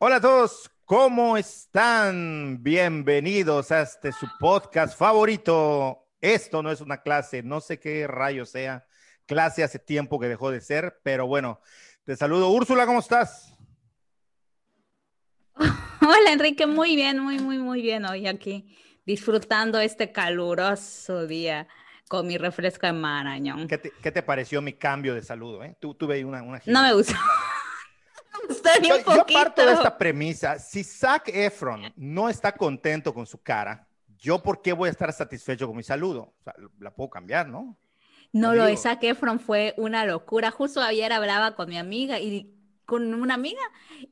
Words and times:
Hola 0.00 0.16
a 0.16 0.20
todos, 0.20 0.70
¿cómo 0.84 1.36
están? 1.36 2.62
Bienvenidos 2.62 3.72
a 3.72 3.82
este 3.82 4.12
su 4.12 4.28
podcast 4.38 4.96
favorito. 4.96 6.06
Esto 6.20 6.62
no 6.62 6.70
es 6.70 6.80
una 6.80 7.02
clase, 7.02 7.42
no 7.42 7.60
sé 7.60 7.80
qué 7.80 8.06
rayo 8.06 8.46
sea. 8.46 8.86
Clase 9.26 9.64
hace 9.64 9.80
tiempo 9.80 10.20
que 10.20 10.28
dejó 10.28 10.52
de 10.52 10.60
ser, 10.60 11.00
pero 11.02 11.26
bueno, 11.26 11.60
te 12.04 12.14
saludo. 12.14 12.48
Úrsula, 12.50 12.86
¿cómo 12.86 13.00
estás? 13.00 13.52
Hola 15.56 16.32
Enrique, 16.32 16.68
muy 16.68 16.94
bien, 16.94 17.18
muy, 17.18 17.40
muy, 17.40 17.58
muy 17.58 17.82
bien 17.82 18.04
hoy 18.04 18.28
aquí, 18.28 18.78
disfrutando 19.04 19.80
este 19.80 20.12
caluroso 20.12 21.26
día 21.26 21.66
con 22.06 22.28
mi 22.28 22.38
refresco 22.38 22.86
de 22.86 22.92
Marañón. 22.92 23.66
¿Qué 23.66 23.78
te, 23.78 23.92
qué 24.00 24.12
te 24.12 24.22
pareció 24.22 24.62
mi 24.62 24.74
cambio 24.74 25.16
de 25.16 25.24
saludo? 25.24 25.64
Eh? 25.64 25.76
Tú, 25.80 25.94
tuve 25.94 26.24
una, 26.24 26.40
una 26.44 26.62
No 26.66 26.82
me 26.82 26.92
gustó. 26.92 27.16
yo, 28.82 28.98
yo 28.98 29.26
parto 29.26 29.64
de 29.64 29.72
esta 29.72 29.96
premisa. 29.96 30.58
Si 30.58 30.84
Zac 30.84 31.28
Efron 31.28 31.92
no 31.96 32.28
está 32.28 32.52
contento 32.52 33.12
con 33.14 33.26
su 33.26 33.42
cara, 33.42 33.86
¿yo 34.18 34.42
por 34.42 34.62
qué 34.62 34.72
voy 34.72 34.88
a 34.88 34.92
estar 34.92 35.12
satisfecho 35.12 35.66
con 35.66 35.76
mi 35.76 35.82
saludo? 35.82 36.34
O 36.38 36.42
sea, 36.42 36.54
la 36.78 36.94
puedo 36.94 37.10
cambiar, 37.10 37.48
¿no? 37.48 37.76
No, 38.32 38.54
lo 38.54 38.64
de 38.64 38.76
Zac 38.76 39.02
Efron 39.04 39.40
fue 39.40 39.74
una 39.78 40.04
locura. 40.04 40.50
Justo 40.50 40.80
ayer 40.80 41.12
hablaba 41.12 41.54
con 41.54 41.68
mi 41.68 41.78
amiga 41.78 42.20
y 42.20 42.54
con 42.84 43.12
una 43.14 43.34
amiga 43.34 43.60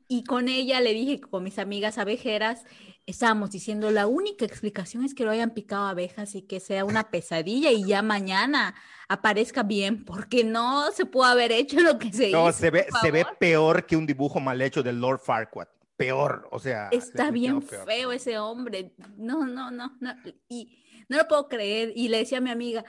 y 0.06 0.24
con 0.24 0.48
ella 0.48 0.82
le 0.82 0.92
dije 0.92 1.18
con 1.18 1.42
mis 1.42 1.58
amigas 1.58 1.96
abejeras 1.96 2.64
estábamos 3.06 3.50
diciendo 3.50 3.90
la 3.90 4.06
única 4.06 4.44
explicación 4.44 5.04
es 5.04 5.14
que 5.14 5.24
lo 5.24 5.30
hayan 5.30 5.50
picado 5.50 5.86
abejas 5.86 6.34
y 6.34 6.42
que 6.42 6.60
sea 6.60 6.84
una 6.84 7.10
pesadilla 7.10 7.70
y 7.70 7.84
ya 7.84 8.02
mañana 8.02 8.74
aparezca 9.08 9.62
bien, 9.62 10.04
porque 10.04 10.42
no 10.42 10.90
se 10.90 11.06
pudo 11.06 11.24
haber 11.24 11.52
hecho 11.52 11.80
lo 11.80 11.98
que 11.98 12.12
se 12.12 12.28
hizo. 12.28 12.44
No, 12.44 12.52
se 12.52 12.70
ve, 12.70 12.86
se 13.00 13.10
ve 13.10 13.24
peor 13.38 13.86
que 13.86 13.96
un 13.96 14.06
dibujo 14.06 14.40
mal 14.40 14.60
hecho 14.60 14.82
del 14.82 15.00
Lord 15.00 15.20
Farquaad. 15.20 15.68
Peor, 15.96 16.48
o 16.50 16.58
sea. 16.58 16.88
Está 16.90 17.30
bien 17.30 17.62
feo 17.62 18.12
ese 18.12 18.38
hombre. 18.38 18.92
No, 19.16 19.46
no, 19.46 19.70
no, 19.70 19.96
no. 20.00 20.14
Y 20.48 20.84
no 21.08 21.16
lo 21.16 21.26
puedo 21.28 21.48
creer. 21.48 21.92
Y 21.94 22.08
le 22.08 22.18
decía 22.18 22.38
a 22.38 22.42
mi 22.42 22.50
amiga, 22.50 22.84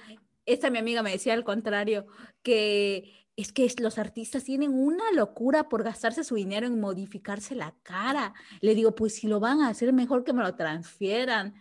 esta 0.46 0.70
mi 0.70 0.80
amiga 0.80 1.04
me 1.04 1.12
decía 1.12 1.34
al 1.34 1.46
contrario, 1.46 2.08
que 2.42 3.27
es 3.38 3.54
que 3.54 3.72
los 3.78 4.00
artistas 4.00 4.44
tienen 4.44 4.74
una 4.74 5.12
locura 5.12 5.70
por 5.70 5.84
gastarse 5.84 6.24
su 6.24 6.36
dinero 6.36 6.66
en 6.66 6.80
modificarse 6.80 7.54
la 7.54 7.76
cara. 7.84 8.34
Le 8.62 8.74
digo, 8.74 8.96
pues 8.96 9.16
si 9.16 9.28
lo 9.28 9.40
van 9.40 9.62
a 9.62 9.70
hacer, 9.70 9.94
mejor 9.94 10.24
que 10.24 10.34
me 10.34 10.42
lo 10.42 10.56
transfieran, 10.56 11.54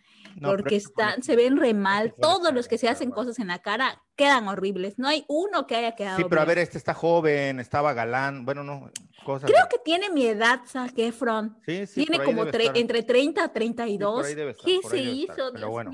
porque 0.42 0.76
están, 0.76 1.22
se 1.22 1.36
ven 1.36 1.58
re 1.58 1.74
mal. 1.74 2.14
Todos 2.14 2.54
los 2.54 2.66
que 2.66 2.78
se 2.78 2.88
hacen 2.88 3.10
cosas 3.10 3.38
en 3.40 3.48
la 3.48 3.58
cara 3.58 4.02
quedan 4.16 4.48
horribles. 4.48 4.98
No 4.98 5.06
hay 5.06 5.26
uno 5.28 5.66
que 5.66 5.76
haya 5.76 5.94
quedado. 5.94 6.16
Sí, 6.16 6.24
pero 6.26 6.40
a 6.40 6.46
ver, 6.46 6.56
este 6.56 6.78
está 6.78 6.94
joven, 6.94 7.60
estaba 7.60 7.92
galán, 7.92 8.46
bueno, 8.46 8.64
no, 8.64 8.90
cosas. 9.26 9.50
Creo 9.50 9.66
que 9.70 9.78
tiene 9.84 10.08
mi 10.08 10.24
edad, 10.24 10.60
Zac 10.66 10.98
Efron. 10.98 11.58
Sí, 11.66 11.86
sí. 11.86 12.06
Tiene 12.06 12.24
como 12.24 12.46
entre 12.46 13.02
30 13.02 13.44
a 13.44 13.52
32. 13.52 14.26
¿Qué 14.64 14.80
se 14.88 14.98
hizo? 14.98 15.52
Pero 15.52 15.68
bueno. 15.68 15.92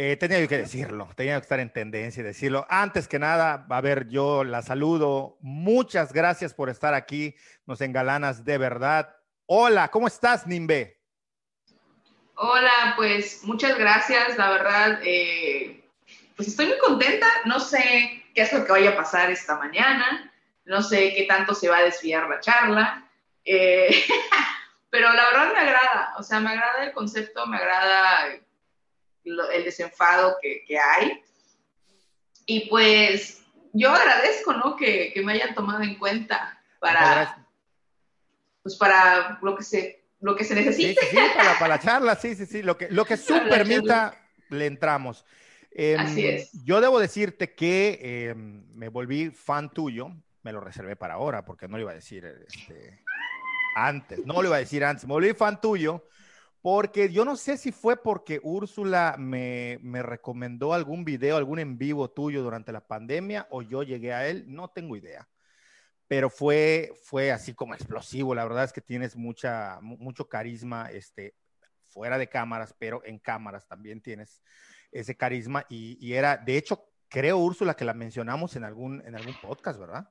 Eh, 0.00 0.16
tenía 0.16 0.46
que 0.46 0.58
decirlo, 0.58 1.08
tenía 1.16 1.34
que 1.34 1.42
estar 1.42 1.58
en 1.58 1.72
tendencia 1.72 2.20
y 2.20 2.22
decirlo. 2.22 2.64
Antes 2.70 3.08
que 3.08 3.18
nada, 3.18 3.66
a 3.68 3.80
ver, 3.80 4.06
yo 4.08 4.44
la 4.44 4.62
saludo. 4.62 5.38
Muchas 5.40 6.12
gracias 6.12 6.54
por 6.54 6.70
estar 6.70 6.94
aquí. 6.94 7.34
Nos 7.66 7.80
engalanas 7.80 8.44
de 8.44 8.58
verdad. 8.58 9.16
Hola, 9.46 9.88
¿cómo 9.88 10.06
estás, 10.06 10.46
Nimbe? 10.46 11.00
Hola, 12.36 12.94
pues 12.94 13.42
muchas 13.42 13.76
gracias. 13.76 14.38
La 14.38 14.50
verdad, 14.50 15.00
eh, 15.02 15.84
pues 16.36 16.46
estoy 16.46 16.66
muy 16.66 16.78
contenta. 16.78 17.26
No 17.46 17.58
sé 17.58 18.24
qué 18.36 18.42
es 18.42 18.52
lo 18.52 18.64
que 18.64 18.70
vaya 18.70 18.90
a 18.90 18.96
pasar 18.96 19.32
esta 19.32 19.56
mañana. 19.56 20.32
No 20.64 20.80
sé 20.80 21.12
qué 21.12 21.24
tanto 21.24 21.56
se 21.56 21.68
va 21.68 21.78
a 21.78 21.82
desviar 21.82 22.28
la 22.28 22.38
charla. 22.38 23.10
Eh, 23.44 24.04
pero 24.90 25.12
la 25.12 25.24
verdad 25.24 25.52
me 25.52 25.58
agrada. 25.58 26.14
O 26.18 26.22
sea, 26.22 26.38
me 26.38 26.50
agrada 26.50 26.84
el 26.84 26.92
concepto, 26.92 27.44
me 27.48 27.56
agrada 27.56 28.38
el 29.52 29.64
desenfado 29.64 30.36
que, 30.40 30.78
hay. 30.78 31.22
Y 32.46 32.68
pues 32.68 33.42
yo 33.72 33.90
agradezco, 33.90 34.54
¿no? 34.54 34.76
Que, 34.76 35.12
me 35.24 35.34
hayan 35.34 35.54
tomado 35.54 35.82
en 35.82 35.96
cuenta 35.98 36.60
para, 36.80 37.46
pues 38.62 38.76
para 38.76 39.38
lo 39.42 39.56
que 39.56 39.64
se, 39.64 40.04
lo 40.20 40.36
que 40.36 40.44
se 40.44 40.54
necesite. 40.54 41.00
Sí, 41.10 41.16
para, 41.36 41.68
la 41.68 41.78
charla, 41.78 42.16
sí, 42.16 42.34
sí, 42.34 42.46
sí. 42.46 42.62
Lo 42.62 42.76
que, 42.76 42.88
lo 42.90 43.04
que 43.04 43.16
su 43.16 43.34
permita, 43.48 44.16
le 44.50 44.66
entramos. 44.66 45.24
Em, 45.70 46.00
Así 46.00 46.26
es. 46.26 46.50
Yo 46.64 46.80
debo 46.80 46.98
decirte 46.98 47.54
que 47.54 48.28
em, 48.30 48.64
me 48.74 48.88
volví 48.88 49.30
fan 49.30 49.70
tuyo, 49.70 50.10
me 50.42 50.52
lo 50.52 50.60
reservé 50.60 50.96
para 50.96 51.14
ahora, 51.14 51.44
porque 51.44 51.68
no 51.68 51.76
lo 51.76 51.82
iba 51.82 51.92
a 51.92 51.96
decir 51.96 52.24
este, 52.24 53.04
antes, 53.76 54.24
no 54.24 54.40
lo 54.40 54.48
iba 54.48 54.56
a 54.56 54.60
decir 54.60 54.84
antes, 54.84 55.04
me 55.04 55.12
volví 55.12 55.34
fan 55.34 55.60
tuyo 55.60 56.04
porque 56.70 57.10
yo 57.10 57.24
no 57.24 57.34
sé 57.34 57.56
si 57.56 57.72
fue 57.72 57.96
porque 57.96 58.40
Úrsula 58.42 59.16
me, 59.18 59.78
me, 59.80 60.02
recomendó 60.02 60.74
algún 60.74 61.02
video, 61.02 61.38
algún 61.38 61.60
en 61.60 61.78
vivo 61.78 62.10
tuyo 62.10 62.42
durante 62.42 62.72
la 62.72 62.86
pandemia 62.86 63.46
o 63.48 63.62
yo 63.62 63.82
llegué 63.82 64.12
a 64.12 64.28
él, 64.28 64.44
no 64.48 64.68
tengo 64.68 64.94
idea. 64.94 65.26
Pero 66.08 66.28
fue, 66.28 66.92
fue 67.04 67.32
así 67.32 67.54
como 67.54 67.72
explosivo. 67.72 68.34
La 68.34 68.44
verdad 68.44 68.64
es 68.64 68.74
que 68.74 68.82
tienes 68.82 69.16
mucha, 69.16 69.78
mucho 69.80 70.28
carisma 70.28 70.90
este, 70.90 71.34
fuera 71.86 72.18
de 72.18 72.28
cámaras, 72.28 72.74
pero 72.78 73.00
en 73.06 73.18
cámaras 73.18 73.66
también 73.66 74.02
tienes 74.02 74.42
ese 74.92 75.16
carisma. 75.16 75.64
Y, 75.70 75.96
y 76.06 76.12
era, 76.12 76.36
de 76.36 76.58
hecho, 76.58 76.84
creo, 77.08 77.38
Úrsula, 77.38 77.76
que 77.76 77.86
la 77.86 77.94
mencionamos 77.94 78.56
en 78.56 78.64
algún, 78.64 79.02
en 79.06 79.14
algún 79.14 79.40
podcast, 79.40 79.80
¿verdad? 79.80 80.10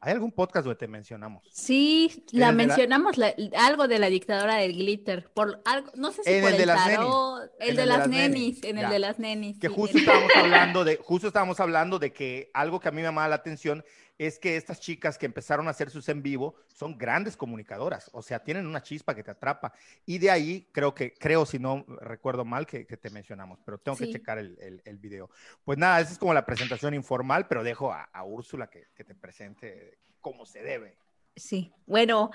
¿Hay 0.00 0.12
algún 0.12 0.30
podcast 0.30 0.64
donde 0.64 0.78
te 0.78 0.86
mencionamos? 0.86 1.44
Sí, 1.50 2.24
la 2.30 2.52
mencionamos 2.52 3.16
algo 3.56 3.88
de 3.88 3.98
la 3.98 4.08
dictadora 4.08 4.56
del 4.56 4.74
glitter, 4.74 5.28
por 5.34 5.60
algo, 5.64 5.90
no 5.96 6.12
sé 6.12 6.22
si 6.22 6.40
por 6.40 6.52
el, 6.52 6.56
de 6.56 6.66
las 6.66 6.84
tarot, 6.84 7.50
el, 7.58 7.74
de, 7.74 7.86
las 7.86 8.08
nenis, 8.08 8.62
en 8.62 8.78
el 8.78 8.88
de 8.90 8.98
las 9.00 9.18
nenis. 9.18 9.58
Que 9.58 9.66
justo 9.66 9.98
estábamos 9.98 10.30
hablando 10.36 10.84
de, 10.84 10.96
justo 10.98 11.26
estábamos 11.26 11.58
hablando 11.58 11.98
de 11.98 12.12
que 12.12 12.48
algo 12.54 12.78
que 12.78 12.88
a 12.88 12.92
mí 12.92 12.98
me 12.98 13.02
llamaba 13.02 13.26
la 13.26 13.34
atención 13.36 13.84
es 14.18 14.38
que 14.38 14.56
estas 14.56 14.80
chicas 14.80 15.16
que 15.16 15.26
empezaron 15.26 15.68
a 15.68 15.70
hacer 15.70 15.90
sus 15.90 16.08
en 16.08 16.22
vivo 16.22 16.56
son 16.66 16.98
grandes 16.98 17.36
comunicadoras, 17.36 18.10
o 18.12 18.20
sea, 18.20 18.42
tienen 18.42 18.66
una 18.66 18.82
chispa 18.82 19.14
que 19.14 19.22
te 19.22 19.30
atrapa. 19.30 19.72
Y 20.04 20.18
de 20.18 20.30
ahí 20.30 20.68
creo 20.72 20.92
que, 20.92 21.14
creo 21.14 21.46
si 21.46 21.58
no 21.58 21.84
recuerdo 22.00 22.44
mal 22.44 22.66
que, 22.66 22.84
te 22.84 23.10
mencionamos, 23.10 23.60
pero 23.64 23.78
tengo 23.78 23.96
que 23.96 24.10
checar 24.10 24.38
el, 24.38 24.82
el, 24.84 24.98
video. 24.98 25.30
Pues 25.64 25.78
nada, 25.78 26.00
esa 26.00 26.12
es 26.12 26.18
como 26.18 26.34
la 26.34 26.44
presentación 26.44 26.94
informal, 26.94 27.46
pero 27.46 27.62
dejo 27.62 27.92
a, 27.92 28.08
Úrsula 28.24 28.68
que, 28.68 28.88
que 28.94 29.04
te 29.04 29.14
presente 29.14 29.98
como 30.20 30.44
se 30.44 30.62
debe. 30.62 30.96
Sí, 31.36 31.72
bueno, 31.86 32.32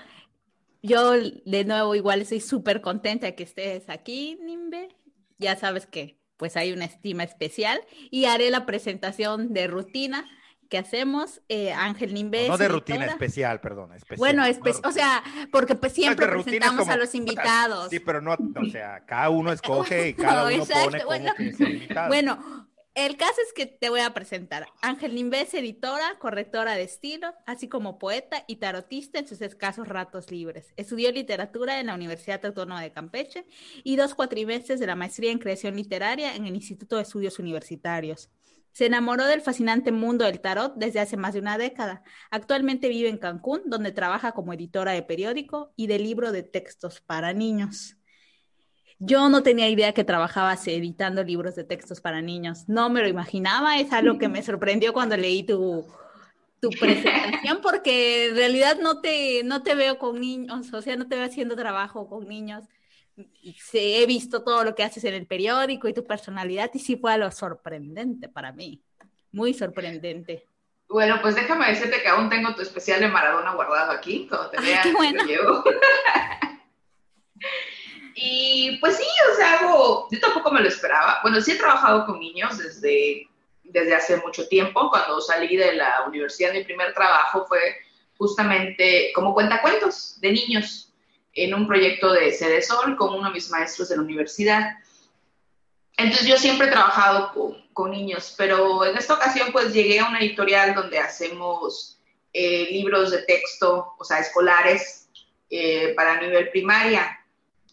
yo 0.82 1.12
de 1.12 1.64
nuevo 1.64 1.94
igual 1.94 2.22
estoy 2.22 2.40
súper 2.40 2.80
contenta 2.80 3.32
que 3.32 3.42
estés 3.42 3.88
aquí, 3.90 4.38
Nimbe. 4.42 4.88
Ya 5.38 5.56
sabes 5.56 5.86
que 5.86 6.18
pues 6.36 6.56
hay 6.56 6.72
una 6.72 6.86
estima 6.86 7.22
especial 7.22 7.80
y 8.10 8.24
haré 8.24 8.50
la 8.50 8.66
presentación 8.66 9.52
de 9.52 9.66
rutina 9.66 10.24
que 10.74 10.78
hacemos, 10.78 11.40
eh, 11.48 11.72
Ángel 11.72 12.12
Nimbe. 12.12 12.48
No, 12.48 12.58
de 12.58 12.66
rutina 12.66 13.06
especial, 13.06 13.60
perdón. 13.60 13.92
Especial, 13.92 14.18
bueno, 14.18 14.42
o 14.82 14.90
sea, 14.90 15.22
porque 15.52 15.76
pues 15.76 15.92
siempre 15.92 16.26
presentamos 16.26 16.88
a 16.88 16.96
los 16.96 17.14
invitados. 17.14 17.90
Sí, 17.90 18.00
pero 18.00 18.20
no, 18.20 18.32
o 18.32 18.70
sea, 18.72 19.04
cada 19.06 19.30
uno 19.30 19.52
escoge 19.52 20.08
y 20.08 20.14
cada 20.14 20.52
uno 20.52 20.64
pone 20.66 20.98
como 20.98 21.04
bueno, 21.04 21.32
que 21.36 21.44
invitado. 21.44 22.08
Bueno, 22.08 22.66
el 22.96 23.16
caso 23.16 23.36
es 23.46 23.52
que 23.52 23.66
te 23.66 23.88
voy 23.88 24.00
a 24.00 24.14
presentar. 24.14 24.66
Ángel 24.82 25.14
Nimbe 25.14 25.42
es 25.42 25.54
editora, 25.54 26.18
correctora 26.18 26.74
de 26.74 26.82
estilo, 26.82 27.32
así 27.46 27.68
como 27.68 28.00
poeta 28.00 28.42
y 28.48 28.56
tarotista 28.56 29.20
en 29.20 29.28
sus 29.28 29.40
escasos 29.42 29.86
ratos 29.86 30.32
libres. 30.32 30.74
Estudió 30.76 31.12
literatura 31.12 31.78
en 31.78 31.86
la 31.86 31.94
Universidad 31.94 32.44
Autónoma 32.44 32.82
de 32.82 32.90
Campeche 32.90 33.46
y 33.84 33.94
dos 33.94 34.16
cuatrimestres 34.16 34.80
de 34.80 34.88
la 34.88 34.96
maestría 34.96 35.30
en 35.30 35.38
creación 35.38 35.76
literaria 35.76 36.34
en 36.34 36.46
el 36.46 36.56
Instituto 36.56 36.96
de 36.96 37.02
Estudios 37.02 37.38
Universitarios. 37.38 38.28
Se 38.74 38.86
enamoró 38.86 39.24
del 39.26 39.40
fascinante 39.40 39.92
mundo 39.92 40.24
del 40.24 40.40
tarot 40.40 40.74
desde 40.74 40.98
hace 40.98 41.16
más 41.16 41.32
de 41.32 41.38
una 41.38 41.58
década. 41.58 42.02
Actualmente 42.28 42.88
vive 42.88 43.08
en 43.08 43.18
Cancún, 43.18 43.62
donde 43.66 43.92
trabaja 43.92 44.32
como 44.32 44.52
editora 44.52 44.90
de 44.90 45.02
periódico 45.04 45.72
y 45.76 45.86
de 45.86 46.00
libro 46.00 46.32
de 46.32 46.42
textos 46.42 47.00
para 47.00 47.32
niños. 47.32 47.96
Yo 48.98 49.28
no 49.28 49.44
tenía 49.44 49.68
idea 49.68 49.92
que 49.92 50.02
trabajabas 50.02 50.66
editando 50.66 51.22
libros 51.22 51.54
de 51.54 51.62
textos 51.62 52.00
para 52.00 52.20
niños. 52.20 52.68
No 52.68 52.90
me 52.90 53.00
lo 53.00 53.06
imaginaba. 53.06 53.78
Es 53.78 53.92
algo 53.92 54.18
que 54.18 54.28
me 54.28 54.42
sorprendió 54.42 54.92
cuando 54.92 55.16
leí 55.16 55.44
tu, 55.44 55.86
tu 56.58 56.70
presentación, 56.80 57.60
porque 57.62 58.30
en 58.30 58.34
realidad 58.34 58.78
no 58.82 59.00
te, 59.00 59.44
no 59.44 59.62
te 59.62 59.76
veo 59.76 59.98
con 59.98 60.20
niños, 60.20 60.74
o 60.74 60.82
sea, 60.82 60.96
no 60.96 61.06
te 61.06 61.14
veo 61.14 61.26
haciendo 61.26 61.54
trabajo 61.54 62.08
con 62.08 62.26
niños 62.26 62.64
y 63.16 63.56
he 63.72 64.06
visto 64.06 64.42
todo 64.42 64.64
lo 64.64 64.74
que 64.74 64.82
haces 64.82 65.04
en 65.04 65.14
el 65.14 65.26
periódico 65.26 65.88
y 65.88 65.94
tu 65.94 66.04
personalidad 66.04 66.70
y 66.74 66.78
sí 66.78 66.96
fue 66.96 67.12
algo 67.12 67.30
sorprendente 67.30 68.28
para 68.28 68.52
mí, 68.52 68.82
muy 69.32 69.54
sorprendente. 69.54 70.46
Bueno, 70.88 71.18
pues 71.22 71.34
déjame 71.34 71.68
decirte 71.68 72.02
que 72.02 72.08
aún 72.08 72.28
tengo 72.28 72.54
tu 72.54 72.62
especial 72.62 73.00
de 73.00 73.08
Maradona 73.08 73.54
guardado 73.54 73.92
aquí, 73.92 74.26
cuando 74.28 74.50
te 74.50 74.60
vea, 74.60 74.82
bueno. 74.92 75.24
llevo. 75.24 75.64
y 78.14 78.78
pues 78.80 78.96
sí, 78.96 79.06
o 79.32 79.36
sea, 79.36 79.60
algo, 79.60 80.08
yo 80.10 80.20
tampoco 80.20 80.50
me 80.50 80.60
lo 80.60 80.68
esperaba. 80.68 81.20
Bueno, 81.22 81.40
sí 81.40 81.52
he 81.52 81.56
trabajado 81.56 82.06
con 82.06 82.20
niños 82.20 82.58
desde, 82.58 83.28
desde 83.64 83.94
hace 83.94 84.16
mucho 84.18 84.46
tiempo. 84.46 84.90
Cuando 84.90 85.20
salí 85.20 85.56
de 85.56 85.74
la 85.74 86.04
universidad, 86.06 86.52
mi 86.52 86.64
primer 86.64 86.94
trabajo 86.94 87.44
fue 87.46 87.60
justamente 88.16 89.10
como 89.14 89.34
cuentacuentos 89.34 90.20
de 90.20 90.32
niños 90.32 90.83
en 91.34 91.54
un 91.54 91.66
proyecto 91.66 92.12
de 92.12 92.32
Sede 92.32 92.62
Sol 92.62 92.96
con 92.96 93.14
uno 93.14 93.28
de 93.28 93.34
mis 93.34 93.50
maestros 93.50 93.88
de 93.88 93.96
la 93.96 94.02
universidad. 94.02 94.78
Entonces 95.96 96.26
yo 96.26 96.36
siempre 96.36 96.68
he 96.68 96.70
trabajado 96.70 97.32
con, 97.32 97.64
con 97.72 97.90
niños, 97.90 98.34
pero 98.36 98.84
en 98.84 98.96
esta 98.96 99.14
ocasión 99.14 99.52
pues 99.52 99.72
llegué 99.72 100.00
a 100.00 100.08
una 100.08 100.20
editorial 100.20 100.74
donde 100.74 100.98
hacemos 100.98 101.94
eh, 102.36 102.66
libros 102.72 103.12
de 103.12 103.22
texto, 103.22 103.94
o 103.96 104.04
sea, 104.04 104.18
escolares 104.18 105.08
eh, 105.50 105.94
para 105.94 106.20
nivel 106.20 106.50
primaria. 106.50 107.20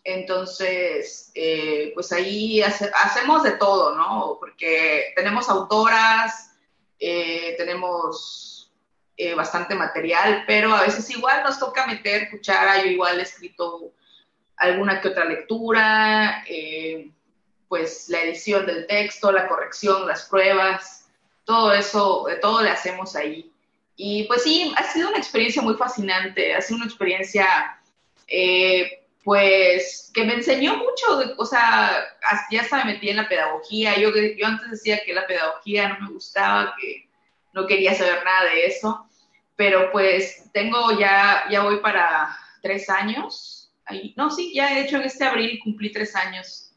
Entonces, 0.03 1.31
eh, 1.33 1.89
pues 1.95 2.11
ahí 2.11 2.61
hacemos 2.61 3.41
de 3.41 3.53
todo, 3.53 3.95
¿no? 3.95 4.37
Porque 4.39 5.13
tenemos 5.15 5.49
autoras, 5.49 6.51
tenemos 6.99 8.50
bastante 9.35 9.75
material, 9.75 10.43
pero 10.47 10.73
a 10.73 10.81
veces 10.81 11.09
igual 11.09 11.43
nos 11.43 11.59
toca 11.59 11.87
meter 11.87 12.29
cuchara, 12.29 12.83
yo 12.83 12.89
igual 12.89 13.19
he 13.19 13.23
escrito 13.23 13.93
alguna 14.57 15.01
que 15.01 15.09
otra 15.09 15.25
lectura, 15.25 16.43
pues 17.67 18.09
la 18.09 18.21
edición 18.21 18.65
del 18.65 18.85
texto, 18.85 19.31
la 19.31 19.47
corrección, 19.47 20.07
las 20.07 20.27
pruebas, 20.27 21.01
todo 21.45 21.73
eso, 21.73 22.27
todo 22.41 22.61
le 22.61 22.69
hacemos 22.69 23.15
ahí. 23.15 23.51
Y 23.95 24.23
pues 24.23 24.43
sí, 24.43 24.73
ha 24.77 24.83
sido 24.83 25.09
una 25.09 25.17
experiencia 25.17 25.61
muy 25.61 25.75
fascinante, 25.75 26.53
ha 26.53 26.61
sido 26.61 26.77
una 26.77 26.85
experiencia, 26.87 27.79
eh, 28.27 29.03
pues, 29.23 30.11
que 30.13 30.23
me 30.23 30.33
enseñó 30.33 30.77
mucho, 30.77 31.35
o 31.37 31.45
sea, 31.45 32.03
ya 32.49 32.61
hasta 32.61 32.83
me 32.83 32.93
metí 32.93 33.09
en 33.09 33.17
la 33.17 33.29
pedagogía, 33.29 33.97
yo, 33.99 34.09
yo 34.09 34.47
antes 34.47 34.71
decía 34.71 35.03
que 35.05 35.13
la 35.13 35.27
pedagogía 35.27 35.89
no 35.89 36.07
me 36.07 36.13
gustaba, 36.13 36.73
que 36.79 37.07
no 37.53 37.67
quería 37.67 37.93
saber 37.93 38.23
nada 38.23 38.45
de 38.45 38.65
eso, 38.65 39.07
pero 39.61 39.91
pues 39.91 40.49
tengo 40.53 40.97
ya, 40.99 41.43
ya 41.51 41.61
voy 41.61 41.81
para 41.81 42.35
tres 42.63 42.89
años, 42.89 43.71
ahí, 43.85 44.11
no, 44.17 44.31
sí, 44.31 44.51
ya 44.55 44.75
he 44.75 44.83
hecho 44.83 44.95
en 44.95 45.03
este 45.03 45.23
abril 45.23 45.59
cumplí 45.63 45.91
tres 45.91 46.15
años 46.15 46.71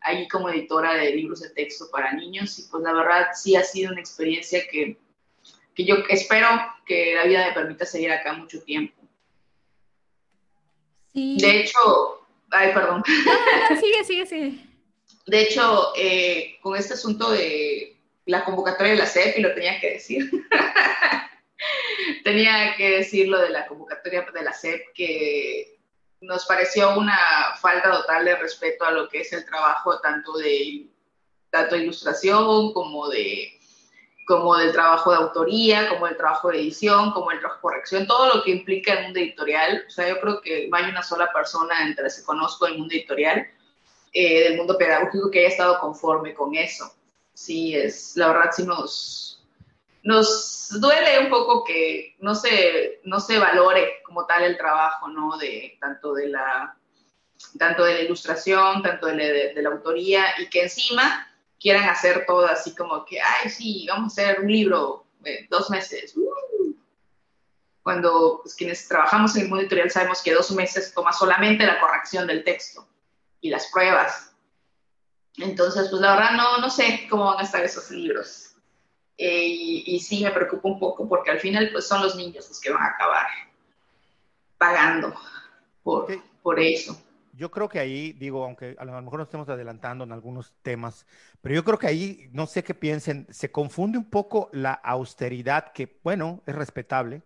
ahí 0.00 0.28
como 0.28 0.48
editora 0.48 0.94
de 0.94 1.16
libros 1.16 1.40
de 1.40 1.50
texto 1.50 1.86
para 1.90 2.12
niños 2.12 2.56
y 2.60 2.62
pues 2.70 2.84
la 2.84 2.92
verdad 2.92 3.26
sí 3.34 3.56
ha 3.56 3.64
sido 3.64 3.90
una 3.90 4.00
experiencia 4.00 4.60
que, 4.70 4.96
que 5.74 5.84
yo 5.84 5.96
espero 6.08 6.46
que 6.86 7.16
la 7.16 7.24
vida 7.24 7.48
me 7.48 7.54
permita 7.54 7.84
seguir 7.84 8.12
acá 8.12 8.34
mucho 8.34 8.62
tiempo. 8.62 8.94
Sí. 11.12 11.38
De 11.40 11.62
hecho, 11.62 12.24
ay, 12.52 12.72
perdón. 12.72 13.02
sigue, 13.80 14.04
sigue, 14.04 14.26
sigue. 14.26 14.58
De 15.26 15.40
hecho, 15.40 15.92
eh, 15.96 16.56
con 16.62 16.76
este 16.76 16.94
asunto 16.94 17.32
de 17.32 17.96
la 18.26 18.44
convocatoria 18.44 18.92
de 18.92 18.98
la 18.98 19.06
CEP, 19.06 19.38
y 19.38 19.40
lo 19.40 19.52
tenía 19.54 19.80
que 19.80 19.94
decir, 19.94 20.30
tenía 22.24 22.74
que 22.76 22.98
decir 22.98 23.28
lo 23.28 23.38
de 23.38 23.50
la 23.50 23.66
convocatoria 23.66 24.26
de 24.32 24.42
la 24.42 24.52
CEP, 24.52 24.92
que 24.94 25.78
nos 26.20 26.46
pareció 26.46 26.98
una 26.98 27.18
falta 27.60 27.90
total 27.90 28.24
de 28.24 28.36
respeto 28.36 28.84
a 28.84 28.90
lo 28.90 29.08
que 29.08 29.20
es 29.20 29.32
el 29.32 29.44
trabajo 29.44 30.00
tanto 30.00 30.36
de 30.36 30.86
tanto 31.50 31.76
ilustración 31.76 32.72
como 32.72 33.08
de 33.08 33.58
como 34.26 34.56
del 34.56 34.72
trabajo 34.72 35.10
de 35.10 35.16
autoría, 35.16 35.88
como 35.88 36.06
del 36.06 36.18
trabajo 36.18 36.50
de 36.50 36.58
edición, 36.58 37.12
como 37.12 37.30
el 37.30 37.38
trabajo 37.38 37.56
de 37.56 37.62
corrección, 37.62 38.06
todo 38.06 38.34
lo 38.34 38.44
que 38.44 38.50
implica 38.50 38.92
el 38.92 39.04
mundo 39.04 39.20
editorial. 39.20 39.84
O 39.86 39.90
sea, 39.90 40.06
yo 40.06 40.20
creo 40.20 40.42
que 40.42 40.68
no 40.68 40.76
hay 40.76 40.84
una 40.84 41.02
sola 41.02 41.32
persona 41.32 41.82
entre 41.82 42.04
las 42.04 42.18
que 42.18 42.26
conozco 42.26 42.66
el 42.66 42.76
mundo 42.76 42.92
editorial, 42.94 43.48
eh, 44.12 44.44
del 44.44 44.58
mundo 44.58 44.76
pedagógico, 44.76 45.30
que 45.30 45.38
haya 45.38 45.48
estado 45.48 45.80
conforme 45.80 46.34
con 46.34 46.54
eso. 46.54 46.94
Sí, 47.32 47.74
es, 47.74 48.18
la 48.18 48.28
verdad 48.28 48.50
sí 48.54 48.64
nos, 48.64 49.27
nos 50.08 50.68
duele 50.80 51.18
un 51.18 51.28
poco 51.28 51.62
que 51.62 52.16
no 52.20 52.34
se, 52.34 53.02
no 53.04 53.20
se 53.20 53.38
valore 53.38 54.00
como 54.06 54.24
tal 54.24 54.42
el 54.42 54.56
trabajo, 54.56 55.06
¿no? 55.08 55.36
De 55.36 55.76
tanto 55.78 56.14
de 56.14 56.28
la, 56.28 56.74
tanto 57.58 57.84
de 57.84 57.92
la 57.92 58.00
ilustración, 58.00 58.82
tanto 58.82 59.08
de 59.08 59.52
la, 59.54 59.68
autoría, 59.68 60.24
y 60.38 60.48
que 60.48 60.62
encima 60.62 61.28
quieran 61.60 61.86
hacer 61.90 62.24
todo 62.26 62.46
así 62.46 62.74
como 62.74 63.04
que, 63.04 63.20
ay, 63.20 63.50
sí, 63.50 63.86
vamos 63.86 64.16
a 64.16 64.22
hacer 64.22 64.40
un 64.40 64.50
libro 64.50 65.04
dos 65.50 65.68
meses. 65.68 66.16
Uh. 66.16 66.74
Cuando 67.82 68.40
pues, 68.42 68.54
quienes 68.54 68.88
trabajamos 68.88 69.36
en 69.36 69.42
el 69.42 69.48
mundo 69.48 69.60
editorial 69.60 69.90
sabemos 69.90 70.22
que 70.22 70.32
dos 70.32 70.50
meses 70.52 70.94
toma 70.94 71.12
solamente 71.12 71.66
la 71.66 71.80
corrección 71.80 72.26
del 72.26 72.44
texto 72.44 72.88
y 73.42 73.50
las 73.50 73.66
pruebas. 73.66 74.32
Entonces, 75.36 75.88
pues 75.90 76.00
la 76.00 76.14
verdad 76.14 76.30
no, 76.32 76.56
no 76.62 76.70
sé 76.70 77.06
cómo 77.10 77.26
van 77.26 77.40
a 77.40 77.42
estar 77.42 77.62
esos 77.62 77.90
libros. 77.90 78.47
Eh, 79.20 79.46
y, 79.48 79.98
sí 79.98 80.22
me 80.22 80.30
preocupa 80.30 80.68
un 80.68 80.78
poco 80.78 81.08
porque 81.08 81.32
al 81.32 81.40
final 81.40 81.70
pues 81.72 81.88
son 81.88 82.02
los 82.02 82.14
niños 82.14 82.48
los 82.48 82.60
que 82.60 82.70
van 82.70 82.84
a 82.84 82.90
acabar 82.90 83.26
pagando 84.56 85.12
por, 85.82 86.06
por 86.40 86.60
eso. 86.60 86.96
Yo 87.32 87.50
creo 87.50 87.68
que 87.68 87.80
ahí, 87.80 88.12
digo, 88.12 88.44
aunque 88.44 88.76
a 88.78 88.84
lo 88.84 88.92
mejor 89.02 89.18
nos 89.18 89.26
estemos 89.26 89.48
adelantando 89.48 90.04
en 90.04 90.12
algunos 90.12 90.52
temas, 90.62 91.04
pero 91.40 91.54
yo 91.54 91.64
creo 91.64 91.78
que 91.78 91.88
ahí, 91.88 92.28
no 92.32 92.46
sé 92.46 92.62
qué 92.62 92.74
piensen, 92.74 93.26
se 93.30 93.50
confunde 93.50 93.98
un 93.98 94.08
poco 94.08 94.50
la 94.52 94.72
austeridad, 94.72 95.72
que 95.72 95.98
bueno, 96.04 96.40
es 96.46 96.54
respetable, 96.54 97.22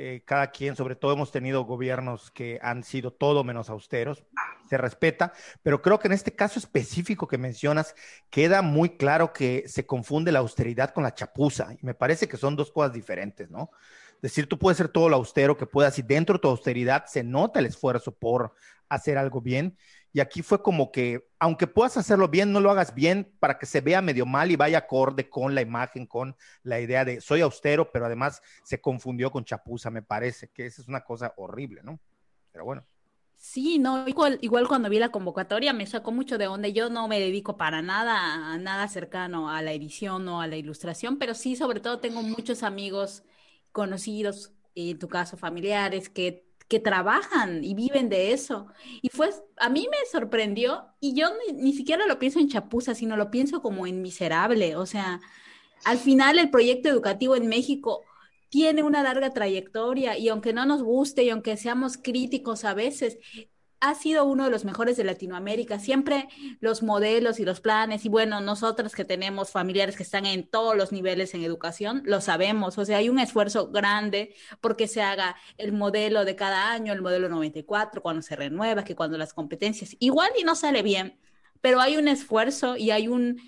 eh, 0.00 0.22
cada 0.24 0.52
quien, 0.52 0.76
sobre 0.76 0.94
todo 0.94 1.12
hemos 1.12 1.32
tenido 1.32 1.64
gobiernos 1.64 2.30
que 2.30 2.60
han 2.62 2.84
sido 2.84 3.12
todo 3.12 3.42
menos 3.42 3.68
austeros, 3.68 4.24
se 4.70 4.78
respeta, 4.78 5.32
pero 5.64 5.82
creo 5.82 5.98
que 5.98 6.06
en 6.06 6.12
este 6.12 6.36
caso 6.36 6.60
específico 6.60 7.26
que 7.26 7.36
mencionas, 7.36 7.96
queda 8.30 8.62
muy 8.62 8.90
claro 8.90 9.32
que 9.32 9.64
se 9.66 9.86
confunde 9.86 10.30
la 10.30 10.38
austeridad 10.38 10.94
con 10.94 11.02
la 11.02 11.14
chapuza, 11.14 11.72
y 11.72 11.84
me 11.84 11.94
parece 11.94 12.28
que 12.28 12.36
son 12.36 12.54
dos 12.54 12.70
cosas 12.70 12.92
diferentes, 12.92 13.50
¿no? 13.50 13.70
Es 14.14 14.22
decir, 14.22 14.48
tú 14.48 14.56
puedes 14.56 14.76
ser 14.76 14.88
todo 14.88 15.08
lo 15.08 15.16
austero 15.16 15.56
que 15.56 15.66
puedas 15.66 15.98
y 15.98 16.02
dentro 16.02 16.34
de 16.34 16.42
tu 16.42 16.48
austeridad 16.48 17.06
se 17.06 17.24
nota 17.24 17.58
el 17.58 17.66
esfuerzo 17.66 18.14
por 18.14 18.54
hacer 18.88 19.18
algo 19.18 19.40
bien, 19.40 19.76
y 20.18 20.20
aquí 20.20 20.42
fue 20.42 20.60
como 20.60 20.90
que, 20.90 21.28
aunque 21.38 21.68
puedas 21.68 21.96
hacerlo 21.96 22.26
bien, 22.26 22.50
no 22.50 22.58
lo 22.58 22.72
hagas 22.72 22.92
bien 22.92 23.32
para 23.38 23.56
que 23.56 23.66
se 23.66 23.80
vea 23.80 24.02
medio 24.02 24.26
mal 24.26 24.50
y 24.50 24.56
vaya 24.56 24.78
acorde 24.78 25.30
con 25.30 25.54
la 25.54 25.60
imagen, 25.60 26.06
con 26.06 26.34
la 26.64 26.80
idea 26.80 27.04
de 27.04 27.20
soy 27.20 27.40
austero, 27.40 27.92
pero 27.92 28.06
además 28.06 28.42
se 28.64 28.80
confundió 28.80 29.30
con 29.30 29.44
chapuza, 29.44 29.92
me 29.92 30.02
parece, 30.02 30.48
que 30.48 30.66
esa 30.66 30.82
es 30.82 30.88
una 30.88 31.04
cosa 31.04 31.34
horrible, 31.36 31.82
¿no? 31.84 32.00
Pero 32.50 32.64
bueno. 32.64 32.84
Sí, 33.36 33.78
no, 33.78 34.08
igual, 34.08 34.40
igual 34.42 34.66
cuando 34.66 34.90
vi 34.90 34.98
la 34.98 35.12
convocatoria 35.12 35.72
me 35.72 35.86
sacó 35.86 36.10
mucho 36.10 36.36
de 36.36 36.46
donde 36.46 36.72
yo 36.72 36.90
no 36.90 37.06
me 37.06 37.20
dedico 37.20 37.56
para 37.56 37.80
nada, 37.80 38.52
a 38.52 38.58
nada 38.58 38.88
cercano 38.88 39.50
a 39.50 39.62
la 39.62 39.72
edición 39.72 40.26
o 40.26 40.40
a 40.40 40.48
la 40.48 40.56
ilustración, 40.56 41.20
pero 41.20 41.34
sí, 41.34 41.54
sobre 41.54 41.78
todo 41.78 42.00
tengo 42.00 42.22
muchos 42.22 42.64
amigos 42.64 43.22
conocidos, 43.70 44.52
en 44.74 44.98
tu 44.98 45.06
caso 45.06 45.36
familiares, 45.36 46.08
que 46.08 46.47
que 46.68 46.78
trabajan 46.78 47.64
y 47.64 47.74
viven 47.74 48.08
de 48.08 48.32
eso. 48.32 48.66
Y 49.02 49.08
fue, 49.08 49.30
a 49.56 49.68
mí 49.70 49.88
me 49.90 49.96
sorprendió 50.10 50.84
y 51.00 51.14
yo 51.14 51.28
ni, 51.54 51.72
siquiera 51.72 52.06
lo 52.06 52.18
pienso 52.18 52.38
en 52.38 52.48
chapuza, 52.48 52.94
sino 52.94 53.16
lo 53.16 53.30
pienso 53.30 53.62
como 53.62 53.86
en 53.86 54.02
miserable. 54.02 54.76
O 54.76 54.86
sea, 54.86 55.20
al 55.84 55.98
final 55.98 56.38
el 56.38 56.50
proyecto 56.50 56.88
educativo 56.88 57.36
en 57.36 57.48
México 57.48 58.02
tiene 58.50 58.82
una 58.82 59.02
larga 59.02 59.32
trayectoria 59.32 60.18
y 60.18 60.28
aunque 60.28 60.52
no 60.52 60.66
nos 60.66 60.82
guste 60.82 61.24
y 61.24 61.30
aunque 61.30 61.56
seamos 61.56 61.96
críticos 61.96 62.64
a 62.64 62.74
veces, 62.74 63.18
ha 63.80 63.94
sido 63.94 64.24
uno 64.24 64.44
de 64.44 64.50
los 64.50 64.64
mejores 64.64 64.96
de 64.96 65.04
Latinoamérica. 65.04 65.78
Siempre 65.78 66.28
los 66.60 66.82
modelos 66.82 67.40
y 67.40 67.44
los 67.44 67.60
planes, 67.60 68.04
y 68.04 68.08
bueno, 68.08 68.40
nosotras 68.40 68.94
que 68.94 69.04
tenemos 69.04 69.50
familiares 69.50 69.96
que 69.96 70.02
están 70.02 70.26
en 70.26 70.46
todos 70.46 70.76
los 70.76 70.92
niveles 70.92 71.34
en 71.34 71.42
educación, 71.42 72.02
lo 72.04 72.20
sabemos. 72.20 72.78
O 72.78 72.84
sea, 72.84 72.98
hay 72.98 73.08
un 73.08 73.18
esfuerzo 73.18 73.70
grande 73.70 74.34
porque 74.60 74.88
se 74.88 75.02
haga 75.02 75.36
el 75.56 75.72
modelo 75.72 76.24
de 76.24 76.36
cada 76.36 76.72
año, 76.72 76.92
el 76.92 77.02
modelo 77.02 77.28
94, 77.28 78.02
cuando 78.02 78.22
se 78.22 78.36
renueva, 78.36 78.84
que 78.84 78.96
cuando 78.96 79.18
las 79.18 79.32
competencias, 79.32 79.96
igual 80.00 80.30
y 80.38 80.44
no 80.44 80.54
sale 80.54 80.82
bien, 80.82 81.18
pero 81.60 81.80
hay 81.80 81.96
un 81.96 82.08
esfuerzo 82.08 82.76
y 82.76 82.90
hay 82.90 83.08
un, 83.08 83.40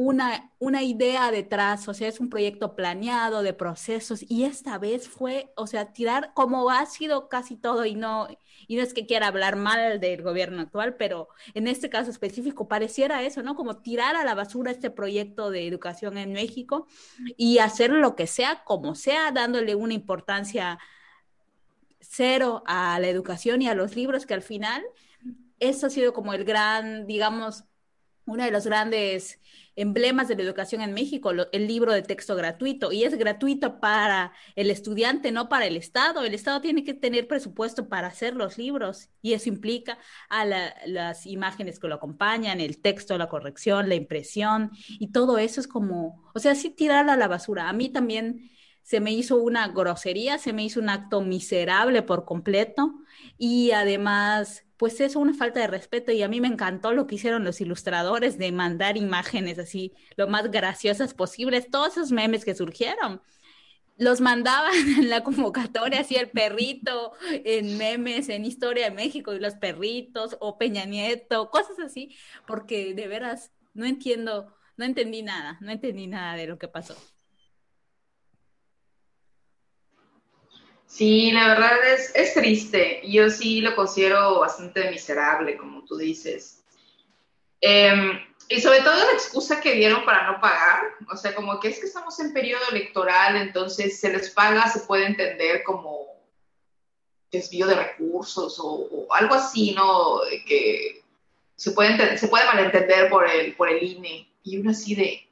una, 0.00 0.52
una 0.60 0.84
idea 0.84 1.32
detrás, 1.32 1.88
o 1.88 1.92
sea, 1.92 2.06
es 2.06 2.20
un 2.20 2.30
proyecto 2.30 2.76
planeado 2.76 3.42
de 3.42 3.52
procesos 3.52 4.24
y 4.28 4.44
esta 4.44 4.78
vez 4.78 5.08
fue, 5.08 5.52
o 5.56 5.66
sea, 5.66 5.92
tirar 5.92 6.32
como 6.34 6.70
ha 6.70 6.86
sido 6.86 7.28
casi 7.28 7.56
todo 7.56 7.84
y 7.84 7.96
no, 7.96 8.28
y 8.68 8.76
no 8.76 8.82
es 8.82 8.94
que 8.94 9.06
quiera 9.06 9.26
hablar 9.26 9.56
mal 9.56 9.98
del 9.98 10.22
gobierno 10.22 10.62
actual, 10.62 10.94
pero 10.94 11.28
en 11.52 11.66
este 11.66 11.90
caso 11.90 12.12
específico 12.12 12.68
pareciera 12.68 13.24
eso, 13.24 13.42
¿no? 13.42 13.56
Como 13.56 13.78
tirar 13.78 14.14
a 14.14 14.24
la 14.24 14.36
basura 14.36 14.70
este 14.70 14.90
proyecto 14.90 15.50
de 15.50 15.66
educación 15.66 16.16
en 16.16 16.32
México 16.32 16.86
y 17.36 17.58
hacer 17.58 17.90
lo 17.90 18.14
que 18.14 18.28
sea, 18.28 18.62
como 18.62 18.94
sea, 18.94 19.32
dándole 19.32 19.74
una 19.74 19.94
importancia 19.94 20.78
cero 21.98 22.62
a 22.66 23.00
la 23.00 23.08
educación 23.08 23.62
y 23.62 23.68
a 23.68 23.74
los 23.74 23.96
libros, 23.96 24.26
que 24.26 24.34
al 24.34 24.42
final 24.42 24.84
eso 25.58 25.88
ha 25.88 25.90
sido 25.90 26.12
como 26.12 26.34
el 26.34 26.44
gran, 26.44 27.08
digamos, 27.08 27.64
uno 28.28 28.44
de 28.44 28.50
los 28.50 28.66
grandes 28.66 29.40
emblemas 29.74 30.26
de 30.28 30.34
la 30.34 30.42
educación 30.42 30.80
en 30.80 30.92
México, 30.92 31.30
el 31.30 31.66
libro 31.66 31.92
de 31.92 32.02
texto 32.02 32.34
gratuito, 32.34 32.90
y 32.90 33.04
es 33.04 33.16
gratuito 33.16 33.78
para 33.80 34.32
el 34.56 34.70
estudiante, 34.70 35.30
no 35.30 35.48
para 35.48 35.66
el 35.66 35.76
Estado. 35.76 36.24
El 36.24 36.34
Estado 36.34 36.60
tiene 36.60 36.82
que 36.82 36.94
tener 36.94 37.28
presupuesto 37.28 37.88
para 37.88 38.08
hacer 38.08 38.34
los 38.34 38.58
libros, 38.58 39.08
y 39.22 39.34
eso 39.34 39.48
implica 39.48 39.98
a 40.28 40.44
las 40.44 41.26
imágenes 41.26 41.78
que 41.78 41.88
lo 41.88 41.94
acompañan, 41.94 42.60
el 42.60 42.80
texto, 42.80 43.16
la 43.18 43.28
corrección, 43.28 43.88
la 43.88 43.94
impresión, 43.94 44.72
y 44.88 45.12
todo 45.12 45.38
eso 45.38 45.60
es 45.60 45.68
como, 45.68 46.28
o 46.34 46.38
sea, 46.40 46.54
sí 46.54 46.70
tirarla 46.70 47.12
a 47.12 47.16
la 47.16 47.28
basura. 47.28 47.68
A 47.68 47.72
mí 47.72 47.88
también 47.88 48.50
se 48.82 49.00
me 49.00 49.12
hizo 49.12 49.36
una 49.36 49.68
grosería, 49.68 50.38
se 50.38 50.52
me 50.52 50.64
hizo 50.64 50.80
un 50.80 50.88
acto 50.88 51.20
miserable 51.20 52.02
por 52.02 52.24
completo 52.24 52.94
y 53.36 53.70
además, 53.72 54.64
pues 54.78 55.00
es 55.00 55.16
una 55.16 55.34
falta 55.34 55.60
de 55.60 55.66
respeto 55.66 56.12
y 56.12 56.22
a 56.22 56.28
mí 56.28 56.40
me 56.40 56.48
encantó 56.48 56.92
lo 56.92 57.06
que 57.06 57.16
hicieron 57.16 57.44
los 57.44 57.60
ilustradores 57.60 58.38
de 58.38 58.52
mandar 58.52 58.96
imágenes 58.96 59.58
así, 59.58 59.92
lo 60.16 60.28
más 60.28 60.50
graciosas 60.50 61.14
posibles, 61.14 61.70
todos 61.70 61.92
esos 61.92 62.12
memes 62.12 62.44
que 62.44 62.54
surgieron. 62.54 63.20
Los 63.98 64.20
mandaban 64.20 64.72
en 64.98 65.10
la 65.10 65.24
convocatoria, 65.24 66.00
así 66.00 66.14
el 66.16 66.30
perrito, 66.30 67.12
en 67.30 67.76
memes, 67.76 68.28
en 68.28 68.44
Historia 68.44 68.84
de 68.84 68.96
México 68.96 69.34
y 69.34 69.40
los 69.40 69.56
perritos, 69.56 70.36
o 70.40 70.58
Peña 70.58 70.84
Nieto, 70.84 71.50
cosas 71.50 71.78
así, 71.80 72.16
porque 72.46 72.94
de 72.94 73.08
veras 73.08 73.52
no 73.74 73.84
entiendo, 73.86 74.54
no 74.76 74.84
entendí 74.84 75.22
nada, 75.22 75.58
no 75.60 75.72
entendí 75.72 76.06
nada 76.06 76.36
de 76.36 76.46
lo 76.46 76.58
que 76.58 76.68
pasó. 76.68 76.96
Sí, 80.88 81.30
la 81.32 81.48
verdad 81.48 81.86
es, 81.92 82.10
es 82.14 82.32
triste. 82.32 83.02
Yo 83.06 83.28
sí 83.28 83.60
lo 83.60 83.76
considero 83.76 84.40
bastante 84.40 84.90
miserable, 84.90 85.58
como 85.58 85.84
tú 85.84 85.98
dices. 85.98 86.64
Em, 87.60 88.18
y 88.48 88.60
sobre 88.60 88.80
todo 88.80 88.94
la 88.96 89.12
excusa 89.12 89.60
que 89.60 89.74
dieron 89.74 90.06
para 90.06 90.32
no 90.32 90.40
pagar, 90.40 90.84
o 91.12 91.16
sea, 91.16 91.34
como 91.34 91.60
que 91.60 91.68
es 91.68 91.78
que 91.78 91.86
estamos 91.86 92.18
en 92.20 92.32
periodo 92.32 92.62
electoral, 92.70 93.36
entonces 93.36 94.00
se 94.00 94.10
les 94.10 94.30
paga, 94.30 94.66
se 94.68 94.80
puede 94.80 95.04
entender 95.04 95.62
como 95.62 96.06
desvío 97.30 97.66
de 97.66 97.74
recursos 97.74 98.58
o, 98.58 99.06
algo 99.10 99.34
así, 99.34 99.72
¿no? 99.74 100.20
Que 100.46 101.04
se 101.54 101.72
puede, 101.72 102.16
se 102.16 102.28
puede 102.28 102.46
malentender 102.46 103.10
por 103.10 103.28
el, 103.28 103.54
por 103.56 103.68
el 103.68 103.82
INE. 103.82 104.32
Y 104.42 104.56
uno 104.56 104.70
así 104.70 104.94
de, 104.94 105.28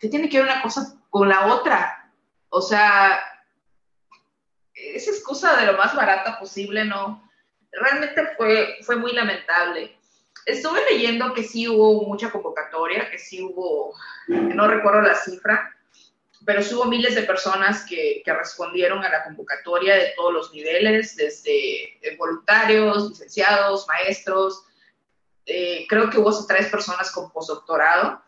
¿qué 0.00 0.08
tiene 0.08 0.28
que 0.28 0.38
ver 0.38 0.50
una 0.50 0.62
cosa 0.62 1.00
con 1.10 1.28
la 1.28 1.54
otra? 1.54 2.12
O 2.48 2.60
sea, 2.60 3.20
esa 4.94 5.10
excusa 5.10 5.56
de 5.56 5.66
lo 5.66 5.76
más 5.76 5.94
barata 5.94 6.38
posible, 6.38 6.84
no. 6.84 7.30
Realmente 7.72 8.28
fue, 8.36 8.76
fue 8.82 8.96
muy 8.96 9.12
lamentable. 9.12 9.96
Estuve 10.46 10.80
leyendo 10.90 11.32
que 11.32 11.42
sí 11.42 11.68
hubo 11.68 12.04
mucha 12.04 12.30
convocatoria, 12.30 13.10
que 13.10 13.18
sí 13.18 13.42
hubo, 13.42 13.94
no 14.28 14.68
recuerdo 14.68 15.00
la 15.00 15.14
cifra, 15.14 15.74
pero 16.44 16.62
sí 16.62 16.74
hubo 16.74 16.84
miles 16.84 17.14
de 17.14 17.22
personas 17.22 17.84
que, 17.86 18.22
que 18.24 18.32
respondieron 18.32 19.02
a 19.02 19.08
la 19.08 19.24
convocatoria 19.24 19.94
de 19.94 20.12
todos 20.16 20.32
los 20.32 20.52
niveles, 20.52 21.16
desde 21.16 21.98
voluntarios, 22.18 23.10
licenciados, 23.10 23.86
maestros. 23.88 24.64
Eh, 25.46 25.86
creo 25.88 26.10
que 26.10 26.18
hubo 26.18 26.46
tres 26.46 26.68
personas 26.68 27.10
con 27.10 27.30
postdoctorado. 27.30 28.22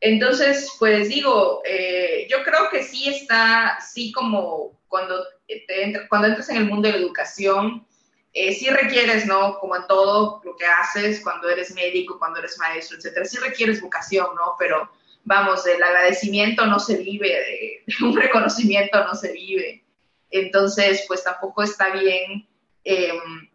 Entonces, 0.00 0.74
pues 0.78 1.10
digo, 1.10 1.60
eh, 1.64 2.26
yo 2.30 2.42
creo 2.42 2.70
que 2.70 2.82
sí 2.82 3.08
está, 3.08 3.78
sí 3.80 4.12
como 4.12 4.80
cuando, 4.88 5.22
te 5.66 6.08
cuando 6.08 6.28
entras 6.28 6.48
en 6.50 6.56
el 6.56 6.66
mundo 6.66 6.88
de 6.88 6.94
la 6.94 7.00
educación, 7.00 7.86
eh, 8.32 8.54
sí 8.54 8.70
requieres, 8.70 9.26
¿no? 9.26 9.58
Como 9.58 9.76
en 9.76 9.86
todo 9.88 10.40
lo 10.44 10.56
que 10.56 10.64
haces, 10.64 11.20
cuando 11.20 11.48
eres 11.48 11.74
médico, 11.74 12.18
cuando 12.18 12.38
eres 12.38 12.58
maestro, 12.58 12.96
etcétera, 12.96 13.24
sí 13.24 13.38
requieres 13.38 13.80
vocación, 13.80 14.28
¿no? 14.36 14.54
Pero 14.58 14.90
vamos, 15.24 15.66
el 15.66 15.82
agradecimiento 15.82 16.64
no 16.66 16.78
se 16.78 16.98
vive, 16.98 17.28
de, 17.28 17.84
un 18.04 18.16
reconocimiento 18.16 19.02
no 19.04 19.14
se 19.14 19.32
vive. 19.32 19.84
Entonces, 20.30 21.04
pues 21.08 21.24
tampoco 21.24 21.62
está 21.64 21.90
bien 21.90 22.48
em, 22.84 23.50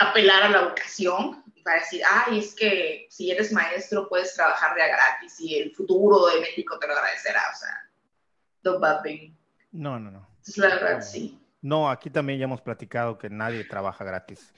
apelar 0.00 0.42
a 0.42 0.48
la 0.48 0.62
vocación 0.62 1.44
para 1.62 1.78
decir, 1.78 2.02
ay, 2.08 2.40
es 2.40 2.56
que 2.56 3.06
si 3.08 3.30
eres 3.30 3.52
maestro 3.52 4.08
puedes 4.08 4.34
trabajar 4.34 4.74
de 4.74 4.82
a 4.82 4.88
gratis 4.88 5.38
y 5.38 5.58
el 5.58 5.72
futuro 5.72 6.26
de 6.26 6.40
México 6.40 6.76
te 6.80 6.88
lo 6.88 6.94
agradecerá. 6.94 7.42
O 7.52 7.56
sea, 7.56 7.88
no 8.64 8.80
No, 9.70 10.00
no, 10.00 10.10
no. 10.10 10.31
Es 10.46 10.58
la 10.58 10.68
verdad, 10.68 11.02
sí. 11.02 11.38
No, 11.60 11.88
aquí 11.90 12.10
también 12.10 12.38
ya 12.38 12.44
hemos 12.44 12.60
platicado 12.60 13.18
que 13.18 13.30
nadie 13.30 13.64
trabaja 13.64 14.04
gratis. 14.04 14.52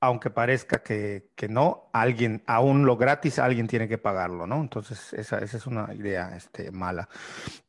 Aunque 0.00 0.30
parezca 0.30 0.82
que, 0.82 1.30
que 1.36 1.48
no, 1.48 1.88
alguien, 1.92 2.42
aún 2.46 2.84
lo 2.84 2.96
gratis, 2.96 3.38
alguien 3.38 3.68
tiene 3.68 3.86
que 3.86 3.98
pagarlo, 3.98 4.48
¿no? 4.48 4.60
Entonces, 4.60 5.12
esa, 5.12 5.38
esa 5.38 5.56
es 5.56 5.66
una 5.68 5.94
idea 5.94 6.36
este, 6.36 6.72
mala. 6.72 7.08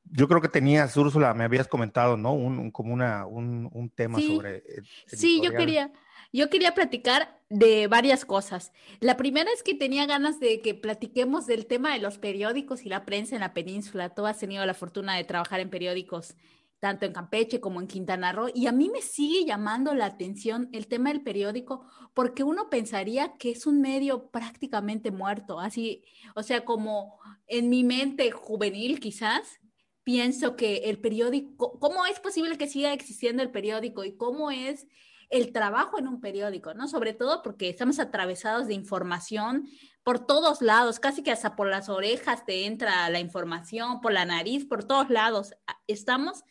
Yo 0.06 0.28
creo 0.28 0.42
que 0.42 0.48
tenías, 0.48 0.98
Úrsula, 0.98 1.36
me 1.36 1.44
habías 1.44 1.68
comentado, 1.68 2.18
¿no? 2.18 2.34
Un, 2.34 2.72
como 2.72 2.92
una, 2.92 3.28
un, 3.28 3.70
un 3.72 3.90
tema 3.92 4.20
sobre... 4.20 4.64
Sí, 5.06 5.42
yo 5.44 5.52
quería, 5.52 5.92
yo 6.32 6.50
quería 6.50 6.74
platicar 6.74 7.40
de 7.50 7.86
varias 7.86 8.26
cosas. 8.26 8.74
La 9.00 9.16
primera 9.16 9.52
es 9.52 9.62
que 9.62 9.76
tenía 9.76 10.08
ganas 10.08 10.40
de 10.40 10.62
que 10.62 10.74
platiquemos 10.74 11.46
del 11.46 11.68
tema 11.68 11.94
de 11.94 12.00
los 12.00 12.18
periódicos 12.18 12.84
y 12.84 12.90
la 12.90 13.06
prensa 13.06 13.36
en 13.36 13.42
la 13.42 13.54
península. 13.54 14.10
Tú 14.10 14.26
has 14.26 14.40
tenido 14.40 14.66
la 14.66 14.74
fortuna 14.74 15.16
de 15.16 15.24
trabajar 15.24 15.60
en 15.60 15.70
periódicos 15.70 16.36
tanto 16.84 17.06
en 17.06 17.14
Campeche 17.14 17.62
como 17.62 17.80
en 17.80 17.88
Quintana 17.88 18.34
Roo, 18.34 18.50
y 18.54 18.68
a 18.68 18.74
mí 18.74 18.90
me 18.90 19.02
sigue 19.02 19.46
llamando 19.46 19.96
la 19.96 20.06
atención 20.06 20.68
el 20.74 20.88
tema 20.88 21.14
del 21.14 21.24
periódico, 21.24 21.88
porque 22.14 22.44
uno 22.44 22.70
pensaría 22.70 23.38
que 23.38 23.52
es 23.52 23.66
un 23.66 23.80
medio 23.80 24.28
prácticamente 24.32 25.10
muerto, 25.10 25.62
así, 25.62 26.04
o 26.36 26.44
sea, 26.44 26.66
como 26.66 27.22
en 27.48 27.70
mi 27.70 27.86
mente 27.86 28.32
juvenil 28.32 29.00
quizás, 29.00 29.62
pienso 30.04 30.58
que 30.58 30.90
el 30.90 31.00
periódico, 31.00 31.80
¿cómo 31.80 32.06
es 32.06 32.20
posible 32.20 32.58
que 32.58 32.68
siga 32.68 32.92
existiendo 32.92 33.42
el 33.44 33.52
periódico 33.52 34.04
y 34.04 34.18
cómo 34.18 34.52
es 34.52 34.86
el 35.30 35.54
trabajo 35.54 35.98
en 35.98 36.10
un 36.10 36.20
periódico, 36.20 36.74
¿no? 36.74 36.90
Sobre 36.90 37.14
todo 37.14 37.44
porque 37.44 37.70
estamos 37.70 37.98
atravesados 38.00 38.68
de 38.68 38.74
información 38.74 39.70
por 40.04 40.26
todos 40.26 40.62
lados, 40.62 41.00
casi 41.00 41.24
que 41.24 41.32
hasta 41.32 41.56
por 41.56 41.70
las 41.70 41.88
orejas 41.88 42.46
te 42.46 42.66
entra 42.66 43.10
la 43.10 43.22
información, 43.22 44.02
por 44.02 44.12
la 44.12 44.26
nariz, 44.26 44.66
por 44.66 44.84
todos 44.84 45.10
lados. 45.10 45.54
Estamos 45.88 46.44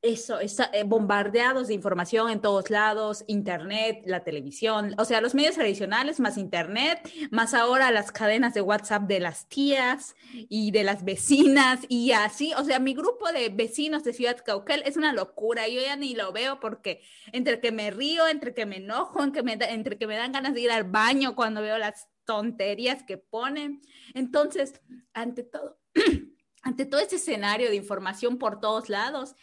eso, 0.00 0.38
está, 0.38 0.70
eh, 0.72 0.84
bombardeados 0.84 1.68
de 1.68 1.74
información 1.74 2.30
en 2.30 2.40
todos 2.40 2.70
lados, 2.70 3.24
internet, 3.26 4.02
la 4.06 4.22
televisión, 4.22 4.94
o 4.96 5.04
sea, 5.04 5.20
los 5.20 5.34
medios 5.34 5.56
tradicionales 5.56 6.20
más 6.20 6.36
internet, 6.36 7.00
más 7.32 7.52
ahora 7.52 7.90
las 7.90 8.12
cadenas 8.12 8.54
de 8.54 8.60
WhatsApp 8.60 9.08
de 9.08 9.18
las 9.18 9.48
tías 9.48 10.14
y 10.32 10.70
de 10.70 10.84
las 10.84 11.04
vecinas 11.04 11.80
y 11.88 12.12
así, 12.12 12.52
o 12.54 12.64
sea, 12.64 12.78
mi 12.78 12.94
grupo 12.94 13.32
de 13.32 13.48
vecinos 13.48 14.04
de 14.04 14.12
Ciudad 14.12 14.36
Cauquel 14.44 14.84
es 14.86 14.96
una 14.96 15.12
locura, 15.12 15.66
yo 15.66 15.80
ya 15.80 15.96
ni 15.96 16.14
lo 16.14 16.32
veo 16.32 16.60
porque 16.60 17.00
entre 17.32 17.60
que 17.60 17.72
me 17.72 17.90
río, 17.90 18.28
entre 18.28 18.54
que 18.54 18.66
me 18.66 18.76
enojo, 18.76 19.24
entre 19.24 19.42
que 19.42 19.56
me, 19.56 19.64
entre 19.64 19.98
que 19.98 20.06
me 20.06 20.16
dan 20.16 20.30
ganas 20.30 20.54
de 20.54 20.60
ir 20.60 20.70
al 20.70 20.84
baño 20.84 21.34
cuando 21.34 21.60
veo 21.60 21.76
las 21.76 22.08
tonterías 22.24 23.02
que 23.02 23.18
ponen, 23.18 23.82
entonces, 24.14 24.80
ante 25.12 25.42
todo, 25.42 25.80
ante 26.62 26.86
todo 26.86 27.00
este 27.00 27.16
escenario 27.16 27.68
de 27.68 27.76
información 27.76 28.38
por 28.38 28.60
todos 28.60 28.88
lados, 28.88 29.34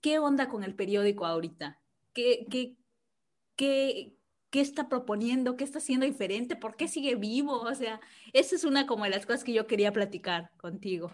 ¿qué 0.00 0.18
onda 0.18 0.48
con 0.48 0.64
el 0.64 0.74
periódico 0.74 1.26
ahorita? 1.26 1.80
¿Qué, 2.12 2.46
qué, 2.50 2.76
qué, 3.56 4.16
qué 4.50 4.60
está 4.60 4.88
proponiendo? 4.88 5.56
¿Qué 5.56 5.64
está 5.64 5.78
haciendo 5.78 6.06
diferente? 6.06 6.56
¿Por 6.56 6.76
qué 6.76 6.88
sigue 6.88 7.14
vivo? 7.14 7.60
O 7.60 7.74
sea, 7.74 8.00
esa 8.32 8.56
es 8.56 8.64
una 8.64 8.86
como 8.86 9.04
de 9.04 9.10
las 9.10 9.26
cosas 9.26 9.44
que 9.44 9.52
yo 9.52 9.66
quería 9.66 9.92
platicar 9.92 10.50
contigo. 10.56 11.12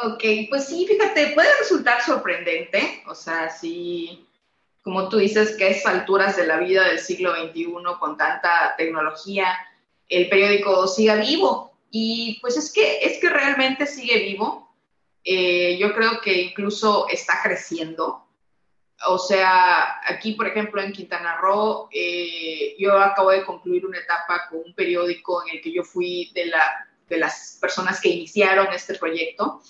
Ok, 0.00 0.22
pues 0.48 0.66
sí, 0.66 0.86
fíjate, 0.86 1.32
puede 1.34 1.48
resultar 1.58 2.00
sorprendente, 2.02 3.02
o 3.08 3.16
sea, 3.16 3.50
sí, 3.50 4.28
como 4.82 5.08
tú 5.08 5.16
dices, 5.18 5.56
que 5.56 5.82
a 5.84 5.90
alturas 5.90 6.36
de 6.36 6.46
la 6.46 6.58
vida 6.58 6.86
del 6.86 7.00
siglo 7.00 7.34
XXI, 7.34 7.66
con 7.98 8.16
tanta 8.16 8.74
tecnología, 8.76 9.54
el 10.08 10.28
periódico 10.28 10.86
siga 10.86 11.16
vivo. 11.16 11.67
Y 11.90 12.38
pues 12.40 12.56
es 12.56 12.72
que, 12.72 13.00
es 13.02 13.18
que 13.18 13.28
realmente 13.28 13.86
sigue 13.86 14.18
vivo. 14.18 14.76
Eh, 15.24 15.76
yo 15.78 15.94
creo 15.94 16.20
que 16.20 16.42
incluso 16.42 17.08
está 17.08 17.40
creciendo. 17.42 18.24
O 19.06 19.18
sea, 19.18 20.00
aquí, 20.04 20.32
por 20.32 20.48
ejemplo, 20.48 20.82
en 20.82 20.92
Quintana 20.92 21.36
Roo, 21.36 21.88
eh, 21.92 22.74
yo 22.78 22.98
acabo 22.98 23.30
de 23.30 23.44
concluir 23.44 23.86
una 23.86 23.98
etapa 23.98 24.48
con 24.50 24.60
un 24.64 24.74
periódico 24.74 25.46
en 25.46 25.56
el 25.56 25.62
que 25.62 25.72
yo 25.72 25.84
fui 25.84 26.32
de, 26.34 26.46
la, 26.46 26.88
de 27.08 27.18
las 27.18 27.58
personas 27.60 28.00
que 28.00 28.08
iniciaron 28.08 28.72
este 28.72 28.94
proyecto. 28.94 29.62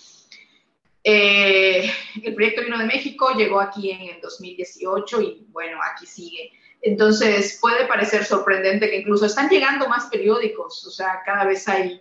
Eh, 1.05 1.91
el 2.23 2.35
proyecto 2.35 2.63
vino 2.63 2.79
de 2.79 2.87
México, 2.87 3.33
llegó 3.37 3.61
aquí 3.61 3.91
en 3.91 4.03
el 4.03 4.21
2018 4.21 5.21
y 5.21 5.47
bueno, 5.51 5.79
aquí 5.83 6.07
sigue. 6.07 6.53
Entonces, 6.81 7.59
puede 7.61 7.87
parecer 7.87 8.25
sorprendente 8.25 8.89
que 8.89 9.01
incluso 9.01 9.27
están 9.27 9.49
llegando 9.49 9.89
más 9.89 10.07
periódicos, 10.07 10.87
o 10.87 10.91
sea, 10.91 11.23
cada 11.25 11.45
vez 11.45 11.67
hay 11.69 12.01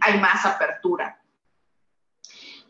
hay 0.00 0.20
más 0.20 0.44
apertura. 0.44 1.20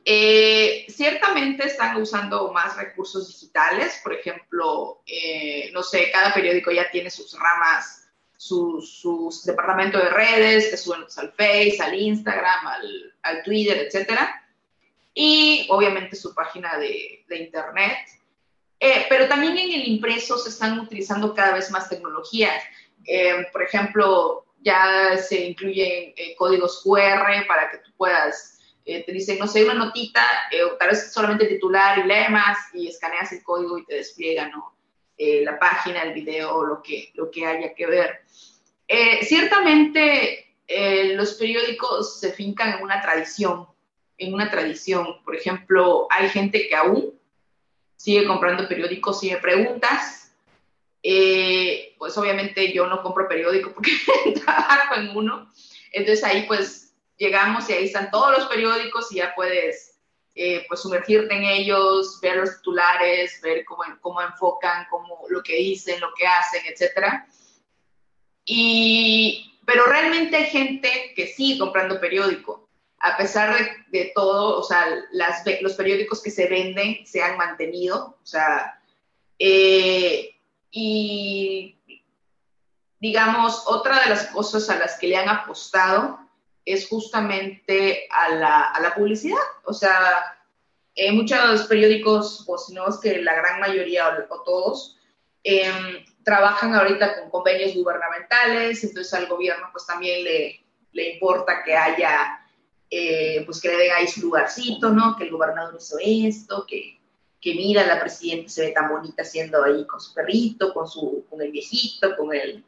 Eh, 0.09 0.87
ciertamente 0.89 1.67
están 1.67 2.01
usando 2.01 2.53
más 2.53 2.77
recursos 2.77 3.27
digitales, 3.27 4.01
por 4.05 4.13
ejemplo, 4.13 5.03
eh, 5.05 5.69
no 5.73 5.83
sé, 5.83 6.13
cada 6.13 6.33
periódico 6.33 6.71
ya 6.71 6.89
tiene 6.93 7.11
sus 7.11 7.37
ramas, 7.37 8.07
sus, 8.37 9.01
sus 9.01 9.45
departamentos 9.45 10.01
de 10.01 10.11
redes, 10.11 10.69
que 10.69 10.77
suben 10.77 11.01
al 11.17 11.33
Face, 11.33 11.79
al 11.81 11.95
Instagram, 11.95 12.67
al, 13.21 13.43
Twitter, 13.43 13.79
etc. 13.79 14.17
Y 15.13 15.67
obviamente 15.71 16.15
su 16.15 16.33
página 16.33 16.79
de, 16.79 17.25
Internet. 17.29 17.99
Eh, 18.79 19.07
pero 19.09 19.27
también 19.27 19.59
en 19.59 19.73
el 19.73 19.89
impreso 19.89 20.39
se 20.39 20.51
están 20.51 20.79
utilizando 20.79 21.35
cada 21.35 21.53
vez 21.55 21.69
más 21.73 21.89
tecnologías. 21.89 22.63
por 23.53 23.65
ejemplo, 23.65 24.46
ya 24.67 25.17
se 25.17 25.47
incluyen 25.47 26.13
eh, 26.17 26.35
códigos 26.37 26.83
QR 26.83 27.47
para 27.47 27.71
que 27.71 27.79
tú 27.79 27.91
puedas 27.97 28.57
eh, 28.89 29.03
te 29.05 29.11
dicen, 29.11 29.37
no 29.41 29.49
sé, 29.49 29.65
una 29.65 29.75
notita, 29.75 30.25
eh, 30.53 30.63
o 30.63 30.77
tal 30.77 30.91
vez 30.91 31.13
solamente 31.13 31.47
titular 31.47 31.99
y 31.99 32.05
lees 32.05 32.31
más 32.31 32.57
y 32.73 32.87
escaneas 32.87 33.33
el 33.33 33.43
código 33.43 33.77
y 33.79 33.85
te 33.85 33.97
despliega, 33.97 34.49
¿no? 34.49 34.77
Eh, 35.19 35.43
la 35.45 35.59
página, 35.59 36.05
el 36.05 36.15
video, 36.15 36.63
lo 36.63 36.81
que, 36.83 37.11
lo 37.15 37.29
que 37.29 37.45
haya 37.45 37.75
que 37.75 37.87
ver. 37.87 38.21
ciertamente 39.23 40.55
los 41.17 41.35
periódicos 41.35 42.21
se 42.21 42.31
fincan 42.33 42.75
en 42.75 42.83
una 42.85 43.01
tradición, 43.01 43.67
en 44.19 44.35
una 44.35 44.51
tradición. 44.51 45.21
Por 45.25 45.35
ejemplo, 45.35 46.07
hay 46.09 46.29
gente 46.29 46.69
que 46.69 46.77
aún 46.77 47.19
sigue 47.97 48.25
comprando 48.25 48.69
periódicos, 48.69 49.19
si 49.19 49.31
me 49.31 49.39
preguntas, 49.39 50.26
pues 51.99 52.17
obviamente 52.19 52.73
yo 52.73 52.87
no 52.87 53.03
compro 53.03 53.29
periódico 53.29 53.73
porque 53.73 53.93
trabajo 54.45 54.95
en 54.97 55.17
uno, 55.17 55.53
entonces 55.93 56.25
ahí 56.25 56.45
pues 56.47 56.95
llegamos 57.17 57.69
y 57.69 57.73
ahí 57.73 57.85
están 57.85 58.11
todos 58.11 58.37
los 58.37 58.47
periódicos 58.49 59.11
y 59.13 59.17
ya 59.17 59.35
puedes 59.35 59.97
eh, 60.39 60.67
pues 60.69 60.81
sumergirte 60.81 61.35
en 61.35 61.45
ellos, 61.45 62.19
ver 62.21 62.37
los 62.37 62.57
titulares, 62.59 63.41
ver 63.41 63.65
cómo, 63.65 63.85
cómo 64.03 64.21
enfocan, 64.21 64.87
cómo, 64.91 65.21
lo 65.31 65.43
que 65.43 65.57
dicen, 65.57 65.99
lo 65.99 66.13
que 66.15 66.27
hacen, 66.27 66.61
etc. 66.67 67.25
Y, 68.45 69.59
pero 69.65 69.87
realmente 69.87 70.37
hay 70.37 70.45
gente 70.45 71.15
que 71.17 71.29
sigue 71.29 71.59
comprando 71.59 71.99
periódico. 71.99 72.69
A 72.99 73.17
pesar 73.17 73.57
de, 73.57 73.99
de 73.99 74.13
todo, 74.15 74.59
o 74.59 74.63
sea, 74.63 74.85
las, 75.13 75.43
los 75.63 75.73
periódicos 75.73 76.23
que 76.23 76.31
se 76.31 76.49
venden 76.49 77.07
se 77.07 77.23
han 77.23 77.39
mantenido, 77.39 78.19
o 78.23 78.27
sea, 78.27 78.79
eh, 79.39 80.36
y 80.79 81.79
digamos, 83.01 83.65
otra 83.67 83.99
de 84.01 84.11
las 84.11 84.27
cosas 84.27 84.69
a 84.69 84.79
las 84.79 84.99
que 84.99 85.09
le 85.09 85.17
han 85.17 85.29
apostado 85.29 86.19
es 86.67 86.87
justamente 86.87 88.07
a 88.11 88.35
la, 88.35 88.61
a 88.65 88.81
la 88.81 88.95
publicidad. 88.95 89.41
O 89.65 89.73
sea, 89.73 90.39
en 90.95 91.17
muchos 91.17 91.63
periódicos, 91.63 92.45
si 92.67 92.75
no 92.75 92.89
es 92.89 92.99
que 92.99 93.23
la 93.23 93.35
gran 93.35 93.59
mayoría 93.59 94.27
o, 94.29 94.43
todos, 94.43 94.99
em, 95.45 96.05
trabajan 96.23 96.75
ahorita 96.75 97.21
con 97.21 97.31
convenios 97.31 97.75
gubernamentales, 97.75 98.85
entonces 98.85 99.15
al 99.15 99.29
gobierno 99.29 99.69
pues 99.73 99.87
también 99.87 100.25
le, 100.25 100.63
le 100.93 101.15
importa 101.15 101.63
que 101.65 101.75
haya, 101.75 102.41
eh, 102.91 103.43
pues 103.47 103.63
que 103.63 103.69
le 103.69 103.79
den 103.79 103.93
ahí 103.93 104.09
su 104.09 104.21
lugarcito, 104.21 104.91
¿no? 104.91 105.17
Que 105.17 105.25
el 105.25 105.31
gobernador 105.31 105.75
hizo 105.79 105.97
esto, 106.03 106.67
que, 106.69 107.01
que 107.41 107.55
mira, 107.55 107.87
la 107.87 108.01
presidenta 108.01 108.49
se 108.49 108.67
ve 108.67 108.73
tan 108.73 108.89
bonita 108.89 109.23
haciendo 109.23 109.63
ahí 109.63 109.87
con 109.87 110.01
su 110.01 110.15
perrito, 110.15 110.73
con, 110.73 110.89
su, 110.89 111.25
con 111.29 111.41
el 111.43 111.53
viejito, 111.53 112.17
con 112.17 112.35
el 112.35 112.65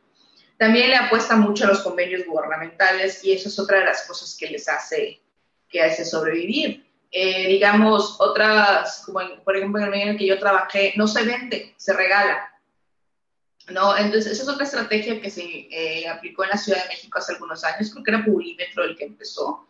también 0.58 0.90
le 0.90 0.96
apuesta 0.96 1.36
mucho 1.36 1.64
a 1.64 1.68
los 1.68 1.82
convenios 1.82 2.26
gubernamentales 2.26 3.24
y 3.24 3.32
eso 3.32 3.48
es 3.48 3.58
otra 3.60 3.78
de 3.78 3.84
las 3.84 4.02
cosas 4.08 4.36
que 4.36 4.50
les 4.50 4.68
hace, 4.68 5.22
que 5.68 5.80
hace 5.80 6.04
sobrevivir. 6.04 6.84
Eh, 7.12 7.46
digamos, 7.46 8.16
otras, 8.18 9.04
como 9.06 9.20
por 9.44 9.56
ejemplo 9.56 9.78
en 9.78 9.84
el 9.86 9.90
medio 9.90 10.02
en 10.04 10.10
el 10.10 10.18
que 10.18 10.26
yo 10.26 10.38
trabajé, 10.38 10.92
no 10.96 11.06
se 11.06 11.22
vende, 11.22 11.74
se 11.76 11.92
regala. 11.94 12.52
¿no? 13.70 13.96
Entonces, 13.96 14.32
esa 14.32 14.42
es 14.42 14.48
otra 14.48 14.64
estrategia 14.64 15.20
que 15.20 15.30
se 15.30 15.42
eh, 15.42 16.08
aplicó 16.08 16.42
en 16.42 16.50
la 16.50 16.58
Ciudad 16.58 16.82
de 16.82 16.88
México 16.88 17.18
hace 17.18 17.34
algunos 17.34 17.62
años, 17.62 17.90
creo 17.92 18.02
que 18.02 18.10
era 18.10 18.24
Publimetro 18.24 18.84
el 18.84 18.96
que 18.96 19.04
empezó. 19.04 19.67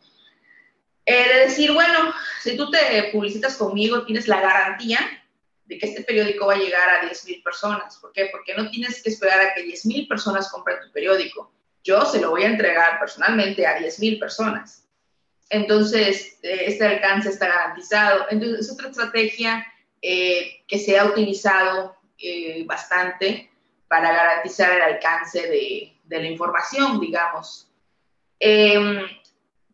Eh, 1.10 1.26
de 1.26 1.40
decir, 1.46 1.72
bueno, 1.72 2.12
si 2.42 2.54
tú 2.54 2.70
te 2.70 3.04
publicitas 3.10 3.56
conmigo, 3.56 4.04
tienes 4.04 4.28
la 4.28 4.42
garantía 4.42 5.00
de 5.64 5.78
que 5.78 5.86
este 5.86 6.02
periódico 6.02 6.46
va 6.46 6.52
a 6.52 6.58
llegar 6.58 6.86
a 6.86 7.00
10.000 7.00 7.42
personas. 7.42 7.96
¿Por 7.96 8.12
qué? 8.12 8.28
Porque 8.30 8.54
no 8.54 8.68
tienes 8.68 9.02
que 9.02 9.08
esperar 9.08 9.40
a 9.40 9.54
que 9.54 9.64
10.000 9.64 10.06
personas 10.06 10.50
compren 10.50 10.80
tu 10.82 10.92
periódico. 10.92 11.50
Yo 11.82 12.04
se 12.04 12.20
lo 12.20 12.28
voy 12.28 12.42
a 12.42 12.48
entregar 12.48 12.98
personalmente 12.98 13.66
a 13.66 13.78
10.000 13.78 14.20
personas. 14.20 14.86
Entonces, 15.48 16.38
eh, 16.42 16.64
este 16.66 16.84
alcance 16.84 17.30
está 17.30 17.48
garantizado. 17.48 18.26
Entonces, 18.28 18.66
es 18.66 18.70
otra 18.70 18.90
estrategia 18.90 19.66
eh, 20.02 20.62
que 20.68 20.78
se 20.78 20.98
ha 20.98 21.06
utilizado 21.06 21.96
eh, 22.18 22.64
bastante 22.66 23.50
para 23.88 24.12
garantizar 24.12 24.72
el 24.72 24.82
alcance 24.82 25.40
de, 25.40 25.96
de 26.04 26.18
la 26.20 26.28
información, 26.28 27.00
digamos. 27.00 27.70
Em, 28.40 29.06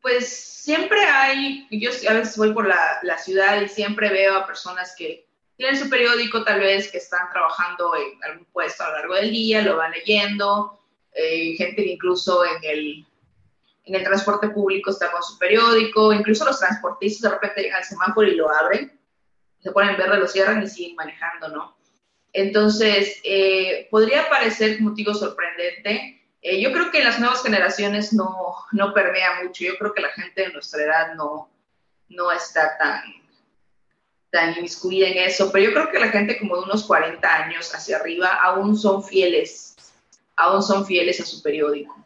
pues 0.05 0.29
siempre 0.29 1.01
hay, 1.01 1.67
yo 1.71 1.91
a 2.11 2.13
veces 2.13 2.37
voy 2.37 2.53
por 2.53 2.67
la, 2.67 3.17
ciudad 3.17 3.63
y 3.63 3.71
siempre 3.71 4.11
veo 4.11 4.37
a 4.37 4.47
personas 4.47 4.95
que 4.99 5.27
tienen 5.57 5.79
su 5.79 5.89
periódico 5.89 6.45
tal 6.45 6.61
vez 6.61 6.93
que 6.93 6.99
están 6.99 7.31
trabajando 7.33 7.97
en 7.97 8.23
algún 8.23 8.45
puesto 8.53 8.85
a 8.85 8.91
lo 8.91 8.97
largo 8.97 9.15
del 9.15 9.31
día, 9.31 9.63
lo 9.63 9.79
van 9.79 9.93
leyendo, 9.93 10.79
eh, 11.15 11.55
gente 11.57 11.83
que 11.83 11.93
incluso 11.93 12.45
en 12.45 12.63
el, 12.65 13.07
en 13.87 13.95
el 13.95 14.05
transporte 14.05 14.51
público 14.51 14.91
está 14.91 15.11
con 15.11 15.23
su 15.23 15.39
periódico, 15.39 16.13
incluso 16.13 16.45
los 16.45 16.59
transportistas 16.59 17.23
de 17.23 17.37
repente 17.37 17.63
llegan 17.63 17.79
al 17.79 17.85
semáforo 17.85 18.29
y 18.29 18.35
lo 18.35 18.55
abren, 18.55 19.01
se 19.63 19.73
ponen 19.73 19.97
verde, 19.97 20.19
lo 20.19 20.29
cierran 20.29 20.63
y 20.63 20.69
siguen 20.69 20.97
manejando, 20.97 21.49
¿no? 21.49 21.79
Entonces, 22.35 23.23
eh, 23.25 23.89
podría 23.91 24.29
parecer 24.29 24.83
motivo 24.83 25.15
sorprendente. 25.15 26.24
Eh, 26.47 26.61
yo 26.61 26.73
creo 26.73 26.91
que 26.91 26.99
en 26.99 27.05
las 27.05 27.19
nuevas 27.19 27.43
generaciones 27.43 28.13
no, 28.13 28.55
no 28.73 28.93
permea 28.93 29.43
mucho. 29.43 29.65
Yo 29.65 29.79
creo 29.79 29.95
que 29.95 30.03
la 30.03 30.11
gente 30.11 30.43
de 30.43 30.53
nuestra 30.53 30.83
edad 30.83 31.15
no, 31.15 31.49
no 32.11 32.31
está 32.31 32.77
tan, 32.77 33.03
tan 34.31 34.55
inmiscuida 34.55 35.09
en 35.09 35.27
eso, 35.27 35.51
pero 35.51 35.65
yo 35.65 35.73
creo 35.73 35.91
que 35.91 35.99
la 35.99 36.11
gente 36.11 36.39
como 36.39 36.57
de 36.57 36.65
unos 36.65 36.85
40 36.85 37.35
años 37.35 37.75
hacia 37.75 37.97
arriba 37.97 38.35
aún 38.35 38.77
son 38.77 39.03
fieles, 39.03 39.75
aún 40.37 40.63
son 40.63 40.85
fieles 40.85 41.19
a 41.19 41.25
su 41.25 41.43
periódico. 41.43 41.97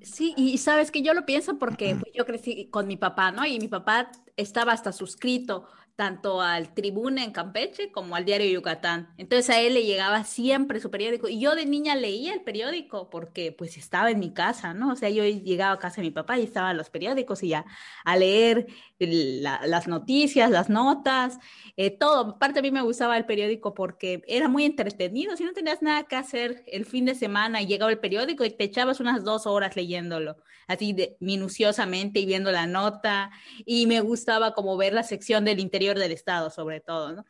Sí, 0.00 0.32
y 0.38 0.56
sabes 0.56 0.90
que 0.90 1.02
yo 1.02 1.12
lo 1.12 1.26
pienso 1.26 1.58
porque 1.58 1.98
yo 2.14 2.24
crecí 2.24 2.70
con 2.70 2.86
mi 2.86 2.96
papá, 2.96 3.30
¿no? 3.30 3.44
Y 3.44 3.58
mi 3.58 3.68
papá 3.68 4.10
estaba 4.38 4.72
hasta 4.72 4.90
suscrito 4.90 5.68
tanto 6.00 6.40
al 6.40 6.72
Tribuna 6.72 7.22
en 7.24 7.30
Campeche 7.30 7.92
como 7.92 8.16
al 8.16 8.24
Diario 8.24 8.50
Yucatán. 8.50 9.12
Entonces 9.18 9.50
a 9.50 9.60
él 9.60 9.74
le 9.74 9.84
llegaba 9.84 10.24
siempre 10.24 10.80
su 10.80 10.90
periódico. 10.90 11.28
Y 11.28 11.38
yo 11.38 11.54
de 11.54 11.66
niña 11.66 11.94
leía 11.94 12.32
el 12.32 12.40
periódico 12.40 13.10
porque 13.10 13.52
pues 13.52 13.76
estaba 13.76 14.10
en 14.10 14.18
mi 14.18 14.32
casa, 14.32 14.72
¿no? 14.72 14.92
O 14.92 14.96
sea, 14.96 15.10
yo 15.10 15.24
llegaba 15.26 15.72
a 15.72 15.78
casa 15.78 15.96
de 15.96 16.08
mi 16.08 16.10
papá 16.10 16.38
y 16.38 16.44
estaban 16.44 16.78
los 16.78 16.88
periódicos 16.88 17.42
y 17.42 17.48
ya 17.48 17.66
a 18.06 18.16
leer 18.16 18.66
las 18.98 19.88
noticias, 19.88 20.50
las 20.50 20.70
notas, 20.70 21.38
eh, 21.76 21.90
todo. 21.90 22.30
Aparte 22.30 22.60
a 22.60 22.62
mí 22.62 22.70
me 22.70 22.80
gustaba 22.80 23.18
el 23.18 23.26
periódico 23.26 23.74
porque 23.74 24.22
era 24.26 24.48
muy 24.48 24.64
entretenido. 24.64 25.36
Si 25.36 25.44
no 25.44 25.52
tenías 25.52 25.82
nada 25.82 26.04
que 26.04 26.16
hacer 26.16 26.64
el 26.66 26.86
fin 26.86 27.04
de 27.04 27.14
semana 27.14 27.60
y 27.60 27.66
llegaba 27.66 27.90
el 27.90 27.98
periódico 27.98 28.42
y 28.46 28.50
te 28.50 28.64
echabas 28.64 29.00
unas 29.00 29.22
dos 29.22 29.46
horas 29.46 29.76
leyéndolo, 29.76 30.38
así 30.66 30.94
de, 30.94 31.18
minuciosamente 31.20 32.20
y 32.20 32.24
viendo 32.24 32.50
la 32.52 32.66
nota. 32.66 33.30
Y 33.66 33.86
me 33.86 34.00
gustaba 34.00 34.54
como 34.54 34.78
ver 34.78 34.94
la 34.94 35.02
sección 35.02 35.44
del 35.44 35.60
interior 35.60 35.89
del 35.98 36.12
estado, 36.12 36.50
sobre 36.50 36.80
todo. 36.80 37.24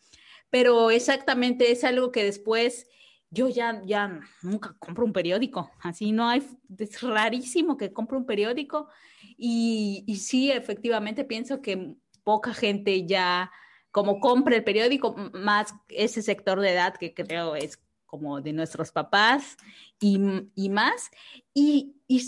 Pero 0.51 0.90
exactamente 0.90 1.70
es 1.70 1.85
algo 1.85 2.11
que 2.12 2.25
después 2.25 2.87
yo 3.31 3.49
ya, 3.49 3.81
ya 3.85 4.20
nunca 4.42 4.75
compro 4.79 5.05
un 5.05 5.12
periódico, 5.12 5.70
así 5.81 6.11
no 6.11 6.29
hay, 6.29 6.42
es 6.79 7.01
rarísimo 7.01 7.77
que 7.77 7.92
compre 7.92 8.16
un 8.16 8.27
periódico 8.27 8.88
y, 9.37 10.03
y 10.07 10.16
sí, 10.16 10.51
efectivamente 10.51 11.25
pienso 11.25 11.62
que 11.62 11.94
poca 12.25 12.53
gente 12.53 13.07
ya 13.07 13.53
como 13.92 14.20
compra 14.20 14.57
el 14.57 14.64
periódico, 14.64 15.14
más 15.33 15.75
ese 15.88 16.23
sector 16.23 16.61
de 16.61 16.73
edad 16.73 16.94
que 16.96 17.14
creo 17.14 17.57
es 17.57 17.81
como 18.07 18.40
de 18.40 18.53
nuestros 18.53 18.90
papás 18.90 19.57
y, 20.01 20.20
y 20.55 20.68
más. 20.68 21.11
Y, 21.55 21.94
y, 22.09 22.23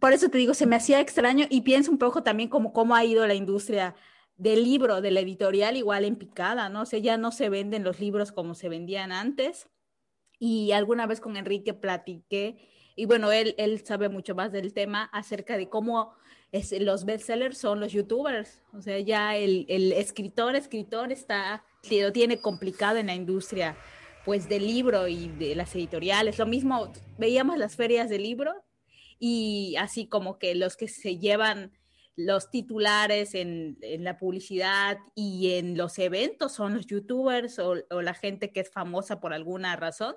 por 0.00 0.12
eso 0.12 0.28
te 0.28 0.38
digo, 0.38 0.54
se 0.54 0.66
me 0.66 0.76
hacía 0.76 1.00
extraño 1.00 1.46
y 1.50 1.60
pienso 1.60 1.90
un 1.90 1.98
poco 1.98 2.22
también 2.22 2.48
como 2.48 2.72
cómo 2.72 2.94
ha 2.94 3.04
ido 3.04 3.26
la 3.26 3.34
industria 3.34 3.94
del 4.36 4.64
libro, 4.64 5.00
de 5.00 5.10
la 5.10 5.20
editorial, 5.20 5.76
igual 5.76 6.04
en 6.04 6.16
picada, 6.16 6.68
¿no? 6.68 6.82
O 6.82 6.86
sea, 6.86 6.98
ya 6.98 7.16
no 7.16 7.32
se 7.32 7.48
venden 7.48 7.84
los 7.84 8.00
libros 8.00 8.32
como 8.32 8.54
se 8.54 8.68
vendían 8.68 9.12
antes. 9.12 9.68
Y 10.38 10.72
alguna 10.72 11.06
vez 11.06 11.20
con 11.20 11.36
Enrique 11.36 11.74
platiqué, 11.74 12.68
y 12.96 13.06
bueno, 13.06 13.32
él, 13.32 13.54
él 13.58 13.84
sabe 13.84 14.08
mucho 14.08 14.34
más 14.34 14.52
del 14.52 14.72
tema 14.72 15.04
acerca 15.12 15.56
de 15.56 15.68
cómo 15.68 16.12
es, 16.52 16.72
los 16.80 17.04
bestsellers 17.04 17.58
son 17.58 17.80
los 17.80 17.92
youtubers. 17.92 18.62
O 18.72 18.80
sea, 18.80 18.98
ya 19.00 19.36
el, 19.36 19.66
el 19.68 19.92
escritor, 19.92 20.54
escritor 20.54 21.10
está, 21.10 21.64
lo 21.90 22.12
tiene 22.12 22.38
complicado 22.40 22.98
en 22.98 23.06
la 23.06 23.14
industria 23.14 23.76
pues 24.24 24.48
del 24.48 24.66
libro 24.66 25.06
y 25.08 25.28
de 25.28 25.54
las 25.54 25.74
editoriales. 25.74 26.38
Lo 26.38 26.46
mismo, 26.46 26.90
veíamos 27.18 27.58
las 27.58 27.76
ferias 27.76 28.08
de 28.08 28.18
libro 28.18 28.52
y 29.18 29.74
así 29.78 30.06
como 30.06 30.38
que 30.38 30.54
los 30.54 30.76
que 30.76 30.88
se 30.88 31.18
llevan 31.18 31.72
los 32.16 32.50
titulares 32.50 33.34
en, 33.34 33.76
en, 33.80 34.04
la 34.04 34.18
publicidad 34.18 34.98
y 35.14 35.54
en 35.54 35.76
los 35.76 35.98
eventos 35.98 36.52
son 36.52 36.74
los 36.74 36.86
youtubers 36.86 37.58
o, 37.58 37.74
o, 37.90 38.02
la 38.02 38.14
gente 38.14 38.52
que 38.52 38.60
es 38.60 38.70
famosa 38.70 39.20
por 39.20 39.32
alguna 39.32 39.74
razón 39.76 40.14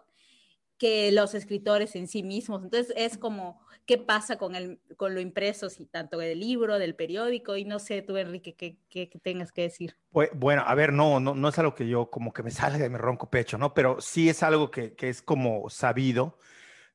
que 0.77 1.11
los 1.11 1.33
escritores 1.33 1.95
en 1.95 2.07
sí 2.07 2.23
mismos. 2.23 2.63
Entonces 2.63 2.93
es 2.95 3.17
como, 3.17 3.59
¿qué 3.85 3.97
pasa 3.97 4.37
con, 4.37 4.55
el, 4.55 4.79
con 4.95 5.13
lo 5.13 5.19
impreso, 5.19 5.69
si 5.69 5.85
tanto 5.85 6.17
del 6.19 6.39
libro, 6.39 6.77
del 6.77 6.95
periódico? 6.95 7.57
Y 7.57 7.65
no 7.65 7.79
sé, 7.79 8.01
tú, 8.01 8.17
Enrique, 8.17 8.55
¿qué, 8.55 8.77
qué, 8.89 9.09
qué 9.09 9.19
tengas 9.19 9.51
que 9.51 9.63
decir? 9.63 9.97
Pues, 10.11 10.29
bueno, 10.35 10.63
a 10.65 10.75
ver, 10.75 10.93
no, 10.93 11.19
no, 11.19 11.33
no 11.33 11.49
es 11.49 11.57
algo 11.57 11.73
que 11.73 11.87
yo 11.87 12.09
como 12.09 12.31
que 12.31 12.43
me 12.43 12.51
sale 12.51 12.77
de 12.77 12.89
mi 12.89 12.97
ronco 12.97 13.29
pecho, 13.29 13.57
¿no? 13.57 13.73
Pero 13.73 13.99
sí 14.01 14.29
es 14.29 14.43
algo 14.43 14.69
que, 14.71 14.93
que 14.93 15.09
es 15.09 15.21
como 15.21 15.69
sabido 15.69 16.37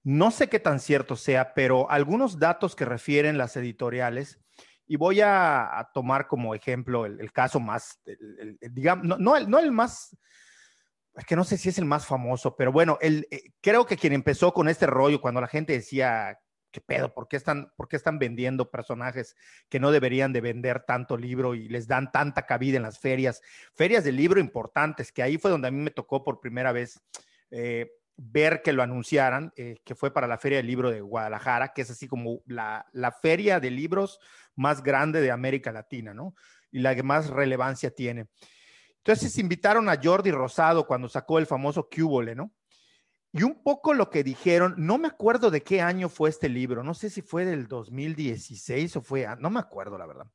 No 0.05 0.31
sé 0.31 0.49
qué 0.49 0.61
tan 0.61 0.81
cierto 0.81 1.17
sea, 1.17 1.55
pero 1.55 1.91
algunos 1.91 2.39
datos 2.39 2.77
que 2.77 2.85
refieren 2.85 3.39
las 3.39 3.57
editoriales, 3.57 4.41
y 4.87 4.97
voy 4.97 5.21
a, 5.21 5.89
tomar 5.95 6.27
como 6.27 6.55
ejemplo 6.55 7.07
el, 7.07 7.33
caso 7.33 7.61
más, 7.61 8.01
digamos, 8.61 9.07
no, 9.07 9.19
no, 9.19 9.37
el, 9.37 9.49
no, 9.49 9.59
el, 9.59 9.73
más, 9.73 10.17
es 11.15 11.25
que 11.25 11.37
no 11.37 11.45
sé 11.45 11.57
si 11.57 11.69
es 11.69 11.79
el 11.79 11.85
más 11.85 12.07
famoso, 12.07 12.57
pero 12.57 12.73
bueno, 12.73 12.99
el, 13.01 13.27
eh, 13.31 13.53
creo 13.61 13.87
que 13.87 13.97
quien 13.97 14.13
empezó 14.13 14.53
con 14.53 14.69
este 14.69 14.87
rollo, 14.87 15.21
cuando 15.21 15.41
la 15.41 15.49
gente 15.49 15.73
decía, 15.73 16.39
¿qué 16.73 16.81
pedo? 16.81 17.13
¿Por 17.13 17.29
qué, 17.29 17.37
están, 17.37 17.73
¿Por 17.77 17.87
qué 17.87 17.97
están 17.97 18.19
vendiendo 18.19 18.71
personajes 18.71 19.37
que 19.69 19.79
no 19.79 19.93
deberían 19.93 20.33
de 20.33 20.41
vender 20.41 20.85
tanto 20.85 21.17
libro 21.17 21.55
y 21.55 21.69
les 21.69 21.87
dan 21.87 22.11
tanta 22.11 22.47
cabida 22.47 22.79
en 22.79 22.83
las 22.83 22.99
ferias? 22.99 23.43
Ferias 23.75 24.03
de 24.05 24.13
libro 24.13 24.41
importantes, 24.41 25.13
que 25.13 25.23
ahí 25.23 25.39
fue 25.39 25.51
donde 25.51 25.69
a 25.69 25.71
mí 25.71 25.79
me 25.79 25.91
tocó 25.91 26.25
por 26.25 26.41
primera 26.41 26.73
vez. 26.73 27.01
Eh, 27.51 27.91
ver 28.17 28.63
que 28.63 28.73
lo 28.73 28.83
anunciaran, 28.83 29.53
eh, 29.57 29.81
que 29.85 29.95
fue 29.95 30.13
para 30.13 30.27
la 30.27 30.39
Feria 30.39 30.59
del 30.59 30.67
Libro 30.67 30.91
de 30.91 31.01
Guadalajara, 31.01 31.73
que 31.73 31.83
es 31.83 31.91
así 31.91 32.07
como 32.07 32.43
la, 32.47 32.87
feria 33.21 33.61
de 33.61 33.71
libros 33.71 34.21
más 34.55 34.83
grande 34.83 35.21
de 35.21 35.31
América 35.31 35.73
Latina, 35.73 36.15
¿no? 36.15 36.35
Y 36.71 36.81
la 36.81 36.95
que 36.95 37.03
más 37.03 37.29
relevancia 37.29 37.91
tiene. 37.91 38.29
Entonces 38.99 39.37
invitaron 39.39 39.89
a 39.89 39.99
Jordi 40.01 40.31
Rosado 40.31 40.87
cuando 40.87 41.09
sacó 41.09 41.39
el 41.39 41.47
famoso 41.47 41.89
Cúbole, 41.89 42.35
¿no? 42.35 42.53
Y 43.33 43.43
un 43.45 43.63
poco 43.63 43.95
lo 43.95 44.11
que 44.11 44.23
dijeron, 44.23 44.75
no 44.77 44.99
me 44.99 45.09
acuerdo 45.09 45.51
de 45.51 45.63
qué 45.63 45.81
año 45.81 46.09
fue 46.09 46.29
este 46.29 46.51
libro, 46.51 46.85
no 46.85 46.93
sé 46.93 47.09
si 47.09 47.23
fue 47.23 47.47
del 47.47 47.67
2016 47.67 48.97
o 48.97 49.03
fue, 49.03 49.27
no 49.39 49.49
me 49.49 49.59
acuerdo 49.59 49.97
la 49.97 50.07
verdad. 50.07 50.27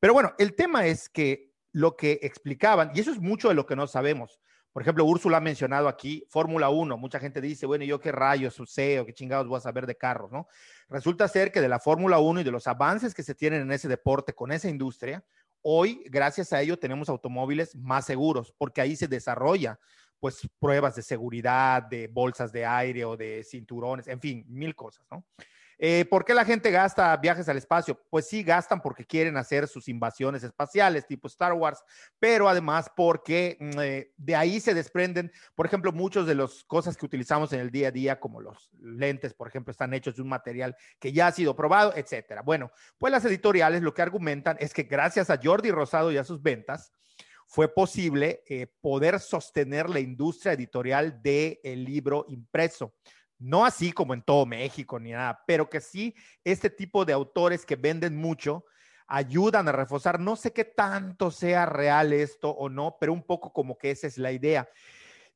Pero 0.00 0.12
bueno, 0.12 0.34
el 0.38 0.54
tema 0.54 0.86
es 0.86 1.08
que 1.08 1.52
lo 1.70 1.96
que 1.96 2.18
explicaban, 2.22 2.90
y 2.94 3.00
eso 3.00 3.12
es 3.12 3.20
mucho 3.20 3.48
de 3.48 3.54
lo 3.54 3.64
que 3.64 3.76
no 3.76 3.86
sabemos, 3.86 4.40
por 4.72 4.82
ejemplo, 4.82 5.04
Úrsula 5.04 5.36
ha 5.36 5.40
mencionado 5.40 5.86
aquí 5.86 6.24
Fórmula 6.28 6.70
1. 6.70 6.96
Mucha 6.96 7.18
gente 7.18 7.40
dice, 7.40 7.66
bueno, 7.66 7.84
¿yo 7.84 8.00
qué 8.00 8.10
rayos 8.10 8.60
sé 8.66 9.00
o 9.00 9.06
qué 9.06 9.12
chingados 9.12 9.46
voy 9.46 9.58
a 9.58 9.60
saber 9.60 9.86
de 9.86 9.96
carros, 9.96 10.32
no? 10.32 10.48
Resulta 10.88 11.28
ser 11.28 11.52
que 11.52 11.60
de 11.60 11.68
la 11.68 11.78
Fórmula 11.78 12.18
1 12.18 12.40
y 12.40 12.44
de 12.44 12.50
los 12.50 12.66
avances 12.66 13.14
que 13.14 13.22
se 13.22 13.34
tienen 13.34 13.62
en 13.62 13.72
ese 13.72 13.88
deporte 13.88 14.32
con 14.32 14.50
esa 14.50 14.68
industria, 14.68 15.22
hoy, 15.60 16.02
gracias 16.06 16.52
a 16.52 16.60
ello, 16.62 16.78
tenemos 16.78 17.08
automóviles 17.08 17.76
más 17.76 18.06
seguros, 18.06 18.54
porque 18.56 18.80
ahí 18.80 18.96
se 18.96 19.08
desarrolla 19.08 19.78
pues 20.20 20.48
pruebas 20.58 20.94
de 20.94 21.02
seguridad, 21.02 21.82
de 21.82 22.06
bolsas 22.06 22.52
de 22.52 22.64
aire 22.64 23.04
o 23.04 23.16
de 23.16 23.42
cinturones, 23.42 24.06
en 24.06 24.20
fin, 24.20 24.44
mil 24.48 24.74
cosas, 24.74 25.04
¿no? 25.10 25.26
Eh, 25.84 26.04
¿Por 26.04 26.24
qué 26.24 26.32
la 26.32 26.44
gente 26.44 26.70
gasta 26.70 27.16
viajes 27.16 27.48
al 27.48 27.56
espacio? 27.56 28.00
Pues 28.08 28.28
sí, 28.28 28.44
gastan 28.44 28.80
porque 28.80 29.04
quieren 29.04 29.36
hacer 29.36 29.66
sus 29.66 29.88
invasiones 29.88 30.44
espaciales 30.44 31.08
tipo 31.08 31.26
Star 31.26 31.54
Wars, 31.54 31.82
pero 32.20 32.48
además 32.48 32.88
porque 32.94 33.56
mm, 33.58 33.80
eh, 33.80 34.12
de 34.16 34.36
ahí 34.36 34.60
se 34.60 34.74
desprenden, 34.74 35.32
por 35.56 35.66
ejemplo, 35.66 35.90
muchos 35.90 36.24
de 36.24 36.36
las 36.36 36.62
cosas 36.62 36.96
que 36.96 37.04
utilizamos 37.04 37.52
en 37.52 37.58
el 37.58 37.72
día 37.72 37.88
a 37.88 37.90
día, 37.90 38.20
como 38.20 38.40
los 38.40 38.70
lentes, 38.80 39.34
por 39.34 39.48
ejemplo, 39.48 39.72
están 39.72 39.92
hechos 39.92 40.14
de 40.14 40.22
un 40.22 40.28
material 40.28 40.76
que 41.00 41.12
ya 41.12 41.26
ha 41.26 41.32
sido 41.32 41.56
probado, 41.56 41.92
etcétera. 41.96 42.42
Bueno, 42.42 42.70
pues 42.96 43.10
las 43.10 43.24
editoriales 43.24 43.82
lo 43.82 43.92
que 43.92 44.02
argumentan 44.02 44.56
es 44.60 44.72
que 44.72 44.84
gracias 44.84 45.30
a 45.30 45.40
Jordi 45.42 45.72
Rosado 45.72 46.12
y 46.12 46.16
a 46.16 46.22
sus 46.22 46.40
ventas, 46.40 46.92
fue 47.44 47.68
posible 47.68 48.44
eh, 48.48 48.66
poder 48.80 49.20
sostener 49.20 49.90
la 49.90 50.00
industria 50.00 50.52
editorial 50.54 51.20
del 51.20 51.84
libro 51.84 52.24
impreso 52.28 52.94
no 53.42 53.64
así 53.64 53.92
como 53.92 54.14
en 54.14 54.22
todo 54.22 54.46
México 54.46 54.98
ni 55.00 55.10
nada, 55.10 55.42
pero 55.46 55.68
que 55.68 55.80
sí 55.80 56.14
este 56.44 56.70
tipo 56.70 57.04
de 57.04 57.12
autores 57.12 57.66
que 57.66 57.76
venden 57.76 58.16
mucho 58.16 58.64
ayudan 59.06 59.68
a 59.68 59.72
reforzar, 59.72 60.20
no 60.20 60.36
sé 60.36 60.52
qué 60.52 60.64
tanto 60.64 61.30
sea 61.30 61.66
real 61.66 62.12
esto 62.12 62.50
o 62.50 62.68
no, 62.68 62.96
pero 63.00 63.12
un 63.12 63.22
poco 63.22 63.52
como 63.52 63.76
que 63.76 63.90
esa 63.90 64.06
es 64.06 64.16
la 64.16 64.32
idea. 64.32 64.68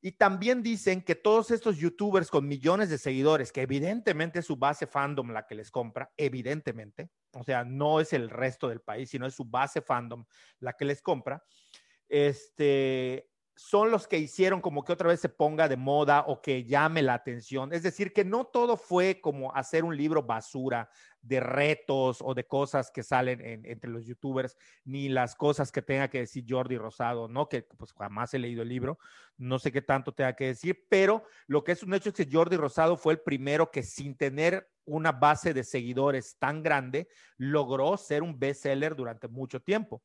Y 0.00 0.12
también 0.12 0.62
dicen 0.62 1.02
que 1.02 1.14
todos 1.14 1.50
estos 1.50 1.78
youtubers 1.78 2.30
con 2.30 2.46
millones 2.46 2.90
de 2.90 2.98
seguidores, 2.98 3.50
que 3.50 3.62
evidentemente 3.62 4.38
es 4.38 4.46
su 4.46 4.56
base 4.56 4.86
fandom 4.86 5.30
la 5.30 5.46
que 5.46 5.56
les 5.56 5.70
compra, 5.70 6.12
evidentemente, 6.16 7.10
o 7.32 7.42
sea, 7.42 7.64
no 7.64 8.00
es 8.00 8.12
el 8.12 8.30
resto 8.30 8.68
del 8.68 8.80
país, 8.80 9.10
sino 9.10 9.26
es 9.26 9.34
su 9.34 9.44
base 9.44 9.82
fandom 9.82 10.24
la 10.60 10.74
que 10.74 10.84
les 10.84 11.02
compra, 11.02 11.42
este, 12.08 13.28
son 13.56 13.90
los 13.90 14.06
que 14.06 14.18
hicieron 14.18 14.60
como 14.60 14.84
que 14.84 14.92
otra 14.92 15.08
vez 15.08 15.18
se 15.18 15.30
ponga 15.30 15.66
de 15.66 15.78
moda 15.78 16.24
o 16.26 16.42
que 16.42 16.64
llame 16.64 17.02
la 17.02 17.14
atención. 17.14 17.72
Es 17.72 17.82
decir, 17.82 18.12
que 18.12 18.24
no 18.24 18.44
todo 18.44 18.76
fue 18.76 19.20
como 19.20 19.54
hacer 19.54 19.82
un 19.82 19.96
libro 19.96 20.22
basura 20.22 20.90
de 21.22 21.40
retos 21.40 22.18
o 22.20 22.34
de 22.34 22.46
cosas 22.46 22.90
que 22.90 23.02
salen 23.02 23.40
entre 23.64 23.90
los 23.90 24.04
youtubers, 24.04 24.56
ni 24.84 25.08
las 25.08 25.34
cosas 25.34 25.72
que 25.72 25.82
tenga 25.82 26.08
que 26.08 26.18
decir 26.18 26.44
Jordi 26.46 26.76
Rosado, 26.76 27.28
¿no? 27.28 27.48
Que 27.48 27.62
pues 27.62 27.92
jamás 27.94 28.34
he 28.34 28.38
leído 28.38 28.62
el 28.62 28.68
libro, 28.68 28.98
no 29.38 29.58
sé 29.58 29.72
qué 29.72 29.82
tanto 29.82 30.12
tenga 30.12 30.36
que 30.36 30.48
decir, 30.48 30.84
pero 30.88 31.24
lo 31.46 31.64
que 31.64 31.72
es 31.72 31.82
un 31.82 31.94
hecho 31.94 32.10
es 32.10 32.14
que 32.14 32.28
Jordi 32.30 32.56
Rosado 32.56 32.96
fue 32.96 33.14
el 33.14 33.20
primero 33.20 33.70
que 33.70 33.82
sin 33.82 34.16
tener 34.16 34.70
una 34.84 35.12
base 35.12 35.54
de 35.54 35.64
seguidores 35.64 36.36
tan 36.38 36.62
grande, 36.62 37.08
logró 37.38 37.96
ser 37.96 38.22
un 38.22 38.38
bestseller 38.38 38.94
durante 38.94 39.28
mucho 39.28 39.60
tiempo. 39.60 40.02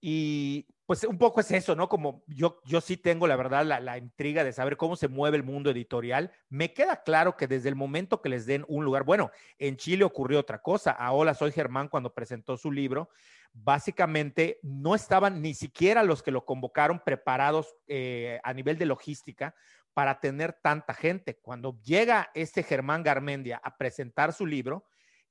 Y 0.00 0.68
pues 0.86 1.02
un 1.04 1.16
poco 1.16 1.40
es 1.40 1.50
eso, 1.50 1.74
¿no? 1.74 1.88
Como 1.88 2.24
yo, 2.26 2.60
yo 2.66 2.80
sí 2.82 2.98
tengo, 2.98 3.26
la 3.26 3.36
verdad, 3.36 3.64
la, 3.64 3.96
intriga 3.96 4.44
de 4.44 4.52
saber 4.52 4.76
cómo 4.76 4.96
se 4.96 5.08
mueve 5.08 5.38
el 5.38 5.42
mundo 5.42 5.70
editorial. 5.70 6.30
Me 6.50 6.74
queda 6.74 7.02
claro 7.02 7.36
que 7.36 7.46
desde 7.46 7.70
el 7.70 7.74
momento 7.74 8.20
que 8.20 8.28
les 8.28 8.44
den 8.44 8.66
un 8.68 8.84
lugar, 8.84 9.04
bueno, 9.04 9.30
en 9.58 9.78
Chile 9.78 10.04
ocurrió 10.04 10.40
otra 10.40 10.60
cosa. 10.60 10.90
A 10.90 11.12
Hola, 11.12 11.32
soy 11.32 11.52
Germán 11.52 11.88
cuando 11.88 12.12
presentó 12.12 12.58
su 12.58 12.70
libro, 12.70 13.08
básicamente 13.52 14.58
no 14.62 14.94
estaban 14.94 15.40
ni 15.40 15.54
siquiera 15.54 16.02
los 16.02 16.22
que 16.22 16.30
lo 16.30 16.44
convocaron 16.44 17.00
preparados 17.02 17.74
eh, 17.86 18.38
a 18.44 18.52
nivel 18.52 18.76
de 18.76 18.86
logística 18.86 19.54
para 19.94 20.20
tener 20.20 20.52
tanta 20.52 20.92
gente. 20.92 21.38
Cuando 21.40 21.80
llega 21.80 22.30
este 22.34 22.62
Germán 22.62 23.02
Garmendia 23.02 23.58
a 23.64 23.76
presentar 23.78 24.34
su 24.34 24.44
libro, 24.44 24.84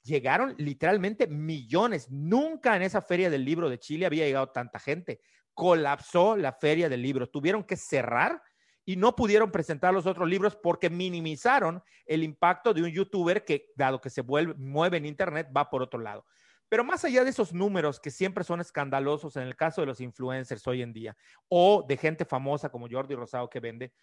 llegaron 0.04 0.56
literalmente 0.58 1.28
millones. 1.28 2.10
Nunca 2.10 2.76
en 2.76 2.82
esa 2.82 3.02
feria 3.02 3.30
del 3.30 3.46
libro 3.46 3.70
de 3.70 3.80
Chile 3.80 4.06
había 4.06 4.26
llegado 4.26 4.50
tanta 4.50 4.80
gente. 4.80 5.20
Colapsó 5.54 6.36
la 6.36 6.54
feria 6.54 6.90
del 6.90 7.02
libro. 7.02 7.30
Tuvieron 7.30 7.64
que 7.64 7.76
cerrar 7.76 8.42
y 8.86 8.96
no 8.96 9.16
pudieron 9.16 9.52
presentar 9.52 9.94
los 9.94 10.06
otros 10.06 10.28
libros 10.28 10.56
porque 10.56 10.90
minimizaron 10.90 11.82
el 12.06 12.24
impacto 12.24 12.74
de 12.74 12.82
un 12.82 12.90
youtuber 12.90 13.46
que, 13.46 13.68
dado 13.76 14.02
que 14.02 14.10
se 14.10 14.24
mueve 14.24 14.98
en 14.98 15.06
Internet, 15.06 15.48
va 15.56 15.70
por 15.70 15.82
otro 15.82 16.00
lado. 16.00 16.26
Pero 16.70 16.84
más 16.84 17.06
allá 17.06 17.24
de 17.24 17.30
esos 17.30 17.54
números 17.54 18.00
que 18.00 18.10
siempre 18.10 18.44
son 18.44 18.60
escandalosos 18.60 19.36
en 19.36 19.44
el 19.44 19.56
caso 19.56 19.82
de 19.82 19.88
los 19.88 20.02
influencers 20.02 20.66
hoy 20.66 20.82
en 20.82 20.92
día 20.92 21.16
o 21.48 21.86
de 21.88 21.98
gente 21.98 22.26
famosa 22.26 22.70
como 22.70 22.90
Jordi 22.90 23.16
Rosado 23.16 23.50
que 23.50 23.60
vende, 23.60 23.94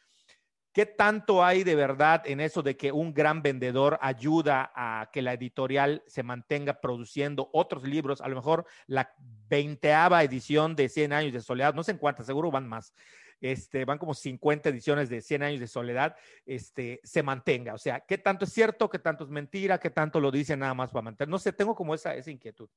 ¿Qué 0.72 0.86
tanto 0.86 1.44
hay 1.44 1.64
de 1.64 1.74
verdad 1.74 2.22
en 2.26 2.38
eso 2.40 2.62
de 2.62 2.76
que 2.76 2.92
un 2.92 3.12
gran 3.12 3.42
vendedor 3.42 3.98
ayuda 4.00 4.70
a 4.74 5.10
que 5.12 5.20
la 5.20 5.32
editorial 5.32 6.04
se 6.06 6.22
mantenga 6.22 6.80
produciendo 6.80 7.50
otros 7.52 7.82
libros? 7.82 8.20
A 8.20 8.28
lo 8.28 8.36
mejor 8.36 8.66
la 8.86 9.12
veinteava 9.48 10.22
edición 10.22 10.76
de 10.76 10.88
100 10.88 11.12
años 11.12 11.32
de 11.32 11.40
soledad, 11.40 11.74
no 11.74 11.82
sé 11.82 11.92
en 11.92 11.98
cuántas, 11.98 12.26
seguro 12.26 12.52
van 12.52 12.68
más. 12.68 12.94
Este, 13.40 13.84
van 13.84 13.98
como 13.98 14.14
50 14.14 14.68
ediciones 14.68 15.08
de 15.08 15.20
100 15.22 15.42
años 15.42 15.60
de 15.60 15.66
soledad, 15.66 16.14
este, 16.46 17.00
se 17.02 17.22
mantenga. 17.24 17.74
O 17.74 17.78
sea, 17.78 18.00
¿qué 18.00 18.18
tanto 18.18 18.44
es 18.44 18.52
cierto, 18.52 18.88
qué 18.88 18.98
tanto 19.00 19.24
es 19.24 19.30
mentira, 19.30 19.78
qué 19.80 19.90
tanto 19.90 20.20
lo 20.20 20.30
dicen 20.30 20.60
nada 20.60 20.74
más 20.74 20.90
para 20.92 21.02
mantener? 21.02 21.30
No 21.30 21.38
sé, 21.38 21.52
tengo 21.52 21.74
como 21.74 21.94
esa, 21.94 22.14
esa 22.14 22.30
inquietud. 22.30 22.68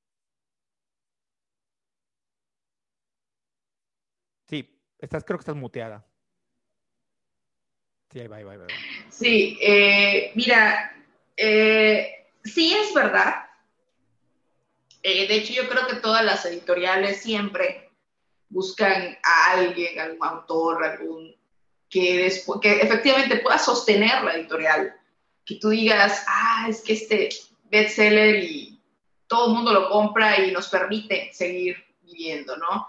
Sí, 4.48 4.82
estás, 5.00 5.24
creo 5.24 5.38
que 5.38 5.42
estás 5.42 5.56
muteada. 5.56 6.06
Sí, 9.10 9.58
eh, 9.62 10.32
mira, 10.36 10.96
eh, 11.36 12.28
sí 12.44 12.74
es 12.74 12.94
verdad. 12.94 13.46
Eh, 15.02 15.28
de 15.28 15.36
hecho, 15.36 15.54
yo 15.54 15.68
creo 15.68 15.88
que 15.88 15.96
todas 15.98 16.24
las 16.24 16.46
editoriales 16.46 17.22
siempre 17.22 17.90
buscan 18.50 19.18
a 19.24 19.52
alguien, 19.54 20.00
algún 20.00 20.26
autor, 20.28 20.84
algún 20.84 21.36
que, 21.90 22.32
que 22.62 22.82
efectivamente 22.82 23.38
pueda 23.38 23.58
sostener 23.58 24.24
la 24.24 24.36
editorial. 24.36 24.96
Que 25.46 25.56
tú 25.56 25.70
digas, 25.70 26.24
ah, 26.28 26.68
es 26.70 26.82
que 26.82 26.94
este 26.94 27.30
bestseller 27.66 28.44
y 28.44 28.80
todo 29.28 29.48
el 29.48 29.54
mundo 29.56 29.74
lo 29.74 29.90
compra 29.90 30.40
y 30.40 30.52
nos 30.52 30.70
permite 30.70 31.32
seguir 31.34 31.84
viviendo, 32.02 32.56
¿no? 32.58 32.88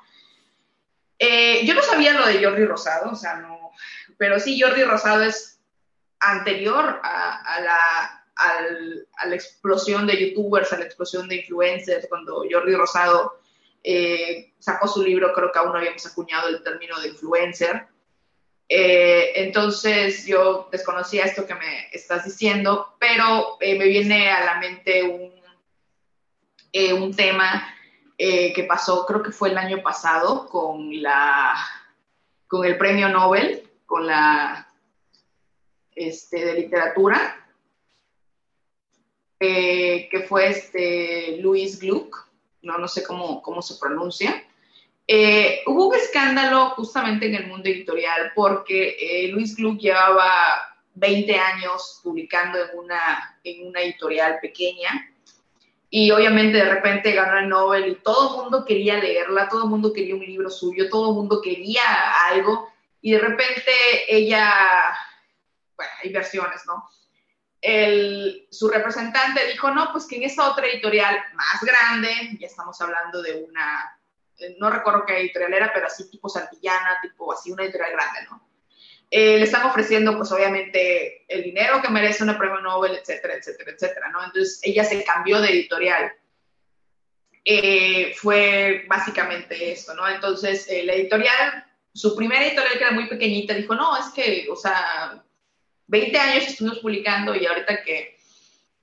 Yo 1.19 1.75
no 1.75 1.83
sabía 1.83 2.13
lo 2.13 2.27
de 2.27 2.45
Jordi 2.45 2.65
Rosado, 2.65 3.13
o 3.13 3.15
sea, 3.15 3.37
no, 3.37 3.71
pero 4.17 4.39
sí, 4.39 4.61
Jordi 4.61 4.83
Rosado 4.85 5.23
es 5.23 5.55
anterior 6.21 7.01
a, 7.03 7.61
la, 7.61 9.35
explosión 9.35 10.07
de 10.07 10.29
youtubers, 10.29 10.73
a 10.73 10.79
la 10.79 10.85
explosión 10.85 11.29
de 11.29 11.37
influencers, 11.37 12.07
cuando 12.09 12.45
Jordi 12.51 12.75
Rosado 12.75 13.41
eh, 13.83 14.53
sacó 14.59 14.89
su 14.89 15.03
libro, 15.03 15.33
creo 15.33 15.53
que 15.53 15.59
aún 15.59 15.73
no 15.73 15.79
habíamos 15.79 16.07
acuñado 16.07 16.49
el 16.49 16.63
término 16.63 16.99
de 17.01 17.09
influencer. 17.09 17.87
Eh, 18.69 19.33
entonces 19.37 20.25
yo 20.25 20.69
desconocía 20.73 21.25
esto 21.25 21.47
que 21.47 21.55
me 21.55 21.89
estás 21.93 22.25
diciendo, 22.25 22.97
pero 22.99 23.59
eh, 23.61 23.79
me 23.79 23.87
viene 23.87 24.31
a 24.31 24.45
la 24.45 24.59
mente 24.59 25.03
un, 25.03 25.35
un 27.03 27.15
tema 27.15 27.74
que 28.17 28.67
pasó, 28.69 29.05
creo 29.07 29.23
que 29.23 29.33
fue 29.33 29.51
el 29.51 29.59
año 29.59 29.83
pasado, 29.83 30.49
con, 30.49 31.03
la, 31.03 31.55
con 32.47 32.65
el 32.65 32.79
premio 32.79 33.09
Nobel, 33.09 33.69
con 33.87 34.07
la 34.07 34.69
este, 35.95 36.45
de 36.45 36.55
literatura, 36.55 37.45
eh, 39.41 40.09
que 40.11 40.21
fue 40.23 40.49
este 40.49 41.39
Luis 41.41 41.79
Gluck, 41.81 42.29
no, 42.63 42.79
no 42.79 42.89
sé 42.89 43.05
cómo, 43.05 43.43
cómo 43.43 43.63
se 43.63 43.79
pronuncia. 43.79 44.45
Eh, 45.07 45.63
hubo 45.67 45.89
un 45.89 45.95
escándalo 45.95 46.71
justamente 46.71 47.27
en 47.27 47.35
el 47.35 47.47
mundo 47.47 47.69
editorial 47.69 48.33
porque 48.35 48.97
eh, 48.99 49.29
Luis 49.29 49.55
Gluck 49.55 49.79
llevaba 49.79 50.25
20 50.95 51.37
años 51.37 52.01
publicando 52.03 52.59
en 52.59 52.79
una, 52.79 53.39
en 53.45 53.67
una 53.67 53.83
editorial 53.83 54.39
pequeña 54.41 55.14
y 55.97 56.11
obviamente 56.11 56.59
de 56.59 56.65
repente 56.65 57.13
ganó 57.13 57.39
el 57.39 57.49
Nobel 57.49 57.87
y 57.87 57.95
todo 57.95 58.31
el 58.31 58.43
mundo 58.43 58.65
quería 58.65 58.99
leerla, 58.99 59.49
todo 59.49 59.63
el 59.63 59.71
mundo 59.71 59.93
quería 59.93 60.17
un 60.17 60.27
libro 60.27 60.51
suyo, 60.51 60.91
todo 60.91 61.11
el 61.11 61.15
mundo 61.15 61.41
quería 61.41 61.85
algo 62.31 62.69
y 63.01 63.13
de 63.13 63.21
repente 63.21 63.73
ella, 64.09 64.53
bueno, 65.77 65.93
hay 66.03 66.13
versiones, 66.13 66.63
¿no? 66.67 66.91
El, 67.61 68.49
su 68.51 68.69
representante 68.69 69.47
dijo, 69.47 69.71
no, 69.71 69.93
pues 69.93 70.07
que 70.07 70.17
en 70.17 70.25
esa 70.25 70.51
otra 70.51 70.67
editorial 70.67 71.17
más 71.35 71.63
grande, 71.63 72.39
ya 72.41 72.49
estamos 72.49 72.81
hablando 72.81 73.23
de 73.23 73.45
una, 73.45 73.97
no 74.59 74.71
recuerdo 74.71 75.07
qué 75.07 75.21
editorial 75.21 75.55
era, 75.55 75.73
pero 75.73 75.87
así 75.87 76.11
tipo 76.11 76.29
Santillana, 76.29 76.99
tipo 77.03 77.33
así 77.33 77.53
una 77.53 77.63
editorial 77.63 77.93
grande, 77.93 78.19
¿no? 78.29 78.49
Eh, 79.17 79.39
le 79.39 79.45
están 79.45 79.65
ofreciendo, 79.65 80.17
pues 80.17 80.33
obviamente, 80.33 81.25
el 81.29 81.45
dinero 81.45 81.81
que 81.81 81.89
merece 81.89 82.25
una 82.25 82.37
premio 82.37 82.61
Nobel, 82.61 82.97
etcétera, 82.97 83.35
etcétera, 83.35 83.71
etcétera, 83.71 84.09
¿no? 84.11 84.25
Entonces 84.25 84.59
ella 84.65 84.83
se 84.83 85.05
cambió 85.05 85.41
de 85.41 85.51
editorial. 85.51 86.13
Eh, 87.45 88.13
fue 88.17 88.85
básicamente 88.89 89.71
esto, 89.71 89.95
¿no? 89.95 90.09
Entonces 90.09 90.67
eh, 90.69 90.83
la 90.83 90.95
editorial, 90.95 91.65
su 91.95 92.17
primera 92.17 92.45
editorial 92.45 92.73
que 92.73 92.83
era 92.83 92.91
muy 92.91 93.09
pequeñita, 93.09 93.55
dijo, 93.55 93.77
no, 93.77 93.97
es 93.97 94.07
que, 94.07 94.49
o 94.51 94.57
sea, 94.57 95.25
20 95.87 96.19
años 96.19 96.49
estuvimos 96.49 96.81
publicando 96.81 97.37
y 97.37 97.47
ahorita 97.47 97.85
que, 97.85 98.17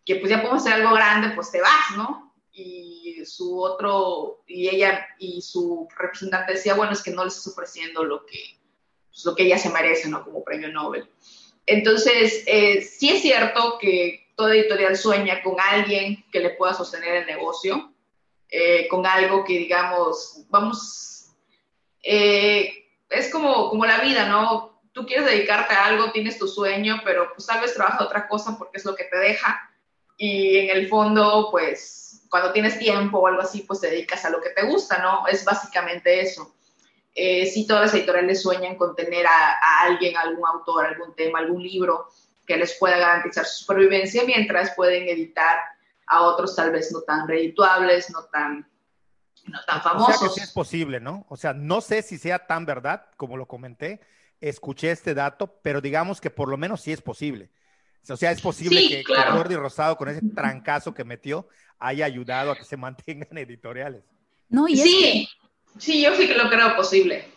que 0.06 0.15
pues 0.15 0.30
ya 0.30 0.41
podemos 0.41 0.65
hacer 0.65 0.82
algo 0.82 0.96
grande, 0.96 1.36
pues 1.36 1.52
te 1.52 1.60
vas, 1.60 1.98
¿no? 1.98 2.34
Y 2.54 3.26
su 3.26 3.62
otro, 3.62 4.46
y 4.48 4.70
ella 4.70 5.08
y 5.20 5.41
su 5.41 5.89
representante 5.94 6.54
decía, 6.54 6.76
bueno, 6.76 6.94
es 6.94 7.04
que 7.04 7.12
no 7.12 7.26
les 7.26 7.36
estás 7.36 7.52
ofreciendo 7.52 8.06
lo 8.06 8.26
que, 8.26 8.61
pues, 9.12 9.26
lo 9.26 9.36
que 9.36 9.43
ella 9.43 9.58
se 9.58 9.69
merece, 9.69 10.10
¿no? 10.10 10.24
Como 10.24 10.43
premio 10.43 10.69
Nobel. 10.69 11.08
Entonces, 11.65 12.43
eh, 12.47 12.82
sí 12.82 13.10
es 13.10 13.21
cierto 13.21 13.78
que 13.80 14.32
toda 14.36 14.56
editorial 14.56 14.97
sueña 14.97 15.43
con 15.43 15.56
alguien 15.60 16.26
que 16.32 16.39
le 16.39 16.52
pueda 16.52 16.74
sostener 16.74 17.15
el 17.17 17.26
negocio, 17.28 17.93
eh, 18.50 18.88
con 18.88 19.06
algo 19.06 19.43
que, 19.43 19.54
digamos, 19.54 20.45
vamos, 20.50 21.28
eh, 22.02 22.86
es 23.10 23.30
como, 23.30 23.69
como 23.69 23.86
la 23.86 24.00
vida, 24.02 24.28
¿no? 24.28 24.82
Tú 24.93 25.06
quieres 25.06 25.26
dedicarte 25.26 25.74
a 25.74 25.86
algo, 25.86 26.12
tienes 26.12 26.38
tu 26.39 26.47
sueño, 26.47 27.02
pero 27.06 27.32
pues 27.34 27.45
tal 27.45 27.62
vez 27.62 27.74
trabajas 27.74 28.02
otra 28.02 28.28
cosa 28.28 28.58
porque 28.58 28.78
es 28.78 28.86
lo 28.86 28.95
que 28.95 29.06
te 29.06 29.17
deja 29.17 29.69
y 30.17 30.58
en 30.58 30.78
el 30.78 30.88
fondo, 30.88 31.47
pues, 31.52 32.24
cuando 32.30 32.52
tienes 32.52 32.78
tiempo 32.78 33.19
o 33.19 33.28
algo 33.28 33.41
así, 33.41 33.63
pues 33.63 33.82
te 33.82 33.89
dedicas 33.89 34.26
a 34.26 34.30
lo 34.30 34.41
que 34.41 34.50
te 34.50 34.63
gusta, 34.63 35.00
¿no? 35.00 35.28
Es 35.28 35.45
básicamente 35.45 36.21
eso 36.21 36.54
eh, 37.13 37.45
si 37.45 37.67
todas 37.67 37.84
las 37.84 37.93
editoriales 37.93 38.41
sueñan 38.41 38.76
con 38.76 38.95
tener 38.95 39.26
a, 39.28 39.82
alguien, 39.82 40.15
algún 40.15 40.45
autor, 40.47 40.86
algún 40.86 41.13
tema, 41.15 41.39
algún 41.39 41.62
libro 41.62 42.08
que 42.45 42.58
les 42.58 42.78
pueda 42.78 42.97
garantizar 42.97 43.45
su 43.45 43.63
supervivencia, 43.63 44.24
mientras 44.26 44.74
pueden 44.76 45.08
editar 45.10 45.58
a 46.08 46.21
otros 46.21 46.56
tal 46.56 46.71
vez 46.71 46.91
no 46.91 47.02
tan 47.02 47.28
redituables, 47.28 48.10
no 48.12 48.24
tan, 48.26 48.67
no 49.45 49.60
tan 49.65 49.82
famosos. 49.82 50.15
O 50.15 50.19
sea 50.19 50.28
que 50.28 50.34
sí 50.34 50.41
es 50.41 50.52
posible, 50.52 51.00
¿no? 51.00 51.26
O 51.30 51.38
sea, 51.38 51.54
no 51.54 51.82
sé 51.82 52.02
si 52.02 52.17
sea 52.17 52.47
tan 52.47 52.65
verdad 52.65 53.06
como 53.17 53.38
lo 53.38 53.45
comenté, 53.45 54.02
escuché 54.39 54.91
este 54.91 55.13
dato, 55.13 55.60
pero 55.62 55.82
digamos 55.82 56.21
que 56.21 56.30
por 56.30 56.50
lo 56.50 56.58
menos 56.58 56.82
sí 56.82 56.91
es 56.91 57.02
posible. 57.02 57.50
O 58.10 58.17
sea, 58.17 58.32
es 58.32 58.41
posible 58.41 58.88
que, 58.88 59.04
Jordi 59.06 59.56
Rosado, 59.56 59.95
con 59.95 60.10
ese 60.10 60.21
trancazo 60.34 60.93
que 60.93 61.04
metió, 61.04 61.47
haya 61.78 62.06
ayudado 62.06 62.52
a 62.52 62.56
que 62.56 62.63
se 62.63 62.78
mantengan 62.78 63.28
editoriales. 63.38 64.04
No, 64.50 64.67
y 64.67 64.78
sí. 64.78 65.30
Sí, 65.78 66.02
yo 66.02 66.16
sí 66.16 66.28
que 66.28 66.36
lo 66.36 66.50
creo 66.50 66.76
posible. 66.76 67.32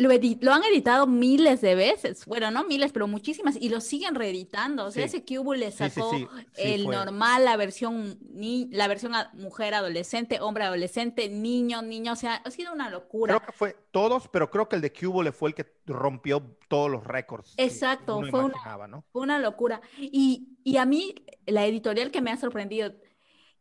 Lo, 0.00 0.08
lo, 0.08 0.52
han 0.54 0.64
editado 0.64 1.06
miles 1.06 1.60
de 1.60 1.74
veces, 1.74 2.24
bueno, 2.24 2.50
no 2.50 2.64
miles, 2.64 2.90
pero 2.90 3.06
muchísimas, 3.06 3.56
y 3.60 3.68
lo 3.68 3.82
siguen 3.82 4.14
reeditando. 4.14 4.86
O 4.86 4.90
sea, 4.90 5.04
ese 5.04 5.22
Cubo 5.26 5.54
le 5.54 5.70
sacó 5.70 6.12
el 6.56 6.86
normal, 6.86 7.44
la 7.44 7.58
versión, 7.58 8.18
ni, 8.32 8.66
la 8.70 8.88
versión 8.88 9.12
mujer 9.34 9.74
adolescente, 9.74 10.40
hombre 10.40 10.64
adolescente, 10.64 11.28
niño, 11.28 11.82
niño, 11.82 12.14
o 12.14 12.16
sea, 12.16 12.36
ha 12.36 12.50
sido 12.50 12.72
una 12.72 12.88
locura. 12.88 13.36
Creo 13.36 13.46
que 13.46 13.52
fue 13.52 13.76
todos, 13.90 14.26
pero 14.28 14.50
creo 14.50 14.70
que 14.70 14.76
el 14.76 14.82
de 14.82 14.90
Cubo 14.90 15.22
le 15.22 15.32
fue 15.32 15.50
el 15.50 15.54
que 15.54 15.66
rompió 15.84 16.56
todos 16.68 16.90
los 16.90 17.04
récords. 17.04 17.52
Exacto, 17.58 18.22
fue, 18.30 18.42
una, 18.42 19.02
fue 19.12 19.20
una 19.20 19.38
locura. 19.38 19.82
Y, 19.98 20.56
y 20.64 20.78
a 20.78 20.86
mí, 20.86 21.14
la 21.44 21.66
editorial 21.66 22.10
que 22.10 22.22
me 22.22 22.30
ha 22.30 22.38
sorprendido, 22.38 22.94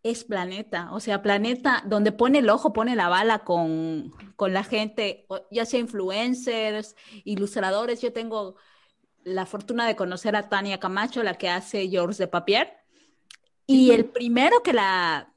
es 0.03 0.23
Planeta. 0.23 0.89
O 0.91 0.99
sea, 0.99 1.21
Planeta, 1.21 1.83
donde 1.85 2.11
pone 2.11 2.39
el 2.39 2.49
ojo, 2.49 2.73
pone 2.73 2.95
la 2.95 3.09
bala 3.09 3.39
con, 3.39 4.13
la 4.39 4.63
gente, 4.63 5.25
ya 5.51 5.65
sea 5.65 5.79
influencers, 5.79 6.95
ilustradores. 7.23 8.01
Yo 8.01 8.13
tengo 8.13 8.55
la 9.23 9.45
fortuna 9.45 9.85
de 9.85 9.95
conocer 9.95 10.35
a 10.35 10.49
Tania 10.49 10.79
Camacho, 10.79 11.23
la 11.23 11.35
que 11.35 11.49
hace 11.49 11.89
George 11.89 12.17
de 12.17 12.27
Papier. 12.27 12.73
Y 13.65 13.91
el 13.91 14.05
primero 14.05 14.63
que 14.63 14.73
la, 14.73 15.33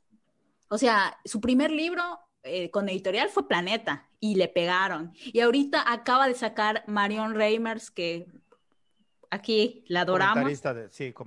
o 0.68 0.78
sea, 0.78 1.18
su 1.24 1.40
primer 1.40 1.70
libro 1.70 2.20
eh, 2.44 2.70
con 2.70 2.88
editorial 2.88 3.28
fue 3.28 3.46
Planeta 3.46 4.08
y 4.20 4.36
le 4.36 4.48
pegaron. 4.48 5.12
Y 5.26 5.40
ahorita 5.40 5.92
acaba 5.92 6.28
de 6.28 6.34
sacar 6.34 6.84
Marion 6.86 7.34
Reimers, 7.34 7.90
que 7.90 8.26
aquí 9.30 9.84
la 9.88 10.02
adoramos, 10.02 10.62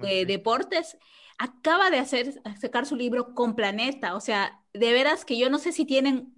de 0.01 0.25
deportes 0.25 0.97
acaba 1.37 1.89
de 1.89 1.99
hacer, 1.99 2.41
sacar 2.59 2.85
su 2.85 2.95
libro 2.95 3.33
con 3.33 3.55
Planeta. 3.55 4.15
O 4.15 4.19
sea, 4.19 4.61
de 4.73 4.93
veras 4.93 5.25
que 5.25 5.37
yo 5.37 5.49
no 5.49 5.57
sé 5.57 5.71
si 5.71 5.85
tienen 5.85 6.33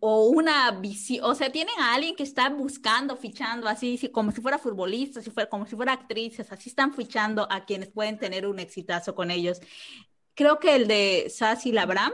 o 0.00 0.26
una 0.26 0.70
visión, 0.72 1.24
o 1.28 1.34
sea, 1.34 1.50
tienen 1.50 1.74
a 1.80 1.94
alguien 1.94 2.14
que 2.16 2.22
está 2.22 2.50
buscando, 2.50 3.16
fichando 3.16 3.66
así, 3.66 3.98
como 4.12 4.30
si 4.30 4.40
fuera 4.40 4.58
futbolista, 4.58 5.22
si 5.22 5.30
fuera, 5.30 5.48
como 5.48 5.66
si 5.66 5.74
fuera 5.74 5.92
actrices, 5.92 6.52
así 6.52 6.68
están 6.68 6.92
fichando 6.94 7.46
a 7.50 7.64
quienes 7.64 7.88
pueden 7.88 8.18
tener 8.18 8.46
un 8.46 8.58
exitazo 8.58 9.14
con 9.14 9.30
ellos. 9.30 9.60
Creo 10.34 10.58
que 10.58 10.76
el 10.76 10.86
de 10.86 11.28
Sassy 11.30 11.72
Labram, 11.72 12.12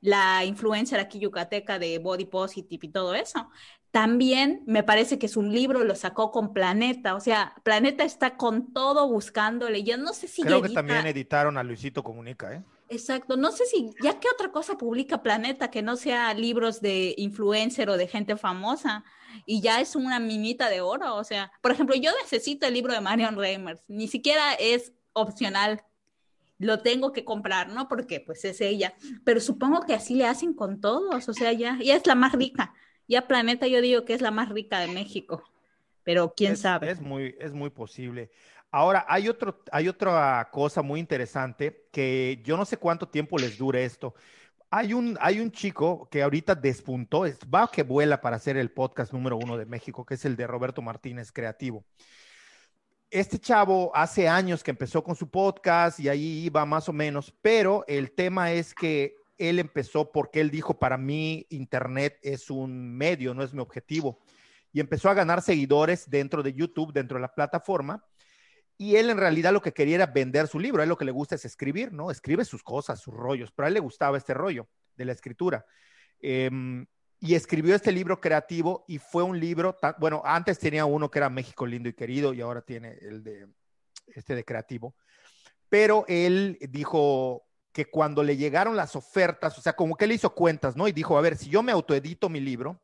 la 0.00 0.44
influencer 0.44 1.00
aquí 1.00 1.18
yucateca 1.18 1.78
de 1.78 1.98
Body 1.98 2.24
Positive 2.24 2.86
y 2.86 2.90
todo 2.90 3.14
eso, 3.14 3.50
también 3.90 4.62
me 4.66 4.82
parece 4.82 5.18
que 5.18 5.28
su 5.28 5.42
libro 5.42 5.84
lo 5.84 5.94
sacó 5.94 6.30
con 6.30 6.52
Planeta, 6.52 7.14
o 7.14 7.20
sea, 7.20 7.54
Planeta 7.62 8.04
está 8.04 8.36
con 8.36 8.72
todo 8.72 9.08
buscándole. 9.08 9.82
Yo 9.82 9.96
no 9.96 10.12
sé 10.12 10.28
si. 10.28 10.42
Creo 10.42 10.62
que 10.62 10.68
también 10.70 11.06
editaron 11.06 11.56
a 11.56 11.62
Luisito 11.62 12.02
Comunica, 12.02 12.54
¿eh? 12.54 12.62
Exacto, 12.90 13.36
no 13.36 13.52
sé 13.52 13.66
si 13.66 13.90
ya 14.02 14.18
qué 14.18 14.28
otra 14.32 14.50
cosa 14.50 14.78
publica 14.78 15.22
Planeta 15.22 15.70
que 15.70 15.82
no 15.82 15.96
sea 15.96 16.32
libros 16.32 16.80
de 16.80 17.14
influencer 17.18 17.90
o 17.90 17.98
de 17.98 18.08
gente 18.08 18.36
famosa 18.36 19.04
y 19.44 19.60
ya 19.60 19.80
es 19.80 19.94
una 19.94 20.18
minita 20.20 20.70
de 20.70 20.80
oro, 20.80 21.14
o 21.16 21.24
sea, 21.24 21.52
por 21.60 21.70
ejemplo, 21.70 21.94
yo 21.96 22.10
necesito 22.22 22.66
el 22.66 22.72
libro 22.72 22.94
de 22.94 23.02
Marion 23.02 23.36
Reimers, 23.36 23.82
ni 23.88 24.08
siquiera 24.08 24.54
es 24.54 24.94
opcional, 25.12 25.82
lo 26.58 26.80
tengo 26.80 27.12
que 27.12 27.24
comprar, 27.24 27.68
¿no? 27.68 27.88
Porque 27.88 28.20
pues 28.20 28.44
es 28.46 28.60
ella, 28.62 28.94
pero 29.22 29.40
supongo 29.40 29.82
que 29.82 29.92
así 29.92 30.14
le 30.14 30.24
hacen 30.24 30.54
con 30.54 30.80
todos, 30.80 31.28
o 31.28 31.34
sea, 31.34 31.52
ya, 31.52 31.78
ya 31.82 31.94
es 31.94 32.06
la 32.06 32.14
más 32.14 32.32
rica. 32.32 32.72
Ya 33.08 33.26
Planeta 33.26 33.66
yo 33.66 33.80
digo 33.80 34.04
que 34.04 34.12
es 34.12 34.20
la 34.20 34.30
más 34.30 34.50
rica 34.50 34.78
de 34.78 34.88
México, 34.88 35.42
pero 36.04 36.34
quién 36.36 36.56
sabe. 36.56 36.90
Es 36.90 37.00
muy, 37.00 37.34
es 37.40 37.52
muy 37.52 37.70
posible. 37.70 38.30
Ahora, 38.70 39.06
hay, 39.08 39.30
otro, 39.30 39.62
hay 39.72 39.88
otra 39.88 40.48
cosa 40.52 40.82
muy 40.82 41.00
interesante 41.00 41.88
que 41.90 42.42
yo 42.44 42.58
no 42.58 42.66
sé 42.66 42.76
cuánto 42.76 43.08
tiempo 43.08 43.38
les 43.38 43.56
dure 43.56 43.82
esto. 43.84 44.14
Hay 44.70 44.92
un, 44.92 45.16
hay 45.22 45.40
un 45.40 45.50
chico 45.50 46.06
que 46.10 46.22
ahorita 46.22 46.54
despuntó, 46.54 47.24
es, 47.24 47.38
va 47.42 47.70
que 47.70 47.82
vuela 47.82 48.20
para 48.20 48.36
hacer 48.36 48.58
el 48.58 48.70
podcast 48.70 49.14
número 49.14 49.38
uno 49.38 49.56
de 49.56 49.64
México, 49.64 50.04
que 50.04 50.14
es 50.14 50.24
el 50.26 50.36
de 50.36 50.46
Roberto 50.46 50.82
Martínez 50.82 51.32
Creativo. 51.32 51.86
Este 53.10 53.38
chavo 53.38 53.90
hace 53.94 54.28
años 54.28 54.62
que 54.62 54.70
empezó 54.70 55.02
con 55.02 55.16
su 55.16 55.30
podcast 55.30 55.98
y 55.98 56.10
ahí 56.10 56.44
iba 56.44 56.66
más 56.66 56.90
o 56.90 56.92
menos, 56.92 57.32
pero 57.40 57.84
el 57.88 58.10
tema 58.10 58.52
es 58.52 58.74
que 58.74 59.16
él 59.38 59.58
empezó 59.58 60.12
porque 60.12 60.40
él 60.40 60.50
dijo, 60.50 60.78
para 60.78 60.98
mí 60.98 61.46
Internet 61.50 62.18
es 62.22 62.50
un 62.50 62.96
medio, 62.96 63.34
no 63.34 63.42
es 63.42 63.54
mi 63.54 63.60
objetivo. 63.60 64.20
Y 64.72 64.80
empezó 64.80 65.08
a 65.08 65.14
ganar 65.14 65.40
seguidores 65.42 66.10
dentro 66.10 66.42
de 66.42 66.52
YouTube, 66.52 66.92
dentro 66.92 67.16
de 67.16 67.22
la 67.22 67.34
plataforma. 67.34 68.04
Y 68.76 68.96
él 68.96 69.10
en 69.10 69.16
realidad 69.16 69.52
lo 69.52 69.62
que 69.62 69.72
quería 69.72 69.96
era 69.96 70.06
vender 70.06 70.46
su 70.46 70.58
libro. 70.60 70.80
A 70.80 70.84
él 70.84 70.88
lo 70.88 70.98
que 70.98 71.04
le 71.04 71.10
gusta 71.10 71.36
es 71.36 71.44
escribir, 71.44 71.92
¿no? 71.92 72.10
Escribe 72.10 72.44
sus 72.44 72.62
cosas, 72.62 73.00
sus 73.00 73.14
rollos, 73.14 73.50
pero 73.52 73.66
a 73.66 73.68
él 73.68 73.74
le 73.74 73.80
gustaba 73.80 74.18
este 74.18 74.34
rollo 74.34 74.68
de 74.96 75.04
la 75.04 75.12
escritura. 75.12 75.64
Em, 76.20 76.86
y 77.20 77.34
escribió 77.34 77.74
este 77.74 77.90
libro 77.90 78.20
creativo 78.20 78.84
y 78.86 78.98
fue 78.98 79.24
un 79.24 79.40
libro, 79.40 79.76
bueno, 79.98 80.22
antes 80.24 80.58
tenía 80.58 80.84
uno 80.84 81.10
que 81.10 81.18
era 81.18 81.30
México 81.30 81.66
lindo 81.66 81.88
y 81.88 81.94
querido 81.94 82.32
y 82.32 82.40
ahora 82.40 82.62
tiene 82.62 82.96
el 83.00 83.24
de 83.24 83.48
este 84.06 84.36
de 84.36 84.44
creativo. 84.44 84.94
Pero 85.68 86.04
él 86.06 86.58
dijo, 86.70 87.47
que 87.72 87.86
cuando 87.86 88.22
le 88.22 88.36
llegaron 88.36 88.76
las 88.76 88.96
ofertas, 88.96 89.58
o 89.58 89.60
sea, 89.60 89.74
como 89.74 89.96
que 89.96 90.04
él 90.06 90.12
hizo 90.12 90.34
cuentas, 90.34 90.76
¿no? 90.76 90.88
Y 90.88 90.92
dijo, 90.92 91.16
a 91.18 91.20
ver, 91.20 91.36
si 91.36 91.48
yo 91.48 91.62
me 91.62 91.72
autoedito 91.72 92.28
mi 92.28 92.40
libro, 92.40 92.80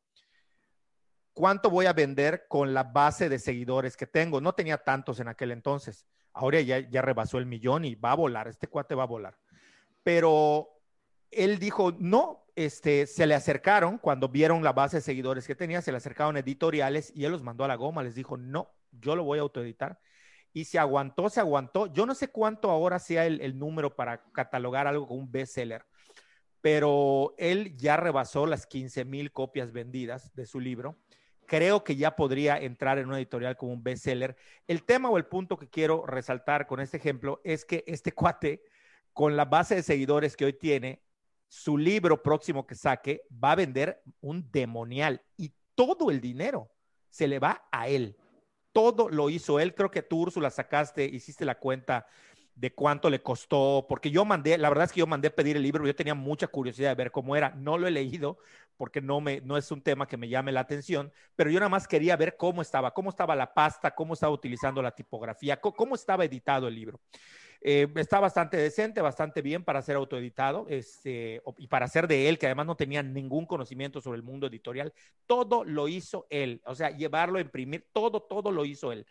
¿cuánto 1.33 1.70
voy 1.70 1.87
a 1.87 1.92
vender 1.92 2.47
con 2.49 2.75
la 2.75 2.85
base 2.85 3.29
de 3.29 3.38
seguidores 3.38 3.97
que 3.97 4.07
tengo? 4.07 4.40
No 4.40 4.55
tenía 4.55 4.79
tantos 4.79 5.20
en 5.20 5.29
aquel 5.29 5.51
entonces. 5.51 6.07
Ahora 6.33 6.61
ya, 6.61 6.79
ya 6.79 7.03
rebasó 7.03 7.38
el 7.38 7.47
millón 7.47 7.85
y 7.85 7.94
va 7.94 8.12
a 8.12 8.16
volar, 8.16 8.49
este 8.49 8.68
cuate 8.68 8.94
va 8.94 9.05
a 9.05 9.07
volar. 9.07 9.38
Pero 10.03 10.68
él 11.31 11.59
dijo, 11.59 11.92
no, 11.99 12.44
este, 12.57 13.07
se 13.07 13.27
le 13.27 13.35
acercaron 13.35 13.99
cuando 13.99 14.29
vieron 14.29 14.62
la 14.62 14.73
base 14.73 14.99
de 14.99 15.03
seguidores 15.03 15.47
que 15.47 15.55
tenía, 15.55 15.83
se 15.83 15.90
le 15.90 15.97
acercaron 15.97 16.37
editoriales 16.37 17.12
y 17.14 17.25
él 17.25 17.33
los 17.33 17.42
mandó 17.42 17.64
a 17.64 17.68
la 17.68 17.75
goma, 17.75 18.03
les 18.03 18.14
dijo, 18.14 18.37
no, 18.37 18.70
yo 18.92 19.16
lo 19.16 19.25
voy 19.25 19.38
a 19.38 19.42
autoeditar. 19.42 19.99
Y 20.55 20.64
se 20.64 20.79
aguantó, 20.79 21.29
se 21.29 21.40
aguantó. 21.40 21.93
Yo 21.93 22.07
no 22.07 22.14
sé 22.14 22.29
cuánto 22.29 22.71
ahora 22.71 23.01
sea 23.01 23.27
el, 23.27 23.59
número 23.59 23.95
para 23.95 24.23
catalogar 24.33 24.87
algo 24.87 25.09
como 25.09 25.19
un 25.19 25.31
bestseller, 25.31 25.85
pero 26.61 27.35
él 27.38 27.77
ya 27.77 27.97
rebasó 27.97 28.47
las 28.47 28.64
15 28.64 29.05
mil 29.05 29.33
copias 29.33 29.73
vendidas 29.73 30.33
de 30.35 30.47
su 30.47 30.61
libro. 30.61 30.97
Creo 31.47 31.83
que 31.83 31.97
ya 31.97 32.14
podría 32.14 32.57
entrar 32.57 32.99
en 32.99 33.09
una 33.09 33.19
editorial 33.19 33.57
como 33.57 33.73
un 33.73 33.83
bestseller. 33.83 34.37
El 34.69 34.85
tema 34.85 35.11
o 35.11 35.19
el 35.19 35.27
punto 35.27 35.59
que 35.59 35.69
quiero 35.69 36.07
resaltar 36.07 36.69
con 36.69 36.79
este 36.79 36.99
ejemplo 36.99 37.40
es 37.43 37.64
que 37.64 37.83
este 37.88 38.12
cuate, 38.14 38.62
con 39.12 39.37
la 39.37 39.45
base 39.45 39.75
de 39.75 39.83
seguidores 39.83 40.37
que 40.37 40.45
hoy 40.45 40.53
tiene, 40.53 41.03
su 41.49 41.77
libro 41.77 42.23
próximo 42.23 42.64
que 42.64 42.77
saque 42.77 43.23
va 43.43 43.53
a 43.53 43.57
vender 43.57 44.03
un 44.21 44.51
demonial 44.53 45.21
y 45.37 45.53
todo 45.75 46.12
el 46.12 46.21
dinero 46.21 46.71
se 47.11 47.27
le 47.27 47.40
va 47.40 47.67
a 47.73 47.88
él. 47.88 48.17
Todo 48.75 49.09
lo 49.09 49.31
hizo 49.31 49.59
él. 49.59 49.75
Creo 49.75 49.91
que 49.91 50.03
tú, 50.03 50.21
Úrsula, 50.21 50.51
sacaste, 50.51 51.07
hiciste 51.07 51.47
la 51.47 51.59
cuenta 51.59 52.07
de 52.55 52.73
cuánto 52.73 53.11
le 53.11 53.23
costó, 53.23 53.87
porque 53.89 54.11
yo 54.11 54.25
mandé, 54.25 54.59
la 54.59 54.69
verdad 54.69 54.85
es 54.85 54.93
que 54.93 55.01
yo 55.01 55.07
mandé 55.07 55.31
pedir 55.31 55.57
el 55.57 55.63
libro, 55.63 55.87
yo 55.87 55.95
tenía 55.95 56.15
mucha 56.15 56.47
curiosidad 56.47 56.91
de 56.91 56.95
ver 56.95 57.11
cómo 57.11 57.35
era, 57.35 57.51
no 57.51 57.79
lo 57.79 57.89
he 57.89 57.91
leído 57.91 58.39
porque 58.77 59.01
no, 59.01 59.21
me, 59.21 59.41
no 59.41 59.57
es 59.57 59.71
un 59.71 59.83
tema 59.83 60.07
que 60.07 60.17
me 60.17 60.29
llame 60.29 60.53
la 60.53 60.61
atención, 60.61 61.13
pero 61.37 61.51
yo 61.51 61.59
nada 61.59 61.69
más 61.69 61.89
quería 61.89 62.17
ver 62.17 62.37
cómo 62.37 62.63
estaba, 62.63 62.93
cómo 62.93 63.11
estaba 63.11 63.35
la 63.35 63.55
pasta, 63.55 63.95
cómo 63.95 64.15
estaba 64.15 64.33
utilizando 64.33 64.83
la 64.83 64.93
tipografía, 64.93 65.61
cómo, 65.61 65.75
cómo 65.75 65.95
estaba 65.95 66.25
editado 66.25 66.69
el 66.69 66.75
libro. 66.75 67.01
Eh, 67.66 67.88
está 67.96 68.20
bastante 68.20 68.59
decente, 68.59 69.00
bastante 69.00 69.40
bien 69.40 69.64
para 69.64 69.81
ser 69.81 69.96
autoeditado 69.96 70.66
este, 70.68 71.40
y 71.57 71.66
para 71.66 71.88
ser 71.88 72.07
de 72.07 72.29
él, 72.29 72.38
que 72.38 72.44
además 72.44 72.66
no 72.66 72.77
tenía 72.77 73.03
ningún 73.03 73.46
conocimiento 73.46 74.03
sobre 74.03 74.16
el 74.16 74.22
mundo 74.22 74.48
editorial. 74.48 74.92
Todo 75.27 75.64
lo 75.64 75.88
hizo 75.88 76.27
él, 76.29 76.61
o 76.66 76.74
sea, 76.74 76.90
llevarlo, 76.90 77.40
imprimir, 77.40 77.88
todo, 77.94 78.20
todo 78.20 78.53
lo 78.53 78.66
hizo 78.66 78.92
él. 78.92 79.07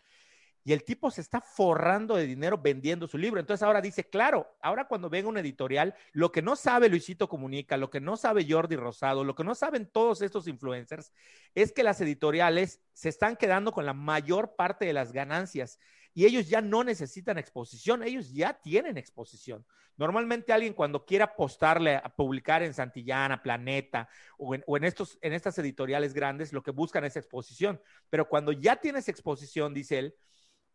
Y 0.62 0.72
el 0.72 0.84
tipo 0.84 1.10
se 1.10 1.20
está 1.20 1.40
forrando 1.40 2.14
de 2.14 2.26
dinero 2.26 2.56
vendiendo 2.56 3.08
su 3.08 3.18
libro. 3.18 3.40
Entonces 3.40 3.64
ahora 3.64 3.80
dice, 3.80 4.04
claro, 4.04 4.46
ahora 4.62 4.86
cuando 4.86 5.10
venga 5.10 5.28
un 5.28 5.36
editorial, 5.36 5.94
lo 6.12 6.30
que 6.30 6.40
no 6.40 6.54
sabe 6.54 6.88
Luisito 6.88 7.28
Comunica, 7.28 7.76
lo 7.76 7.90
que 7.90 8.00
no 8.00 8.16
sabe 8.16 8.46
Jordi 8.48 8.76
Rosado, 8.76 9.24
lo 9.24 9.34
que 9.34 9.44
no 9.44 9.56
saben 9.56 9.86
todos 9.86 10.22
estos 10.22 10.46
influencers, 10.46 11.12
es 11.56 11.72
que 11.72 11.82
las 11.82 12.00
editoriales 12.00 12.80
se 12.92 13.08
están 13.08 13.34
quedando 13.34 13.72
con 13.72 13.84
la 13.84 13.94
mayor 13.94 14.54
parte 14.54 14.86
de 14.86 14.92
las 14.92 15.12
ganancias 15.12 15.80
y 16.14 16.24
ellos 16.24 16.48
ya 16.48 16.60
no 16.60 16.84
necesitan 16.84 17.36
exposición, 17.38 18.02
ellos 18.02 18.32
ya 18.32 18.54
tienen 18.54 18.96
exposición. 18.96 19.66
Normalmente 19.96 20.52
alguien 20.52 20.72
cuando 20.72 21.04
quiera 21.04 21.26
apostarle 21.26 21.96
a 21.96 22.08
publicar 22.14 22.62
en 22.62 22.74
Santillana, 22.74 23.42
Planeta 23.42 24.08
o, 24.38 24.54
en, 24.54 24.64
o 24.66 24.76
en, 24.76 24.84
estos, 24.84 25.18
en 25.20 25.32
estas 25.32 25.58
editoriales 25.58 26.14
grandes, 26.14 26.52
lo 26.52 26.62
que 26.62 26.70
buscan 26.70 27.04
es 27.04 27.16
exposición. 27.16 27.80
Pero 28.10 28.28
cuando 28.28 28.52
ya 28.52 28.76
tienes 28.76 29.08
exposición, 29.08 29.74
dice 29.74 29.98
él, 29.98 30.14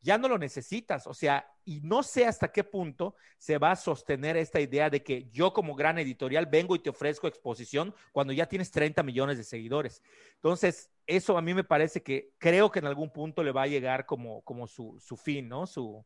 ya 0.01 0.17
no 0.17 0.27
lo 0.27 0.37
necesitas. 0.37 1.07
O 1.07 1.13
sea, 1.13 1.51
y 1.65 1.81
no 1.81 2.03
sé 2.03 2.25
hasta 2.25 2.51
qué 2.51 2.63
punto 2.63 3.15
se 3.37 3.57
va 3.57 3.71
a 3.71 3.75
sostener 3.75 4.37
esta 4.37 4.59
idea 4.59 4.89
de 4.89 5.03
que 5.03 5.29
yo 5.31 5.53
como 5.53 5.75
gran 5.75 5.99
editorial 5.99 6.45
vengo 6.45 6.75
y 6.75 6.79
te 6.79 6.89
ofrezco 6.89 7.27
exposición 7.27 7.93
cuando 8.11 8.33
ya 8.33 8.47
tienes 8.47 8.71
30 8.71 9.03
millones 9.03 9.37
de 9.37 9.43
seguidores. 9.43 10.01
Entonces, 10.35 10.89
eso 11.05 11.37
a 11.37 11.41
mí 11.41 11.53
me 11.53 11.63
parece 11.63 12.01
que 12.01 12.31
creo 12.37 12.71
que 12.71 12.79
en 12.79 12.85
algún 12.85 13.11
punto 13.11 13.43
le 13.43 13.51
va 13.51 13.63
a 13.63 13.67
llegar 13.67 14.05
como, 14.05 14.41
como 14.41 14.67
su, 14.67 14.97
su 14.99 15.17
fin, 15.17 15.47
¿no? 15.49 15.67
Su, 15.67 16.05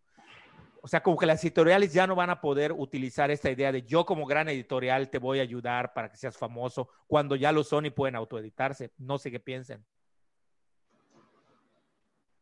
o 0.81 0.87
sea, 0.89 1.01
como 1.01 1.17
que 1.17 1.25
las 1.25 1.41
editoriales 1.43 1.93
ya 1.93 2.05
no 2.07 2.13
van 2.13 2.29
a 2.29 2.41
poder 2.41 2.73
utilizar 2.73 3.31
esta 3.31 3.49
idea 3.49 3.71
de 3.71 3.83
yo 3.83 4.05
como 4.05 4.25
gran 4.25 4.49
editorial 4.49 5.09
te 5.09 5.17
voy 5.17 5.39
a 5.39 5.43
ayudar 5.43 5.93
para 5.93 6.09
que 6.09 6.17
seas 6.17 6.37
famoso 6.37 6.89
cuando 7.07 7.37
ya 7.37 7.53
lo 7.53 7.63
son 7.63 7.85
y 7.85 7.89
pueden 7.89 8.17
autoeditarse. 8.17 8.91
No 8.97 9.17
sé 9.17 9.31
qué 9.31 9.39
piensen. 9.39 9.85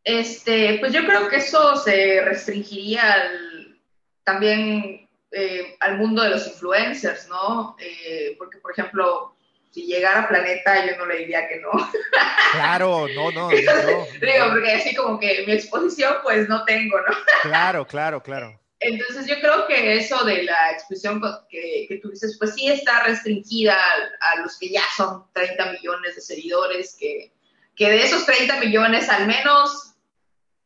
Este, 0.03 0.77
pues 0.79 0.93
yo 0.93 1.05
creo 1.05 1.29
que 1.29 1.37
eso 1.37 1.75
se 1.75 2.21
restringiría 2.21 3.13
al, 3.13 3.79
también 4.23 5.07
eh, 5.31 5.75
al 5.79 5.97
mundo 5.97 6.23
de 6.23 6.31
los 6.31 6.47
influencers, 6.47 7.27
¿no? 7.27 7.75
Eh, 7.79 8.35
porque, 8.37 8.57
por 8.57 8.71
ejemplo, 8.71 9.35
si 9.69 9.85
llegara 9.85 10.23
a 10.23 10.27
Planeta, 10.27 10.85
yo 10.85 10.97
no 10.97 11.05
le 11.05 11.19
diría 11.19 11.47
que 11.47 11.59
no. 11.61 11.69
Claro, 12.51 13.07
no, 13.15 13.31
no. 13.31 13.49
no. 13.49 13.49
Digo, 13.49 14.49
porque 14.49 14.73
así 14.73 14.95
como 14.95 15.19
que 15.19 15.43
mi 15.47 15.53
exposición, 15.53 16.15
pues 16.23 16.49
no 16.49 16.65
tengo, 16.65 16.99
¿no? 16.99 17.15
Claro, 17.43 17.85
claro, 17.85 18.21
claro. 18.21 18.59
Entonces 18.81 19.27
yo 19.27 19.39
creo 19.39 19.67
que 19.67 19.97
eso 19.97 20.25
de 20.25 20.43
la 20.43 20.71
exposición 20.71 21.21
que, 21.49 21.85
que 21.87 21.97
tú 21.97 22.09
dices, 22.09 22.35
pues 22.39 22.55
sí 22.55 22.67
está 22.67 23.03
restringida 23.03 23.75
a, 23.75 24.33
a, 24.33 24.41
los 24.41 24.57
que 24.57 24.69
ya 24.69 24.83
son 24.97 25.25
30 25.33 25.73
millones 25.73 26.15
de 26.15 26.21
seguidores, 26.21 26.97
que, 26.99 27.31
que 27.75 27.89
de 27.89 28.03
esos 28.03 28.25
30 28.25 28.59
millones 28.59 29.07
al 29.07 29.27
menos 29.27 29.90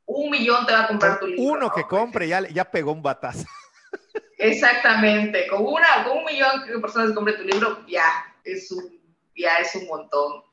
un 0.05 0.29
millón 0.29 0.65
te 0.65 0.73
va 0.73 0.83
a 0.83 0.87
comprar 0.87 1.19
tu 1.19 1.27
libro. 1.27 1.43
Uno 1.43 1.71
que 1.71 1.83
compre 1.83 2.27
ya, 2.27 2.47
ya 2.49 2.69
pegó 2.69 2.91
un 2.91 3.01
batazo. 3.01 3.45
Exactamente, 4.37 5.47
con, 5.47 5.65
una, 5.65 6.03
con 6.03 6.19
un 6.19 6.25
millón 6.25 6.65
de 6.67 6.79
personas 6.79 7.09
que 7.09 7.15
compren 7.15 7.37
tu 7.37 7.43
libro, 7.43 7.85
ya 7.87 8.33
es 8.43 8.71
un, 8.71 8.99
ya 9.35 9.57
es 9.57 9.73
un 9.75 9.87
montón. 9.87 10.43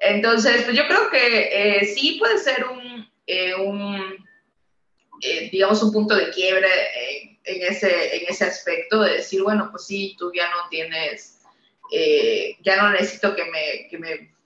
Entonces, 0.00 0.62
pues 0.64 0.76
yo 0.76 0.86
creo 0.86 1.10
que 1.10 1.48
eh, 1.52 1.84
sí 1.86 2.16
puede 2.18 2.38
ser 2.38 2.64
un, 2.64 3.08
eh, 3.26 3.54
un 3.54 4.26
eh, 5.20 5.48
digamos, 5.50 5.82
un 5.82 5.92
punto 5.92 6.14
de 6.14 6.30
quiebre 6.30 6.68
en, 7.44 7.62
ese, 7.62 8.16
en 8.16 8.28
ese 8.28 8.44
aspecto 8.44 9.02
de 9.02 9.14
decir, 9.14 9.42
bueno, 9.42 9.68
pues 9.70 9.86
sí, 9.86 10.16
tú 10.18 10.32
ya 10.32 10.48
no 10.50 10.68
tienes, 10.70 11.40
ya 12.62 12.76
no 12.82 12.90
necesito 12.90 13.34
que 13.34 13.44
me, 13.46 13.88
que 13.90 13.98
me 13.98 14.37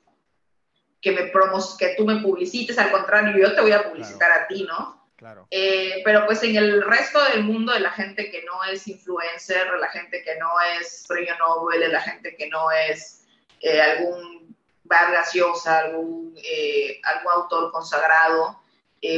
que, 1.03 1.13
me 1.13 1.25
promos 1.25 1.77
que 1.77 1.95
tú 1.97 2.07
me 2.07 2.23
publicites, 2.23 2.79
al 2.79 2.93
contrario, 2.93 3.37
yo 3.37 3.55
te 3.55 3.61
voy 3.61 3.73
a 3.73 3.83
publicitar 3.83 4.29
claro. 4.29 4.45
a 4.45 4.47
ti, 4.47 4.63
¿no? 4.63 5.03
Claro. 5.17 5.47
Eh, 5.51 6.01
pero 6.05 6.27
pues 6.27 6.43
en 6.43 6.57
el 6.57 6.83
resto 6.83 7.23
del 7.31 7.45
mundo 7.45 7.73
de 7.73 7.81
la 7.81 7.91
gente 7.91 8.31
que 8.31 8.43
no 8.45 8.65
es 8.65 8.89
influencer, 8.89 9.69
la 9.79 9.89
gente 9.89 10.23
que 10.23 10.37
no 10.37 10.49
es 10.79 11.05
premio 11.07 11.37
Nobel, 11.39 11.93
la 11.93 12.01
gente 12.01 12.35
que 12.37 12.49
no 12.49 12.71
es 12.71 13.25
eh, 13.61 13.81
algún 13.81 14.57
Vargas 14.85 15.33
Llosa, 15.33 15.79
algún, 15.79 16.35
eh, 16.43 17.01
algún 17.05 17.33
autor 17.33 17.71
consagrado, 17.71 18.61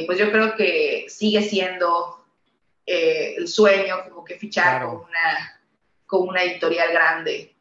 pues 0.06 0.18
yo 0.18 0.30
creo 0.30 0.56
que 0.56 1.06
sigue 1.08 1.42
siendo 1.42 2.24
el 2.86 3.46
sueño 3.46 3.96
como 4.08 4.24
que 4.24 4.38
fichar 4.38 4.78
claro. 4.78 5.00
con, 5.00 5.08
una, 5.10 5.60
con 6.06 6.28
una 6.28 6.42
editorial 6.42 6.90
grande. 6.90 7.53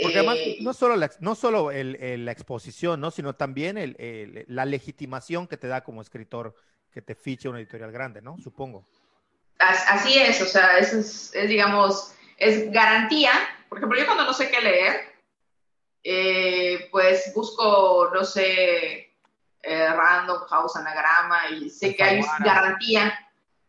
Porque 0.00 0.18
además, 0.18 0.36
eh, 0.38 0.56
no 0.60 0.72
solo 0.72 0.96
la, 0.96 1.10
no 1.20 1.34
solo 1.34 1.70
el, 1.70 1.96
el, 1.96 2.24
la 2.24 2.32
exposición, 2.32 3.00
¿no? 3.00 3.10
sino 3.10 3.34
también 3.34 3.78
el, 3.78 4.44
la 4.48 4.64
legitimación 4.64 5.46
que 5.46 5.56
te 5.56 5.68
da 5.68 5.84
como 5.84 6.02
escritor 6.02 6.54
que 6.92 7.02
te 7.02 7.14
fiche 7.14 7.48
una 7.48 7.58
editorial 7.58 7.90
grande, 7.90 8.22
¿no? 8.22 8.38
Supongo. 8.38 8.86
Así 9.58 10.18
es, 10.18 10.40
o 10.42 10.46
sea, 10.46 10.78
eso 10.78 10.98
es, 10.98 11.34
es 11.34 11.48
digamos, 11.48 12.14
es 12.38 12.70
garantía. 12.70 13.32
Por 13.68 13.78
ejemplo, 13.78 13.98
yo 13.98 14.06
cuando 14.06 14.24
no 14.24 14.32
sé 14.32 14.50
qué 14.50 14.60
leer, 14.60 15.00
eh, 16.02 16.88
pues 16.92 17.32
busco, 17.34 18.10
no 18.12 18.24
sé, 18.24 19.12
eh, 19.62 19.88
Random 19.88 20.40
House 20.48 20.76
Anagrama 20.76 21.48
y 21.50 21.70
sé 21.70 21.96
que 21.96 22.02
hay 22.02 22.20
garantía 22.40 23.18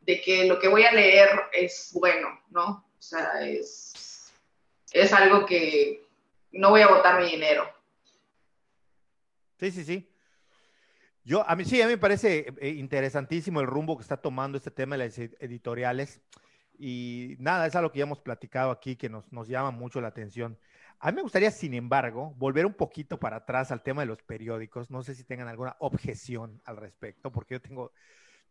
de 0.02 0.22
que 0.22 0.46
lo 0.46 0.60
que 0.60 0.68
voy 0.68 0.84
a 0.84 0.92
leer 0.92 1.30
es 1.54 1.92
bueno, 1.94 2.28
¿no? 2.50 2.86
O 2.98 3.02
sea, 3.02 3.42
es, 3.42 4.32
es 4.92 5.14
algo 5.14 5.46
que, 5.46 6.05
no 6.56 6.70
voy 6.70 6.82
a 6.82 6.88
botar 6.88 7.22
mi 7.22 7.30
dinero. 7.30 7.64
Sí, 9.60 9.72
sí, 9.72 9.84
sí. 9.84 10.12
Yo, 11.24 11.48
a 11.48 11.56
mí 11.56 11.66
sí, 11.66 11.82
a 11.82 11.86
mí 11.86 11.94
me 11.94 11.98
parece 11.98 12.54
eh, 12.60 12.70
interesantísimo 12.70 13.60
el 13.60 13.68
rumbo 13.68 13.98
que 13.98 14.04
está 14.04 14.18
tomando 14.18 14.58
este 14.58 14.72
tema 14.72 14.98
de 14.98 15.06
las 15.06 15.18
editoriales. 15.18 16.22
Y 16.78 17.36
nada, 17.40 17.68
es 17.68 17.76
algo 17.76 17.92
que 17.92 18.00
ya 18.00 18.04
hemos 18.04 18.20
platicado 18.20 18.72
aquí 18.72 18.96
que 18.96 19.10
nos, 19.10 19.32
nos 19.32 19.48
llama 19.48 19.72
mucho 19.72 20.02
la 20.02 20.10
atención. 20.10 20.58
A 21.00 21.12
mí 21.12 21.18
me 21.18 21.22
gustaría, 21.22 21.52
sin 21.52 21.74
embargo, 21.74 22.34
volver 22.38 22.66
un 22.66 22.74
poquito 22.74 23.20
para 23.20 23.38
atrás 23.38 23.72
al 23.72 23.82
tema 23.82 24.02
de 24.02 24.08
los 24.08 24.22
periódicos. 24.22 24.90
No 24.92 25.04
sé 25.04 25.16
si 25.16 25.24
tengan 25.24 25.48
alguna 25.48 25.76
objeción 25.80 26.62
al 26.66 26.78
respecto, 26.78 27.32
porque 27.32 27.56
yo 27.56 27.62
tengo, 27.62 27.92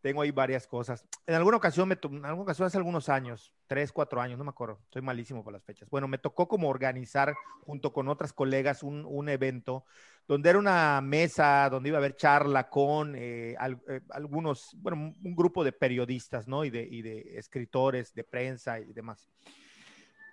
tengo 0.04 0.20
ahí 0.20 0.32
varias 0.32 0.66
cosas. 0.66 1.02
En 1.26 1.34
alguna 1.34 1.56
ocasión, 1.56 1.88
me 1.88 1.94
en 1.94 2.26
alguna 2.26 2.42
ocasión 2.42 2.66
hace 2.66 2.76
algunos 2.76 3.08
años, 3.08 3.54
tres, 3.66 3.90
cuatro 3.90 4.20
años, 4.20 4.36
no 4.36 4.44
me 4.44 4.50
acuerdo, 4.50 4.78
estoy 4.84 5.00
malísimo 5.00 5.42
por 5.42 5.54
las 5.54 5.64
fechas. 5.64 5.88
Bueno, 5.88 6.08
me 6.08 6.18
tocó 6.18 6.46
como 6.46 6.68
organizar 6.68 7.34
junto 7.62 7.94
con 7.94 8.08
otras 8.08 8.34
colegas 8.34 8.82
un, 8.82 9.06
un 9.06 9.30
evento 9.30 9.86
donde 10.28 10.50
era 10.50 10.58
una 10.58 11.00
mesa 11.00 11.70
donde 11.70 11.88
iba 11.88 11.96
a 11.96 12.00
haber 12.00 12.16
charla 12.16 12.68
con 12.68 13.14
eh, 13.16 13.56
al, 13.58 13.80
eh, 13.88 14.02
algunos, 14.10 14.76
bueno, 14.76 15.14
un 15.24 15.34
grupo 15.34 15.64
de 15.64 15.72
periodistas, 15.72 16.46
¿no? 16.46 16.66
Y 16.66 16.70
de, 16.70 16.82
y 16.82 17.00
de 17.00 17.38
escritores, 17.38 18.12
de 18.12 18.24
prensa 18.24 18.80
y 18.80 18.92
demás. 18.92 19.30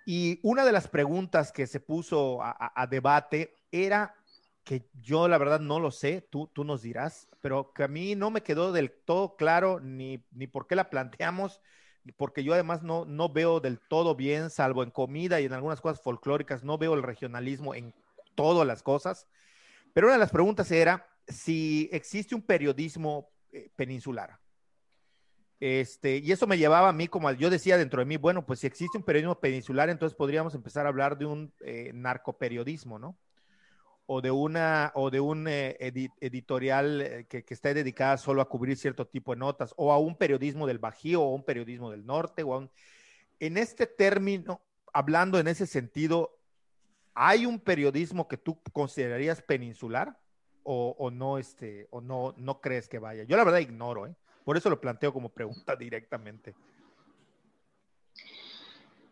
Y 0.04 0.38
una 0.42 0.66
de 0.66 0.72
las 0.72 0.86
preguntas 0.86 1.50
que 1.50 1.66
se 1.66 1.80
puso 1.80 2.42
a, 2.42 2.50
a, 2.50 2.82
a 2.82 2.86
debate 2.86 3.56
era 3.70 4.14
que 4.64 4.88
yo 5.00 5.28
la 5.28 5.38
verdad 5.38 5.60
no 5.60 5.80
lo 5.80 5.90
sé, 5.90 6.26
tú, 6.30 6.48
tú 6.52 6.64
nos 6.64 6.82
dirás, 6.82 7.28
pero 7.40 7.72
que 7.72 7.82
a 7.84 7.88
mí 7.88 8.14
no 8.14 8.30
me 8.30 8.42
quedó 8.42 8.72
del 8.72 8.92
todo 8.92 9.36
claro 9.36 9.80
ni, 9.80 10.24
ni 10.30 10.46
por 10.46 10.66
qué 10.66 10.76
la 10.76 10.90
planteamos, 10.90 11.60
porque 12.16 12.44
yo 12.44 12.52
además 12.52 12.82
no, 12.82 13.04
no 13.04 13.28
veo 13.28 13.60
del 13.60 13.78
todo 13.78 14.14
bien, 14.14 14.50
salvo 14.50 14.82
en 14.82 14.90
comida 14.90 15.40
y 15.40 15.46
en 15.46 15.52
algunas 15.52 15.80
cosas 15.80 16.00
folclóricas, 16.00 16.64
no 16.64 16.78
veo 16.78 16.94
el 16.94 17.02
regionalismo 17.02 17.74
en 17.74 17.94
todas 18.34 18.66
las 18.66 18.82
cosas. 18.82 19.26
Pero 19.92 20.06
una 20.06 20.14
de 20.14 20.20
las 20.20 20.30
preguntas 20.30 20.70
era 20.70 21.06
si 21.26 21.88
existe 21.92 22.34
un 22.34 22.42
periodismo 22.42 23.30
eh, 23.52 23.70
peninsular. 23.76 24.38
Este, 25.60 26.16
y 26.16 26.32
eso 26.32 26.48
me 26.48 26.58
llevaba 26.58 26.88
a 26.88 26.92
mí, 26.92 27.06
como 27.06 27.30
yo 27.32 27.48
decía 27.48 27.78
dentro 27.78 28.00
de 28.00 28.06
mí, 28.06 28.16
bueno, 28.16 28.44
pues 28.44 28.60
si 28.60 28.66
existe 28.66 28.98
un 28.98 29.04
periodismo 29.04 29.38
peninsular, 29.38 29.90
entonces 29.90 30.16
podríamos 30.16 30.56
empezar 30.56 30.86
a 30.86 30.88
hablar 30.88 31.16
de 31.16 31.26
un 31.26 31.52
eh, 31.60 31.92
narcoperiodismo, 31.94 32.98
¿no? 32.98 33.16
O 34.14 34.20
de 34.20 34.30
una, 34.30 34.92
o 34.94 35.10
de 35.10 35.20
un 35.20 35.48
eh, 35.48 35.74
editorial 36.20 37.00
eh, 37.00 37.26
que, 37.30 37.46
que, 37.46 37.54
esté 37.54 37.72
dedicada 37.72 38.18
solo 38.18 38.42
a 38.42 38.48
cubrir 38.48 38.76
cierto 38.76 39.06
tipo 39.06 39.32
de 39.32 39.38
notas, 39.38 39.72
o 39.78 39.90
a 39.90 39.98
un 39.98 40.16
periodismo 40.16 40.66
del 40.66 40.78
Bajío, 40.78 41.22
o 41.22 41.34
un 41.34 41.42
periodismo 41.42 41.90
del 41.90 42.04
norte, 42.04 42.42
o 42.42 42.52
a 42.52 42.58
un... 42.58 42.70
En 43.40 43.56
este 43.56 43.86
término, 43.86 44.60
hablando 44.92 45.38
en 45.38 45.48
ese 45.48 45.66
sentido, 45.66 46.38
¿hay 47.14 47.46
un 47.46 47.58
periodismo 47.58 48.28
que 48.28 48.36
tú 48.36 48.60
considerarías 48.74 49.40
peninsular? 49.40 50.18
O, 50.62 50.94
o 50.98 51.10
no, 51.10 51.38
este, 51.38 51.88
o 51.90 52.02
no, 52.02 52.34
no 52.36 52.60
crees 52.60 52.90
que 52.90 52.98
vaya. 52.98 53.24
Yo 53.24 53.38
la 53.38 53.44
verdad 53.44 53.60
ignoro, 53.60 54.06
¿eh? 54.06 54.14
Por 54.44 54.58
eso 54.58 54.68
lo 54.68 54.78
planteo 54.78 55.10
como 55.12 55.30
pregunta 55.30 55.74
directamente. 55.76 56.54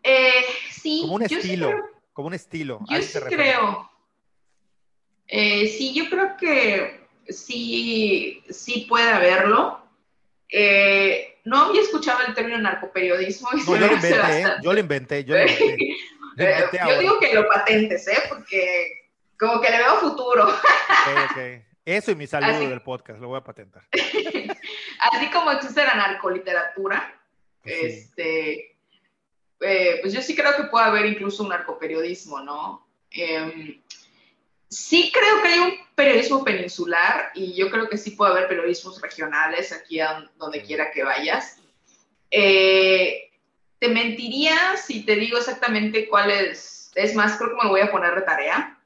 Eh, 0.02 0.44
sí. 0.70 1.00
Como 1.02 1.14
un 1.14 1.22
estilo, 1.22 1.68
sí 1.68 1.74
creo, 1.74 1.90
como 2.12 2.28
un 2.28 2.34
estilo. 2.34 2.80
Yo 2.86 3.00
sí 3.00 3.18
creo. 3.18 3.89
Eh, 5.32 5.68
sí, 5.68 5.94
yo 5.94 6.10
creo 6.10 6.36
que 6.36 7.06
sí, 7.28 8.42
sí 8.50 8.86
puede 8.88 9.08
haberlo. 9.08 9.80
Eh, 10.48 11.38
no 11.44 11.66
había 11.66 11.82
escuchado 11.82 12.18
el 12.26 12.34
término 12.34 12.58
narcoperiodismo. 12.58 13.48
Y 13.54 13.58
no, 13.58 13.76
yo, 13.76 13.76
lo 13.78 13.92
inventé, 13.94 14.10
yo 14.62 14.72
lo 14.72 14.80
inventé, 14.80 15.24
yo 15.24 15.34
lo 15.36 15.42
inventé. 15.42 15.96
Lo 16.36 16.44
inventé 16.44 16.78
yo 16.88 16.98
digo 16.98 17.20
que 17.20 17.34
lo 17.34 17.48
patentes, 17.48 18.08
¿eh? 18.08 18.22
Porque 18.28 19.08
como 19.38 19.60
que 19.60 19.70
le 19.70 19.78
veo 19.78 19.98
futuro. 19.98 20.48
Okay, 20.48 21.24
okay. 21.30 21.64
Eso 21.84 22.10
y 22.10 22.14
mi 22.16 22.26
saludo 22.26 22.56
Así. 22.56 22.66
del 22.66 22.82
podcast, 22.82 23.20
lo 23.20 23.28
voy 23.28 23.38
a 23.38 23.44
patentar. 23.44 23.84
Así 23.92 25.30
como 25.32 25.50
existe 25.52 25.84
la 25.84 25.94
narcoliteratura, 25.94 27.14
sí. 27.64 27.72
este, 27.72 28.76
eh, 29.60 29.98
pues 30.00 30.12
yo 30.12 30.20
sí 30.20 30.36
creo 30.36 30.56
que 30.56 30.64
puede 30.64 30.86
haber 30.86 31.06
incluso 31.06 31.42
un 31.42 31.48
narcoperiodismo, 31.48 32.40
¿no? 32.40 32.86
Eh, 33.10 33.79
sí 34.70 35.10
creo 35.12 35.42
que 35.42 35.48
hay 35.48 35.58
un 35.58 35.74
periodismo 35.94 36.44
peninsular 36.44 37.30
y 37.34 37.54
yo 37.54 37.70
creo 37.70 37.88
que 37.88 37.98
sí 37.98 38.12
puede 38.12 38.32
haber 38.32 38.48
periodismos 38.48 39.00
regionales 39.02 39.72
aquí 39.72 40.00
a 40.00 40.30
donde 40.36 40.62
quiera 40.62 40.90
que 40.92 41.02
vayas. 41.02 41.58
Eh, 42.30 43.30
te 43.78 43.88
mentiría 43.88 44.76
si 44.76 45.04
te 45.04 45.16
digo 45.16 45.38
exactamente 45.38 46.08
cuál 46.08 46.30
es, 46.30 46.92
es 46.94 47.14
más, 47.14 47.36
creo 47.36 47.50
que 47.50 47.64
me 47.64 47.68
voy 47.68 47.80
a 47.80 47.90
poner 47.90 48.14
de 48.14 48.22
tarea. 48.22 48.76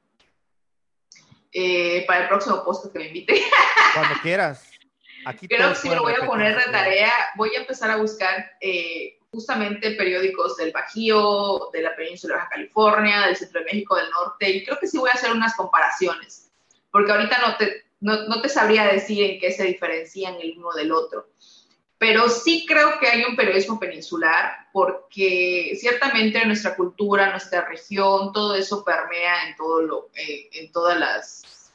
Eh, 1.57 2.03
para 2.05 2.23
el 2.23 2.27
próximo 2.27 2.65
post 2.65 2.91
que 2.91 2.99
me 2.99 3.07
invite. 3.07 3.41
Cuando 3.93 4.15
quieras. 4.21 4.69
Aquí 5.25 5.47
Creo 5.47 5.69
que 5.69 5.75
sí 5.75 5.87
me 5.87 5.95
lo 5.95 6.01
voy 6.01 6.13
a 6.21 6.25
poner 6.25 6.57
de 6.57 6.69
tarea. 6.69 7.13
Voy 7.35 7.51
a 7.55 7.61
empezar 7.61 7.89
a 7.91 7.95
buscar 7.95 8.51
eh, 8.59 9.19
justamente 9.35 9.91
periódicos 9.91 10.57
del 10.57 10.71
Bajío, 10.71 11.69
de 11.71 11.81
la 11.81 11.95
península 11.95 12.33
de 12.33 12.39
Baja 12.39 12.49
California, 12.49 13.27
del 13.27 13.35
centro 13.35 13.59
de 13.59 13.65
México, 13.65 13.95
del 13.95 14.09
norte, 14.09 14.49
y 14.49 14.65
creo 14.65 14.79
que 14.79 14.87
sí 14.87 14.97
voy 14.97 15.09
a 15.09 15.13
hacer 15.13 15.31
unas 15.31 15.55
comparaciones, 15.55 16.49
porque 16.89 17.11
ahorita 17.11 17.37
no 17.39 17.57
te, 17.57 17.85
no, 17.99 18.23
no 18.27 18.41
te 18.41 18.49
sabría 18.49 18.85
decir 18.85 19.29
en 19.29 19.39
qué 19.39 19.51
se 19.51 19.65
diferencian 19.65 20.35
el 20.41 20.57
uno 20.57 20.71
del 20.73 20.91
otro. 20.91 21.27
Pero 21.97 22.29
sí 22.29 22.65
creo 22.67 22.99
que 22.99 23.07
hay 23.07 23.23
un 23.23 23.35
periodismo 23.35 23.79
peninsular, 23.79 24.67
porque 24.73 25.77
ciertamente 25.79 26.45
nuestra 26.45 26.75
cultura, 26.75 27.31
nuestra 27.31 27.65
región, 27.65 28.33
todo 28.33 28.55
eso 28.55 28.83
permea 28.83 29.47
en, 29.47 29.55
todo 29.55 29.81
lo, 29.81 30.09
eh, 30.15 30.49
en 30.53 30.71
todas 30.71 30.99
las, 30.99 31.71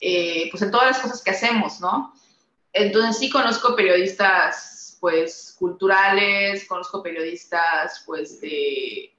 eh, 0.00 0.48
pues 0.50 0.62
en 0.62 0.70
todas 0.70 0.88
las 0.88 0.98
cosas 0.98 1.22
que 1.22 1.30
hacemos, 1.30 1.80
¿no? 1.80 2.12
Entonces 2.72 3.18
sí 3.18 3.30
conozco 3.30 3.76
periodistas, 3.76 4.79
pues, 5.00 5.56
culturales, 5.58 6.66
conozco 6.66 7.02
periodistas, 7.02 8.02
pues, 8.06 8.40
de, 8.40 9.12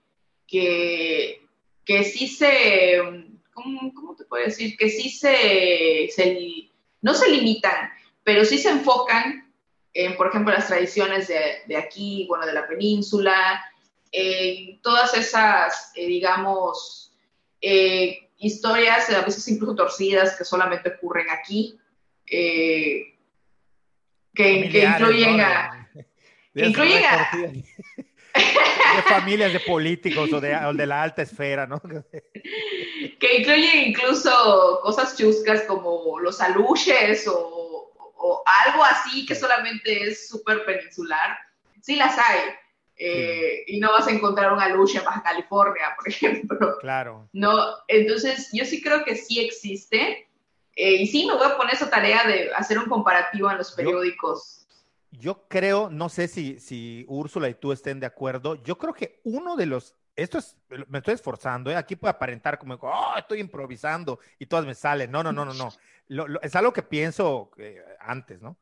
que, 0.48 1.42
que 1.84 2.04
sí 2.04 2.28
se, 2.28 3.00
¿cómo, 3.54 3.94
¿cómo, 3.94 4.16
te 4.16 4.26
puedo 4.26 4.46
decir? 4.46 4.78
Que 4.78 4.90
sí 4.90 5.10
se, 5.10 6.10
se, 6.14 6.70
no 7.02 7.14
se 7.14 7.30
limitan, 7.30 7.90
pero 8.24 8.46
sí 8.46 8.58
se 8.58 8.70
enfocan 8.70 9.52
en, 9.94 10.16
por 10.16 10.28
ejemplo, 10.28 10.54
las 10.54 10.68
tradiciones 10.68 11.28
de, 11.28 11.64
de 11.68 11.78
aquí, 11.78 12.26
bueno, 12.30 12.46
de 12.46 12.54
la 12.54 12.68
península, 12.68 13.66
en 14.12 14.82
todas 14.82 15.14
esas, 15.16 15.92
eh, 15.96 16.06
digamos, 16.06 17.14
eh, 17.62 18.30
historias, 18.38 19.10
a 19.10 19.22
veces 19.22 19.48
incluso 19.48 19.76
torcidas, 19.76 20.36
que 20.38 20.44
solamente 20.44 20.90
ocurren 20.90 21.30
aquí, 21.30 21.80
eh, 22.26 23.16
que, 24.34 24.70
que, 24.70 24.84
incluyen 24.84 25.38
¿no? 25.38 25.44
a... 25.44 25.90
Incluyen 26.56 27.04
a... 27.06 27.30
De 28.34 29.02
familias 29.04 29.52
de 29.52 29.60
políticos 29.60 30.32
o 30.32 30.40
de, 30.40 30.56
o 30.56 30.74
de 30.74 30.86
la 30.86 31.04
alta 31.04 31.22
esfera, 31.22 31.68
¿no? 31.68 31.82
que 33.20 33.38
incluyen 33.38 33.90
incluso 33.90 34.80
cosas 34.84 35.18
chuscas 35.18 35.64
como 35.64 36.18
los 36.20 36.40
aluches 36.40 37.28
o 37.28 37.62
o 38.22 38.44
algo 38.66 38.84
así 38.84 39.26
que 39.26 39.36
solamente 39.36 40.04
es 40.04 40.28
súper 40.28 40.64
peninsular, 40.66 41.38
sí 41.82 41.96
las 41.96 42.18
hay. 42.18 42.40
Eh, 43.04 43.64
y 43.66 43.80
no 43.80 43.92
vas 43.92 44.08
a 44.08 44.12
encontrar 44.12 44.54
una 44.54 44.70
lucha 44.70 45.00
en 45.00 45.06
Baja 45.06 45.24
California, 45.24 45.96
por 45.98 46.08
ejemplo. 46.08 46.78
Claro. 46.80 47.28
No, 47.34 47.58
entonces 47.88 48.50
yo 48.54 48.64
sí 48.64 48.82
creo 48.82 49.04
que 49.04 49.16
sí 49.16 49.40
existe. 49.40 50.28
Eh, 50.76 50.96
y 50.96 51.08
sí 51.08 51.26
me 51.26 51.36
voy 51.36 51.46
a 51.46 51.58
poner 51.58 51.74
esa 51.76 51.90
tarea 51.90 52.24
de 52.26 52.52
hacer 52.54 52.80
un 52.80 52.86
comparativo 52.86 53.50
en 53.52 53.58
los 53.58 53.72
periódicos. 53.74 54.68
Yo, 55.12 55.20
yo 55.20 55.48
creo, 55.48 55.90
no 55.90 56.10
sé 56.10 56.28
si, 56.28 56.60
si 56.60 57.06
Úrsula 57.08 57.50
y 57.50 57.56
tú 57.56 57.72
estén 57.72 58.00
de 58.00 58.06
acuerdo, 58.06 58.56
yo 58.64 58.78
creo 58.78 58.94
que 58.94 59.20
uno 59.24 59.56
de 59.56 59.66
los 59.66 59.96
esto 60.16 60.38
es, 60.38 60.58
me 60.88 61.00
estoy 61.00 61.16
esforzando, 61.16 61.72
¿eh? 61.72 61.76
aquí 61.76 61.96
puede 61.96 62.12
aparentar 62.12 62.60
como, 62.60 62.76
oh, 62.76 63.14
estoy 63.18 63.40
improvisando 63.40 64.20
y 64.38 64.46
todas 64.46 64.66
me 64.66 64.76
salen. 64.76 65.12
No, 65.12 65.24
no, 65.24 65.32
no, 65.32 65.46
no, 65.46 65.54
no. 65.54 65.70
Lo, 66.08 66.28
lo, 66.28 66.42
es 66.42 66.56
algo 66.56 66.74
que 66.74 66.84
pienso 66.84 67.52
eh, 67.58 67.82
antes, 68.00 68.42
¿no? 68.42 68.58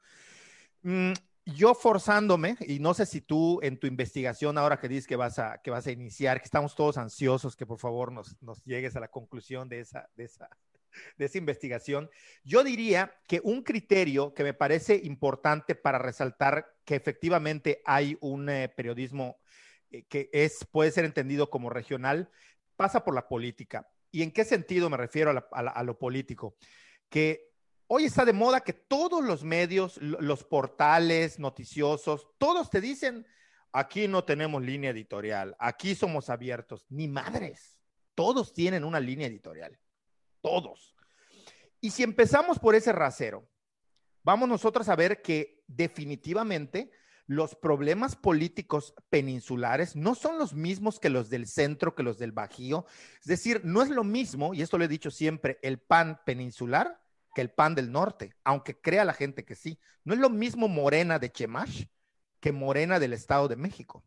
Mm, 0.83 1.13
yo 1.45 1.73
forzándome, 1.73 2.57
y 2.61 2.79
no 2.79 2.93
sé 2.93 3.05
si 3.05 3.21
tú 3.21 3.59
en 3.63 3.79
tu 3.79 3.87
investigación, 3.87 4.57
ahora 4.57 4.79
que 4.79 4.87
dices 4.87 5.07
que 5.07 5.15
vas 5.15 5.39
a, 5.39 5.59
que 5.61 5.71
vas 5.71 5.87
a 5.87 5.91
iniciar, 5.91 6.39
que 6.39 6.45
estamos 6.45 6.75
todos 6.75 6.97
ansiosos, 6.97 7.55
que 7.55 7.65
por 7.65 7.79
favor 7.79 8.11
nos, 8.11 8.39
nos 8.41 8.63
llegues 8.63 8.95
a 8.95 8.99
la 8.99 9.07
conclusión 9.07 9.67
de 9.67 9.79
esa, 9.79 10.07
de, 10.15 10.25
esa, 10.25 10.47
de 11.17 11.25
esa 11.25 11.37
investigación, 11.37 12.09
yo 12.43 12.63
diría 12.63 13.15
que 13.27 13.41
un 13.43 13.63
criterio 13.63 14.33
que 14.33 14.43
me 14.43 14.53
parece 14.53 14.99
importante 15.03 15.75
para 15.75 15.99
resaltar 15.99 16.65
que 16.85 16.95
efectivamente 16.95 17.81
hay 17.85 18.17
un 18.21 18.49
eh, 18.49 18.69
periodismo 18.69 19.39
eh, 19.91 20.03
que 20.07 20.29
es, 20.33 20.65
puede 20.71 20.91
ser 20.91 21.05
entendido 21.05 21.49
como 21.49 21.69
regional, 21.69 22.29
pasa 22.75 23.03
por 23.03 23.13
la 23.13 23.27
política. 23.27 23.89
¿Y 24.11 24.23
en 24.23 24.31
qué 24.31 24.43
sentido 24.43 24.89
me 24.89 24.97
refiero 24.97 25.31
a, 25.51 25.83
lo 25.83 25.99
político? 25.99 26.55
que 27.09 27.49
hoy 27.87 28.05
está 28.05 28.23
de 28.23 28.33
moda 28.33 28.61
que 28.61 28.73
todos 28.73 29.23
los 29.23 29.43
medios, 29.43 29.97
los 29.97 30.43
portales 30.43 31.39
noticiosos, 31.39 32.27
todos 32.37 32.69
te 32.69 32.81
dicen, 32.81 33.25
aquí 33.71 34.07
no 34.07 34.23
tenemos 34.23 34.63
línea 34.63 34.91
editorial, 34.91 35.55
aquí 35.59 35.95
somos 35.95 36.29
abiertos, 36.29 36.85
ni 36.89 37.07
madres, 37.07 37.79
todos 38.15 38.53
tienen 38.53 38.83
una 38.83 38.99
línea 38.99 39.27
editorial, 39.27 39.79
todos. 40.41 40.95
Y 41.81 41.91
si 41.91 42.03
empezamos 42.03 42.59
por 42.59 42.75
ese 42.75 42.91
rasero, 42.91 43.47
vamos 44.23 44.49
nosotros 44.49 44.89
a 44.89 44.95
ver 44.95 45.21
que 45.21 45.63
definitivamente 45.67 46.91
los 47.25 47.55
problemas 47.55 48.15
políticos 48.15 48.95
peninsulares 49.09 49.95
no 49.95 50.15
son 50.15 50.39
los 50.39 50.53
mismos 50.53 50.99
que 50.99 51.09
los 51.09 51.29
del 51.29 51.45
centro, 51.45 51.93
que 51.93 52.03
los 52.03 52.17
del 52.17 52.31
Bajío. 52.31 52.85
Es 53.21 53.27
decir, 53.27 53.61
no 53.63 53.83
es 53.83 53.89
lo 53.89 54.03
mismo, 54.03 54.53
y 54.53 54.63
esto 54.63 54.77
lo 54.77 54.85
he 54.85 54.87
dicho 54.87 55.11
siempre, 55.11 55.59
el 55.61 55.79
pan 55.79 56.19
peninsular 56.25 56.99
que 57.35 57.41
el 57.41 57.51
pan 57.51 57.75
del 57.75 57.91
norte, 57.91 58.33
aunque 58.43 58.81
crea 58.81 59.05
la 59.05 59.13
gente 59.13 59.45
que 59.45 59.55
sí. 59.55 59.79
No 60.03 60.15
es 60.15 60.19
lo 60.19 60.31
mismo 60.31 60.67
Morena 60.67 61.19
de 61.19 61.31
Chemash 61.31 61.85
que 62.39 62.51
Morena 62.51 62.99
del 62.99 63.13
Estado 63.13 63.47
de 63.47 63.55
México 63.55 64.03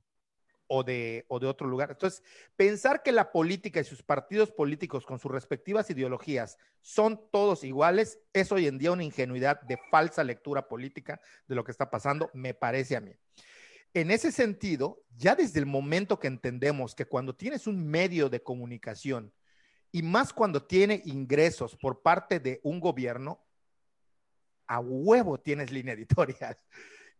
o 0.74 0.82
de, 0.82 1.26
o 1.28 1.38
de 1.38 1.46
otro 1.46 1.68
lugar. 1.68 1.90
Entonces, 1.90 2.22
pensar 2.56 3.02
que 3.02 3.12
la 3.12 3.30
política 3.30 3.78
y 3.78 3.84
sus 3.84 4.02
partidos 4.02 4.50
políticos 4.50 5.04
con 5.04 5.18
sus 5.18 5.30
respectivas 5.30 5.90
ideologías 5.90 6.56
son 6.80 7.20
todos 7.30 7.62
iguales 7.62 8.20
es 8.32 8.50
hoy 8.52 8.66
en 8.66 8.78
día 8.78 8.92
una 8.92 9.04
ingenuidad 9.04 9.60
de 9.60 9.78
falsa 9.90 10.24
lectura 10.24 10.68
política 10.68 11.20
de 11.46 11.56
lo 11.56 11.62
que 11.62 11.72
está 11.72 11.90
pasando, 11.90 12.30
me 12.32 12.54
parece 12.54 12.96
a 12.96 13.02
mí. 13.02 13.12
En 13.92 14.10
ese 14.10 14.32
sentido, 14.32 15.04
ya 15.14 15.34
desde 15.34 15.60
el 15.60 15.66
momento 15.66 16.18
que 16.18 16.28
entendemos 16.28 16.94
que 16.94 17.04
cuando 17.04 17.36
tienes 17.36 17.66
un 17.66 17.86
medio 17.86 18.30
de 18.30 18.42
comunicación 18.42 19.30
y 19.90 20.02
más 20.02 20.32
cuando 20.32 20.64
tiene 20.64 21.02
ingresos 21.04 21.76
por 21.76 22.00
parte 22.00 22.40
de 22.40 22.60
un 22.62 22.80
gobierno, 22.80 23.44
a 24.66 24.80
huevo 24.80 25.38
tienes 25.38 25.70
línea 25.70 25.92
editorial. 25.96 26.56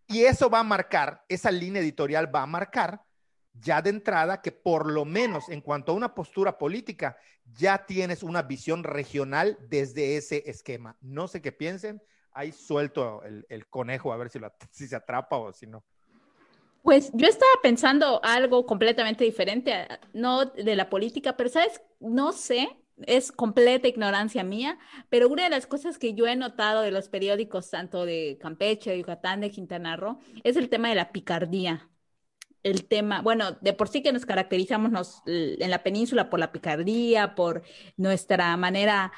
Y 0.07 0.25
eso 0.25 0.49
va 0.49 0.61
a 0.61 0.65
marcar, 0.65 1.23
esa 1.29 1.51
línea 1.51 1.83
editorial 1.83 2.35
va 2.35 2.45
a 2.45 2.47
marcar 2.47 3.03
ya 3.55 3.83
de 3.83 3.91
entrada 3.91 4.41
que 4.41 4.53
por 4.53 4.91
lo 4.91 5.05
menos 5.05 5.49
en 5.49 5.61
cuanto 5.61 5.93
a 5.93 5.95
una 5.95 6.15
postura 6.15 6.59
política, 6.59 7.17
ya 7.55 7.85
tienes 7.87 8.23
una 8.23 8.43
visión 8.43 8.85
regional 8.85 9.59
desde 9.69 10.17
ese 10.17 10.43
esquema. 10.47 10.97
No 11.01 11.29
sé 11.29 11.43
qué 11.43 11.53
piensen, 11.53 12.03
ahí 12.33 12.53
suelto 12.53 13.23
el, 13.25 13.67
conejo 13.69 14.13
a 14.13 14.17
ver 14.17 14.31
si, 14.31 14.39
si 14.71 14.89
se 14.89 14.97
atrapa 14.97 15.37
o 15.37 15.53
si 15.53 15.67
no. 15.67 15.85
Pues 16.83 17.13
yo 17.15 17.29
estaba 17.29 17.53
pensando 17.63 18.21
algo 18.25 18.67
completamente 18.67 19.25
diferente, 19.25 19.87
no 20.13 20.47
de 20.47 20.75
la 20.75 20.91
política, 20.91 21.37
pero 21.37 21.49
sabes, 21.49 21.81
no 22.01 22.33
sé, 22.33 22.77
es 23.07 23.31
completa 23.31 23.87
ignorancia 23.87 24.43
mía, 24.43 24.79
pero 25.09 25.29
una 25.29 25.45
de 25.45 25.51
las 25.51 25.67
cosas 25.67 25.99
que 25.99 26.15
yo 26.15 26.27
he 26.27 26.35
notado 26.35 26.83
de 26.83 26.91
los 26.91 27.09
periódicos, 27.09 27.71
tanto 27.71 28.05
de 28.05 28.37
Campeche, 28.41 28.91
de 28.91 28.99
Yucatán, 28.99 29.41
de 29.41 29.51
Quintana 29.51 29.97
Roo, 29.97 30.19
es 30.43 30.57
el 30.57 30.69
tema 30.69 30.89
de 30.89 30.97
la 30.97 31.13
picardía. 31.13 31.89
El 32.63 32.87
tema, 32.87 33.23
bueno, 33.23 33.59
de 33.61 33.73
por 33.73 33.89
sí 33.89 34.03
que 34.03 34.13
nos 34.13 34.25
caracterizamos 34.25 35.23
en 35.27 35.71
la 35.71 35.83
península 35.83 36.31
por 36.31 36.39
la 36.39 36.53
picardía, 36.53 37.35
por 37.35 37.63
nuestra 37.97 38.57
manera 38.57 39.13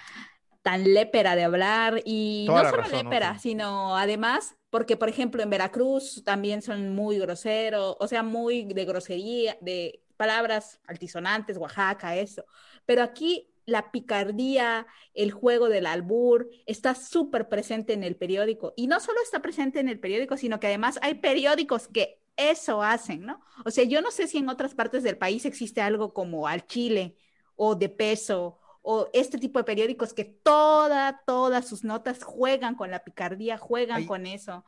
tan 0.63 0.95
lépera 0.95 1.37
de 1.37 1.45
hablar 1.45 2.01
y 2.07 2.47
no 2.49 2.71
solo 2.71 2.85
lépera, 2.91 3.39
sino 3.39 3.99
además 3.99 4.57
porque 4.71 4.97
por 4.97 5.09
ejemplo 5.09 5.43
en 5.43 5.51
Veracruz 5.51 6.25
también 6.25 6.63
son 6.63 6.95
muy 6.95 7.19
groseros, 7.19 7.97
o 8.01 8.09
sea, 8.09 8.23
muy 8.23 8.65
de 8.65 8.85
grosería, 8.87 9.57
de 9.61 10.03
palabras 10.17 10.81
altisonantes, 10.87 11.59
Oaxaca, 11.59 12.17
eso. 12.17 12.45
Pero 12.87 13.03
aquí 13.03 13.55
la 13.67 13.93
picardía, 13.93 14.87
el 15.15 15.31
juego 15.33 15.69
del 15.69 15.87
albur, 15.87 16.49
está 16.67 16.95
súper 16.95 17.49
presente 17.49 17.93
en 17.93 18.03
el 18.03 18.17
periódico. 18.17 18.73
Y 18.77 18.87
no 18.87 19.01
solo 19.01 19.21
está 19.23 19.41
presente 19.41 19.81
en 19.81 19.89
el 19.89 20.01
periódico, 20.01 20.37
sino 20.37 20.61
que 20.61 20.67
además 20.67 20.99
hay 21.03 21.15
periódicos 21.15 21.89
que 21.89 22.21
eso 22.37 22.83
hacen, 22.83 23.25
¿no? 23.25 23.41
O 23.65 23.71
sea, 23.71 23.85
yo 23.85 24.03
no 24.03 24.11
sé 24.11 24.27
si 24.27 24.39
en 24.39 24.49
otras 24.49 24.75
partes 24.75 25.03
del 25.03 25.19
país 25.19 25.45
existe 25.45 25.81
algo 25.81 26.13
como 26.13 26.49
Al 26.49 26.67
Chile 26.67 27.17
o 27.57 27.75
De 27.75 27.89
Peso 27.89 28.59
o 28.83 29.09
este 29.15 29.39
tipo 29.39 29.59
de 29.59 29.65
periódicos 29.65 30.13
que 30.13 30.25
toda, 30.25 31.23
todas 31.27 31.67
sus 31.67 31.85
notas 31.85 32.23
juegan 32.23 32.75
con 32.75 32.91
la 32.91 33.03
picardía, 33.03 33.57
juegan 33.57 34.07
con 34.07 34.27
eso. 34.27 34.65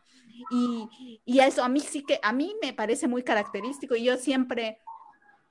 Y, 0.51 1.21
y, 1.25 1.41
eso 1.41 1.63
a 1.63 1.69
mí 1.69 1.81
sí 1.81 2.03
que, 2.03 2.19
a 2.23 2.33
mí 2.33 2.55
me 2.63 2.73
parece 2.73 3.09
muy 3.09 3.23
característico 3.23 3.95
y 3.95 4.05
yo 4.05 4.17
siempre 4.17 4.81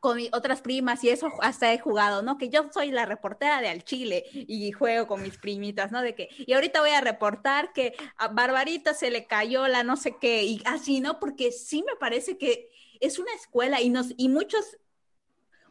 con 0.06 0.20
otras 0.34 0.62
primas 0.62 1.04
y 1.04 1.10
eso 1.10 1.32
hasta 1.42 1.74
he 1.74 1.80
jugado, 1.80 2.22
¿no? 2.22 2.38
Que 2.38 2.50
yo 2.50 2.70
soy 2.72 2.92
la 2.92 3.08
reportera 3.08 3.60
de 3.60 3.70
Al 3.70 3.84
Chile 3.84 4.24
y 4.34 4.72
juego 4.72 5.08
con 5.08 5.24
mis 5.24 5.40
primitas, 5.40 5.92
¿no? 5.92 6.04
De 6.04 6.14
que, 6.14 6.30
y 6.38 6.54
ahorita 6.54 6.80
voy 6.80 6.92
a 6.92 7.02
reportar 7.02 7.74
que 7.74 7.96
a 8.16 8.28
Barbarita 8.28 8.94
se 8.94 9.10
le 9.10 9.26
cayó 9.26 9.68
la 9.68 9.82
no 9.82 9.98
sé 9.98 10.16
qué 10.22 10.44
y 10.44 10.62
así, 10.66 11.00
¿no? 11.02 11.20
Porque 11.20 11.52
sí 11.52 11.84
me 11.88 11.96
parece 11.96 12.38
que 12.38 12.70
es 13.00 13.18
una 13.18 13.34
escuela 13.34 13.82
y 13.82 13.90
nos, 13.90 14.14
y 14.16 14.30
muchos 14.30 14.78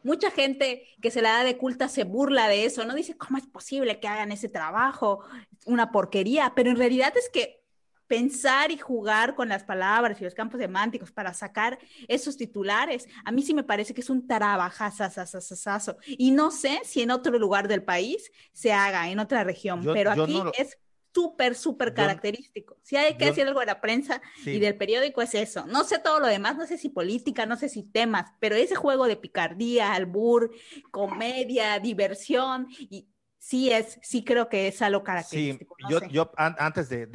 mucha 0.03 0.29
gente 0.31 0.85
que 1.01 1.11
se 1.11 1.21
la 1.21 1.31
da 1.31 1.45
de 1.45 1.55
culta 1.55 1.87
se 1.87 2.03
burla 2.03 2.49
de 2.49 2.65
eso, 2.65 2.83
¿no? 2.83 2.93
Dice, 2.93 3.15
¿cómo 3.15 3.37
es 3.37 3.47
posible 3.47 4.01
que 4.01 4.09
hagan 4.09 4.33
ese 4.33 4.49
trabajo? 4.49 5.21
Una 5.65 5.93
porquería, 5.93 6.51
pero 6.57 6.71
en 6.71 6.75
realidad 6.75 7.13
es 7.15 7.29
que 7.29 7.63
pensar 8.07 8.71
y 8.71 8.77
jugar 8.77 9.35
con 9.35 9.49
las 9.49 9.63
palabras 9.63 10.19
y 10.19 10.23
los 10.23 10.33
campos 10.33 10.59
semánticos 10.59 11.11
para 11.11 11.33
sacar 11.33 11.79
esos 12.07 12.37
titulares, 12.37 13.07
a 13.23 13.31
mí 13.31 13.41
sí 13.41 13.53
me 13.53 13.63
parece 13.63 13.93
que 13.93 14.01
es 14.01 14.09
un 14.09 14.27
trabajazazazazazo. 14.27 15.97
Y 16.07 16.31
no 16.31 16.51
sé 16.51 16.81
si 16.83 17.01
en 17.01 17.11
otro 17.11 17.37
lugar 17.37 17.67
del 17.67 17.83
país 17.83 18.31
se 18.53 18.73
haga, 18.73 19.09
en 19.09 19.19
otra 19.19 19.43
región, 19.43 19.83
pero 19.83 20.11
aquí 20.11 20.41
es 20.57 20.77
súper, 21.15 21.55
súper 21.55 21.93
característico. 21.93 22.77
Si 22.83 22.97
hay 22.97 23.15
que 23.15 23.27
decir 23.27 23.47
algo 23.47 23.61
de 23.61 23.67
la 23.67 23.79
prensa 23.79 24.21
y 24.45 24.59
del 24.59 24.75
periódico 24.75 25.21
es 25.21 25.33
eso. 25.33 25.65
No 25.65 25.85
sé 25.85 25.97
todo 25.97 26.19
lo 26.19 26.27
demás, 26.27 26.57
no 26.57 26.67
sé 26.67 26.77
si 26.77 26.89
política, 26.89 27.45
no 27.45 27.55
sé 27.55 27.69
si 27.69 27.83
temas, 27.83 28.33
pero 28.41 28.55
ese 28.55 28.75
juego 28.75 29.05
de 29.05 29.15
picardía, 29.15 29.93
albur, 29.93 30.51
comedia, 30.91 31.79
diversión, 31.79 32.67
y 32.77 33.07
sí 33.45 33.71
es, 33.71 33.99
sí 34.01 34.23
creo 34.23 34.49
que 34.49 34.67
es 34.67 34.81
algo 34.81 35.03
característico. 35.03 35.75
Sí, 35.77 35.85
yo, 35.87 35.99
yo 36.07 36.31
antes 36.35 36.89
de, 36.89 37.07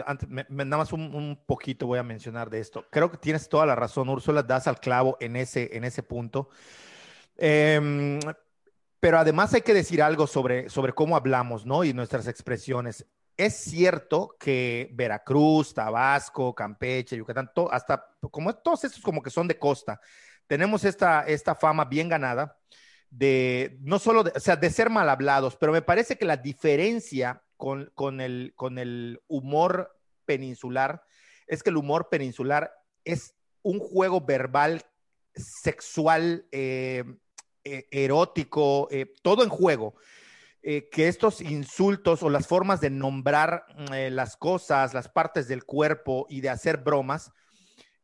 nada 0.49 0.77
más 0.77 0.93
un, 0.93 1.43
poquito 1.45 1.89
voy 1.89 1.99
a 1.99 2.05
mencionar 2.05 2.49
de 2.51 2.61
esto. 2.61 2.87
Creo 2.89 3.11
que 3.11 3.17
tienes 3.17 3.49
toda 3.49 3.67
la 3.67 3.75
razón, 3.75 4.09
Úrsula, 4.09 4.45
das 4.45 4.69
al 4.69 4.79
clavo 4.79 5.17
en 5.19 5.35
ese, 5.35 5.77
en 5.77 5.83
ese 5.83 6.05
punto. 6.05 6.51
Em, 7.37 8.21
pero 9.01 9.19
además 9.19 9.53
hay 9.55 9.63
que 9.63 9.75
decir 9.75 10.01
algo 10.03 10.29
sobre, 10.29 10.69
sobre 10.71 10.93
cómo 10.93 11.17
hablamos, 11.17 11.67
¿no? 11.67 11.83
Y 11.83 11.93
nuestras 11.93 12.29
expresiones 12.29 13.05
es 13.37 13.57
cierto 13.57 14.37
que 14.39 14.89
Veracruz, 14.93 15.75
Tabasco, 15.75 16.55
Campeche, 16.55 17.17
Yucatán, 17.17 17.51
hasta 17.73 18.07
como 18.31 18.55
todos 18.55 18.85
estos 18.85 19.03
como 19.03 19.21
que 19.21 19.31
son 19.31 19.49
de 19.49 19.59
costa, 19.59 20.01
tenemos 20.47 20.85
esta, 20.85 21.23
esta 21.27 21.57
fama 21.57 21.87
bien 21.87 22.09
ganada 22.09 22.57
de 23.11 23.77
no 23.81 23.99
solo, 23.99 24.25
de, 24.25 24.33
o 24.35 24.41
sea, 24.41 24.57
de 24.57 24.71
ser 24.71 24.89
mal 24.89 25.09
hablados, 25.09 25.57
pero 25.57 25.73
me 25.73 25.83
parece 25.83 26.17
que 26.17 26.25
la 26.25 26.37
diferencia 26.37 27.43
con, 27.57 27.91
con, 27.95 28.21
el, 28.21 28.53
con 28.57 28.79
el 28.79 29.21
humor 29.27 29.99
peninsular 30.25 31.03
es 31.47 31.63
que 31.63 31.71
el 31.71 31.77
humor 31.77 32.09
peninsular 32.09 32.73
es 33.05 33.35
un 33.63 33.81
juego 33.81 34.21
verbal 34.21 34.83
sexual, 35.35 36.47
eh, 36.53 37.05
eh, 37.65 37.87
erótico, 37.91 38.89
eh, 38.91 39.13
todo 39.23 39.43
en 39.43 39.51
juego. 39.51 39.95
Eh, 40.63 40.91
que 40.91 41.09
estos 41.09 41.41
insultos 41.41 42.23
o 42.23 42.29
las 42.29 42.47
formas 42.47 42.83
de 42.83 42.91
nombrar 42.91 43.65
las 43.89 44.37
cosas, 44.37 44.93
las 44.93 45.09
partes 45.09 45.49
del 45.49 45.65
cuerpo 45.65 46.27
y 46.29 46.43
de 46.43 46.51
hacer 46.51 46.77
bromas, 46.77 47.33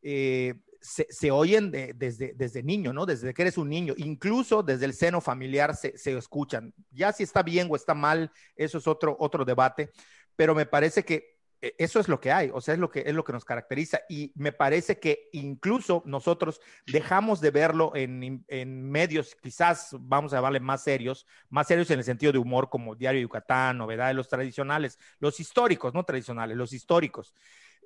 eh, 0.01 0.55
se, 0.81 1.31
oyen 1.31 1.71
desde, 1.71 2.33
desde 2.35 2.63
niño, 2.63 2.93
¿no? 2.93 3.05
Desde 3.05 3.33
que 3.33 3.41
eres 3.41 3.57
un 3.57 3.69
niño, 3.69 3.93
incluso 3.97 4.63
desde 4.63 4.85
el 4.85 4.93
seno 4.93 5.21
familiar 5.21 5.75
se, 5.75 5.97
se, 5.97 6.17
escuchan. 6.17 6.73
Ya 6.91 7.11
si 7.11 7.23
está 7.23 7.43
bien 7.43 7.67
o 7.69 7.75
está 7.75 7.93
mal, 7.93 8.31
eso 8.55 8.77
es 8.77 8.87
otro, 8.87 9.15
otro 9.19 9.45
debate, 9.45 9.91
pero 10.35 10.55
me 10.55 10.65
parece 10.65 11.03
que 11.03 11.37
e, 11.61 11.75
eso 11.77 11.99
es 11.99 12.07
lo 12.07 12.19
que 12.19 12.31
hay, 12.31 12.51
o 12.53 12.61
sea, 12.61 12.75
es 12.75 12.79
lo 12.79 12.89
que, 12.89 13.03
es 13.05 13.13
lo 13.13 13.23
que 13.23 13.33
nos 13.33 13.45
caracteriza 13.45 14.01
y 14.07 14.31
me 14.35 14.51
parece 14.51 14.99
que 14.99 15.29
incluso 15.31 16.03
nosotros 16.05 16.61
dejamos 16.85 17.41
de 17.41 17.51
verlo 17.51 17.91
en, 17.95 18.45
en 18.47 18.89
medios, 18.89 19.35
quizás 19.41 19.89
vamos 19.99 20.33
a 20.33 20.37
llamarle 20.37 20.59
más 20.59 20.83
serios, 20.83 21.25
más 21.49 21.67
serios 21.67 21.89
en 21.91 21.99
el 21.99 22.05
sentido 22.05 22.31
de 22.31 22.39
humor 22.39 22.69
como 22.69 22.95
Diario 22.95 23.21
Yucatán, 23.21 23.77
Novedades, 23.77 24.15
los 24.15 24.29
tradicionales, 24.29 24.99
los 25.19 25.39
históricos, 25.39 25.93
no 25.93 26.03
tradicionales, 26.03 26.55
los 26.55 26.73
históricos. 26.73 27.33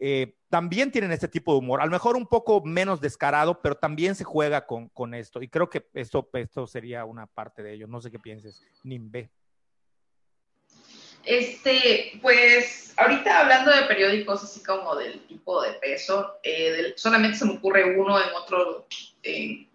Eh, 0.04 0.34
también 0.49 0.91
tienen 0.91 1.12
este 1.12 1.28
tipo 1.28 1.54
de 1.54 1.60
humor, 1.60 1.80
a 1.80 1.86
lo 1.86 1.91
mejor 1.91 2.16
un 2.18 2.26
poco 2.26 2.60
menos 2.66 2.99
descarado, 2.99 3.62
pero 3.62 3.76
también 3.76 4.16
se 4.16 4.24
juega 4.24 4.66
con, 4.66 4.89
con 4.89 5.14
esto 5.14 5.43
y 5.43 5.47
creo 5.47 5.70
que 5.70 5.86
esto, 5.93 6.28
esto 6.34 6.66
sería 6.66 7.06
una 7.06 7.28
parte 7.28 7.62
de 7.62 7.74
ello. 7.74 7.86
No 7.88 8.02
sé 8.02 8.10
qué 8.10 8.18
pienses, 8.18 8.64
Nimbe. 8.84 9.30
Este, 11.24 12.20
pues 12.20 12.95
ahorita 12.97 13.41
hablando 13.41 13.70
de 13.70 13.84
periódicos 13.84 14.43
así 14.43 14.64
como 14.64 14.95
del 14.95 15.22
tipo 15.28 15.62
de 15.62 15.74
peso, 15.74 16.39
eh, 16.41 16.93
solamente 16.95 17.38
se 17.38 17.45
me 17.45 17.54
ocurre 17.54 17.95
uno 17.95 18.20
en 18.20 18.34
otro, 18.34 18.88
en 19.22 19.68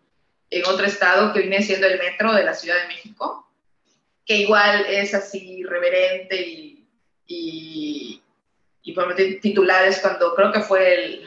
otro 0.67 0.87
estado 0.87 1.33
que 1.33 1.43
viene 1.43 1.63
siendo 1.63 1.87
el 1.87 2.01
metro 2.01 2.33
de 2.33 2.43
la 2.43 2.53
Ciudad 2.53 2.83
de 2.83 2.89
México, 2.89 3.49
que 4.25 4.39
igual 4.39 4.87
es 4.87 5.15
así 5.15 5.63
reverente 5.63 6.43
y, 6.43 6.85
y, 7.29 8.23
y 8.87 9.41
titulares 9.41 9.99
cuando 9.99 10.35
creo 10.35 10.53
que 10.53 10.61
fue 10.61 11.27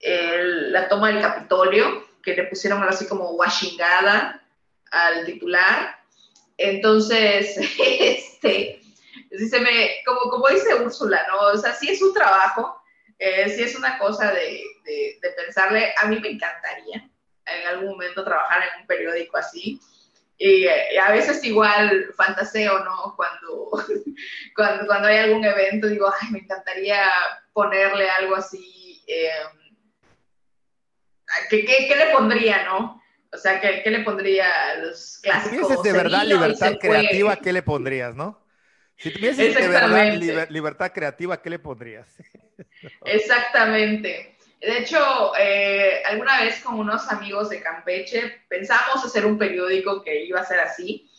el, 0.00 0.72
la 0.72 0.88
toma 0.88 1.08
del 1.08 1.20
Capitolio, 1.20 2.06
que 2.22 2.34
le 2.34 2.44
pusieron 2.44 2.82
así 2.84 3.06
como 3.06 3.32
washingada 3.32 4.40
al 4.90 5.26
titular. 5.26 5.98
Entonces, 6.56 7.58
este 7.78 8.80
se 9.48 9.60
me, 9.60 9.90
como, 10.06 10.30
como 10.30 10.48
dice 10.48 10.74
Úrsula, 10.76 11.26
¿no? 11.28 11.38
O 11.48 11.58
sea, 11.58 11.74
sí 11.74 11.88
es 11.88 12.00
un 12.00 12.14
trabajo, 12.14 12.80
eh, 13.18 13.48
sí 13.48 13.62
es 13.62 13.76
una 13.76 13.98
cosa 13.98 14.32
de, 14.32 14.62
de, 14.84 15.30
pensarle, 15.36 15.92
a 15.96 16.06
mí 16.06 16.20
me 16.20 16.30
encantaría 16.30 17.10
en 17.46 17.66
algún 17.66 17.90
momento 17.90 18.24
trabajar 18.24 18.62
en 18.62 18.82
un 18.82 18.86
periódico 18.86 19.36
así. 19.36 19.80
Y, 20.36 20.66
a 20.66 21.10
veces 21.12 21.44
igual 21.44 22.06
fantaseo, 22.16 22.84
¿no? 22.84 23.14
Cuando, 23.16 23.70
cuando, 24.56 24.86
cuando, 24.86 25.08
hay 25.08 25.18
algún 25.18 25.44
evento, 25.44 25.88
digo, 25.88 26.12
ay, 26.20 26.30
me 26.30 26.38
encantaría 26.40 27.02
ponerle 27.52 28.08
algo 28.10 28.36
así. 28.36 29.02
Eh, 29.06 29.28
¿qué, 31.50 31.64
qué, 31.64 31.86
qué, 31.88 31.96
le 31.96 32.12
pondría, 32.12 32.64
no? 32.64 33.00
O 33.32 33.36
sea, 33.36 33.60
¿qué, 33.60 33.82
qué 33.82 33.90
le 33.90 34.00
pondría 34.00 34.46
a 34.70 34.76
los 34.76 35.18
clásicos? 35.22 35.82
Si 35.82 35.88
de 35.88 35.92
verdad 35.92 36.24
libertad 36.24 36.74
creativa, 36.80 37.36
¿qué 37.36 37.52
le 37.52 37.62
pondrías, 37.62 38.14
no? 38.14 38.44
Si 38.96 39.10
tuvieses 39.10 39.54
de 39.54 39.68
verdad 39.68 40.48
libertad 40.50 40.92
creativa, 40.92 41.40
¿qué 41.42 41.50
le 41.50 41.58
pondrías? 41.58 42.06
Exactamente. 43.04 44.33
De 44.64 44.78
hecho, 44.78 45.32
eh, 45.38 46.02
alguna 46.06 46.40
vez 46.40 46.62
con 46.62 46.78
unos 46.78 47.10
amigos 47.10 47.50
de 47.50 47.60
Campeche 47.60 48.44
pensamos 48.48 49.04
hacer 49.04 49.26
un 49.26 49.36
periódico 49.36 50.02
que 50.02 50.24
iba 50.24 50.40
a 50.40 50.46
ser 50.46 50.60
así. 50.60 51.10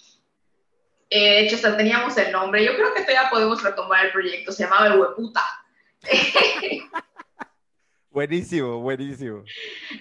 Eh, 1.09 1.19
de 1.19 1.39
hecho, 1.41 1.55
hasta 1.55 1.77
teníamos 1.77 2.17
el 2.17 2.31
nombre. 2.31 2.65
Yo 2.65 2.75
creo 2.75 2.93
que 2.93 3.01
todavía 3.01 3.29
podemos 3.29 3.61
retomar 3.61 4.07
el 4.07 4.11
proyecto. 4.11 4.51
Se 4.51 4.63
llamaba 4.63 4.87
El 4.87 4.99
Hueputa. 4.99 5.43
buenísimo, 8.09 8.79
buenísimo. 8.79 9.43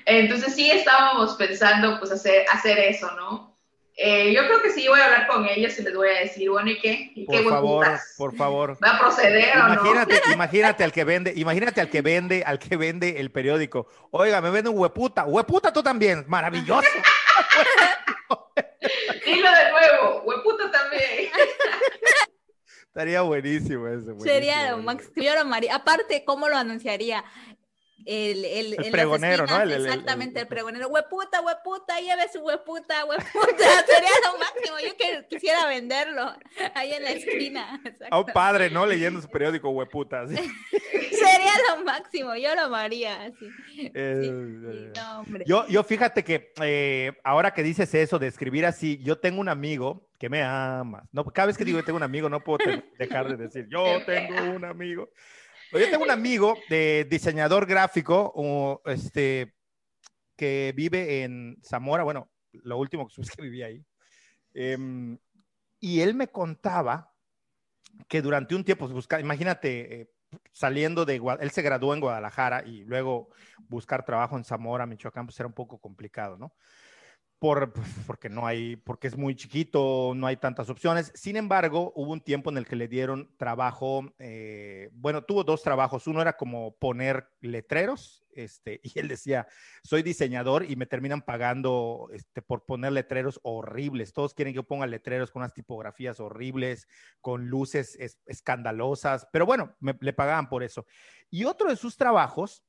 Entonces 0.07 0.55
sí 0.55 0.71
estábamos 0.71 1.35
pensando 1.35 1.99
pues 1.99 2.13
hacer, 2.13 2.47
hacer 2.51 2.79
eso, 2.79 3.11
¿no? 3.13 3.54
Eh, 3.97 4.35
yo 4.35 4.45
creo 4.47 4.61
que 4.61 4.71
sí 4.71 4.89
voy 4.89 4.99
a 4.99 5.05
hablar 5.05 5.29
con 5.29 5.47
ellos 5.47 5.79
y 5.79 5.83
les 5.83 5.95
voy 5.95 6.09
a 6.09 6.21
decir, 6.21 6.51
bueno, 6.51 6.69
¿y 6.69 6.81
qué? 6.81 7.13
¿Y 7.15 7.25
por 7.25 7.37
qué 7.37 7.49
favor, 7.49 7.87
por 8.19 8.37
favor. 8.37 8.77
¿Va 8.83 8.97
a 8.97 8.99
proceder 8.99 9.55
imagínate, 9.55 10.17
o 10.17 10.27
no? 10.27 10.35
Imagínate 10.35 10.83
al 10.83 10.93
que 10.93 11.05
vende, 11.05 11.33
imagínate 11.37 11.81
al 11.81 11.89
que 11.89 12.03
vende, 12.03 12.43
al 12.45 12.59
que 12.59 12.77
vende 12.77 13.21
el 13.21 13.31
periódico. 13.31 13.87
Oiga, 14.11 14.41
me 14.41 14.51
vende 14.51 14.71
un 14.71 14.79
hueputa. 14.79 15.27
Hueputa 15.27 15.73
tú 15.73 15.81
también, 15.81 16.25
maravilloso. 16.27 16.83
Dilo 19.25 19.51
de 19.51 19.71
nuevo, 19.71 20.23
hueputa 20.25 20.73
también. 20.73 21.31
Estaría 22.95 23.23
buenísimo 23.23 23.89
eso. 23.89 24.19
Sería 24.21 24.73
lo 24.73 24.79
Max. 24.79 25.11
Yo 25.15 25.35
lo 25.35 25.45
María. 25.45 25.77
Aparte, 25.77 26.25
¿cómo 26.25 26.49
lo 26.49 26.57
anunciaría? 26.57 27.25
El, 28.07 28.45
el, 28.45 28.77
el 28.79 28.91
pregonero, 28.91 29.47
¿no? 29.47 29.63
exactamente, 29.63 30.41
el, 30.41 30.47
pregonero. 30.47 30.89
Hueputa, 30.89 31.41
hueputa, 31.41 31.99
lleve 32.01 32.29
su 32.31 32.41
hueputa, 32.41 33.05
hueputa. 33.07 33.25
Sería 33.87 34.11
lo 34.27 34.39
máximo. 34.39 34.79
Yo 34.81 34.97
que 34.97 35.27
quisiera 35.29 35.67
venderlo 35.67 36.35
ahí 36.75 36.93
en 36.93 37.03
la 37.03 37.11
esquina. 37.11 37.81
A 38.11 38.19
un 38.19 38.27
padre, 38.27 38.69
¿no? 38.69 38.85
Leyendo 38.85 39.23
su 39.23 39.29
periódico, 39.29 39.71
hueputa. 39.71 40.27
Sería 40.29 41.53
lo 41.71 41.85
máximo. 41.85 42.37
Yo 42.37 42.55
lo 42.55 42.63
amaría. 42.63 43.33
Eh, 43.77 44.93
no, 44.95 45.25
yo, 45.47 45.67
yo 45.69 45.83
fíjate 45.83 46.23
que 46.25 46.53
eh, 46.61 47.13
ahora 47.25 47.55
que 47.55 47.63
dices 47.63 47.95
eso 47.95 48.19
de 48.19 48.27
escribir 48.27 48.67
así, 48.67 49.01
yo 49.03 49.19
tengo 49.19 49.41
un 49.41 49.49
amigo 49.49 50.07
que 50.19 50.29
me 50.29 50.43
ama. 50.43 51.09
No, 51.13 51.25
cada 51.25 51.47
vez 51.47 51.57
que 51.57 51.65
digo 51.65 51.79
que 51.79 51.85
tengo 51.85 51.97
un 51.97 52.03
amigo, 52.03 52.29
no 52.29 52.41
puedo 52.41 52.59
dejar 52.99 53.29
de 53.29 53.37
decir, 53.37 53.67
yo 53.69 54.05
tengo 54.05 54.43
un 54.55 54.65
amigo. 54.65 55.09
Yo 55.73 55.91
tengo 55.91 56.05
un 56.05 56.11
amigo 56.11 56.57
de 56.69 57.07
diseñador 57.11 57.67
gráfico, 57.67 58.83
este, 58.87 59.55
que 60.37 60.73
vive 60.77 61.23
en 61.23 61.59
Zamora, 61.63 62.05
bueno, 62.05 62.31
lo 62.53 62.79
último 62.79 63.09
que 63.09 63.23
que 63.23 63.43
vivía 63.43 63.67
ahí. 63.67 63.85
Em, 64.55 65.19
y 65.81 66.01
él 66.01 66.15
me 66.15 66.29
contaba 66.29 67.13
que 68.09 68.23
durante 68.23 68.55
un 68.55 68.65
tiempo, 68.65 68.85
pues, 68.85 68.95
busca, 68.95 69.21
imagínate, 69.21 70.01
eh, 70.01 70.11
saliendo 70.53 71.05
de, 71.05 71.21
él 71.41 71.51
se 71.51 71.63
graduó 71.63 71.95
en 71.95 72.01
Guadalajara 72.01 72.65
y 72.65 72.85
luego 72.85 73.29
buscar 73.69 74.05
trabajo 74.05 74.37
en 74.37 74.45
Zamora, 74.45 74.87
Michoacán, 74.87 75.27
pues 75.27 75.39
era 75.39 75.47
un 75.47 75.55
poco 75.55 75.79
complicado, 75.79 76.37
¿no? 76.37 76.55
Por, 77.39 77.73
pues, 77.73 77.89
porque 78.07 78.29
no 78.29 78.47
hay, 78.47 78.77
porque 78.77 79.07
es 79.07 79.17
muy 79.17 79.35
chiquito, 79.35 80.13
no 80.17 80.27
hay 80.27 80.37
tantas 80.37 80.71
opciones. 80.71 81.13
Sin 81.15 81.37
embargo, 81.37 81.93
hubo 81.95 82.13
un 82.13 82.21
tiempo 82.21 82.51
en 82.51 82.57
el 82.57 82.67
que 82.67 82.77
le 82.77 82.89
dieron 82.89 83.31
trabajo, 83.37 84.13
eh, 84.19 84.89
bueno, 84.93 85.23
tuvo 85.23 85.45
dos 85.45 85.63
trabajos. 85.63 86.07
Uno 86.07 86.23
era 86.23 86.37
como 86.37 86.77
poner 86.77 87.29
letreros, 87.41 88.25
este, 88.33 88.81
y 88.83 88.99
él 88.99 89.09
decía, 89.09 89.47
soy 89.83 90.03
diseñador 90.03 90.65
y 90.71 90.77
me 90.77 90.87
terminan 90.87 91.23
pagando 91.23 92.09
este, 92.13 92.41
por 92.41 92.65
poner 92.65 92.93
letreros 92.93 93.41
horribles. 93.43 94.13
Todos 94.13 94.33
quieren 94.35 94.55
que 94.55 94.57
yo 94.57 94.63
ponga 94.65 94.87
letreros 94.87 95.31
con 95.31 95.43
unas 95.43 95.55
tipografías 95.55 96.21
horribles, 96.21 96.89
con 97.21 97.49
luces 97.49 97.99
escandalosas, 98.27 99.29
pero 99.33 99.45
bueno, 99.45 99.75
me, 99.81 99.97
le 100.01 100.13
pagaban 100.13 100.49
por 100.49 100.63
eso. 100.63 100.87
Y 101.31 101.45
otro 101.45 101.69
de 101.69 101.77
sus 101.77 101.97
trabajos 101.97 102.65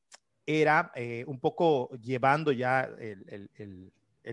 era 0.45 0.91
eh, 0.95 1.23
un 1.27 1.39
poco 1.39 1.91
llevando 2.01 2.51
ya 2.51 2.81
el 2.81 3.91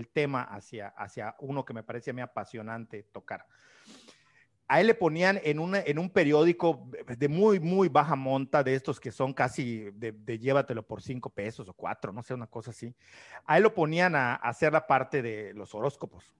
tema 0.08 0.42
hacia, 0.42 0.88
hacia 0.88 1.36
uno 1.40 1.64
que 1.64 1.74
me 1.74 1.82
parece 1.82 2.10
a 2.10 2.14
mí 2.14 2.20
apasionante 2.20 3.04
tocar. 3.04 3.46
A 4.68 4.80
él 4.80 4.86
le 4.86 4.94
ponían 4.94 5.38
en, 5.44 5.60
en 5.74 5.98
un 5.98 6.10
periódico 6.10 6.88
de 7.06 7.28
muy, 7.28 7.60
muy 7.60 7.88
baja 7.88 8.16
monta, 8.16 8.62
de 8.62 8.74
estos 8.74 8.98
que 8.98 9.12
son 9.12 9.34
casi 9.34 9.90
de, 9.90 10.38
llévatelo 10.38 10.82
por 10.86 11.02
cinco 11.02 11.28
pesos 11.28 11.68
o 11.68 11.74
cuatro, 11.74 12.10
no 12.10 12.22
sé, 12.22 12.32
una 12.32 12.46
cosa 12.46 12.70
así. 12.70 12.94
A 13.44 13.58
él 13.58 13.64
lo 13.64 13.74
ponían 13.74 14.14
a, 14.14 14.36
hacer 14.36 14.72
la 14.72 14.86
parte 14.86 15.20
de 15.20 15.52
los 15.52 15.74
horóscopos. 15.74 16.34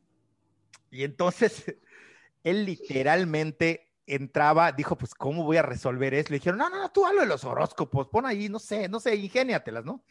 Y 0.90 1.05
entonces 1.05 1.76
él 2.42 2.64
literalmente 2.64 3.92
entraba, 4.07 4.72
dijo, 4.72 4.96
pues, 4.96 5.14
¿cómo 5.14 5.44
voy 5.44 5.59
a 5.59 5.62
resolver 5.62 6.14
eso? 6.14 6.30
Le 6.30 6.36
dijeron, 6.36 6.59
no, 6.59 6.70
no, 6.70 6.78
no, 6.78 6.90
tú 6.90 7.05
hablo 7.05 7.20
de 7.20 7.26
los 7.26 7.44
horóscopos, 7.44 8.09
pon 8.09 8.24
ahí, 8.24 8.48
no 8.48 8.59
sé, 8.59 8.88
no 8.88 8.98
sé, 8.98 9.14
ingéniatelas, 9.14 9.84
¿no? 9.84 10.03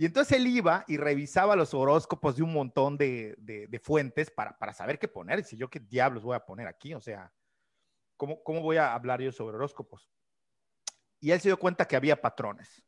Y 0.00 0.06
entonces 0.06 0.38
él 0.38 0.46
iba 0.46 0.82
y 0.88 0.96
revisaba 0.96 1.54
los 1.54 1.74
horóscopos 1.74 2.34
de 2.34 2.42
un 2.42 2.54
montón 2.54 2.96
de, 2.96 3.80
fuentes 3.82 4.30
para, 4.30 4.72
saber 4.72 4.98
qué 4.98 5.08
poner. 5.08 5.44
Y 5.50 5.58
yo 5.58 5.68
qué 5.68 5.78
diablos 5.78 6.22
voy 6.22 6.34
a 6.34 6.46
poner 6.46 6.66
aquí, 6.66 6.94
o 6.94 7.02
sea, 7.02 7.30
¿cómo, 8.16 8.42
¿cómo 8.42 8.62
voy 8.62 8.78
a 8.78 8.94
hablar 8.94 9.20
yo 9.20 9.30
sobre 9.30 9.58
horóscopos? 9.58 10.10
Y 11.20 11.32
él 11.32 11.40
se 11.42 11.50
dio 11.50 11.58
cuenta 11.58 11.86
que 11.86 11.96
había 11.96 12.18
patrones, 12.18 12.82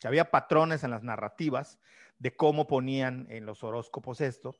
que 0.00 0.08
había 0.08 0.28
patrones 0.28 0.82
en 0.82 0.90
las 0.90 1.04
narrativas 1.04 1.78
de 2.18 2.34
cómo 2.34 2.66
ponían 2.66 3.28
en 3.30 3.46
los 3.46 3.62
horóscopos 3.62 4.20
esto. 4.20 4.56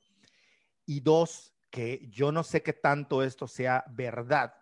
Y 0.84 1.00
dos, 1.00 1.57
que 1.70 2.07
yo 2.09 2.30
no 2.30 2.44
sé 2.44 2.62
qué 2.62 2.72
tanto 2.72 3.24
esto 3.24 3.48
sea 3.48 3.82
verdad. 3.88 4.54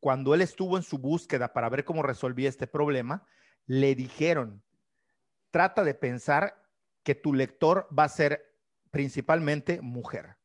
Cuando 0.00 0.34
él 0.34 0.42
estuvo 0.42 0.76
en 0.76 0.82
su 0.82 0.98
búsqueda 0.98 1.54
para 1.54 1.70
ver 1.70 1.82
cómo 1.86 2.02
resolvía 2.02 2.50
este 2.50 2.66
problema, 2.66 3.26
le 3.64 3.94
dijeron, 3.94 4.62
trata 5.50 5.82
de 5.82 5.94
pensar 5.94 6.59
que 7.02 7.14
tu 7.14 7.32
lector 7.32 7.88
va 7.96 8.04
a 8.04 8.08
ser 8.08 8.54
principalmente 8.90 9.80
mujer. 9.80 10.36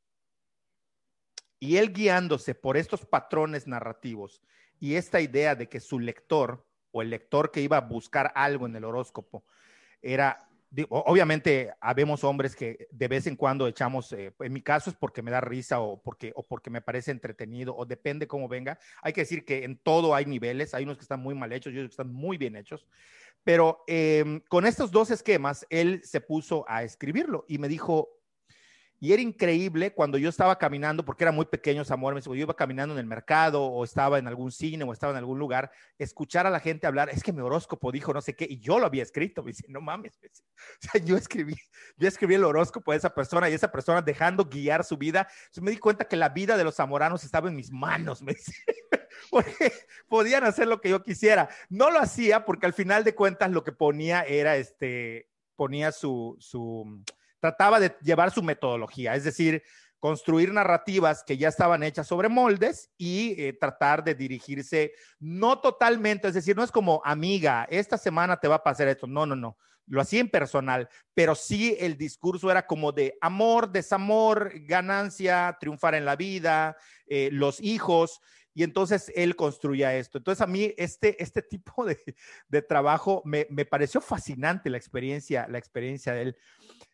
Y 1.60 1.78
él 1.78 1.94
guiándose 1.94 2.54
por 2.54 2.78
estos 2.78 3.06
patrones 3.06 3.66
narrativos 3.68 4.42
y 4.80 4.96
esta 4.96 5.22
idea 5.22 5.56
de 5.56 5.68
que 5.68 5.80
su 5.80 6.00
lector 6.00 6.66
o 6.92 7.02
el 7.02 7.10
lector 7.10 7.52
que 7.52 7.62
iba 7.62 7.78
a 7.78 7.82
buscar 7.82 8.32
algo 8.36 8.66
en 8.66 8.76
el 8.76 8.84
horóscopo 8.84 9.46
era, 10.02 10.48
obviamente, 10.90 11.74
habemos 11.80 12.24
hombres 12.24 12.56
que 12.56 12.88
de 12.92 13.08
vez 13.08 13.26
en 13.28 13.36
cuando 13.36 13.68
echamos, 13.68 14.12
eh, 14.14 14.34
en 14.40 14.54
mi 14.54 14.62
caso 14.62 14.90
es 14.90 14.96
porque 14.96 15.22
me 15.22 15.32
da 15.32 15.42
risa 15.42 15.80
o 15.80 16.02
porque, 16.02 16.32
o 16.36 16.44
porque 16.44 16.70
me 16.70 16.82
parece 16.82 17.12
entretenido 17.12 17.76
o 17.76 17.86
depende 17.86 18.28
cómo 18.28 18.48
venga. 18.48 18.78
Hay 19.02 19.14
que 19.14 19.22
decir 19.22 19.46
que 19.46 19.64
en 19.64 19.78
todo 19.78 20.14
hay 20.14 20.26
niveles, 20.26 20.74
hay 20.74 20.84
unos 20.84 20.98
que 20.98 21.04
están 21.04 21.22
muy 21.22 21.34
mal 21.34 21.52
hechos 21.52 21.74
y 21.74 21.78
otros 21.78 21.90
que 21.90 22.02
están 22.02 22.14
muy 22.14 22.38
bien 22.38 22.56
hechos. 22.56 22.86
Pero 23.46 23.84
em, 23.88 24.42
con 24.50 24.66
estos 24.66 24.92
dos 24.92 25.12
esquemas, 25.12 25.66
él 25.70 26.02
se 26.04 26.20
puso 26.20 26.66
a 26.68 26.84
escribirlo 26.84 27.46
y 27.48 27.60
me 27.60 27.70
dijo, 27.70 28.10
y 29.00 29.14
era 29.14 29.22
increíble 29.22 29.94
cuando 29.94 30.18
yo 30.18 30.30
estaba 30.30 30.58
caminando, 30.58 31.06
porque 31.06 31.26
era 31.26 31.32
muy 31.32 31.46
pequeño 31.46 31.86
Zamora, 31.86 32.16
me 32.16 32.22
dijo, 32.22 32.34
yo 32.34 32.42
iba 32.42 32.56
caminando 32.56 32.96
en 32.96 33.00
el 33.00 33.06
mercado 33.06 33.64
o 33.64 33.84
estaba 33.84 34.18
en 34.18 34.28
algún 34.28 34.52
cine 34.52 34.84
o 34.84 34.92
estaba 34.92 35.12
en 35.12 35.18
algún 35.18 35.38
lugar, 35.38 35.72
escuchar 36.00 36.48
a 36.48 36.50
la 36.50 36.60
gente 36.60 36.88
hablar, 36.88 37.10
es 37.10 37.22
que 37.22 37.32
mi 37.32 37.42
horóscopo 37.42 37.92
dijo 37.92 38.14
no 38.14 38.22
sé 38.22 38.36
qué, 38.36 38.48
y 38.50 38.60
yo 38.60 38.80
lo 38.80 38.88
había 38.88 39.04
escrito, 39.04 39.44
me 39.44 39.52
dice, 39.52 39.66
no 39.68 39.80
mames, 39.80 40.18
o 40.24 40.92
sea, 40.92 41.00
yo 41.04 41.18
escribí, 41.18 41.56
yo 41.98 42.08
escribí 42.08 42.34
el 42.34 42.46
horóscopo 42.46 42.94
de 42.94 42.98
esa 42.98 43.14
persona 43.14 43.48
y 43.48 43.54
esa 43.54 43.72
persona 43.72 44.02
dejando 44.02 44.46
guiar 44.46 44.84
su 44.84 44.98
vida, 44.98 45.28
entonces 45.30 45.64
me 45.64 45.70
di 45.70 45.78
cuenta 45.78 46.08
que 46.08 46.16
la 46.16 46.30
vida 46.30 46.58
de 46.58 46.64
los 46.64 46.76
zamoranos 46.76 47.24
estaba 47.24 47.48
en 47.48 47.56
mis 47.56 47.72
manos, 47.72 48.24
me 48.24 48.34
dice 48.34 48.54
porque 49.36 49.74
podían 50.08 50.46
hacer 50.46 50.66
lo 50.66 50.80
que 50.80 50.90
yo 50.90 51.04
quisiera. 51.04 51.50
No 51.68 51.92
lo 51.92 52.00
hacía 52.00 52.46
porque 52.46 52.68
al 52.68 52.74
final 52.74 53.04
de 53.04 53.16
cuentas 53.16 53.52
lo 53.52 53.66
que 53.66 53.74
ponía 53.74 54.22
era 54.22 54.56
este, 54.56 55.30
ponía 55.58 55.92
su, 55.92 56.38
su, 56.40 57.04
trataba 57.42 57.82
de 57.82 57.94
llevar 58.02 58.32
su 58.32 58.42
metodología, 58.42 59.14
es 59.14 59.26
decir, 59.26 59.62
construir 60.00 60.54
narrativas 60.54 61.22
que 61.26 61.36
ya 61.36 61.50
estaban 61.50 61.84
hechas 61.84 62.08
sobre 62.08 62.30
moldes 62.30 62.92
y 62.98 63.36
eh, 63.38 63.52
tratar 63.52 64.06
de 64.06 64.16
dirigirse 64.16 64.94
no 65.20 65.60
totalmente, 65.60 66.30
es 66.30 66.34
decir, 66.34 66.56
no 66.56 66.64
es 66.64 66.72
como 66.72 67.02
amiga, 67.04 67.68
esta 67.70 67.98
semana 67.98 68.40
te 68.40 68.48
va 68.48 68.56
a 68.56 68.64
pasar 68.64 68.88
esto, 68.88 69.06
no, 69.06 69.26
no, 69.26 69.36
no, 69.36 69.58
lo 69.86 70.00
hacía 70.00 70.22
en 70.22 70.30
personal, 70.30 70.88
pero 71.14 71.36
sí 71.36 71.76
el 71.78 71.98
discurso 71.98 72.50
era 72.50 72.66
como 72.66 72.94
de 72.94 73.18
amor, 73.20 73.70
desamor, 73.70 74.52
ganancia, 74.62 75.58
triunfar 75.60 75.96
en 75.96 76.06
la 76.06 76.16
vida, 76.16 76.78
eh, 77.06 77.30
los 77.34 77.60
hijos, 77.60 78.22
y 78.56 78.64
entonces 78.64 79.12
él 79.16 79.36
construía 79.36 79.96
esto. 79.96 80.18
Entonces 80.18 80.42
a 80.42 80.48
mí 80.48 80.74
este, 80.78 81.22
este 81.22 81.42
tipo 81.44 81.86
de, 81.86 82.00
de 82.48 82.62
trabajo 82.64 83.22
me, 83.26 83.46
me, 83.52 83.66
pareció 83.66 84.02
fascinante 84.02 84.72
la 84.72 84.78
experiencia, 84.78 85.48
la 85.48 85.60
experiencia 85.60 86.14
de 86.14 86.22
él. 86.24 86.38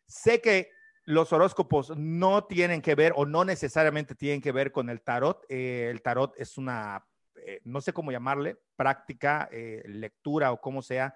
Sé 0.08 0.42
que 0.42 0.72
los 1.06 1.32
horóscopos 1.32 1.96
no 1.96 2.46
tienen 2.46 2.82
que 2.82 2.96
ver 2.96 3.14
o 3.16 3.26
no 3.26 3.46
necesariamente 3.46 4.16
tienen 4.16 4.42
que 4.42 4.52
ver 4.52 4.72
con 4.72 4.90
el 4.90 5.02
tarot. 5.02 5.46
Eh, 5.50 5.88
el 5.92 6.02
tarot 6.02 6.34
es 6.38 6.58
una, 6.58 7.06
eh, 7.36 7.62
no 7.64 7.80
sé 7.80 7.94
cómo 7.94 8.12
llamarle, 8.12 8.58
práctica, 8.76 9.48
eh, 9.52 9.84
lectura 9.86 10.52
o 10.52 10.60
como 10.60 10.82
sea. 10.82 11.16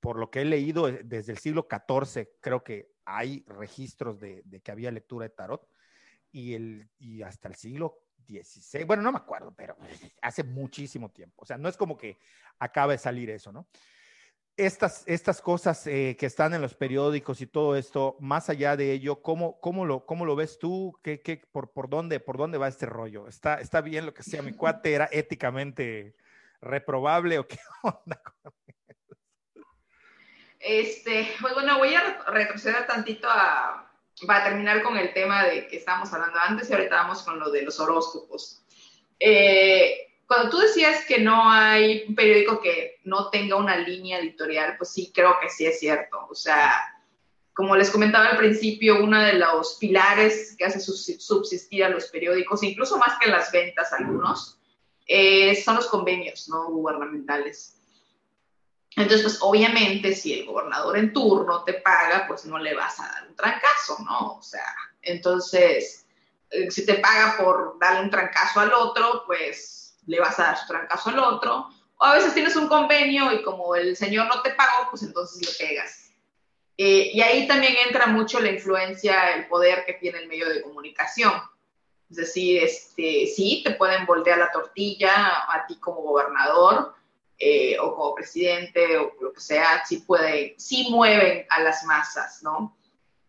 por 0.00 0.18
lo 0.18 0.30
que 0.30 0.40
he 0.40 0.44
leído 0.44 0.90
desde 0.90 1.32
el 1.32 1.38
siglo 1.38 1.68
XIV, 1.70 2.26
creo 2.40 2.64
que 2.64 2.90
hay 3.04 3.44
registros 3.46 4.18
de, 4.18 4.42
de 4.46 4.60
que 4.60 4.72
había 4.72 4.90
lectura 4.90 5.24
de 5.24 5.34
tarot. 5.34 5.68
Y, 6.34 6.54
el, 6.54 6.88
y 6.98 7.20
hasta 7.20 7.48
el 7.48 7.54
siglo 7.56 8.02
16, 8.26 8.86
bueno, 8.86 9.02
no 9.02 9.12
me 9.12 9.18
acuerdo, 9.18 9.52
pero 9.56 9.76
hace 10.22 10.44
muchísimo 10.44 11.10
tiempo. 11.10 11.42
O 11.42 11.46
sea, 11.46 11.58
no 11.58 11.68
es 11.68 11.76
como 11.76 11.96
que 11.96 12.18
acaba 12.58 12.92
de 12.92 12.98
salir 12.98 13.30
eso, 13.30 13.52
¿no? 13.52 13.66
estas, 14.56 15.04
estas 15.06 15.40
cosas 15.40 15.86
eh, 15.86 16.16
que 16.18 16.26
están 16.26 16.52
en 16.54 16.60
los 16.60 16.74
periódicos 16.74 17.40
y 17.40 17.46
todo 17.46 17.76
esto, 17.76 18.16
más 18.20 18.50
allá 18.50 18.76
de 18.76 18.92
ello, 18.92 19.22
¿cómo, 19.22 19.58
cómo, 19.60 19.86
lo, 19.86 20.04
cómo 20.04 20.24
lo 20.24 20.36
ves 20.36 20.58
tú? 20.58 20.98
¿Qué, 21.02 21.20
qué, 21.22 21.42
por, 21.50 21.72
por, 21.72 21.88
dónde, 21.88 22.20
¿Por 22.20 22.36
dónde 22.36 22.58
va 22.58 22.68
este 22.68 22.86
rollo? 22.86 23.28
¿Está, 23.28 23.60
¿Está 23.60 23.80
bien 23.80 24.06
lo 24.06 24.14
que 24.14 24.22
sea 24.22 24.42
mi 24.42 24.52
cuate? 24.52 24.92
¿Era 24.92 25.08
éticamente 25.10 26.16
reprobable 26.60 27.38
o 27.38 27.46
qué 27.46 27.58
onda? 27.82 28.22
Este, 30.58 31.28
pues 31.40 31.54
bueno, 31.54 31.78
voy 31.78 31.94
a 31.94 32.22
retroceder 32.26 32.86
tantito 32.86 33.28
a, 33.28 33.91
a 34.30 34.44
terminar 34.44 34.82
con 34.82 34.96
el 34.96 35.12
tema 35.12 35.44
de 35.44 35.66
que 35.66 35.76
estábamos 35.76 36.12
hablando 36.12 36.38
antes 36.38 36.70
y 36.70 36.72
ahorita 36.72 36.96
vamos 36.96 37.22
con 37.22 37.38
lo 37.38 37.50
de 37.50 37.62
los 37.62 37.78
horóscopos. 37.80 38.62
Eh, 39.18 40.12
cuando 40.26 40.50
tú 40.50 40.58
decías 40.58 41.04
que 41.04 41.18
no 41.18 41.50
hay 41.50 42.04
un 42.08 42.14
periódico 42.14 42.60
que 42.60 43.00
no 43.04 43.28
tenga 43.28 43.56
una 43.56 43.76
línea 43.76 44.18
editorial, 44.18 44.76
pues 44.78 44.90
sí, 44.90 45.12
creo 45.14 45.36
que 45.40 45.50
sí 45.50 45.66
es 45.66 45.78
cierto. 45.78 46.26
O 46.30 46.34
sea, 46.34 46.72
como 47.52 47.76
les 47.76 47.90
comentaba 47.90 48.28
al 48.28 48.38
principio, 48.38 49.02
uno 49.02 49.20
de 49.20 49.34
los 49.34 49.76
pilares 49.78 50.56
que 50.56 50.64
hace 50.64 50.80
subsistir 50.80 51.84
a 51.84 51.90
los 51.90 52.06
periódicos, 52.06 52.62
incluso 52.62 52.96
más 52.96 53.18
que 53.18 53.30
las 53.30 53.52
ventas 53.52 53.92
algunos, 53.92 54.58
eh, 55.06 55.54
son 55.56 55.76
los 55.76 55.86
convenios 55.88 56.48
no 56.48 56.70
gubernamentales. 56.70 57.81
Entonces, 58.96 59.22
pues 59.22 59.38
obviamente, 59.40 60.14
si 60.14 60.40
el 60.40 60.46
gobernador 60.46 60.98
en 60.98 61.12
turno 61.12 61.64
te 61.64 61.74
paga, 61.74 62.26
pues 62.26 62.44
no 62.44 62.58
le 62.58 62.74
vas 62.74 63.00
a 63.00 63.04
dar 63.04 63.28
un 63.28 63.34
trancazo, 63.34 63.98
¿no? 64.04 64.36
O 64.36 64.42
sea, 64.42 64.66
entonces, 65.00 66.06
eh, 66.50 66.70
si 66.70 66.84
te 66.84 66.94
paga 66.94 67.36
por 67.38 67.78
darle 67.78 68.02
un 68.02 68.10
trancazo 68.10 68.60
al 68.60 68.72
otro, 68.72 69.24
pues 69.26 69.96
le 70.06 70.20
vas 70.20 70.38
a 70.38 70.44
dar 70.44 70.58
su 70.58 70.66
trancazo 70.66 71.10
al 71.10 71.18
otro. 71.18 71.68
O 71.96 72.04
a 72.04 72.14
veces 72.14 72.34
tienes 72.34 72.56
un 72.56 72.68
convenio 72.68 73.32
y 73.32 73.42
como 73.42 73.74
el 73.74 73.96
señor 73.96 74.26
no 74.26 74.42
te 74.42 74.50
pagó, 74.50 74.90
pues 74.90 75.02
entonces 75.02 75.40
le 75.46 75.66
pegas. 75.66 76.10
Eh, 76.76 77.10
y 77.12 77.20
ahí 77.20 77.46
también 77.46 77.74
entra 77.86 78.06
mucho 78.06 78.40
la 78.40 78.50
influencia, 78.50 79.34
el 79.34 79.46
poder 79.46 79.84
que 79.86 79.94
tiene 79.94 80.18
el 80.18 80.28
medio 80.28 80.48
de 80.48 80.62
comunicación. 80.62 81.32
Es 82.10 82.16
decir, 82.16 82.62
este, 82.62 83.26
sí, 83.26 83.62
te 83.64 83.72
pueden 83.72 84.04
voltear 84.04 84.38
la 84.38 84.50
tortilla 84.50 85.44
a 85.48 85.64
ti 85.66 85.76
como 85.76 86.02
gobernador, 86.02 86.94
eh, 87.44 87.76
o 87.80 87.96
como 87.96 88.14
presidente 88.14 88.96
o 88.98 89.16
lo 89.20 89.32
que 89.32 89.40
sea, 89.40 89.84
sí 89.84 90.04
puede, 90.06 90.54
sí 90.58 90.86
mueven 90.92 91.44
a 91.50 91.60
las 91.60 91.84
masas, 91.84 92.40
¿no? 92.44 92.76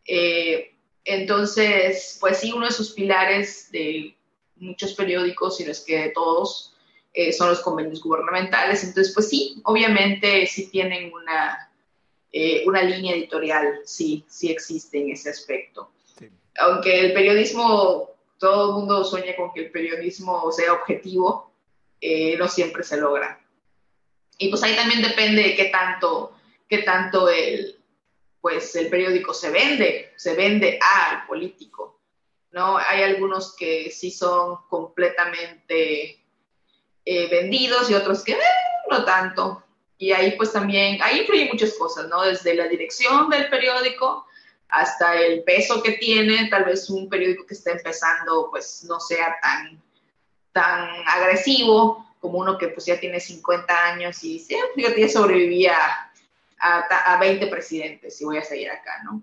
Eh, 0.05 0.76
entonces, 1.03 2.20
pues 2.22 2.38
sí, 2.38 2.53
uno 2.53 2.68
de 2.68 2.74
sus 2.74 2.91
pilares 2.91 3.72
de 3.72 4.16
muchos 4.57 4.93
periódicos, 4.93 5.59
y 5.59 5.66
no 5.66 5.72
es 5.72 5.80
que 5.80 5.97
de 5.97 6.09
todos, 6.09 6.76
eh, 7.11 7.34
son 7.34 7.49
los 7.49 7.61
convenios 7.61 8.03
gubernamentales. 8.03 8.84
Entonces, 8.84 9.16
pues 9.16 9.30
sí, 9.30 9.59
obviamente 9.64 10.45
sí 10.45 10.70
tienen 10.70 11.11
una, 11.11 11.72
una 12.68 12.84
línea 12.84 13.16
editorial, 13.16 13.80
sí, 13.84 14.24
sí 14.30 14.51
existe 14.51 14.99
en 15.01 15.09
ese 15.09 15.32
aspecto. 15.32 15.89
Aunque 16.59 16.99
el 16.99 17.14
periodismo, 17.14 18.11
todo 18.38 18.70
el 18.70 18.76
mundo 18.76 19.03
sueña 19.03 19.36
con 19.36 19.51
que 19.51 19.61
el 19.61 19.72
periodismo 19.72 20.51
sea 20.51 20.74
objetivo, 20.74 21.51
no 22.38 22.47
siempre 22.47 22.84
se 22.84 22.97
logra. 22.97 23.42
Y 24.38 24.49
pues 24.49 24.63
ahí 24.63 24.75
también 24.75 25.01
depende 25.01 25.43
de 25.43 25.55
qué 25.55 25.65
tanto, 25.65 26.38
qué 26.67 26.79
tanto 26.79 27.29
el, 27.29 27.79
pues 28.41 28.75
el 28.75 28.89
periódico 28.89 29.34
se 29.34 29.51
vende, 29.51 30.11
se 30.17 30.36
vende 30.36 30.79
al 30.81 31.25
político, 31.27 32.01
¿no? 32.51 32.77
Hay 32.77 33.03
algunos 33.03 33.55
que 33.55 33.89
sí 33.91 34.11
son 34.11 34.57
completamente 34.67 36.21
eh, 37.05 37.29
vendidos 37.29 37.89
y 37.89 37.93
otros 37.93 38.23
que 38.23 38.34
eh, 38.34 38.38
no 38.89 39.05
tanto. 39.05 39.63
Y 39.97 40.11
ahí 40.11 40.36
pues 40.36 40.51
también, 40.51 41.01
ahí 41.01 41.19
influyen 41.19 41.49
muchas 41.49 41.73
cosas, 41.75 42.09
¿no? 42.09 42.21
Desde 42.23 42.55
la 42.55 42.67
dirección 42.67 43.29
del 43.29 43.49
periódico 43.49 44.25
hasta 44.67 45.15
el 45.17 45.43
peso 45.43 45.84
que 45.84 45.93
tiene, 45.93 46.49
tal 46.49 46.65
vez 46.65 46.89
un 46.89 47.07
periódico 47.07 47.45
que 47.45 47.53
está 47.53 47.71
empezando 47.71 48.49
pues 48.49 48.84
no 48.86 48.99
sea 48.99 49.38
tan, 49.41 49.81
tan 50.51 50.89
agresivo, 51.07 52.02
como 52.24 52.39
uno 52.39 52.57
que 52.57 52.69
pues 52.69 52.86
ya 52.86 52.97
tiene 52.97 53.19
50 53.19 53.86
años 53.86 54.24
y 54.24 54.36
dice, 54.36 54.55
yo 54.78 54.95
ya 54.95 55.09
sobrevivía 55.09 55.76
a, 56.57 57.13
a, 57.13 57.19
20 57.19 57.47
presidentes 57.47 58.21
y 58.21 58.24
voy 58.24 58.38
a 58.38 58.43
seguir 58.45 58.71
acá, 58.71 59.03
¿no? 59.03 59.21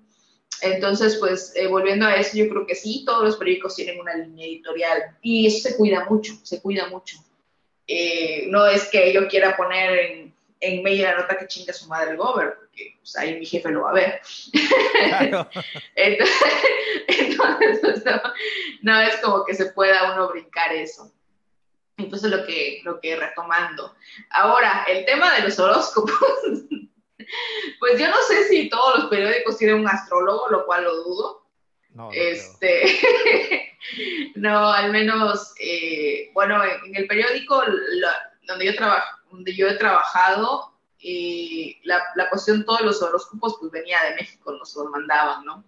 Entonces, 0.61 1.17
pues 1.17 1.55
eh, 1.57 1.67
volviendo 1.67 2.05
a 2.05 2.17
eso, 2.17 2.37
yo 2.37 2.47
creo 2.51 2.67
que 2.67 2.75
sí, 2.75 3.03
todos 3.07 3.25
los 3.25 3.39
periódicos 3.39 3.75
tienen 3.75 3.99
una 3.99 4.15
línea 4.17 4.47
editorial 4.47 5.17
y 5.23 5.47
eso 5.47 5.67
se 5.67 5.79
cuida 5.79 6.05
mucho, 6.11 6.35
se 6.43 6.61
cuida 6.61 6.89
mucho. 6.89 7.17
Eh, 7.87 8.45
no 8.49 8.67
es 8.67 8.85
que 8.91 9.15
yo 9.15 9.27
quiera 9.29 9.57
poner 9.57 9.99
en, 9.99 10.35
en 10.61 10.83
medio 10.83 11.07
la 11.07 11.17
nota 11.17 11.39
que 11.39 11.47
chinga 11.47 11.73
su 11.73 11.89
madre 11.89 12.11
el 12.11 12.19
gober, 12.19 12.55
porque 12.59 12.99
pues, 12.99 13.17
ahí 13.17 13.39
mi 13.39 13.47
jefe 13.47 13.71
lo 13.71 13.85
va 13.85 13.93
a 13.93 13.95
ver. 13.95 14.21
entonces, 15.95 16.37
pues, 17.81 18.05
no, 18.83 19.01
es 19.01 19.17
como 19.23 19.47
que 19.47 19.55
se 19.55 19.73
pueda 19.73 20.13
uno 20.13 20.29
brincar 20.29 20.75
eso. 20.75 21.11
Entonces, 22.05 22.31
lo 22.31 22.45
que, 22.47 22.81
lo 22.85 23.01
que 23.01 23.17
retomando. 23.17 23.95
Ahora, 24.31 24.85
el 24.89 25.05
tema 25.05 25.35
de 25.35 25.43
los 25.43 25.59
horóscopos. 25.59 26.15
pues 27.79 27.99
yo 27.99 28.09
no 28.09 28.17
sé 28.29 28.49
si 28.49 28.69
todos 28.69 28.99
los 28.99 29.11
periódicos 29.11 29.59
tienen 29.59 29.81
un 29.81 29.89
astrólogo, 29.89 30.49
lo 30.49 30.67
cual 30.67 30.85
lo 30.85 30.97
dudo. 31.03 31.47
No, 31.93 32.11
este, 32.13 33.77
no, 34.37 34.73
al 34.73 34.93
menos, 34.93 35.55
eh, 35.59 36.31
bueno, 36.33 36.63
en, 36.65 36.95
el 36.95 37.07
periódico 37.09 37.63
donde, 38.47 38.67
yo 38.67 38.73
donde 39.31 39.57
yo 39.57 39.69
he 39.69 39.75
trabajado, 39.75 40.73
eh, 41.03 41.77
la, 41.83 42.01
la 42.15 42.29
cuestión, 42.29 42.65
todos 42.65 42.83
los 42.83 43.03
horóscopos, 43.03 43.57
pues 43.59 43.73
venía 43.73 43.99
de 44.05 44.15
México, 44.15 44.53
nos 44.53 44.75
los 44.77 44.91
mandaban, 44.91 45.45
¿no? 45.45 45.65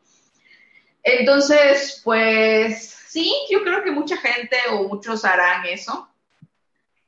Entonces, 1.03 2.01
pues 2.05 2.97
sí, 3.09 3.35
yo 3.51 3.65
creo 3.65 3.83
que 3.83 3.91
mucha 3.91 4.17
gente 4.17 4.57
o 4.71 4.85
muchos 4.85 5.25
harán 5.25 5.67
eso 5.67 6.12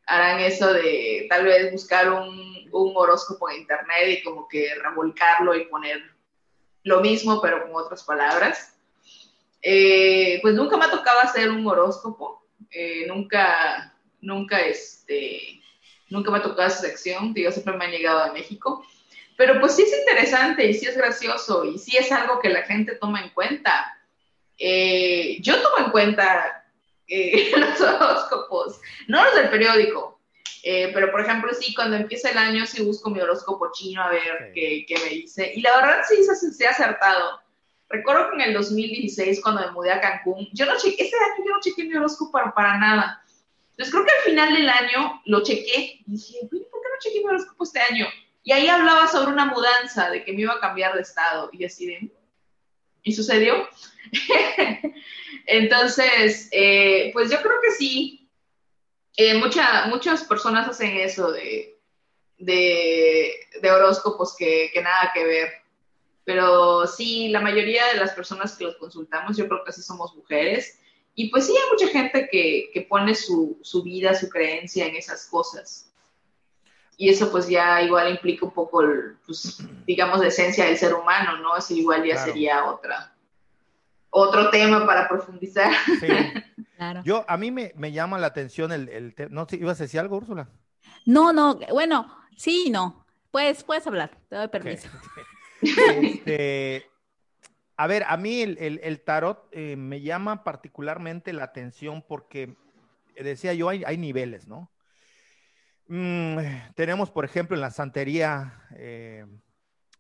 harán 0.06 0.40
eso 0.40 0.72
de 0.72 1.26
tal 1.28 1.44
vez 1.44 1.72
buscar 1.72 2.10
un, 2.10 2.54
horóscopo 2.72 3.48
en 3.48 3.60
internet 3.60 4.08
y 4.08 4.22
como 4.24 4.48
que 4.48 4.74
revolcarlo 4.82 5.54
y 5.54 5.66
poner 5.66 6.02
lo 6.82 7.00
mismo 7.00 7.40
pero 7.40 7.62
con 7.62 7.76
otras 7.76 8.02
palabras. 8.02 8.76
Eh, 9.62 10.40
pues 10.42 10.54
nunca 10.54 10.76
me 10.76 10.86
ha 10.86 10.90
tocado 10.90 11.20
hacer 11.20 11.50
un 11.50 11.66
horóscopo, 11.66 12.46
eh, 12.70 13.06
nunca, 13.06 13.94
nunca, 14.20 14.60
este, 14.60 15.62
nunca 16.10 16.30
me 16.30 16.38
ha 16.38 16.42
tocado 16.42 16.68
esa 16.68 16.80
sección, 16.80 17.32
digo, 17.32 17.50
siempre 17.50 17.76
me 17.76 17.84
han 17.84 17.92
llegado 17.92 18.24
a 18.24 18.32
México, 18.32 18.84
pero 19.36 19.60
pues 19.60 19.76
sí 19.76 19.82
es 19.82 19.96
interesante 19.96 20.66
y 20.66 20.74
sí 20.74 20.86
es 20.86 20.96
gracioso 20.96 21.64
y 21.64 21.78
sí 21.78 21.96
es 21.96 22.10
algo 22.12 22.40
que 22.40 22.50
la 22.50 22.62
gente 22.62 22.96
toma 22.96 23.22
en 23.22 23.30
cuenta. 23.30 23.96
Eh, 24.58 25.38
yo 25.40 25.62
tomo 25.62 25.86
en 25.86 25.90
cuenta 25.90 26.63
eh, 27.08 27.52
los 27.56 27.80
horóscopos, 27.80 28.80
no 29.08 29.24
los 29.24 29.34
del 29.34 29.50
periódico, 29.50 30.20
eh, 30.62 30.90
pero 30.94 31.10
por 31.10 31.20
ejemplo, 31.20 31.52
sí, 31.52 31.74
cuando 31.74 31.96
empieza 31.96 32.30
el 32.30 32.38
año 32.38 32.66
sí 32.66 32.82
busco 32.82 33.10
mi 33.10 33.20
horóscopo 33.20 33.70
chino 33.72 34.02
a 34.02 34.10
ver 34.10 34.52
qué, 34.54 34.86
qué, 34.88 34.98
me 34.98 35.10
dice. 35.10 35.52
Y 35.54 35.60
la 35.60 35.76
verdad 35.76 36.02
sí 36.08 36.24
se, 36.24 36.34
se 36.34 36.66
ha 36.66 36.70
acertado. 36.70 37.40
Recuerdo 37.90 38.30
que 38.30 38.36
en 38.36 38.48
el 38.48 38.54
2016, 38.54 39.42
cuando 39.42 39.60
me 39.60 39.72
mudé 39.72 39.92
a 39.92 40.00
Cancún, 40.00 40.48
yo 40.52 40.64
no 40.64 40.78
chequé, 40.78 41.04
ese 41.04 41.16
año 41.16 41.44
yo 41.44 41.52
no 41.52 41.60
chequé 41.60 41.84
mi 41.84 41.94
horóscopo 41.94 42.32
para, 42.32 42.54
para 42.54 42.78
nada. 42.78 43.22
Entonces 43.72 43.92
creo 43.92 44.06
que 44.06 44.12
al 44.12 44.22
final 44.22 44.54
del 44.54 44.68
año 44.68 45.20
lo 45.26 45.42
chequé 45.42 46.00
y 46.06 46.12
dije, 46.12 46.38
¿por 46.48 46.60
qué 46.60 46.66
no 46.70 46.98
chequé 47.00 47.18
mi 47.20 47.26
horóscopo 47.26 47.64
este 47.64 47.80
año? 47.80 48.06
Y 48.42 48.52
ahí 48.52 48.68
hablaba 48.68 49.06
sobre 49.08 49.32
una 49.32 49.46
mudanza, 49.46 50.10
de 50.10 50.24
que 50.24 50.32
me 50.32 50.42
iba 50.42 50.54
a 50.54 50.60
cambiar 50.60 50.94
de 50.94 51.02
estado. 51.02 51.50
Y 51.52 51.64
así 51.64 51.86
de, 51.86 52.10
¿y 53.02 53.12
sucedió? 53.12 53.68
Entonces, 55.46 56.48
eh, 56.52 57.10
pues 57.12 57.30
yo 57.30 57.40
creo 57.42 57.60
que 57.62 57.70
sí. 57.72 58.28
Eh, 59.16 59.34
muchas 59.38 60.24
personas 60.24 60.68
hacen 60.68 60.96
eso 60.96 61.30
de, 61.30 61.78
de, 62.38 63.70
horóscopos 63.70 64.34
que, 64.36 64.70
nada 64.82 65.10
que 65.14 65.24
ver. 65.24 65.52
Pero 66.24 66.86
sí, 66.86 67.28
la 67.28 67.40
mayoría 67.40 67.86
de 67.92 68.00
las 68.00 68.12
personas 68.12 68.56
que 68.56 68.64
los 68.64 68.76
consultamos, 68.76 69.36
yo 69.36 69.46
creo 69.46 69.62
que 69.64 69.72
sí 69.72 69.82
somos 69.82 70.14
mujeres. 70.14 70.80
Y 71.14 71.30
pues 71.30 71.46
sí, 71.46 71.52
hay 71.52 71.70
mucha 71.70 71.88
gente 71.88 72.28
que, 72.30 72.86
pone 72.88 73.14
su, 73.14 73.58
vida, 73.84 74.14
su 74.14 74.28
creencia 74.28 74.86
en 74.86 74.96
esas 74.96 75.26
cosas. 75.26 75.90
Y 76.96 77.08
eso 77.10 77.30
pues 77.30 77.48
ya 77.48 77.82
igual 77.82 78.10
implica 78.10 78.46
un 78.46 78.52
poco, 78.52 78.82
pues, 79.26 79.58
digamos, 79.84 80.20
la 80.20 80.28
esencia 80.28 80.64
del 80.64 80.78
ser 80.78 80.94
humano, 80.94 81.38
¿no? 81.38 81.56
Eso 81.56 81.74
igual 81.74 82.04
ya 82.04 82.16
sería 82.24 82.64
otra, 82.64 83.13
otro 84.14 84.48
tema 84.50 84.86
para 84.86 85.08
profundizar. 85.08 85.72
Sí. 86.00 86.06
Claro. 86.76 87.02
Yo, 87.04 87.24
a 87.28 87.36
mí 87.36 87.52
me, 87.52 87.92
llama 87.92 88.18
la 88.18 88.26
atención 88.26 88.72
el, 88.72 88.88
el 88.88 89.14
¿No 89.30 89.46
ibas 89.52 89.78
a 89.80 89.84
decir 89.84 90.00
algo, 90.00 90.16
Úrsula? 90.16 90.48
No, 91.06 91.32
no, 91.32 91.60
bueno, 91.70 92.12
sí, 92.36 92.68
no. 92.68 93.06
Puedes, 93.30 93.62
puedes 93.62 93.86
hablar, 93.86 94.18
te 94.28 94.36
doy 94.36 94.48
permiso. 94.48 94.88
Este, 95.62 96.84
a 97.76 97.86
ver, 97.86 98.04
a 98.06 98.16
mí 98.16 98.42
el, 98.42 99.00
tarot 99.02 99.48
eh, 99.52 99.76
me 99.76 100.02
llama 100.02 100.44
particularmente 100.44 101.32
la 101.32 101.44
atención 101.44 102.04
porque, 102.06 102.56
decía 103.16 103.54
yo, 103.54 103.68
hay, 103.68 103.82
hay 103.84 103.96
niveles, 103.96 104.46
¿no? 104.46 104.70
Mm, 105.86 106.38
tenemos, 106.74 107.10
por 107.10 107.24
ejemplo, 107.24 107.56
en 107.56 107.62
la 107.62 107.70
santería 107.70 108.62
eh, 108.76 109.24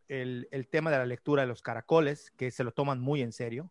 el, 0.08 0.48
el, 0.50 0.68
tema 0.68 0.90
de 0.90 0.98
la 0.98 1.06
lectura 1.06 1.42
de 1.42 1.48
los 1.48 1.62
caracoles, 1.62 2.30
que 2.32 2.50
se 2.50 2.64
lo 2.64 2.72
toman 2.72 3.00
muy 3.00 3.22
en 3.22 3.32
serio. 3.32 3.70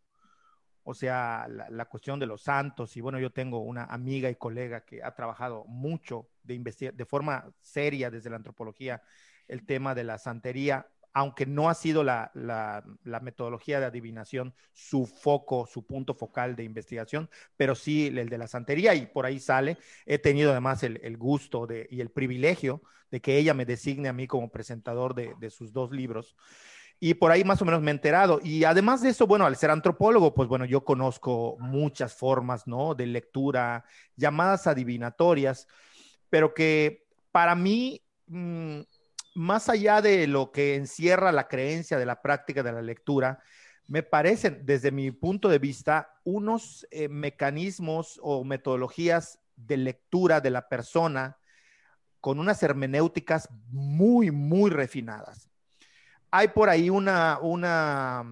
O 0.83 0.93
sea, 0.93 1.47
la, 1.49 1.69
la, 1.69 1.85
cuestión 1.85 2.19
de 2.19 2.25
los 2.25 2.41
santos. 2.41 2.95
Y 2.97 3.01
bueno, 3.01 3.19
yo 3.19 3.31
tengo 3.31 3.59
una 3.59 3.85
amiga 3.85 4.29
y 4.29 4.35
colega 4.35 4.85
que 4.85 5.03
ha 5.03 5.15
trabajado 5.15 5.65
mucho 5.65 6.27
de, 6.43 6.91
de 6.93 7.05
forma 7.05 7.49
seria 7.61 8.11
desde 8.11 8.29
la 8.29 8.35
antropología 8.37 9.01
el 9.47 9.65
tema 9.65 9.95
de 9.95 10.03
la 10.03 10.17
santería 10.17 10.87
aunque 11.13 11.45
no 11.45 11.69
ha 11.69 11.75
sido 11.75 12.03
la, 12.03 12.31
la, 12.33 12.83
la, 13.03 13.19
metodología 13.19 13.79
de 13.79 13.85
adivinación 13.85 14.53
su 14.73 15.05
foco, 15.05 15.67
su 15.67 15.85
punto 15.85 16.15
focal 16.15 16.55
de 16.55 16.63
investigación, 16.63 17.29
pero 17.55 17.75
sí 17.75 18.07
el 18.07 18.29
de 18.29 18.37
la 18.39 18.47
santería 18.47 18.95
y 18.95 19.05
por 19.05 19.25
ahí 19.25 19.39
sale. 19.39 19.77
He 20.07 20.17
tenido 20.17 20.51
además 20.51 20.81
el, 20.81 20.99
el 21.03 21.17
gusto 21.17 21.67
de, 21.67 21.87
y 21.91 22.01
el 22.01 22.09
privilegio 22.09 22.81
de 23.11 23.21
que 23.21 23.37
ella 23.37 23.53
me 23.53 23.65
designe 23.65 24.09
a 24.09 24.13
mí 24.13 24.25
como 24.25 24.49
presentador 24.49 25.13
de, 25.13 25.35
de, 25.39 25.51
sus 25.51 25.71
dos 25.71 25.91
libros. 25.91 26.35
Y 26.99 27.15
por 27.15 27.31
ahí 27.31 27.43
más 27.43 27.61
o 27.61 27.65
menos 27.65 27.81
me 27.81 27.91
he 27.91 27.93
enterado. 27.93 28.39
Y 28.43 28.63
además 28.63 29.01
de 29.01 29.09
eso, 29.09 29.27
bueno, 29.27 29.45
al 29.45 29.57
ser 29.57 29.71
antropólogo, 29.71 30.33
pues 30.33 30.47
bueno, 30.47 30.65
yo 30.65 30.83
conozco 30.85 31.57
muchas 31.59 32.13
formas, 32.13 32.65
¿no? 32.67 32.95
De 32.95 33.05
lectura, 33.05 33.83
llamadas 34.15 34.67
adivinatorias, 34.67 35.67
pero 36.29 36.53
que 36.53 37.05
para 37.31 37.55
mí... 37.55 38.01
Mmm, 38.27 38.81
más 39.35 39.69
allá 39.69 40.01
de 40.01 40.27
lo 40.27 40.51
que 40.51 40.75
encierra 40.75 41.31
la 41.31 41.47
creencia 41.47 41.97
de 41.97 42.05
la 42.05 42.21
práctica 42.21 42.63
de 42.63 42.71
la 42.71 42.81
lectura, 42.81 43.41
me 43.87 44.03
parecen, 44.03 44.65
desde 44.65 44.91
mi 44.91 45.11
punto 45.11 45.49
de 45.49 45.59
vista, 45.59 46.19
unos 46.23 46.87
eh, 46.91 47.09
mecanismos 47.09 48.19
o 48.21 48.43
metodologías 48.43 49.39
de 49.55 49.77
lectura 49.77 50.39
de 50.39 50.51
la 50.51 50.69
persona 50.69 51.37
con 52.21 52.39
unas 52.39 52.63
hermenéuticas 52.63 53.49
muy, 53.69 54.31
muy 54.31 54.71
refinadas. 54.71 55.49
Hay 56.35 56.47
por 56.47 56.67
ahí 56.67 56.89
una, 56.89 57.37
una, 57.43 58.23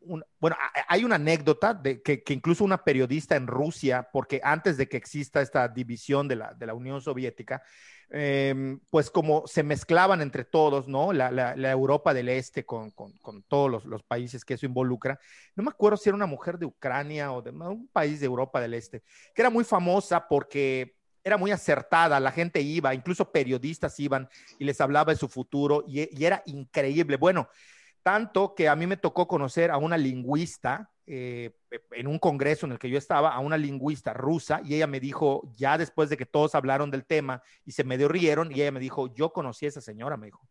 un, 0.00 0.22
bueno, 0.38 0.54
hay 0.86 1.02
una 1.02 1.14
anécdota 1.14 1.72
de 1.72 2.02
que, 2.02 2.22
incluso 2.28 2.62
una 2.62 2.84
periodista 2.84 3.36
en 3.36 3.46
Rusia, 3.46 4.06
porque 4.12 4.38
antes 4.44 4.76
de 4.76 4.86
que 4.86 4.98
exista 4.98 5.40
esta 5.40 5.66
división 5.66 6.28
de 6.28 6.36
la, 6.36 6.52
de 6.52 6.66
la 6.66 6.74
Unión 6.74 7.00
Soviética, 7.00 7.62
eh, 8.10 8.76
pues 8.90 9.10
como 9.10 9.46
se 9.46 9.62
mezclaban 9.62 10.20
entre 10.20 10.44
todos, 10.44 10.88
¿no? 10.88 11.14
La, 11.14 11.30
la, 11.30 11.56
la 11.56 11.70
Europa 11.70 12.12
del 12.12 12.28
Este 12.28 12.66
con, 12.66 12.90
con, 12.90 13.12
con 13.22 13.42
todos 13.44 13.70
los, 13.70 13.86
los, 13.86 14.02
países 14.02 14.44
que 14.44 14.52
eso 14.52 14.66
involucra. 14.66 15.18
No 15.56 15.62
me 15.62 15.70
acuerdo 15.70 15.96
si 15.96 16.10
era 16.10 16.16
una 16.16 16.26
mujer 16.26 16.58
de 16.58 16.66
Ucrania 16.66 17.32
o 17.32 17.40
de 17.40 17.50
un 17.50 17.88
país 17.88 18.20
de 18.20 18.26
Europa 18.26 18.60
del 18.60 18.74
Este, 18.74 19.02
que 19.34 19.40
era 19.40 19.48
muy 19.48 19.64
famosa 19.64 20.28
porque 20.28 20.97
era 21.24 21.36
muy 21.36 21.50
acertada, 21.50 22.20
la 22.20 22.32
gente 22.32 22.60
iba, 22.60 22.94
incluso 22.94 23.30
periodistas 23.30 23.98
iban 24.00 24.28
y 24.58 24.64
les 24.64 24.80
hablaba 24.80 25.12
de 25.12 25.18
su 25.18 25.28
futuro 25.28 25.84
y, 25.86 26.08
y 26.18 26.24
era 26.24 26.42
increíble. 26.46 27.16
Bueno, 27.16 27.48
tanto 28.02 28.54
que 28.54 28.68
a 28.68 28.76
mí 28.76 28.86
me 28.86 28.96
tocó 28.96 29.28
conocer 29.28 29.70
a 29.70 29.76
una 29.76 29.96
lingüista 29.96 30.90
eh, 31.10 31.56
en 31.92 32.06
un 32.06 32.18
congreso 32.18 32.66
en 32.66 32.72
el 32.72 32.78
que 32.78 32.90
yo 32.90 32.98
estaba, 32.98 33.34
a 33.34 33.40
una 33.40 33.56
lingüista 33.56 34.12
rusa, 34.12 34.60
y 34.62 34.74
ella 34.74 34.86
me 34.86 35.00
dijo, 35.00 35.50
ya 35.56 35.78
después 35.78 36.10
de 36.10 36.18
que 36.18 36.26
todos 36.26 36.54
hablaron 36.54 36.90
del 36.90 37.06
tema 37.06 37.42
y 37.64 37.72
se 37.72 37.82
medio 37.82 38.08
rieron, 38.08 38.50
y 38.50 38.60
ella 38.60 38.72
me 38.72 38.80
dijo, 38.80 39.12
yo 39.14 39.32
conocí 39.32 39.64
a 39.64 39.70
esa 39.70 39.80
señora, 39.80 40.18
me 40.18 40.26
dijo. 40.26 40.46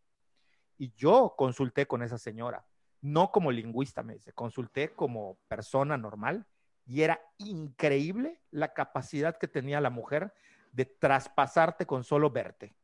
Y 0.77 0.93
yo 0.95 1.35
consulté 1.37 1.85
con 1.85 2.01
esa 2.01 2.17
señora, 2.17 2.65
no 3.01 3.31
como 3.31 3.51
lingüista, 3.51 4.01
me 4.01 4.13
dice, 4.13 4.33
consulté 4.33 4.93
como 4.93 5.37
persona 5.47 5.95
normal, 5.95 6.47
y 6.87 7.01
era 7.01 7.21
increíble 7.37 8.41
la 8.49 8.73
capacidad 8.73 9.37
que 9.37 9.47
tenía 9.47 9.79
la 9.79 9.89
mujer 9.89 10.33
de 10.77 10.85
traspasarte 10.85 11.87
con 11.87 12.03
solo 12.03 12.29
verte. 12.29 12.75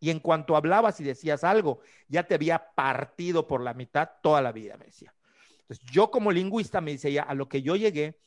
Y 0.00 0.08
en 0.08 0.20
cuanto 0.20 0.56
hablabas 0.56 0.98
y 1.00 1.04
decías 1.04 1.44
algo, 1.44 1.80
ya 2.08 2.26
te 2.26 2.34
había 2.34 2.72
partido 2.74 3.46
por 3.46 3.60
la 3.60 3.74
mitad 3.74 4.08
toda 4.22 4.40
la 4.40 4.52
vida, 4.52 4.78
me 4.78 4.86
decía. 4.86 5.14
Entonces, 5.60 5.84
yo 5.92 6.10
como 6.10 6.32
lingüista, 6.32 6.80
me 6.80 6.92
dice 6.92 7.10
ella, 7.10 7.24
a 7.24 7.34
lo 7.34 7.50
que 7.50 7.60
yo 7.60 7.76
llegué, 7.76 8.18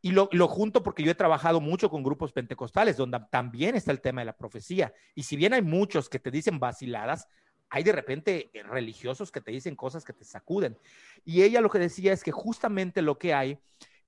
y 0.00 0.12
lo, 0.12 0.28
lo, 0.30 0.46
junto 0.46 0.84
porque 0.84 1.02
yo 1.02 1.10
he 1.10 1.16
trabajado 1.16 1.60
mucho 1.60 1.90
con 1.90 2.04
grupos 2.04 2.32
pentecostales, 2.32 2.96
donde 2.96 3.18
también 3.30 3.74
está 3.74 3.90
el 3.90 4.00
tema 4.00 4.20
de 4.20 4.26
la 4.26 4.36
profecía. 4.36 4.94
Y 5.16 5.24
si 5.24 5.34
bien 5.34 5.52
hay 5.52 5.62
muchos 5.62 6.08
que 6.08 6.20
te 6.20 6.30
dicen 6.30 6.60
vaciladas, 6.60 7.26
hay 7.68 7.82
de 7.82 7.92
repente 7.92 8.52
religiosos 8.70 9.32
que 9.32 9.40
te 9.40 9.50
dicen 9.50 9.74
cosas 9.74 10.04
que 10.04 10.12
te 10.12 10.24
sacuden. 10.24 10.78
Y 11.24 11.42
ella 11.42 11.60
lo 11.60 11.68
que 11.68 11.80
decía 11.80 12.12
es 12.12 12.22
que 12.22 12.30
justamente 12.30 13.02
lo 13.02 13.18
que 13.18 13.34
hay 13.34 13.58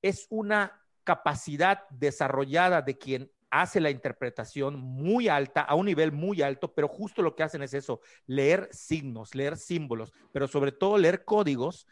es 0.01 0.29
una 0.31 0.81
capacidad 1.03 1.89
desarrollada 1.91 2.83
de 2.83 2.97
quien 2.97 3.33
hace 3.51 3.81
la 3.81 3.91
interpretación 3.91 4.79
muy 4.79 5.29
alta, 5.29 5.63
a 5.63 5.75
un 5.75 5.87
nivel 5.87 6.13
muy 6.13 6.43
alto, 6.43 6.73
pero 6.73 6.89
justo 6.89 7.23
lo 7.23 7.35
que 7.35 7.43
hacen 7.43 7.63
es 7.63 7.75
eso, 7.75 8.01
leer 8.27 8.69
signos, 8.73 9.35
leer 9.35 9.57
símbolos, 9.57 10.13
pero 10.33 10.49
sobre 10.49 10.73
todo 10.73 10.99
leer 10.99 11.25
códigos 11.25 11.87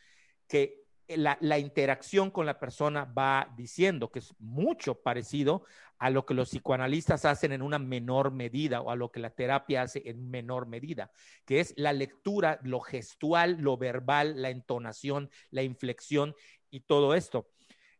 que 0.47 0.85
la, 1.09 1.39
la, 1.41 1.59
interacción 1.59 2.31
con 2.31 2.45
la 2.47 2.59
persona 2.59 3.05
va 3.05 3.53
diciendo, 3.57 4.11
que 4.11 4.19
es 4.19 4.35
mucho 4.39 4.95
parecido 4.95 5.65
a 5.99 6.11
lo 6.11 6.25
que 6.25 6.35
los 6.35 6.51
psicoanalistas 6.51 7.25
hacen 7.25 7.53
en 7.53 7.63
una 7.63 7.79
menor 7.79 8.31
medida 8.31 8.81
o 8.81 8.91
a 8.91 8.97
lo 8.97 9.11
que 9.11 9.21
la 9.21 9.31
terapia 9.31 9.83
hace 9.83 10.03
en 10.05 10.31
menor 10.31 10.67
medida, 10.67 11.11
que 11.45 11.61
es 11.61 11.75
la 11.77 11.93
lectura, 11.93 12.61
lo 12.63 12.81
gestual, 12.81 13.57
lo 13.61 13.77
verbal, 13.77 14.41
la 14.41 14.51
entonación, 14.51 15.31
la 15.51 15.63
inflexión 15.63 16.35
y 16.71 16.81
todo 16.81 17.15
esto. 17.15 17.49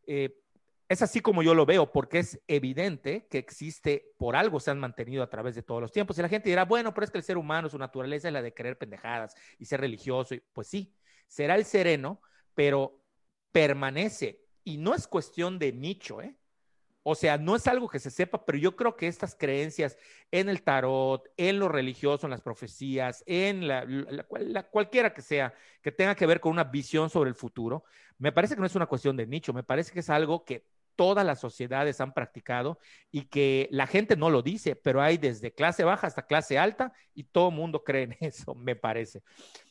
Eh, 0.05 0.37
es 0.89 1.03
así 1.03 1.21
como 1.21 1.43
yo 1.43 1.53
lo 1.53 1.67
veo, 1.67 1.91
porque 1.91 2.17
es 2.17 2.41
evidente 2.47 3.27
que 3.29 3.37
existe, 3.37 4.11
por 4.17 4.35
algo 4.35 4.59
se 4.59 4.71
han 4.71 4.79
mantenido 4.79 5.21
a 5.21 5.29
través 5.29 5.53
de 5.53 5.61
todos 5.61 5.79
los 5.79 5.91
tiempos. 5.91 6.17
Y 6.17 6.23
la 6.23 6.29
gente 6.29 6.49
dirá, 6.49 6.65
bueno, 6.65 6.95
pero 6.95 7.05
es 7.05 7.11
que 7.11 7.19
el 7.19 7.23
ser 7.23 7.37
humano, 7.37 7.69
su 7.69 7.77
naturaleza 7.77 8.27
es 8.27 8.33
la 8.33 8.41
de 8.41 8.55
creer 8.55 8.75
pendejadas 8.75 9.35
y 9.59 9.65
ser 9.65 9.81
religioso. 9.81 10.33
Y, 10.33 10.41
pues 10.51 10.67
sí, 10.67 10.95
será 11.27 11.55
el 11.55 11.65
sereno, 11.65 12.21
pero 12.55 13.03
permanece. 13.51 14.41
Y 14.63 14.77
no 14.77 14.95
es 14.95 15.07
cuestión 15.07 15.59
de 15.59 15.71
nicho, 15.71 16.23
¿eh? 16.23 16.35
O 17.03 17.15
sea, 17.15 17.37
no 17.37 17.55
es 17.55 17.67
algo 17.67 17.87
que 17.87 17.99
se 17.99 18.09
sepa, 18.09 18.43
pero 18.43 18.57
yo 18.57 18.75
creo 18.75 18.95
que 18.95 19.07
estas 19.07 19.35
creencias 19.35 19.95
en 20.31 20.49
el 20.49 20.63
tarot, 20.63 21.23
en 21.37 21.59
lo 21.59 21.69
religioso, 21.69 22.27
en 22.27 22.31
las 22.31 22.41
profecías, 22.41 23.23
en 23.25 23.67
la, 23.67 23.85
la, 23.85 24.63
cualquiera 24.63 25.13
que 25.13 25.21
sea, 25.21 25.53
que 25.81 25.91
tenga 25.91 26.13
que 26.15 26.25
ver 26.25 26.39
con 26.39 26.51
una 26.51 26.65
visión 26.65 27.09
sobre 27.09 27.29
el 27.29 27.35
futuro, 27.35 27.83
me 28.17 28.31
parece 28.31 28.55
que 28.55 28.59
no 28.59 28.67
es 28.67 28.75
una 28.75 28.85
cuestión 28.85 29.15
de 29.15 29.25
nicho, 29.25 29.53
me 29.53 29.63
parece 29.63 29.93
que 29.93 30.01
es 30.01 30.09
algo 30.09 30.43
que 30.43 30.67
todas 30.99 31.25
las 31.25 31.39
sociedades 31.39 32.01
han 32.01 32.13
practicado 32.13 32.77
y 33.09 33.21
que 33.29 33.69
la 33.71 33.87
gente 33.87 34.17
no 34.17 34.29
lo 34.29 34.41
dice, 34.41 34.75
pero 34.75 35.01
hay 35.01 35.17
desde 35.17 35.53
clase 35.53 35.85
baja 35.85 36.07
hasta 36.07 36.27
clase 36.27 36.59
alta 36.59 36.91
y 37.15 37.23
todo 37.23 37.51
mundo 37.51 37.85
cree 37.85 38.03
en 38.03 38.17
eso, 38.19 38.53
me 38.53 38.75
parece. 38.75 39.23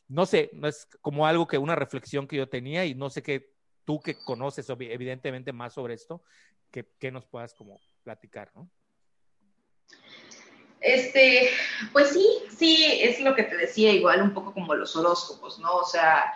No 0.08 0.24
sé, 0.24 0.50
es 0.62 0.86
como 1.02 1.26
algo 1.26 1.46
que 1.46 1.58
una 1.58 1.74
reflexión 1.74 2.26
que 2.26 2.36
yo 2.36 2.48
tenía 2.48 2.86
y 2.86 2.94
no 2.94 3.10
sé 3.10 3.22
qué 3.22 3.52
tú 3.84 4.00
que 4.00 4.14
conoces 4.24 4.70
evidentemente 4.70 5.52
más 5.52 5.74
sobre 5.74 5.92
esto, 5.92 6.22
que, 6.70 6.88
que 6.98 7.10
nos 7.10 7.26
puedas 7.26 7.52
como 7.52 7.78
platicar, 8.04 8.50
¿no? 8.54 8.70
Este, 10.80 11.50
pues 11.92 12.08
sí, 12.08 12.26
sí, 12.56 12.86
es 13.02 13.20
lo 13.20 13.34
que 13.34 13.42
te 13.42 13.56
decía, 13.58 13.92
igual 13.92 14.22
un 14.22 14.32
poco 14.32 14.54
como 14.54 14.74
los 14.74 14.96
horóscopos, 14.96 15.58
¿no? 15.58 15.76
O 15.76 15.84
sea, 15.84 16.32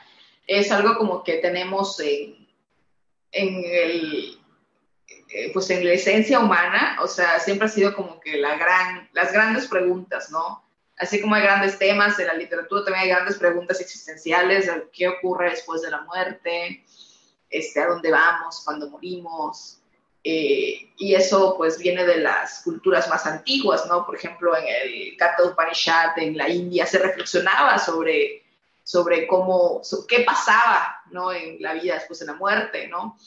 es 0.46 0.70
algo 0.70 0.98
como 0.98 1.24
que 1.24 1.38
tenemos 1.38 1.98
en, 2.00 2.46
en 3.30 3.64
el, 3.64 4.41
pues 5.52 5.70
en 5.70 5.84
la 5.84 5.92
esencia 5.92 6.40
humana, 6.40 6.98
o 7.00 7.08
sea, 7.08 7.40
siempre 7.40 7.66
ha 7.66 7.70
sido 7.70 7.94
como 7.94 8.20
que 8.20 8.36
las 8.38 8.58
grandes 9.32 9.66
preguntas, 9.66 10.30
¿no? 10.30 10.62
Así 10.98 11.20
como 11.20 11.34
hay 11.34 11.42
grandes 11.42 11.78
temas 11.78 12.18
en 12.18 12.26
la 12.26 12.34
literatura, 12.34 12.84
también 12.84 13.04
hay 13.04 13.10
grandes 13.10 13.36
preguntas 13.36 13.80
existenciales, 13.80 14.70
qué 14.92 15.08
ocurre 15.08 15.50
después 15.50 15.82
de 15.82 15.90
la 15.90 16.02
muerte, 16.02 16.84
este, 17.48 17.80
a 17.80 17.88
dónde 17.88 18.10
vamos, 18.10 18.62
cuando 18.64 18.88
morimos, 18.90 19.82
eh, 20.24 20.92
y 20.96 21.14
eso 21.14 21.56
pues 21.56 21.78
viene 21.78 22.04
de 22.04 22.18
las 22.18 22.62
culturas 22.62 23.08
más 23.08 23.26
antiguas, 23.26 23.86
¿no? 23.86 24.06
Por 24.06 24.14
ejemplo, 24.14 24.56
en 24.56 24.64
el 24.68 25.16
Katha 25.16 25.44
Upanishad 25.44 26.16
en 26.18 26.36
la 26.36 26.48
India 26.48 26.86
se 26.86 26.98
reflexionaba 26.98 27.78
sobre, 27.78 28.44
sobre 28.84 29.26
cómo, 29.26 29.82
qué 30.06 30.20
pasaba, 30.20 31.02
¿no? 31.10 31.32
En 31.32 31.60
la 31.60 31.74
vida 31.74 31.94
después 31.94 32.20
de 32.20 32.26
la 32.26 32.34
muerte, 32.34 32.86
¿no? 32.86 33.18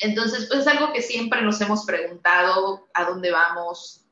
Entonces, 0.00 0.46
pues 0.48 0.60
es 0.60 0.66
algo 0.66 0.92
que 0.92 1.02
siempre 1.02 1.42
nos 1.42 1.60
hemos 1.60 1.84
preguntado 1.84 2.88
a 2.94 3.04
dónde 3.04 3.30
vamos 3.30 4.06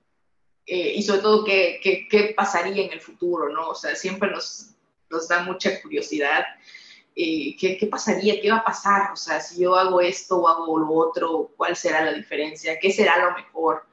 eh, 0.66 0.94
y 0.96 1.02
sobre 1.02 1.20
todo 1.20 1.44
qué, 1.44 1.80
qué, 1.82 2.34
pasaría 2.36 2.84
en 2.84 2.92
el 2.92 3.00
futuro, 3.00 3.50
¿no? 3.50 3.70
O 3.70 3.74
sea, 3.74 3.94
siempre 3.94 4.30
nos, 4.30 4.70
nos 5.10 5.28
da 5.28 5.42
mucha 5.42 5.80
curiosidad. 5.82 6.44
Eh, 7.14 7.54
¿qué, 7.58 7.76
¿Qué 7.76 7.86
pasaría? 7.86 8.40
¿Qué 8.40 8.50
va 8.50 8.58
a 8.58 8.64
pasar? 8.64 9.12
O 9.12 9.16
sea, 9.16 9.40
si 9.40 9.62
yo 9.62 9.76
hago 9.76 10.00
esto 10.00 10.38
o 10.38 10.48
hago 10.48 10.78
lo 10.78 10.92
otro, 10.92 11.52
¿cuál 11.56 11.76
será 11.76 12.04
la 12.04 12.12
diferencia? 12.12 12.78
¿Qué 12.78 12.90
será 12.90 13.18
lo 13.18 13.34
mejor? 13.34 13.84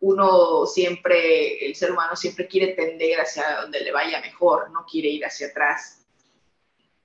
Uno 0.00 0.66
siempre, 0.66 1.64
el 1.66 1.74
ser 1.74 1.92
humano 1.92 2.14
siempre 2.16 2.46
quiere 2.46 2.74
tender 2.74 3.20
hacia 3.20 3.62
donde 3.62 3.80
le 3.80 3.92
vaya 3.92 4.20
mejor, 4.20 4.70
no 4.70 4.84
quiere 4.90 5.08
ir 5.08 5.24
hacia 5.24 5.48
atrás. 5.48 5.97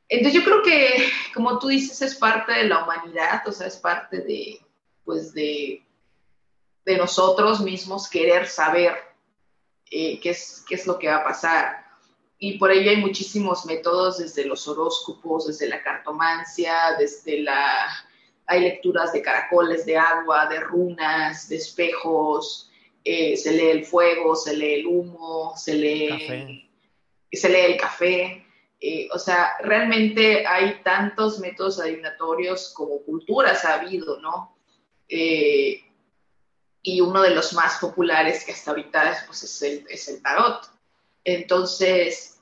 Entonces 0.10 0.42
yo 0.42 0.44
creo 0.44 0.62
que, 0.64 1.10
como 1.34 1.60
tú 1.60 1.68
dices, 1.68 2.02
es 2.02 2.16
parte 2.16 2.52
de 2.52 2.66
la 2.66 2.84
humanidad, 2.84 3.42
o 3.48 3.52
sea, 3.52 3.68
es 3.68 3.78
parte 3.78 4.18
de, 4.22 4.60
pues 5.04 5.34
de, 5.34 5.84
de 6.86 6.98
nosotros 6.98 7.62
mismos 7.62 8.10
querer 8.10 8.48
saber 8.48 8.96
eh, 9.90 10.20
qué, 10.20 10.32
es, 10.32 10.64
qué 10.68 10.76
es 10.76 10.86
lo 10.86 11.00
que 11.00 11.08
va 11.08 11.18
a 11.18 11.24
pasar. 11.24 11.84
Y 12.38 12.58
por 12.58 12.72
ello 12.72 12.92
hay 12.92 12.98
muchísimos 12.98 13.66
métodos, 13.66 14.18
desde 14.18 14.46
los 14.46 14.68
horóscopos, 14.68 15.48
desde 15.48 15.70
la 15.70 15.82
cartomancia, 15.82 16.96
desde 17.00 17.42
la... 17.42 17.88
Hay 18.46 18.60
lecturas 18.60 19.14
de 19.14 19.22
caracoles 19.22 19.86
de 19.86 19.98
agua, 19.98 20.48
de 20.48 20.60
runas, 20.60 21.48
de 21.48 21.56
espejos, 21.56 22.70
eh, 23.06 23.38
se 23.38 23.54
lee 23.54 23.70
el 23.70 23.86
fuego, 23.86 24.36
se 24.36 24.56
lee 24.56 24.74
el 24.82 24.88
humo, 24.88 25.54
se 25.56 25.74
lee, 25.74 26.70
Se 27.32 27.50
lee 27.50 27.72
el 27.72 27.78
café. 27.78 28.43
Eh, 28.86 29.08
o 29.14 29.18
sea, 29.18 29.54
realmente 29.62 30.46
hay 30.46 30.82
tantos 30.84 31.40
métodos 31.40 31.80
adivinatorios 31.80 32.74
como 32.74 33.02
culturas 33.04 33.64
ha 33.64 33.76
habido, 33.76 34.20
¿no? 34.20 34.58
Eh, 35.08 35.82
y 36.82 37.00
uno 37.00 37.22
de 37.22 37.30
los 37.30 37.54
más 37.54 37.78
populares 37.80 38.44
que 38.44 38.52
hasta 38.52 38.72
ahorita 38.72 39.24
pues, 39.26 39.44
es, 39.44 39.62
el, 39.62 39.86
es 39.90 40.10
el 40.10 40.22
tarot. 40.22 40.70
Entonces, 41.24 42.38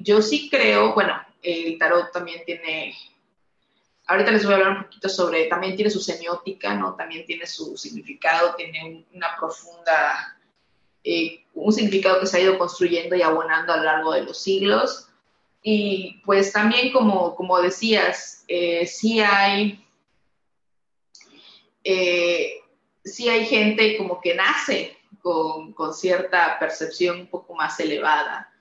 yo 0.00 0.20
sí 0.20 0.50
creo, 0.50 0.92
bueno, 0.92 1.14
el 1.40 1.78
tarot 1.78 2.10
también 2.10 2.44
tiene 2.44 2.92
Ahorita 4.06 4.32
les 4.32 4.44
voy 4.44 4.52
a 4.52 4.56
hablar 4.56 4.76
un 4.76 4.82
poquito 4.84 5.08
sobre, 5.08 5.46
también 5.46 5.76
tiene 5.76 5.90
su 5.90 6.00
semiótica, 6.00 6.74
¿no? 6.74 6.94
También 6.94 7.24
tiene 7.24 7.46
su 7.46 7.76
significado, 7.76 8.54
tiene 8.54 9.06
una 9.14 9.34
profunda, 9.36 10.36
eh, 11.02 11.44
un 11.54 11.72
significado 11.72 12.20
que 12.20 12.26
se 12.26 12.36
ha 12.36 12.40
ido 12.40 12.58
construyendo 12.58 13.16
y 13.16 13.22
abonando 13.22 13.72
a 13.72 13.78
lo 13.78 13.84
largo 13.84 14.12
de 14.12 14.24
los 14.24 14.38
siglos. 14.38 15.08
Y 15.66 16.20
pues 16.26 16.52
también, 16.52 16.92
como, 16.92 17.34
como 17.34 17.58
decías, 17.58 18.44
eh, 18.46 18.86
sí 18.86 19.18
hay, 19.20 19.82
eh, 21.82 22.60
hay 23.02 23.46
gente 23.46 23.96
como 23.96 24.20
que 24.20 24.34
nace 24.34 24.96
con, 25.22 25.72
con 25.72 25.94
cierta 25.94 26.58
percepción 26.58 27.20
un 27.20 27.26
poco 27.28 27.54
más 27.54 27.80
elevada. 27.80 28.54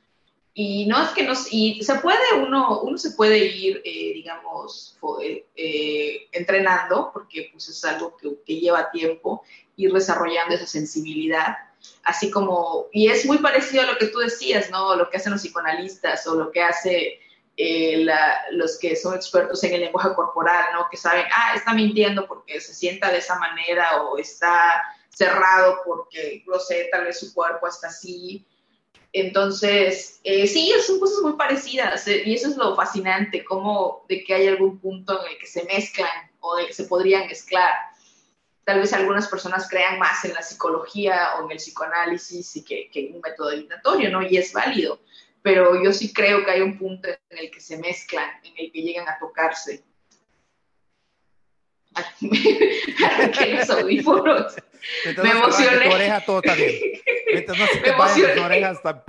Y 0.55 0.85
no 0.85 1.01
es 1.01 1.09
que 1.09 1.23
nos, 1.23 1.51
y 1.51 1.83
se 1.83 1.95
puede 1.95 2.19
uno, 2.37 2.81
uno 2.81 2.97
se 2.97 3.11
puede 3.11 3.43
ir, 3.43 3.81
eh, 3.83 4.13
digamos, 4.13 4.97
eh, 5.23 5.47
eh, 5.55 6.27
entrenando, 6.31 7.09
porque 7.11 7.49
pues 7.51 7.69
es 7.69 7.83
algo 7.83 8.15
que, 8.15 8.59
lleva 8.59 8.91
tiempo, 8.91 9.43
ir 9.75 9.91
desarrollando 9.91 10.53
esa 10.53 10.67
sensibilidad, 10.67 11.57
así 12.03 12.29
como, 12.31 12.87
y 12.91 13.09
es 13.09 13.25
muy 13.25 13.37
parecido 13.37 13.83
a 13.83 13.87
lo 13.87 13.97
que 13.97 14.07
tú 14.07 14.19
decías, 14.19 14.69
¿no? 14.69 14.95
Lo 14.95 15.09
que 15.09 15.17
hacen 15.17 15.31
los 15.31 15.41
psicoanalistas 15.41 16.25
o 16.27 16.35
lo 16.35 16.51
que 16.51 16.61
hace 16.61 17.19
los 18.51 18.79
que 18.79 18.95
son 18.95 19.13
expertos 19.13 19.63
en 19.63 19.73
el 19.73 19.81
lenguaje 19.81 20.13
corporal, 20.15 20.73
¿no? 20.73 20.87
Que 20.89 20.97
saben, 20.97 21.25
ah, 21.31 21.53
está 21.55 21.73
mintiendo 21.73 22.25
porque 22.27 22.59
se 22.59 22.73
sienta 22.73 23.11
de 23.11 23.19
esa 23.19 23.37
manera 23.37 24.01
o 24.01 24.17
está 24.17 24.81
cerrado 25.09 25.81
porque, 25.85 26.43
no 26.47 26.57
sé, 26.57 26.89
tal 26.91 27.05
vez 27.05 27.19
su 27.19 27.33
cuerpo 27.33 27.67
está 27.67 27.89
así 27.89 28.45
entonces, 29.13 30.19
eh, 30.23 30.47
sí, 30.47 30.73
son 30.85 30.99
cosas 30.99 31.19
muy 31.21 31.33
parecidas 31.33 32.07
eh, 32.07 32.23
y 32.25 32.33
eso 32.33 32.49
es 32.49 32.57
lo 32.57 32.75
fascinante, 32.75 33.45
como 33.45 34.05
de 34.09 34.23
que 34.23 34.33
hay 34.33 34.47
algún 34.47 34.79
punto 34.79 35.23
en 35.23 35.31
el 35.31 35.37
que 35.37 35.45
se 35.45 35.63
mezclan 35.65 36.09
o 36.39 36.55
de 36.55 36.65
que 36.65 36.73
se 36.73 36.85
podrían 36.85 37.27
mezclar. 37.27 37.71
Tal 38.63 38.79
vez 38.79 38.93
algunas 38.93 39.27
personas 39.27 39.67
crean 39.69 39.99
más 39.99 40.23
en 40.25 40.33
la 40.33 40.41
psicología 40.41 41.35
o 41.35 41.45
en 41.45 41.51
el 41.51 41.57
psicoanálisis 41.57 42.55
y 42.55 42.63
que, 42.63 42.89
en 42.93 43.15
un 43.15 43.21
método 43.21 43.49
adivinatorio, 43.49 44.09
¿no? 44.09 44.21
Y 44.21 44.37
es 44.37 44.53
válido, 44.53 45.01
pero 45.41 45.81
yo 45.83 45.91
sí 45.91 46.13
creo 46.13 46.45
que 46.45 46.51
hay 46.51 46.61
un 46.61 46.77
punto 46.77 47.09
en 47.09 47.37
el 47.37 47.51
que 47.51 47.59
se 47.59 47.77
mezclan, 47.77 48.29
en 48.43 48.53
el 48.57 48.71
que 48.71 48.81
llegan 48.81 49.07
a 49.09 49.17
tocarse. 49.19 49.83
que 52.19 53.53
los 53.53 53.69
audífonos. 53.69 54.55
me 55.21 55.29
emocioné. 55.29 55.93
oreja 55.93 56.25
todo 56.25 56.41
está 56.41 56.55
bien. 56.55 56.79
Mientras 57.31 57.57
no 57.57 57.67
se 57.67 57.77
te 57.77 57.91
vayan 57.91 58.35
las 58.35 58.45
orejas, 58.45 58.77
está, 58.77 59.03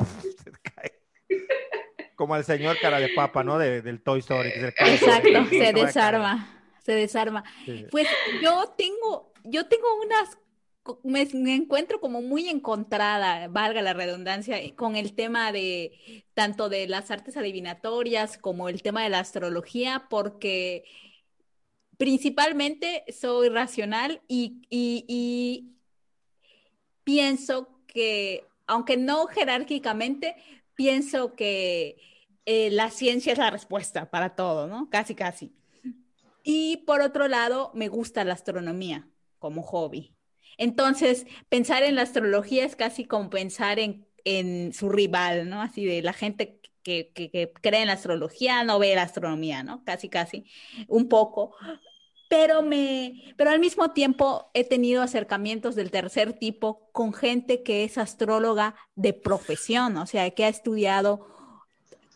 como 2.15 2.37
el 2.37 2.45
señor 2.45 2.79
cara 2.81 2.99
de 2.99 3.11
papa, 3.11 3.43
¿no? 3.43 3.59
De, 3.59 3.83
del 3.83 4.03
Toy 4.03 4.21
Story. 4.21 4.51
Exacto, 4.55 5.47
se 5.51 5.73
desarma, 5.73 6.63
se 6.83 6.93
desarma. 6.93 7.45
Pues 7.91 8.09
yo 8.43 8.73
tengo, 8.77 9.33
yo 9.45 9.67
tengo 9.67 9.87
unas, 10.03 10.39
me, 11.03 11.55
encuentro 11.55 12.01
como 12.01 12.23
muy 12.23 12.49
encontrada, 12.49 13.49
valga 13.49 13.83
la 13.83 13.93
redundancia, 13.93 14.59
con 14.75 14.97
el 14.97 15.15
tema 15.15 15.53
de 15.53 16.25
tanto 16.35 16.69
de 16.69 16.89
las 16.89 17.11
artes 17.11 17.37
adivinatorias 17.37 18.39
como 18.39 18.69
el 18.69 18.83
tema 18.83 19.03
de 19.03 19.11
la 19.11 19.21
astrología, 19.21 20.07
porque 20.11 20.85
principalmente 21.99 23.05
soy 23.13 23.49
racional 23.51 24.23
y, 24.29 25.71
pienso 27.05 27.69
que, 27.87 28.47
aunque 28.67 28.97
no 28.97 29.27
jerárquicamente, 29.27 30.37
pienso 30.75 31.35
que 31.35 31.99
eh, 32.47 32.71
la 32.71 32.91
ciencia 32.91 33.33
es 33.33 33.39
la 33.39 33.51
respuesta 33.51 34.11
para 34.11 34.35
todo, 34.35 34.67
¿no? 34.67 34.89
Casi, 34.91 35.15
casi. 35.15 35.53
Y 36.43 36.79
por 36.79 37.01
otro 37.03 37.29
lado, 37.29 37.71
me 37.75 37.89
gusta 37.89 38.25
la 38.25 38.35
astronomía 38.35 39.09
como 39.45 39.63
hobby. 39.63 40.17
Entonces, 40.57 41.27
pensar 41.51 41.83
en 41.83 41.97
la 41.97 42.01
astrología 42.01 42.65
es 42.65 42.77
casi 42.77 43.05
como 43.05 43.29
pensar 43.29 43.79
en, 43.79 44.07
en 44.25 44.73
su 44.73 44.89
rival, 44.89 45.51
¿no? 45.51 45.61
Así 45.61 45.85
de 45.85 46.01
la 46.01 46.15
gente 46.15 46.63
que, 46.83 47.13
que, 47.13 47.53
cree 47.61 47.83
en 47.83 47.89
la 47.89 47.93
astrología, 47.93 48.65
no 48.65 48.79
ve 48.79 48.95
la 48.95 49.03
astronomía, 49.03 49.63
¿no? 49.63 49.85
Casi, 49.85 50.09
casi, 50.09 50.47
un 50.89 51.11
poco. 51.11 51.55
Pero, 52.31 52.63
me, 52.63 53.35
pero 53.37 53.51
al 53.51 53.61
mismo 53.61 53.91
tiempo 53.91 54.51
he 54.55 54.65
tenido 54.65 55.03
acercamientos 55.03 55.75
del 55.75 55.91
tercer 55.91 56.33
tipo 56.33 56.89
con 56.93 57.13
gente 57.13 57.63
que 57.63 57.85
es 57.85 57.99
astróloga 57.99 58.77
de 58.95 59.13
profesión, 59.13 59.99
o 59.99 60.07
sea, 60.07 60.31
que 60.31 60.47
ha 60.47 60.49
estudiado 60.49 61.27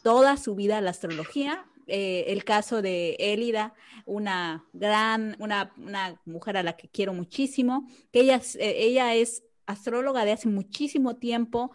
toda 0.02 0.38
su 0.38 0.54
vida 0.54 0.80
la 0.80 0.92
astrología. 0.92 1.66
Eh, 1.88 2.26
el 2.28 2.44
caso 2.44 2.82
de 2.82 3.16
Elida, 3.18 3.74
una 4.04 4.66
gran, 4.74 5.36
una, 5.38 5.72
una, 5.78 6.20
mujer 6.26 6.58
a 6.58 6.62
la 6.62 6.76
que 6.76 6.88
quiero 6.88 7.14
muchísimo, 7.14 7.88
que 8.12 8.20
ella, 8.20 8.42
eh, 8.58 8.74
ella 8.78 9.14
es 9.14 9.42
astróloga 9.66 10.26
de 10.26 10.32
hace 10.32 10.48
muchísimo 10.48 11.16
tiempo, 11.16 11.72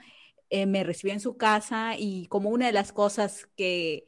eh, 0.51 0.67
me 0.67 0.83
recibió 0.83 1.13
en 1.13 1.19
su 1.19 1.35
casa 1.35 1.95
y 1.97 2.27
como 2.27 2.49
una 2.49 2.67
de 2.67 2.73
las 2.73 2.93
cosas 2.93 3.47
que, 3.55 4.05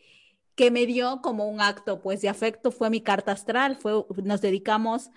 que 0.54 0.70
me 0.70 0.86
dio 0.86 1.22
como 1.24 1.50
un 1.50 1.60
acto 1.60 2.02
pues 2.04 2.22
de 2.22 2.30
afecto 2.30 2.72
fue 2.72 2.92
mi 2.92 3.02
carta 3.02 3.32
astral, 3.32 3.76
fue, 3.76 4.06
nos 4.24 4.42
dedicamos 4.42 5.10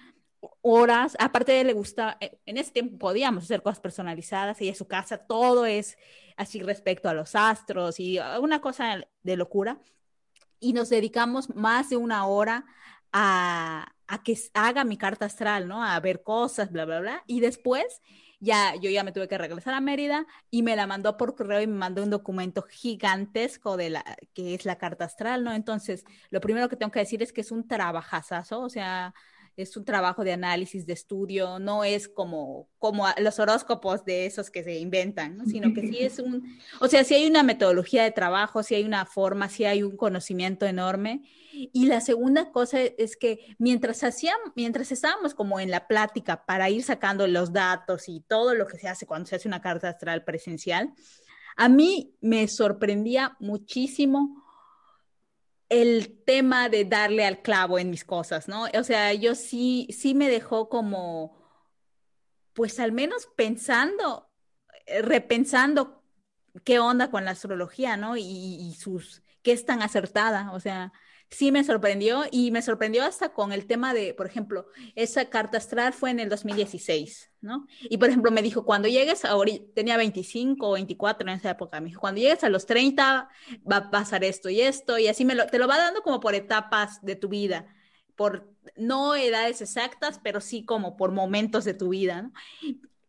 horas, 0.62 1.16
aparte 1.20 1.52
de 1.52 1.64
le 1.64 1.74
gusta, 1.74 2.16
en 2.20 2.56
ese 2.56 2.72
tiempo 2.72 2.98
podíamos 2.98 3.44
hacer 3.44 3.62
cosas 3.62 3.80
personalizadas 3.80 4.60
y 4.62 4.68
en 4.68 4.74
su 4.74 4.86
casa 4.86 5.18
todo 5.18 5.66
es 5.66 5.98
así 6.36 6.62
respecto 6.62 7.10
a 7.10 7.14
los 7.14 7.34
astros 7.34 8.00
y 8.00 8.18
una 8.40 8.60
cosa 8.62 9.06
de 9.22 9.36
locura. 9.36 9.80
Y 10.60 10.72
nos 10.72 10.88
dedicamos 10.88 11.54
más 11.54 11.90
de 11.90 11.96
una 11.96 12.26
hora 12.26 12.64
a, 13.12 13.92
a 14.06 14.22
que 14.22 14.36
haga 14.54 14.84
mi 14.84 14.96
carta 14.96 15.26
astral, 15.26 15.68
¿no? 15.68 15.84
A 15.84 15.98
ver 16.00 16.22
cosas, 16.22 16.72
bla, 16.72 16.84
bla, 16.84 17.00
bla. 17.00 17.24
Y 17.26 17.40
después 17.40 18.00
ya 18.40 18.74
yo 18.76 18.90
ya 18.90 19.04
me 19.04 19.12
tuve 19.12 19.28
que 19.28 19.38
regresar 19.38 19.74
a 19.74 19.80
Mérida 19.80 20.26
y 20.50 20.62
me 20.62 20.76
la 20.76 20.86
mandó 20.86 21.16
por 21.16 21.34
correo 21.34 21.60
y 21.60 21.66
me 21.66 21.76
mandó 21.76 22.02
un 22.02 22.10
documento 22.10 22.62
gigantesco 22.62 23.76
de 23.76 23.90
la 23.90 24.04
que 24.34 24.54
es 24.54 24.64
la 24.64 24.78
carta 24.78 25.04
astral, 25.04 25.44
¿no? 25.44 25.52
Entonces, 25.52 26.04
lo 26.30 26.40
primero 26.40 26.68
que 26.68 26.76
tengo 26.76 26.92
que 26.92 27.00
decir 27.00 27.22
es 27.22 27.32
que 27.32 27.40
es 27.40 27.50
un 27.50 27.66
trabajazazo, 27.66 28.60
o 28.60 28.68
sea, 28.70 29.14
es 29.58 29.76
un 29.76 29.84
trabajo 29.84 30.22
de 30.22 30.32
análisis, 30.32 30.86
de 30.86 30.92
estudio, 30.92 31.58
no 31.58 31.82
es 31.82 32.08
como, 32.08 32.68
como 32.78 33.06
los 33.18 33.40
horóscopos 33.40 34.04
de 34.04 34.24
esos 34.24 34.50
que 34.50 34.62
se 34.62 34.78
inventan, 34.78 35.36
¿no? 35.36 35.46
sino 35.46 35.74
que 35.74 35.80
sí 35.80 35.98
es 35.98 36.20
un, 36.20 36.58
o 36.80 36.86
sea, 36.86 37.02
sí 37.02 37.14
hay 37.14 37.26
una 37.26 37.42
metodología 37.42 38.04
de 38.04 38.12
trabajo, 38.12 38.62
sí 38.62 38.76
hay 38.76 38.84
una 38.84 39.04
forma, 39.04 39.48
sí 39.48 39.64
hay 39.64 39.82
un 39.82 39.96
conocimiento 39.96 40.64
enorme. 40.64 41.22
Y 41.52 41.86
la 41.86 42.00
segunda 42.00 42.52
cosa 42.52 42.80
es 42.80 43.16
que 43.16 43.56
mientras 43.58 44.04
hacíamos, 44.04 44.52
mientras 44.54 44.92
estábamos 44.92 45.34
como 45.34 45.58
en 45.58 45.72
la 45.72 45.88
plática 45.88 46.46
para 46.46 46.70
ir 46.70 46.84
sacando 46.84 47.26
los 47.26 47.52
datos 47.52 48.08
y 48.08 48.20
todo 48.20 48.54
lo 48.54 48.68
que 48.68 48.78
se 48.78 48.86
hace 48.86 49.06
cuando 49.06 49.26
se 49.26 49.36
hace 49.36 49.48
una 49.48 49.60
carta 49.60 49.88
astral 49.88 50.22
presencial, 50.22 50.94
a 51.56 51.68
mí 51.68 52.14
me 52.20 52.46
sorprendía 52.46 53.36
muchísimo 53.40 54.47
el 55.68 56.22
tema 56.24 56.68
de 56.68 56.84
darle 56.84 57.26
al 57.26 57.42
clavo 57.42 57.78
en 57.78 57.90
mis 57.90 58.04
cosas, 58.04 58.48
¿no? 58.48 58.66
O 58.74 58.84
sea, 58.84 59.12
yo 59.14 59.34
sí, 59.34 59.88
sí 59.90 60.14
me 60.14 60.28
dejó 60.28 60.68
como, 60.68 61.36
pues 62.54 62.80
al 62.80 62.92
menos 62.92 63.28
pensando, 63.36 64.30
eh, 64.86 65.02
repensando 65.02 66.02
qué 66.64 66.78
onda 66.78 67.10
con 67.10 67.24
la 67.24 67.32
astrología, 67.32 67.96
¿no? 67.96 68.16
Y, 68.16 68.22
y 68.22 68.74
sus, 68.74 69.22
qué 69.42 69.52
es 69.52 69.64
tan 69.66 69.82
acertada, 69.82 70.52
o 70.52 70.60
sea, 70.60 70.92
sí 71.30 71.52
me 71.52 71.62
sorprendió 71.64 72.24
y 72.30 72.50
me 72.50 72.62
sorprendió 72.62 73.04
hasta 73.04 73.30
con 73.30 73.52
el 73.52 73.66
tema 73.66 73.92
de, 73.92 74.14
por 74.14 74.26
ejemplo, 74.26 74.66
esa 74.94 75.28
carta 75.28 75.58
astral 75.58 75.92
fue 75.92 76.10
en 76.10 76.20
el 76.20 76.28
2016, 76.28 77.30
¿no? 77.40 77.66
Y 77.82 77.98
por 77.98 78.08
ejemplo 78.08 78.30
me 78.30 78.42
dijo, 78.42 78.64
cuando 78.64 78.88
llegues 78.88 79.22
tenía 79.74 79.96
25 79.96 80.68
o 80.68 80.72
24 80.72 81.28
en 81.28 81.36
esa 81.36 81.50
época, 81.50 81.80
me 81.80 81.88
dijo, 81.88 82.00
cuando 82.00 82.20
llegues 82.20 82.44
a 82.44 82.48
los 82.48 82.66
30 82.66 83.28
va 83.70 83.76
a 83.76 83.90
pasar 83.90 84.24
esto 84.24 84.48
y 84.48 84.60
esto, 84.60 84.98
y 84.98 85.08
así 85.08 85.24
me 85.24 85.34
lo, 85.34 85.46
te 85.46 85.58
lo 85.58 85.68
va 85.68 85.78
dando 85.78 86.02
como 86.02 86.20
por 86.20 86.34
etapas 86.34 87.04
de 87.04 87.16
tu 87.16 87.28
vida, 87.28 87.66
por 88.16 88.50
no 88.76 89.14
edades 89.14 89.60
exactas, 89.60 90.20
pero 90.22 90.40
sí 90.40 90.64
como 90.64 90.96
por 90.96 91.12
momentos 91.12 91.64
de 91.64 91.74
tu 91.74 91.90
vida, 91.90 92.22
¿no? 92.22 92.32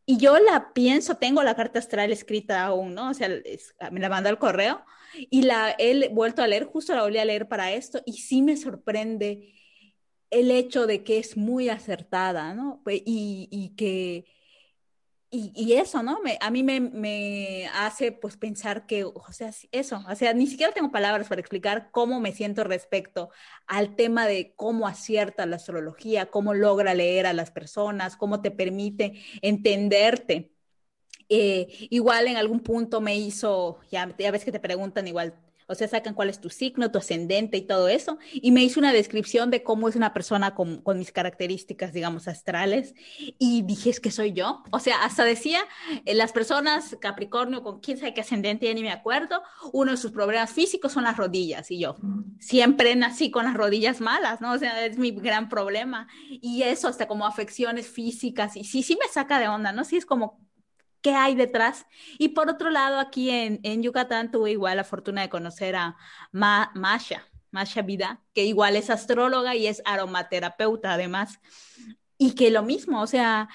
Y 0.09 0.17
yo 0.17 0.39
la 0.39 0.73
pienso, 0.73 1.17
tengo 1.17 1.43
la 1.43 1.55
carta 1.55 1.77
astral 1.77 2.11
escrita 2.11 2.63
aún, 2.63 2.95
¿no? 2.95 3.11
O 3.11 3.13
sea, 3.13 3.29
me 3.91 3.99
la 3.99 4.09
mandó 4.09 4.29
al 4.29 4.39
correo 4.39 4.83
y 5.13 5.43
la 5.43 5.75
he 5.77 6.09
vuelto 6.09 6.41
a 6.41 6.47
leer, 6.47 6.65
justo 6.65 6.95
la 6.95 7.03
volví 7.03 7.19
a 7.19 7.25
leer 7.25 7.47
para 7.47 7.73
esto 7.73 8.01
y 8.07 8.13
sí 8.13 8.41
me 8.41 8.57
sorprende 8.57 9.53
el 10.31 10.49
hecho 10.49 10.87
de 10.87 11.03
que 11.03 11.19
es 11.19 11.37
muy 11.37 11.69
acertada, 11.69 12.55
¿no? 12.55 12.81
Y, 12.87 13.49
y 13.51 13.75
que 13.75 14.25
y, 15.31 15.73
eso, 15.73 16.01
¿no? 16.01 16.19
Me, 16.23 16.37
a 16.41 16.49
mí 16.49 16.63
me, 16.63 17.67
hace 17.73 18.11
pues 18.11 18.35
pensar 18.37 18.87
que, 18.87 19.03
o 19.03 19.31
sea, 19.31 19.51
eso, 19.71 20.03
o 20.09 20.15
sea, 20.15 20.33
ni 20.33 20.47
siquiera 20.47 20.73
tengo 20.73 20.91
palabras 20.91 21.27
para 21.27 21.39
explicar 21.41 21.89
cómo 21.91 22.19
me 22.19 22.31
siento 22.31 22.63
respecto 22.63 23.29
al 23.67 23.95
tema 23.95 24.25
de 24.25 24.53
cómo 24.55 24.87
acierta 24.87 25.45
la 25.45 25.57
astrología, 25.57 26.31
cómo 26.31 26.53
logra 26.55 26.95
leer 26.95 27.27
a 27.27 27.33
las 27.33 27.51
personas, 27.51 28.17
cómo 28.17 28.41
te 28.41 28.51
permite 28.51 29.21
entenderte. 29.41 30.51
Eh, 31.29 31.67
igual 31.91 32.27
en 32.27 32.37
algún 32.37 32.61
punto 32.61 33.01
me 33.01 33.15
hizo, 33.17 33.79
ya, 33.91 34.15
ya 34.17 34.31
ves 34.31 34.45
que 34.45 34.51
te 34.51 34.59
preguntan 34.59 35.07
igual 35.07 35.35
o 35.69 35.75
sea, 35.75 35.87
sacan 35.87 36.15
cuál 36.15 36.29
es 36.29 36.41
tu 36.41 36.49
signo, 36.49 36.91
tu 36.91 36.97
ascendente 36.97 37.57
y 37.57 37.61
todo 37.61 37.87
eso, 37.87 38.17
y 38.33 38.51
me 38.51 38.63
hizo 38.63 38.79
una 38.79 38.91
descripción 38.91 39.51
de 39.51 39.61
cómo 39.61 39.87
es 39.87 39.95
una 39.95 40.13
persona 40.13 40.55
con, 40.55 40.81
mis 40.97 41.11
características, 41.11 41.93
digamos, 41.93 42.27
astrales, 42.27 42.95
y 43.37 43.61
dije, 43.61 43.91
es 43.91 43.99
que 43.99 44.09
soy 44.09 44.33
yo, 44.33 44.63
o 44.71 44.79
sea, 44.79 45.03
hasta 45.03 45.23
decía, 45.23 45.59
eh, 46.05 46.15
las 46.15 46.33
personas 46.33 46.97
Capricornio 46.99 47.61
con 47.61 47.79
quién 47.79 47.97
sabe 47.99 48.15
qué 48.15 48.21
ascendente, 48.21 48.65
ya 48.65 48.73
ni 48.73 48.81
me 48.81 48.91
acuerdo, 48.91 49.43
uno 49.71 49.91
de 49.91 49.97
sus 49.97 50.11
problemas 50.11 50.51
físicos 50.51 50.91
son 50.91 51.03
las 51.03 51.17
rodillas, 51.17 51.69
y 51.69 51.79
yo 51.79 51.95
siempre 52.39 52.95
nací 52.95 53.29
con 53.29 53.45
las 53.45 53.53
rodillas 53.53 54.01
malas, 54.01 54.41
¿no? 54.41 54.53
O 54.53 54.57
sea, 54.57 54.85
es 54.85 54.97
mi 54.97 55.11
gran 55.11 55.49
problema, 55.49 56.07
y 56.29 56.63
eso 56.63 56.87
hasta 56.87 57.07
como 57.07 57.27
afecciones 57.27 57.87
físicas, 57.87 58.57
y 58.57 58.63
sí, 58.63 58.81
sí 58.81 58.97
me 58.99 59.07
saca 59.07 59.39
de 59.39 59.47
onda, 59.47 59.71
¿no? 59.71 59.83
Sí 59.83 59.97
es 59.97 60.07
como 60.07 60.48
qué 61.01 61.11
hay 61.11 61.35
detrás. 61.35 61.85
Y 62.17 62.29
por 62.29 62.49
otro 62.49 62.69
lado, 62.69 62.99
aquí 62.99 63.29
en, 63.29 63.83
Yucatán 63.83 64.31
tuve 64.31 64.51
igual 64.51 64.77
la 64.77 64.83
fortuna 64.83 65.21
de 65.21 65.29
conocer 65.29 65.75
a 65.75 65.97
Masha, 66.31 67.27
Masha 67.51 67.81
Vida, 67.81 68.21
que 68.33 68.45
igual 68.45 68.75
es 68.75 68.89
astróloga 68.89 69.55
y 69.55 69.67
es 69.67 69.81
aromaterapeuta 69.85 70.93
además, 70.93 71.39
y 72.17 72.35
que 72.35 72.51
lo 72.51 72.63
mismo, 72.63 73.01
o 73.01 73.07
sea, 73.07 73.49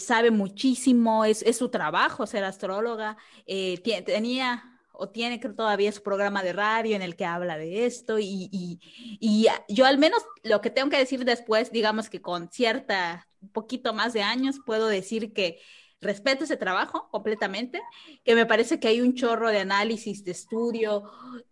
sabe 0.00 0.30
muchísimo, 0.30 1.24
es, 1.24 1.44
su 1.56 1.68
trabajo 1.68 2.26
ser 2.26 2.44
astróloga, 2.44 3.16
eh, 3.46 3.80
tenía 4.04 4.76
o 4.98 5.10
tiene 5.10 5.38
todavía 5.38 5.92
su 5.92 6.02
programa 6.02 6.42
de 6.42 6.54
radio 6.54 6.96
en 6.96 7.02
el 7.02 7.16
que 7.16 7.26
habla 7.26 7.58
de 7.58 7.84
esto 7.86 8.18
y, 8.18 8.48
y, 8.50 9.46
yo 9.68 9.84
al 9.84 9.98
menos 9.98 10.22
lo 10.42 10.60
que 10.60 10.70
tengo 10.70 10.88
que 10.88 10.96
decir 10.96 11.24
después, 11.24 11.70
digamos 11.70 12.08
que 12.08 12.22
con 12.22 12.50
cierta, 12.50 13.28
un 13.42 13.50
poquito 13.50 13.92
más 13.92 14.14
de 14.14 14.22
años, 14.22 14.56
puedo 14.64 14.86
decir 14.86 15.34
que 15.34 15.60
respeto 16.00 16.44
ese 16.44 16.56
trabajo 16.56 17.08
completamente, 17.10 17.82
que 18.24 18.34
me 18.34 18.46
parece 18.46 18.78
que 18.80 18.88
hay 18.88 19.00
un 19.00 19.14
chorro 19.14 19.50
de 19.50 19.60
análisis, 19.60 20.24
de 20.24 20.32
estudio 20.32 21.04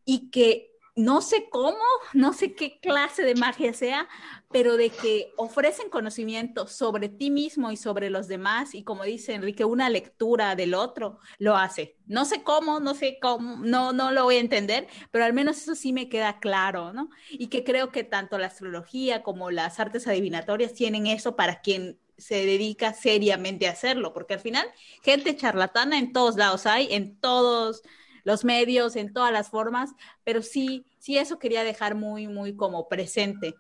y 0.04 0.30
que 0.30 0.74
no 0.96 1.22
sé 1.22 1.48
cómo, 1.50 1.82
no 2.12 2.32
sé 2.32 2.54
qué 2.54 2.78
clase 2.78 3.24
de 3.24 3.34
magia 3.34 3.72
sea, 3.72 4.08
pero 4.52 4.76
de 4.76 4.90
que 4.90 5.32
ofrecen 5.36 5.88
conocimiento 5.90 6.68
sobre 6.68 7.08
ti 7.08 7.30
mismo 7.30 7.72
y 7.72 7.76
sobre 7.76 8.10
los 8.10 8.28
demás 8.28 8.74
y 8.74 8.84
como 8.84 9.02
dice 9.02 9.34
Enrique, 9.34 9.64
una 9.64 9.90
lectura 9.90 10.54
del 10.54 10.74
otro 10.74 11.18
lo 11.38 11.56
hace. 11.56 11.96
No 12.06 12.24
sé 12.24 12.44
cómo, 12.44 12.78
no 12.78 12.94
sé 12.94 13.18
cómo, 13.20 13.56
no, 13.56 13.92
no 13.92 14.12
lo 14.12 14.22
voy 14.22 14.36
a 14.36 14.40
entender, 14.40 14.86
pero 15.10 15.24
al 15.24 15.32
menos 15.32 15.56
eso 15.58 15.74
sí 15.74 15.92
me 15.92 16.08
queda 16.08 16.38
claro, 16.38 16.92
¿no? 16.92 17.10
Y 17.30 17.48
que 17.48 17.64
creo 17.64 17.90
que 17.90 18.04
tanto 18.04 18.38
la 18.38 18.46
astrología 18.46 19.24
como 19.24 19.50
las 19.50 19.80
artes 19.80 20.06
adivinatorias 20.06 20.74
tienen 20.74 21.08
eso 21.08 21.34
para 21.34 21.60
quien 21.60 21.98
se 22.16 22.46
dedica 22.46 22.92
seriamente 22.92 23.66
a 23.66 23.72
hacerlo, 23.72 24.12
porque 24.12 24.34
al 24.34 24.40
final 24.40 24.66
gente 25.02 25.36
charlatana 25.36 25.98
en 25.98 26.12
todos 26.12 26.36
lados 26.36 26.66
hay, 26.66 26.92
en 26.92 27.18
todos 27.20 27.82
los 28.24 28.44
medios, 28.44 28.96
en 28.96 29.12
todas 29.12 29.32
las 29.32 29.50
formas, 29.50 29.92
pero 30.24 30.42
sí, 30.42 30.86
sí 30.98 31.18
eso 31.18 31.38
quería 31.38 31.62
dejar 31.64 31.94
muy, 31.94 32.26
muy 32.26 32.56
como 32.56 32.88
presente. 32.88 33.54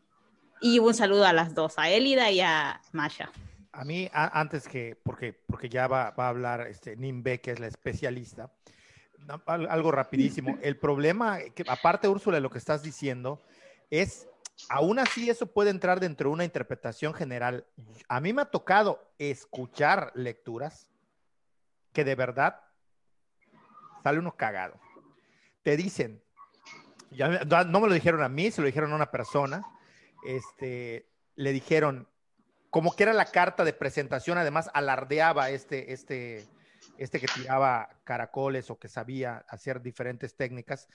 Y 0.60 0.78
un 0.78 0.94
saludo 0.94 1.26
a 1.26 1.32
las 1.32 1.54
dos, 1.54 1.78
a 1.78 1.90
Elida 1.90 2.30
y 2.30 2.40
a 2.40 2.80
Masha. 2.92 3.30
A 3.72 3.84
mí, 3.84 4.08
antes 4.12 4.68
que, 4.68 4.96
porque, 5.02 5.32
porque 5.32 5.68
ya 5.68 5.88
va, 5.88 6.12
va 6.12 6.26
a 6.26 6.28
hablar 6.28 6.68
este, 6.68 6.96
Nimbe, 6.96 7.40
que 7.40 7.50
es 7.50 7.58
la 7.58 7.66
especialista, 7.66 8.50
algo 9.46 9.90
rapidísimo. 9.90 10.58
El 10.62 10.78
problema, 10.78 11.38
que 11.54 11.64
aparte, 11.68 12.08
Úrsula, 12.08 12.36
de 12.36 12.40
lo 12.40 12.50
que 12.50 12.58
estás 12.58 12.82
diciendo, 12.82 13.42
es 13.90 14.28
aún 14.68 14.98
así 14.98 15.30
eso 15.30 15.46
puede 15.46 15.70
entrar 15.70 16.00
dentro 16.00 16.30
de 16.30 16.34
una 16.34 16.44
interpretación 16.44 17.14
general. 17.14 17.66
A 18.08 18.20
mí 18.20 18.32
me 18.32 18.42
ha 18.42 18.46
tocado 18.46 19.12
escuchar 19.18 20.12
lecturas 20.14 20.88
que 21.92 22.04
de 22.04 22.14
verdad 22.14 22.60
sale 24.02 24.18
uno 24.18 24.36
cagado. 24.36 24.78
Te 25.62 25.76
dicen, 25.76 26.22
ya, 27.10 27.28
no 27.28 27.80
me 27.80 27.88
lo 27.88 27.94
dijeron 27.94 28.22
a 28.22 28.28
mí, 28.28 28.50
se 28.50 28.60
lo 28.60 28.66
dijeron 28.66 28.92
a 28.92 28.96
una 28.96 29.10
persona, 29.10 29.64
este, 30.26 31.08
le 31.36 31.52
dijeron, 31.52 32.08
como 32.70 32.94
que 32.94 33.04
era 33.04 33.12
la 33.12 33.26
carta 33.26 33.64
de 33.64 33.72
presentación, 33.72 34.36
además 34.36 34.68
alardeaba 34.74 35.50
este, 35.50 35.92
este, 35.92 36.44
este 36.98 37.20
que 37.20 37.28
tiraba 37.28 37.88
caracoles 38.04 38.68
o 38.70 38.78
que 38.78 38.88
sabía 38.88 39.44
hacer 39.48 39.80
diferentes 39.80 40.36
técnicas, 40.36 40.88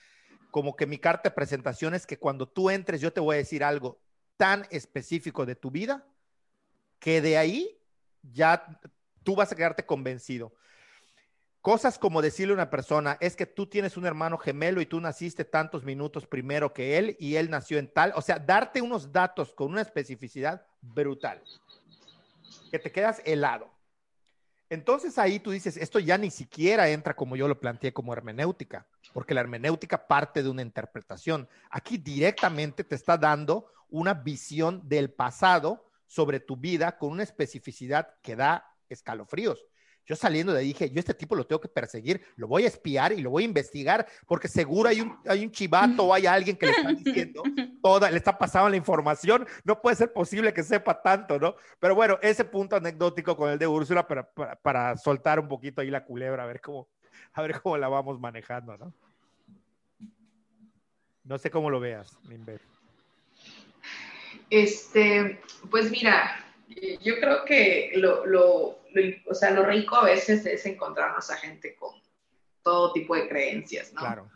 como 0.50 0.76
que 0.76 0.86
mi 0.86 0.98
carta 0.98 1.28
de 1.28 1.34
presentación 1.34 1.94
es 1.94 2.06
que 2.06 2.18
cuando 2.18 2.48
tú 2.48 2.70
entres 2.70 3.00
yo 3.00 3.12
te 3.12 3.20
voy 3.20 3.34
a 3.34 3.38
decir 3.38 3.64
algo 3.64 4.00
tan 4.36 4.66
específico 4.70 5.46
de 5.46 5.54
tu 5.54 5.70
vida 5.70 6.06
que 6.98 7.20
de 7.20 7.36
ahí 7.38 7.78
ya 8.22 8.80
tú 9.22 9.34
vas 9.34 9.52
a 9.52 9.56
quedarte 9.56 9.86
convencido. 9.86 10.52
Cosas 11.60 11.98
como 11.98 12.22
decirle 12.22 12.52
a 12.52 12.54
una 12.54 12.70
persona, 12.70 13.18
es 13.20 13.36
que 13.36 13.44
tú 13.44 13.66
tienes 13.66 13.98
un 13.98 14.06
hermano 14.06 14.38
gemelo 14.38 14.80
y 14.80 14.86
tú 14.86 14.98
naciste 14.98 15.44
tantos 15.44 15.84
minutos 15.84 16.26
primero 16.26 16.72
que 16.72 16.96
él 16.96 17.16
y 17.20 17.36
él 17.36 17.50
nació 17.50 17.78
en 17.78 17.92
tal, 17.92 18.12
o 18.16 18.22
sea, 18.22 18.38
darte 18.38 18.80
unos 18.80 19.12
datos 19.12 19.52
con 19.52 19.72
una 19.72 19.82
especificidad 19.82 20.66
brutal, 20.80 21.42
que 22.70 22.78
te 22.78 22.90
quedas 22.90 23.20
helado. 23.26 23.70
Entonces 24.70 25.18
ahí 25.18 25.40
tú 25.40 25.50
dices, 25.50 25.76
esto 25.76 25.98
ya 25.98 26.16
ni 26.16 26.30
siquiera 26.30 26.88
entra 26.88 27.14
como 27.14 27.34
yo 27.34 27.48
lo 27.48 27.58
planteé 27.58 27.92
como 27.92 28.12
hermenéutica, 28.12 28.86
porque 29.12 29.34
la 29.34 29.40
hermenéutica 29.40 30.06
parte 30.06 30.44
de 30.44 30.48
una 30.48 30.62
interpretación. 30.62 31.48
Aquí 31.70 31.98
directamente 31.98 32.84
te 32.84 32.94
está 32.94 33.18
dando 33.18 33.66
una 33.88 34.14
visión 34.14 34.88
del 34.88 35.10
pasado 35.10 35.84
sobre 36.06 36.38
tu 36.38 36.56
vida 36.56 36.98
con 36.98 37.10
una 37.10 37.24
especificidad 37.24 38.14
que 38.22 38.36
da 38.36 38.64
escalofríos. 38.88 39.66
Yo 40.06 40.16
saliendo 40.16 40.52
de 40.52 40.60
ahí 40.60 40.68
dije, 40.68 40.90
yo 40.90 40.98
este 40.98 41.14
tipo 41.14 41.36
lo 41.36 41.46
tengo 41.46 41.60
que 41.60 41.68
perseguir, 41.68 42.20
lo 42.36 42.48
voy 42.48 42.64
a 42.64 42.68
espiar 42.68 43.12
y 43.12 43.20
lo 43.20 43.30
voy 43.30 43.44
a 43.44 43.46
investigar, 43.46 44.06
porque 44.26 44.48
seguro 44.48 44.88
hay 44.88 45.00
un, 45.00 45.16
hay 45.26 45.44
un 45.44 45.52
chivato 45.52 46.04
o 46.04 46.14
hay 46.14 46.26
alguien 46.26 46.56
que 46.56 46.66
le 46.66 46.72
está 46.72 46.92
diciendo 46.92 47.42
toda, 47.82 48.10
le 48.10 48.16
está 48.16 48.36
pasando 48.36 48.70
la 48.70 48.76
información, 48.76 49.46
no 49.64 49.80
puede 49.80 49.96
ser 49.96 50.12
posible 50.12 50.52
que 50.52 50.62
sepa 50.62 51.00
tanto, 51.00 51.38
¿no? 51.38 51.54
Pero 51.78 51.94
bueno, 51.94 52.18
ese 52.22 52.44
punto 52.44 52.76
anecdótico 52.76 53.36
con 53.36 53.50
el 53.50 53.58
de 53.58 53.66
Úrsula 53.66 54.06
para, 54.06 54.28
para, 54.30 54.96
soltar 54.96 55.38
un 55.38 55.48
poquito 55.48 55.80
ahí 55.80 55.90
la 55.90 56.04
culebra, 56.04 56.42
a 56.42 56.46
ver 56.46 56.60
cómo, 56.60 56.88
a 57.32 57.42
ver 57.42 57.60
cómo 57.60 57.76
la 57.76 57.88
vamos 57.88 58.18
manejando, 58.18 58.76
¿no? 58.76 58.92
No 61.22 61.38
sé 61.38 61.50
cómo 61.50 61.70
lo 61.70 61.78
veas, 61.78 62.18
Limber. 62.28 62.60
Este, 64.50 65.40
pues 65.70 65.90
mira, 65.90 66.44
yo 67.02 67.18
creo 67.18 67.44
que 67.44 67.92
lo, 67.94 68.26
lo, 68.26 68.80
o 69.26 69.34
sea, 69.34 69.50
lo 69.50 69.64
rico 69.64 69.96
a 69.96 70.04
veces 70.04 70.46
es 70.46 70.64
encontrarnos 70.66 71.30
a 71.30 71.36
gente 71.36 71.74
con 71.74 71.94
todo 72.62 72.92
tipo 72.92 73.14
de 73.14 73.28
creencias, 73.28 73.92
¿no? 73.92 74.00
Claro. 74.00 74.30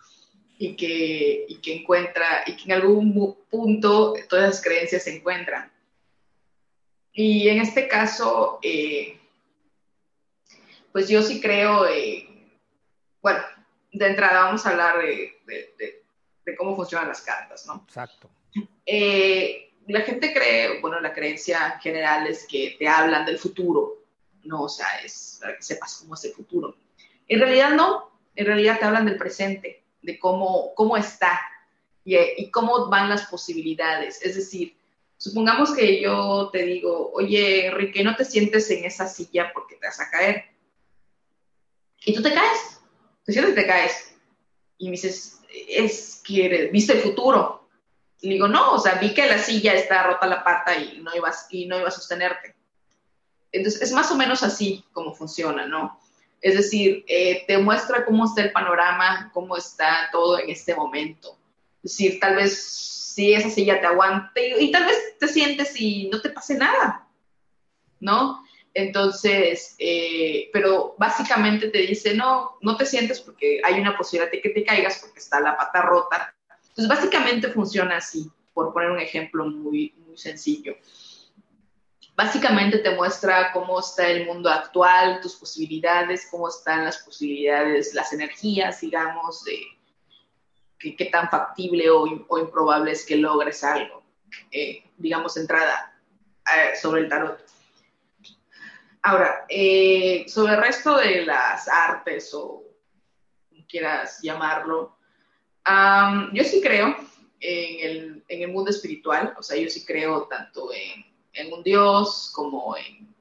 Y 0.59 0.77
que, 0.77 1.47
y 1.49 1.61
que 1.61 1.75
encuentra, 1.77 2.45
y 2.47 2.57
que 2.57 2.65
en 2.65 2.73
algún 2.73 3.37
punto 3.51 4.15
todas 4.29 4.51
esas 4.51 4.65
creencias 4.65 5.05
se 5.05 5.17
encuentran. 5.17 5.73
Y 7.13 7.49
en 7.49 7.61
este 7.61 7.87
caso, 7.87 8.59
eh, 8.63 9.19
pues 10.93 11.09
yo 11.09 11.23
sí 11.23 11.41
creo, 11.41 11.87
eh, 11.87 12.29
bueno, 13.23 13.41
de 13.93 14.07
entrada 14.07 14.45
vamos 14.45 14.67
a 14.67 14.71
hablar 14.71 14.99
de, 14.99 15.41
de, 15.47 16.03
de, 16.45 16.57
cómo 16.57 16.75
funcionan 16.77 17.09
las 17.09 17.23
cartas, 17.23 17.67
¿no? 17.67 17.85
Exacto. 17.87 18.31
Eh, 18.87 19.73
la 19.89 20.01
gente 20.03 20.33
cree, 20.33 20.81
bueno, 20.81 21.01
la 21.01 21.13
creencia 21.13 21.79
general 21.81 22.27
es 22.27 22.47
que 22.47 22.77
te 22.79 22.89
hablan 22.89 23.27
del 23.27 23.39
futuro, 23.39 24.03
¿no? 24.45 24.63
O 24.63 24.69
sea, 24.69 24.87
es 25.05 25.39
para 25.41 25.57
que 25.57 25.63
sepas 25.63 25.97
cómo 25.97 26.15
es 26.15 26.25
el 26.25 26.33
futuro. 26.33 26.77
En 27.29 27.41
realidad 27.41 27.71
no, 27.71 28.11
en 28.35 28.47
realidad 28.47 28.79
te 28.79 28.85
hablan 28.85 29.07
del 29.07 29.17
presente, 29.17 29.85
de 30.03 30.19
cómo, 30.19 30.75
cómo 30.75 30.97
está 30.97 31.41
y, 32.05 32.17
y 32.17 32.51
cómo 32.51 32.89
van 32.89 33.09
las 33.09 33.27
posibilidades. 33.27 34.23
Es 34.23 34.35
decir, 34.37 34.77
supongamos 35.17 35.75
que 35.75 36.01
yo 36.01 36.51
te 36.53 36.65
digo, 36.65 37.11
oye, 37.13 37.67
Enrique, 37.67 38.03
no 38.05 38.17
te 38.17 38.25
sientes 38.25 38.71
en 38.71 38.85
esa 38.85 39.07
silla 39.07 39.51
porque 39.53 39.77
te 39.77 39.87
vas 39.87 40.01
a 40.01 40.11
caer. 40.11 40.45
Y 42.05 42.15
tú 42.15 42.23
te 42.23 42.35
caes, 42.35 42.81
te 43.25 43.33
sientes 43.33 43.53
y 43.53 43.57
te 43.57 43.67
caes. 43.67 44.15
Y 44.79 44.87
me 44.87 44.93
dices, 44.93 45.41
es 45.69 46.23
que 46.25 46.69
viste 46.73 46.95
el 46.95 47.01
futuro. 47.01 47.64
Y 48.25 48.31
digo, 48.31 48.49
no, 48.49 48.73
o 48.73 48.79
sea, 48.79 48.95
vi 48.95 49.13
que 49.13 49.27
la 49.27 49.39
silla 49.39 49.75
está 49.75 50.03
rota 50.03 50.27
la 50.27 50.43
pata 50.43 50.75
y 50.79 50.99
no 51.03 51.15
iba, 51.15 51.31
y 51.51 51.67
no 51.67 51.79
iba 51.79 51.89
a 51.89 51.91
sostenerte. 51.91 52.55
Entonces, 53.53 53.83
es 53.83 53.93
más 53.93 54.11
o 54.11 54.17
menos 54.17 54.43
así 54.43 54.83
como 54.95 55.15
funciona, 55.15 55.67
¿no? 55.67 56.01
Es 56.41 56.55
decir, 56.55 57.05
eh, 57.07 57.45
te 57.47 57.59
muestra 57.59 58.07
cómo 58.07 58.25
está 58.25 58.43
el 58.43 58.51
panorama, 58.51 59.31
cómo 59.35 59.59
está 59.59 60.09
todo 60.11 60.39
en 60.39 60.49
este 60.49 60.75
momento. 60.75 61.37
Es 61.83 61.99
decir, 61.99 62.19
tal 62.19 62.37
vez 62.37 62.59
si 62.65 63.35
esa 63.35 63.51
silla 63.51 63.79
te 63.79 63.89
aguante 63.89 64.59
y, 64.59 64.71
tal 64.71 64.87
vez 64.87 65.19
te 65.21 65.29
sientes 65.29 65.79
y 65.79 66.09
no 66.09 66.23
te 66.23 66.31
pase 66.31 66.55
nada, 66.55 67.07
¿no? 68.01 68.43
Entonces, 68.73 69.77
eh, 69.79 70.49
pero 70.51 70.95
básicamente 70.97 71.69
te 71.69 71.81
dice, 71.81 72.15
no, 72.15 72.57
no 72.63 72.75
te 72.79 72.87
sientes 72.87 73.21
porque 73.21 73.61
hay 73.63 73.79
una 73.79 73.99
posibilidad 73.99 74.33
de 74.33 74.41
que 74.41 74.49
te 74.49 74.65
caigas 74.65 75.01
porque 75.01 75.19
está 75.19 75.41
la 75.41 75.59
pata 75.59 75.83
rota. 75.83 76.35
Entonces, 76.77 76.89
básicamente 76.89 77.49
funciona 77.49 77.99
así, 77.99 78.31
por 78.53 78.73
poner 78.73 78.91
un 78.91 79.01
ejemplo 79.01 79.47
muy, 79.47 79.95
muy 80.07 80.17
sencillo 80.17 80.75
básicamente 82.17 82.79
te 82.79 82.95
muestra 82.95 83.53
cómo 83.53 83.81
está 83.81 84.09
el 84.09 84.27
mundo 84.27 84.49
actual, 84.51 85.21
tus 85.21 85.35
posibilidades, 85.35 86.29
cómo 86.31 86.49
están 86.49 86.85
las 86.85 86.99
posibilidades, 86.99 87.95
las 87.95 88.13
energías, 88.13 88.81
digamos, 88.81 89.45
de 89.45 89.61
qué, 90.79 91.07
tan 91.07 91.29
factible 91.29 91.91
o, 91.91 92.07
improbable 92.39 92.93
es 92.93 93.05
que 93.05 93.17
logres 93.17 93.65
algo, 93.65 94.03
eh, 94.51 94.85
digamos, 94.97 95.37
entrada 95.37 95.99
eh, 96.57 96.77
sobre 96.77 97.03
el 97.03 97.09
tarot. 97.09 97.45
Ahora, 99.03 99.45
eh, 99.49 100.25
sobre 100.29 100.55
el 100.55 100.61
resto 100.61 100.97
de 100.97 101.27
las 101.27 101.69
artes 101.69 102.33
o 102.33 102.63
como 103.51 103.67
quieras 103.67 104.21
llamarlo, 104.23 104.94
yo 106.33 106.45
sí 106.45 106.61
creo 106.61 106.97
en 107.41 107.91
el, 107.91 108.25
en 108.29 108.43
el 108.43 108.53
mundo 108.53 108.71
espiritual, 108.71 109.35
o 109.39 109.43
sea, 109.43 109.59
yo 109.59 109.69
sí 109.69 109.85
creo 109.85 110.27
tanto 110.29 110.73
en 110.73 111.15
en 111.35 111.53
un 111.53 111.63
Dios, 111.63 112.31
como 112.35 112.77
en, 112.77 113.13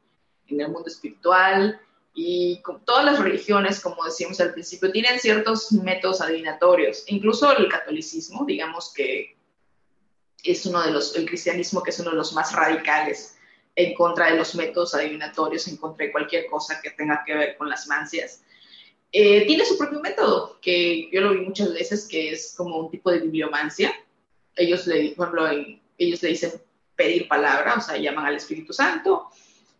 el 0.47 0.69
mundo 0.69 0.87
espiritual. 0.87 1.79
Y 2.13 2.61
todas 2.85 3.05
las 3.05 3.19
religiones, 3.19 3.79
como 3.79 4.05
decíamos 4.05 4.39
al 4.39 4.53
principio, 4.53 4.91
tienen 4.91 5.19
ciertos 5.19 5.71
métodos 5.71 6.21
adivinatorios. 6.21 7.03
Incluso 7.07 7.57
el 7.57 7.67
catolicismo, 7.67 8.45
digamos 8.45 8.93
que 8.93 9.35
es 10.43 10.65
uno 10.67 10.83
de 10.83 10.91
los, 10.91 11.15
el 11.15 11.25
cristianismo 11.25 11.81
que 11.81 11.89
es 11.89 11.99
uno 11.99 12.11
de 12.11 12.17
los 12.17 12.33
más 12.33 12.53
radicales 12.53 13.37
en 13.75 13.95
contra 13.95 14.29
de 14.29 14.37
los 14.37 14.53
métodos 14.53 14.93
adivinatorios, 14.93 15.67
en 15.67 15.77
contra 15.77 16.05
de 16.05 16.11
cualquier 16.11 16.45
cosa 16.45 16.79
que 16.81 16.91
tenga 16.91 17.23
que 17.25 17.33
ver 17.33 17.57
con 17.57 17.67
las 17.67 17.87
mancias. 17.87 18.43
Eh, 19.15 19.45
tiene 19.45 19.63
su 19.63 19.77
propio 19.77 19.99
método, 19.99 20.57
que 20.59 21.07
yo 21.11 21.21
lo 21.21 21.33
vi 21.33 21.41
muchas 21.41 21.71
veces, 21.71 22.07
que 22.07 22.31
es 22.31 22.55
como 22.57 22.77
un 22.77 22.89
tipo 22.89 23.11
de 23.11 23.19
bibliomancia. 23.19 23.93
Ellos 24.55 24.87
le, 24.87 25.11
por 25.11 25.27
ejemplo, 25.27 25.77
ellos 25.99 26.23
le 26.23 26.29
dicen 26.29 26.51
pedir 26.95 27.27
palabra, 27.27 27.75
o 27.77 27.81
sea, 27.81 27.97
llaman 27.97 28.25
al 28.25 28.35
Espíritu 28.35 28.73
Santo 28.73 29.29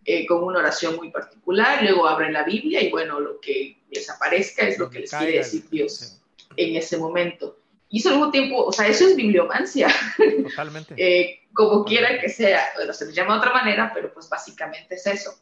eh, 0.06 0.28
con 0.28 0.44
una 0.44 0.60
oración 0.60 0.98
muy 0.98 1.10
particular, 1.10 1.82
luego 1.82 2.08
abren 2.08 2.34
la 2.34 2.44
Biblia 2.44 2.82
y 2.82 2.92
bueno, 2.92 3.20
lo 3.20 3.40
que 3.40 3.78
les 3.90 4.10
aparezca 4.10 4.68
es 4.68 4.78
lo 4.78 4.90
que 4.90 5.00
les 5.00 5.12
quiere 5.12 5.38
decir 5.38 5.68
Dios 5.70 6.20
en 6.56 6.76
ese 6.76 6.98
momento. 6.98 7.58
Y 7.90 8.08
al 8.08 8.16
mismo 8.16 8.32
tiempo, 8.32 8.66
o 8.66 8.72
sea, 8.72 8.88
eso 8.88 9.08
es 9.08 9.16
bibliomancia. 9.16 9.88
Totalmente. 10.18 10.96
eh, 10.98 11.40
como 11.54 11.86
quiera 11.86 12.20
que 12.20 12.30
sea, 12.30 12.72
bueno, 12.76 12.92
se 12.94 13.06
les 13.06 13.16
llama 13.16 13.34
de 13.34 13.40
otra 13.40 13.54
manera, 13.54 13.92
pero 13.94 14.14
pues 14.14 14.28
básicamente 14.28 14.96
es 14.96 15.08
eso. 15.08 15.34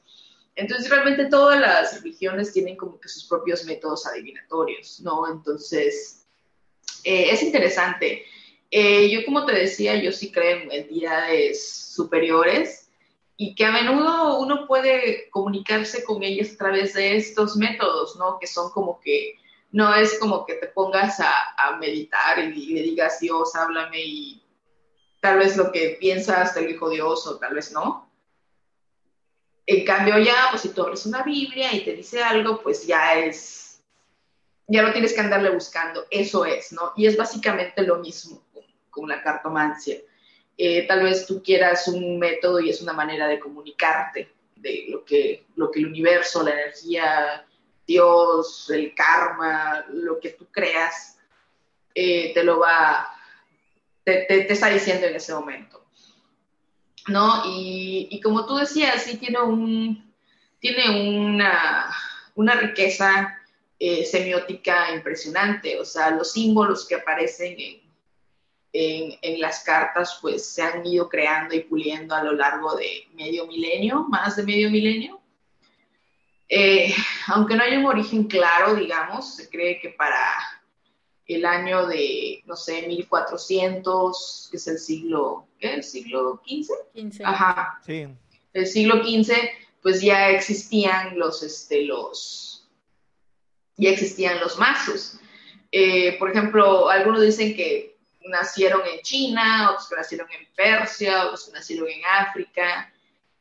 Entonces, 0.56 0.90
realmente 0.90 1.26
todas 1.26 1.60
las 1.60 2.02
religiones 2.02 2.52
tienen 2.52 2.76
como 2.76 3.00
que 3.00 3.10
sus 3.10 3.26
propios 3.26 3.64
métodos 3.66 4.06
adivinatorios, 4.06 5.00
¿no? 5.02 5.32
Entonces, 5.32 6.28
eh, 7.04 7.30
es 7.32 7.42
interesante. 7.42 8.26
Eh, 8.70 9.10
yo, 9.10 9.26
como 9.26 9.46
te 9.46 9.54
decía, 9.54 9.96
yo 9.96 10.12
sí 10.12 10.32
creo 10.32 10.62
en 10.62 10.72
entidades 10.72 11.94
superiores 11.94 12.90
y 13.38 13.56
que 13.56 13.66
a 13.66 13.72
menudo 13.72 14.40
uno 14.40 14.68
puede 14.68 15.30
comunicarse 15.32 16.04
con 16.04 16.22
ellas 16.24 16.54
a 16.54 16.58
través 16.58 16.94
de 16.94 17.16
estos 17.16 17.56
métodos, 17.56 18.16
¿no? 18.18 18.38
Que 18.40 18.48
son 18.48 18.70
como 18.72 19.00
que, 19.00 19.36
no 19.72 19.94
es 19.96 20.20
como 20.20 20.46
que 20.46 20.56
te 20.56 20.68
pongas 20.68 21.20
a, 21.20 21.78
meditar 21.80 22.38
y, 22.38 22.74
le 22.74 22.82
digas, 22.84 23.20
Dios, 23.20 23.56
háblame 23.56 24.00
y 24.00 24.44
tal 25.22 25.40
vez 25.40 25.58
lo 25.58 25.72
que 25.72 25.98
piensas 26.00 26.54
te 26.54 26.62
lo 26.62 26.68
dijo 26.68 26.90
Dios 26.90 27.26
o 27.26 27.40
tal 27.40 27.56
vez 27.56 27.72
no. 27.72 28.11
En 29.66 29.86
cambio 29.86 30.18
ya, 30.20 30.48
pues 30.50 30.64
si 30.64 30.70
tú 30.70 30.82
abres 30.82 31.06
una 31.06 31.24
Biblia 31.24 31.74
y 31.74 31.84
te 31.84 31.94
dice 31.94 32.22
algo, 32.22 32.62
pues 32.62 32.86
ya 32.86 33.14
es, 33.14 33.82
ya 34.68 34.82
no 34.82 34.92
tienes 34.92 35.14
que 35.14 35.22
andarle 35.22 35.52
buscando, 35.52 36.06
eso 36.10 36.46
es, 36.46 36.72
¿no? 36.72 36.94
Y 36.96 37.06
es 37.06 37.16
básicamente 37.16 37.84
lo 37.84 37.98
mismo 37.98 38.42
con 38.90 39.08
la 39.08 39.22
cartomancia. 39.22 39.98
Eh, 40.58 40.86
tal 40.88 41.04
vez 41.04 41.26
tú 41.26 41.42
quieras 41.42 41.88
un 41.88 42.20
método 42.20 42.60
y 42.60 42.70
es 42.70 42.82
una 42.82 42.94
manera 42.94 43.28
de 43.28 43.40
comunicarte 43.40 44.32
de 44.56 44.86
lo 44.90 45.04
que, 45.04 45.46
lo 45.56 45.72
que 45.72 45.80
el 45.80 45.88
universo, 45.88 46.44
la 46.44 46.52
energía, 46.52 47.46
Dios, 47.88 48.70
el 48.70 48.94
karma, 48.94 49.86
lo 49.90 50.20
que 50.20 50.30
tú 50.30 50.48
creas, 50.52 51.18
eh, 51.96 52.32
te 52.34 52.44
lo 52.44 52.60
va, 52.60 53.10
te, 54.04 54.26
te, 54.28 54.52
está 54.52 54.70
diciendo 54.70 55.08
en 55.08 55.16
ese 55.16 55.34
momento. 55.34 55.81
¿No? 57.08 57.44
Y, 57.46 58.08
y, 58.12 58.22
como 58.22 58.46
tú 58.46 58.58
decías, 58.58 59.04
sí 59.04 59.18
tiene, 59.18 59.40
un, 59.42 60.14
tiene 60.60 61.18
una, 61.18 61.92
una 62.36 62.54
riqueza 62.56 63.40
eh, 63.80 64.06
semiótica 64.06 64.94
impresionante, 64.94 65.80
o 65.80 65.86
sea, 65.86 66.12
los 66.12 66.32
símbolos 66.32 66.88
que 66.88 66.94
aparecen 66.94 67.56
en, 67.60 67.82
en, 68.74 69.42
las 69.42 69.64
cartas 69.64 70.20
pues 70.22 70.46
se 70.46 70.62
han 70.62 70.86
ido 70.86 71.10
creando 71.10 71.56
y 71.56 71.62
puliendo 71.62 72.14
a 72.14 72.24
lo 72.24 72.34
largo 72.34 72.76
de 72.76 73.08
medio 73.16 73.48
milenio, 73.48 74.06
más 74.08 74.36
de 74.36 74.44
medio 74.44 74.70
milenio. 74.70 75.20
Eh, 76.48 76.94
aunque 77.28 77.56
no 77.56 77.64
hay 77.64 77.76
un 77.78 77.86
origen 77.86 78.26
claro, 78.26 78.76
digamos, 78.76 79.36
se 79.36 79.50
cree 79.50 79.80
que 79.80 79.90
para 79.90 80.38
el 81.34 81.46
año 81.46 81.88
de, 81.88 82.44
no 82.46 82.56
sé, 82.56 82.88
1400, 82.88 84.48
que 84.52 84.58
es 84.58 84.68
el 84.68 84.80
siglo, 84.80 85.48
¿qué? 85.60 85.76
¿El 85.76 85.84
siglo 85.84 86.42
XV? 86.46 87.24
Ajá. 87.24 87.80
Sí. 87.86 88.08
El 88.54 88.68
siglo 88.68 89.04
XV, 89.04 89.34
pues 89.82 90.02
ya 90.02 90.30
existían 90.30 91.18
los, 91.18 91.44
este, 91.44 91.86
los, 91.86 92.68
ya 93.78 93.92
existían 93.92 94.40
los 94.40 94.58
mazos. 94.58 95.20
Eh, 95.72 96.18
por 96.20 96.32
ejemplo, 96.32 96.90
algunos 96.90 97.22
dicen 97.22 97.56
que 97.56 97.98
nacieron 98.28 98.82
en 98.86 99.02
China, 99.02 99.72
otros 99.72 99.90
que 99.90 99.96
nacieron 99.96 100.28
en 100.32 100.48
Persia, 100.56 101.26
otros 101.26 101.46
que 101.46 101.54
nacieron 101.54 101.88
en 101.88 102.02
África, 102.06 102.92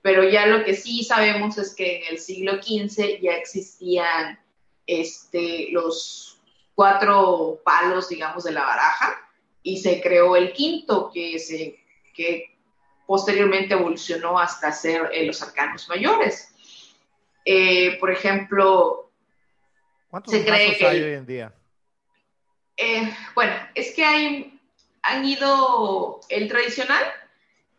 pero 0.02 0.24
ya 0.24 0.46
lo 0.46 0.64
que 0.64 0.74
sí 0.74 1.04
sabemos 1.04 1.58
es 1.58 1.74
que 1.74 1.98
en 1.98 2.14
el 2.14 2.18
siglo 2.18 2.62
XV 2.62 3.20
ya 3.20 3.32
existían 3.32 4.38
este, 4.86 5.68
los 5.72 6.29
cuatro 6.80 7.60
palos, 7.62 8.08
digamos, 8.08 8.42
de 8.44 8.52
la 8.52 8.62
baraja 8.62 9.14
y 9.62 9.82
se 9.82 10.00
creó 10.00 10.34
el 10.34 10.54
quinto 10.54 11.10
que, 11.12 11.38
se, 11.38 11.78
que 12.14 12.56
posteriormente 13.06 13.74
evolucionó 13.74 14.38
hasta 14.38 14.72
ser 14.72 15.10
eh, 15.12 15.26
los 15.26 15.42
arcanos 15.42 15.86
mayores. 15.90 16.54
Eh, 17.44 17.98
por 18.00 18.10
ejemplo, 18.10 19.12
¿cuántos 20.08 20.32
se 20.32 20.42
cree 20.42 20.74
que, 20.78 20.86
hay 20.86 21.02
hoy 21.02 21.12
en 21.12 21.26
día? 21.26 21.52
Eh, 22.78 23.14
bueno, 23.34 23.52
es 23.74 23.94
que 23.94 24.02
hay 24.02 24.58
han 25.02 25.22
ido, 25.26 26.20
el 26.30 26.48
tradicional 26.48 27.04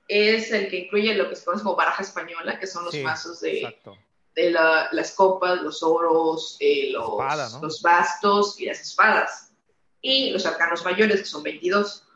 es 0.08 0.52
el 0.52 0.70
que 0.70 0.78
incluye 0.78 1.16
lo 1.16 1.28
que 1.28 1.36
se 1.36 1.44
conoce 1.44 1.64
como 1.64 1.76
baraja 1.76 2.04
española, 2.04 2.60
que 2.60 2.68
son 2.68 2.86
los 2.86 2.96
mazos 2.98 3.42
de, 3.42 3.80
de 4.36 4.52
las 4.52 5.12
copas, 5.12 5.62
los 5.62 5.84
oros, 5.84 6.58
eh, 6.60 6.92
los, 6.92 7.62
los 7.62 7.82
bastos 7.82 8.60
y 8.60 8.66
las 8.66 8.80
espadas. 8.80 9.52
Y 10.02 10.32
los 10.32 10.46
arcanos 10.46 10.84
mayores, 10.84 11.20
que 11.20 11.26
son 11.26 11.44
22. 11.44 12.08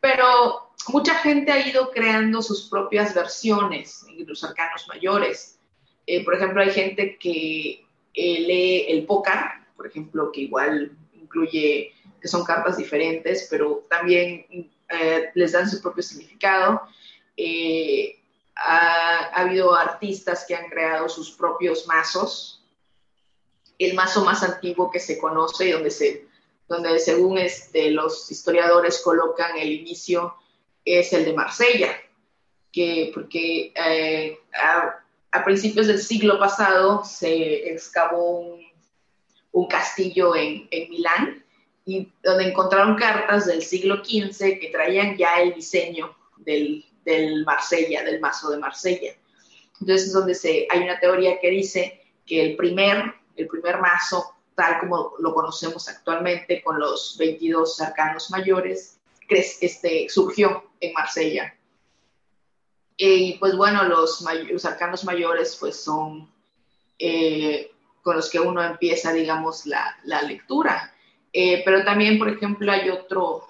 Pero 0.00 0.72
mucha 0.88 1.14
gente 1.16 1.50
ha 1.50 1.66
ido 1.66 1.90
creando 1.90 2.42
sus 2.42 2.68
propias 2.68 3.14
versiones 3.14 4.04
en 4.08 4.26
los 4.26 4.44
arcanos 4.44 4.86
mayores. 4.88 5.58
Eh, 6.06 6.24
por 6.24 6.34
ejemplo, 6.34 6.62
hay 6.62 6.70
gente 6.70 7.18
que 7.18 7.84
eh, 8.14 8.40
lee 8.40 8.86
el 8.88 9.04
póker, 9.06 9.38
por 9.76 9.86
ejemplo, 9.86 10.30
que 10.32 10.42
igual 10.42 10.96
incluye 11.12 11.92
que 12.20 12.28
son 12.28 12.44
cartas 12.44 12.76
diferentes, 12.76 13.46
pero 13.50 13.86
también 13.88 14.46
eh, 14.88 15.30
les 15.34 15.52
dan 15.52 15.68
su 15.68 15.80
propio 15.80 16.02
significado. 16.02 16.82
Eh, 17.36 18.17
ha, 18.58 19.30
habido 19.40 19.74
artistas 19.74 20.44
que 20.46 20.54
han 20.54 20.68
creado 20.68 21.08
sus 21.08 21.30
propios 21.30 21.86
mazos. 21.86 22.62
El 23.78 23.94
mazo 23.94 24.24
más 24.24 24.42
antiguo 24.42 24.90
que 24.90 24.98
se 24.98 25.18
conoce 25.18 25.72
donde, 25.72 25.90
se, 25.90 26.26
donde 26.68 26.98
según 26.98 27.38
este, 27.38 27.90
los 27.90 28.30
historiadores 28.30 29.00
colocan 29.02 29.56
el 29.56 29.70
inicio 29.72 30.34
es 30.84 31.12
el 31.12 31.24
de 31.24 31.32
Marsella, 31.32 31.96
que, 32.72 33.12
porque 33.14 33.72
eh, 33.74 34.38
a, 34.60 35.44
principios 35.44 35.86
del 35.86 36.00
siglo 36.00 36.38
pasado 36.38 37.04
se 37.04 37.70
excavó 37.70 38.40
un, 38.40 38.66
un 39.52 39.68
castillo 39.68 40.34
en, 40.34 40.66
en 40.70 40.90
Milán 40.90 41.44
y 41.86 42.12
donde 42.22 42.48
encontraron 42.48 42.96
cartas 42.96 43.46
del 43.46 43.62
siglo 43.62 44.04
XV 44.04 44.58
que 44.58 44.70
traían 44.72 45.16
ya 45.16 45.40
el 45.40 45.54
diseño 45.54 46.14
del, 46.38 46.84
del 47.08 47.44
Marsella, 47.44 48.04
del 48.04 48.20
mazo 48.20 48.50
de 48.50 48.58
Marsella. 48.58 49.12
Entonces 49.80 50.08
es 50.08 50.12
donde 50.12 50.34
se, 50.34 50.66
hay 50.70 50.80
una 50.82 51.00
teoría 51.00 51.40
que 51.40 51.50
dice 51.50 52.02
que 52.26 52.42
el 52.44 52.56
primer, 52.56 53.14
el 53.36 53.48
primer 53.48 53.80
mazo, 53.80 54.34
tal 54.54 54.80
como 54.80 55.14
lo 55.18 55.32
conocemos 55.32 55.88
actualmente 55.88 56.62
con 56.62 56.78
los 56.78 57.16
22 57.18 57.80
arcanos 57.80 58.30
mayores, 58.30 58.98
este, 59.28 60.08
surgió 60.08 60.70
en 60.80 60.92
Marsella. 60.92 61.54
Y 62.96 63.38
pues 63.38 63.56
bueno, 63.56 63.84
los, 63.84 64.24
los 64.50 64.64
arcanos 64.64 65.04
mayores 65.04 65.56
pues 65.58 65.76
son 65.82 66.30
eh, 66.98 67.70
con 68.02 68.16
los 68.16 68.28
que 68.28 68.40
uno 68.40 68.62
empieza, 68.62 69.12
digamos, 69.12 69.64
la, 69.64 69.96
lectura. 70.26 70.92
Eh, 71.32 71.62
pero 71.64 71.84
también, 71.84 72.18
por 72.18 72.28
ejemplo, 72.28 72.72
hay 72.72 72.90
otro, 72.90 73.46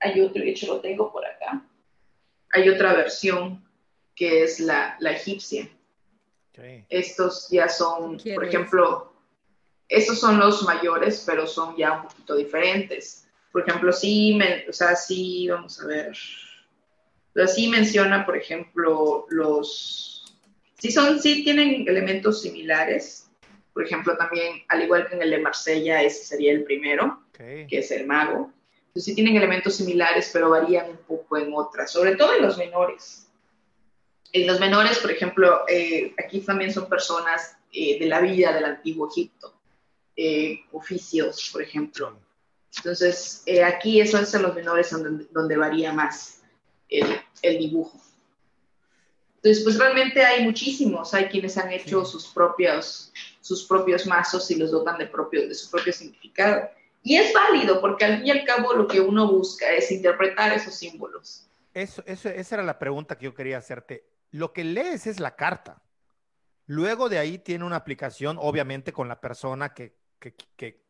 hay 0.00 0.20
otro, 0.20 0.42
de 0.42 0.50
hecho 0.50 0.66
lo 0.66 0.80
tengo 0.80 1.12
por 1.12 1.24
acá, 1.24 1.62
hay 2.52 2.68
otra 2.68 2.94
versión 2.94 3.64
que 4.14 4.44
es 4.44 4.60
la, 4.60 4.96
la 5.00 5.12
egipcia. 5.12 5.68
Estos 6.88 7.48
ya 7.50 7.68
son, 7.68 8.18
por 8.34 8.44
ejemplo, 8.44 9.12
estos 9.88 10.18
son 10.18 10.38
los 10.38 10.62
mayores, 10.64 11.22
pero 11.24 11.46
son 11.46 11.76
ya 11.76 11.92
un 11.92 12.02
poquito 12.02 12.34
diferentes. 12.34 13.28
Por 13.52 13.62
ejemplo, 13.62 13.92
sí, 13.92 14.38
o 14.68 14.72
sea, 14.72 14.96
sí, 14.96 15.48
vamos 15.48 15.80
a 15.80 15.86
ver. 15.86 16.16
sí 17.48 17.68
menciona, 17.68 18.26
por 18.26 18.36
ejemplo, 18.36 19.26
los, 19.30 20.36
sí 20.78 20.90
son, 20.90 21.20
sí 21.20 21.44
tienen 21.44 21.88
elementos 21.88 22.42
similares. 22.42 23.30
Por 23.72 23.84
ejemplo, 23.84 24.16
también, 24.16 24.64
al 24.68 24.82
igual 24.82 25.08
que 25.08 25.14
en 25.14 25.22
el 25.22 25.30
de 25.30 25.38
Marsella, 25.38 26.02
ese 26.02 26.24
sería 26.24 26.52
el 26.52 26.64
primero, 26.64 27.22
que 27.32 27.66
es 27.70 27.90
el 27.92 28.06
mago. 28.06 28.52
Entonces 28.88 29.04
sí 29.04 29.14
tienen 29.14 29.36
elementos 29.36 29.76
similares, 29.76 30.30
pero 30.32 30.50
varían 30.50 30.90
un 30.90 30.96
poco 30.96 31.36
en 31.36 31.52
otras, 31.54 31.92
sobre 31.92 32.16
todo 32.16 32.34
en 32.34 32.42
los 32.42 32.56
menores. 32.58 33.28
En 34.32 34.46
los 34.46 34.60
menores, 34.60 34.98
por 34.98 35.10
ejemplo, 35.10 35.62
eh, 35.68 36.14
aquí 36.22 36.40
también 36.40 36.72
son 36.72 36.88
personas 36.88 37.56
eh, 37.72 37.98
de 37.98 38.06
la 38.06 38.20
vida 38.20 38.52
del 38.52 38.64
antiguo 38.64 39.08
Egipto, 39.10 39.54
eh, 40.16 40.60
oficios, 40.72 41.50
por 41.52 41.62
ejemplo. 41.62 42.18
Entonces, 42.76 43.44
aquí 43.64 44.00
eso 44.00 44.18
es 44.18 44.32
en 44.34 44.42
los 44.42 44.54
menores 44.54 44.90
donde, 44.90 45.26
donde 45.30 45.56
varía 45.56 45.92
más 45.92 46.42
el, 46.88 47.06
el, 47.42 47.58
dibujo. 47.58 47.98
Entonces, 49.36 49.64
pues 49.64 49.78
realmente 49.78 50.22
hay 50.22 50.44
muchísimos, 50.44 51.14
hay 51.14 51.26
quienes 51.26 51.56
han 51.56 51.72
hecho 51.72 52.04
sus, 52.04 52.26
propios, 52.26 53.12
sus 53.40 53.64
propios 53.64 54.06
mazos 54.06 54.50
y 54.50 54.56
los 54.56 54.70
dotan 54.70 54.98
de, 54.98 55.06
propio, 55.06 55.48
de 55.48 55.54
su 55.54 55.70
propio 55.70 55.92
significado. 55.92 56.68
Y 57.02 57.16
es 57.16 57.32
válido, 57.32 57.80
porque 57.80 58.04
al 58.04 58.18
fin 58.18 58.26
y 58.26 58.30
al 58.30 58.44
cabo 58.44 58.74
lo 58.74 58.86
que 58.86 59.00
uno 59.00 59.30
busca 59.30 59.70
es 59.70 59.90
interpretar 59.90 60.52
esos 60.52 60.74
símbolos. 60.74 61.48
Eso, 61.74 62.02
eso, 62.06 62.28
esa 62.28 62.56
era 62.56 62.64
la 62.64 62.78
pregunta 62.78 63.16
que 63.16 63.26
yo 63.26 63.34
quería 63.34 63.58
hacerte 63.58 64.04
lo 64.30 64.52
que 64.52 64.64
lees 64.64 65.06
es 65.06 65.20
la 65.20 65.36
carta. 65.36 65.82
Luego 66.66 67.08
de 67.08 67.18
ahí 67.18 67.38
tiene 67.38 67.64
una 67.64 67.76
aplicación, 67.76 68.36
obviamente, 68.38 68.92
con 68.92 69.08
la 69.08 69.20
persona 69.20 69.72
que, 69.72 69.96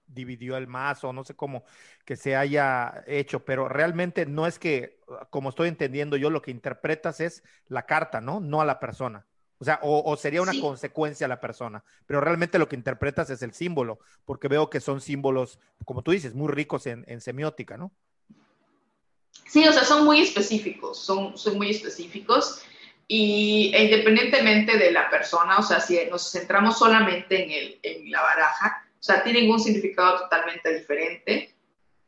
dividió 0.07 0.57
el 0.57 0.67
mazo, 0.67 1.13
no 1.13 1.23
sé 1.23 1.37
cómo 1.37 1.65
que 2.07 2.17
se 2.17 2.35
haya 2.35 3.05
hecho, 3.07 3.45
pero 3.45 3.69
realmente 3.69 4.25
no 4.25 4.47
es 4.47 4.59
que, 4.59 5.01
como 5.29 5.51
estoy 5.51 5.69
entendiendo 5.69 6.17
yo, 6.17 6.31
lo 6.31 6.41
que 6.41 6.51
interpretas 6.51 7.21
es 7.21 7.45
la 7.67 7.85
carta, 7.85 8.23
¿no? 8.23 8.41
No 8.41 8.63
a 8.63 8.65
la 8.65 8.81
persona. 8.81 9.27
O 9.61 9.65
sea, 9.65 9.81
o, 9.83 10.17
sería 10.17 10.41
una 10.41 10.59
consecuencia 10.61 11.27
a 11.27 11.29
la 11.29 11.41
persona, 11.41 11.83
pero 12.07 12.21
realmente 12.21 12.59
lo 12.59 12.69
que 12.69 12.77
interpretas 12.77 13.29
es 13.31 13.43
el 13.43 13.53
símbolo, 13.53 13.99
porque 14.25 14.47
veo 14.47 14.71
que 14.71 14.81
son 14.81 15.01
símbolos, 15.01 15.59
como 15.85 16.03
tú 16.03 16.13
dices, 16.13 16.35
muy 16.35 16.49
ricos 16.53 16.87
en, 16.87 17.21
semiótica, 17.21 17.77
¿no? 17.77 17.91
Sí, 19.49 19.67
o 19.67 19.73
sea, 19.73 19.85
son 19.85 20.05
muy 20.05 20.21
específicos, 20.21 20.99
son, 20.99 21.37
son 21.37 21.57
muy 21.57 21.71
específicos. 21.71 22.63
Y 23.09 23.73
e 23.75 23.85
independientemente 23.85 24.77
de 24.77 24.93
la 24.93 25.09
persona, 25.09 25.57
o 25.59 25.63
sea, 25.63 25.81
si 25.81 25.99
nos 26.11 26.31
centramos 26.31 26.79
solamente 26.79 27.43
en, 27.43 27.51
el, 27.51 27.81
en 27.83 28.11
la 28.13 28.21
baraja, 28.21 28.87
o 28.93 29.03
sea, 29.03 29.23
tienen 29.23 29.51
un 29.51 29.59
significado 29.59 30.21
totalmente 30.21 30.75
diferente 30.75 31.55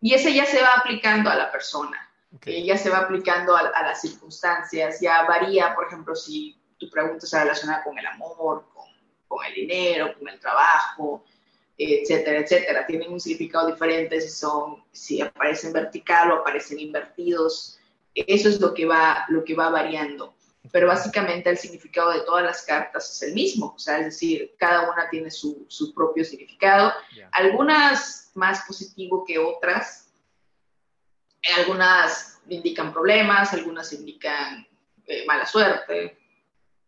y 0.01 0.15
ese 0.15 0.35
ya 0.35 0.47
se 0.47 0.61
va 0.61 0.75
aplicando 0.79 1.31
a 1.31 1.37
la 1.37 1.53
persona, 1.53 2.11
okay. 2.35 2.65
ya 2.65 2.77
se 2.77 2.91
va 2.91 2.99
aplicando 2.99 3.55
a, 3.57 3.63
las 3.63 4.01
circunstancias, 4.01 5.01
ya 5.01 5.23
varía, 5.25 5.75
por 5.75 5.87
ejemplo, 5.87 6.15
si 6.15 6.60
tu 6.81 6.91
pregunta 6.91 7.27
está 7.27 7.43
relacionada 7.43 7.85
con 7.85 7.97
el 7.99 8.07
amor, 8.07 8.65
con, 8.75 8.87
con 9.29 9.45
el 9.45 9.55
dinero, 9.55 10.19
con 10.19 10.29
el 10.29 10.41
trabajo, 10.41 11.25
etcétera, 11.77 12.41
etcétera. 12.41 12.87
Tienen 12.87 13.13
un 13.13 13.21
significado 13.21 13.69
diferente 13.69 14.21
si 14.21 14.31
son, 14.31 14.83
si 14.91 15.21
aparecen 15.21 15.73
vertical 15.73 16.33
o 16.33 16.37
aparecen 16.37 16.81
invertidos. 16.81 17.79
Eso 18.15 18.49
es 18.49 18.61
lo 18.61 18.75
que 18.75 18.87
va, 18.87 19.27
lo 19.29 19.45
que 19.45 19.55
va 19.55 19.69
variando. 19.69 20.35
Pero 20.73 20.89
básicamente 20.89 21.51
el 21.51 21.59
significado 21.59 22.13
de 22.13 22.21
todas 22.21 22.45
las 22.45 22.63
cartas 22.63 23.11
es 23.11 23.23
el 23.23 23.35
mismo, 23.35 23.73
o 23.75 23.79
sea, 23.79 23.99
es 23.99 24.05
decir, 24.07 24.55
cada 24.59 24.91
una 24.91 25.09
tiene 25.09 25.31
su, 25.31 25.65
su 25.69 25.95
propio 25.95 26.23
significado, 26.23 26.93
algunas 27.33 28.31
más 28.35 28.63
positivo 28.67 29.25
que 29.25 29.39
otras, 29.39 30.13
algunas 31.57 32.41
indican 32.47 32.93
problemas, 32.93 33.55
algunas 33.55 33.91
indican 33.95 34.67
eh, 35.07 35.25
mala 35.27 35.47
suerte, 35.47 36.20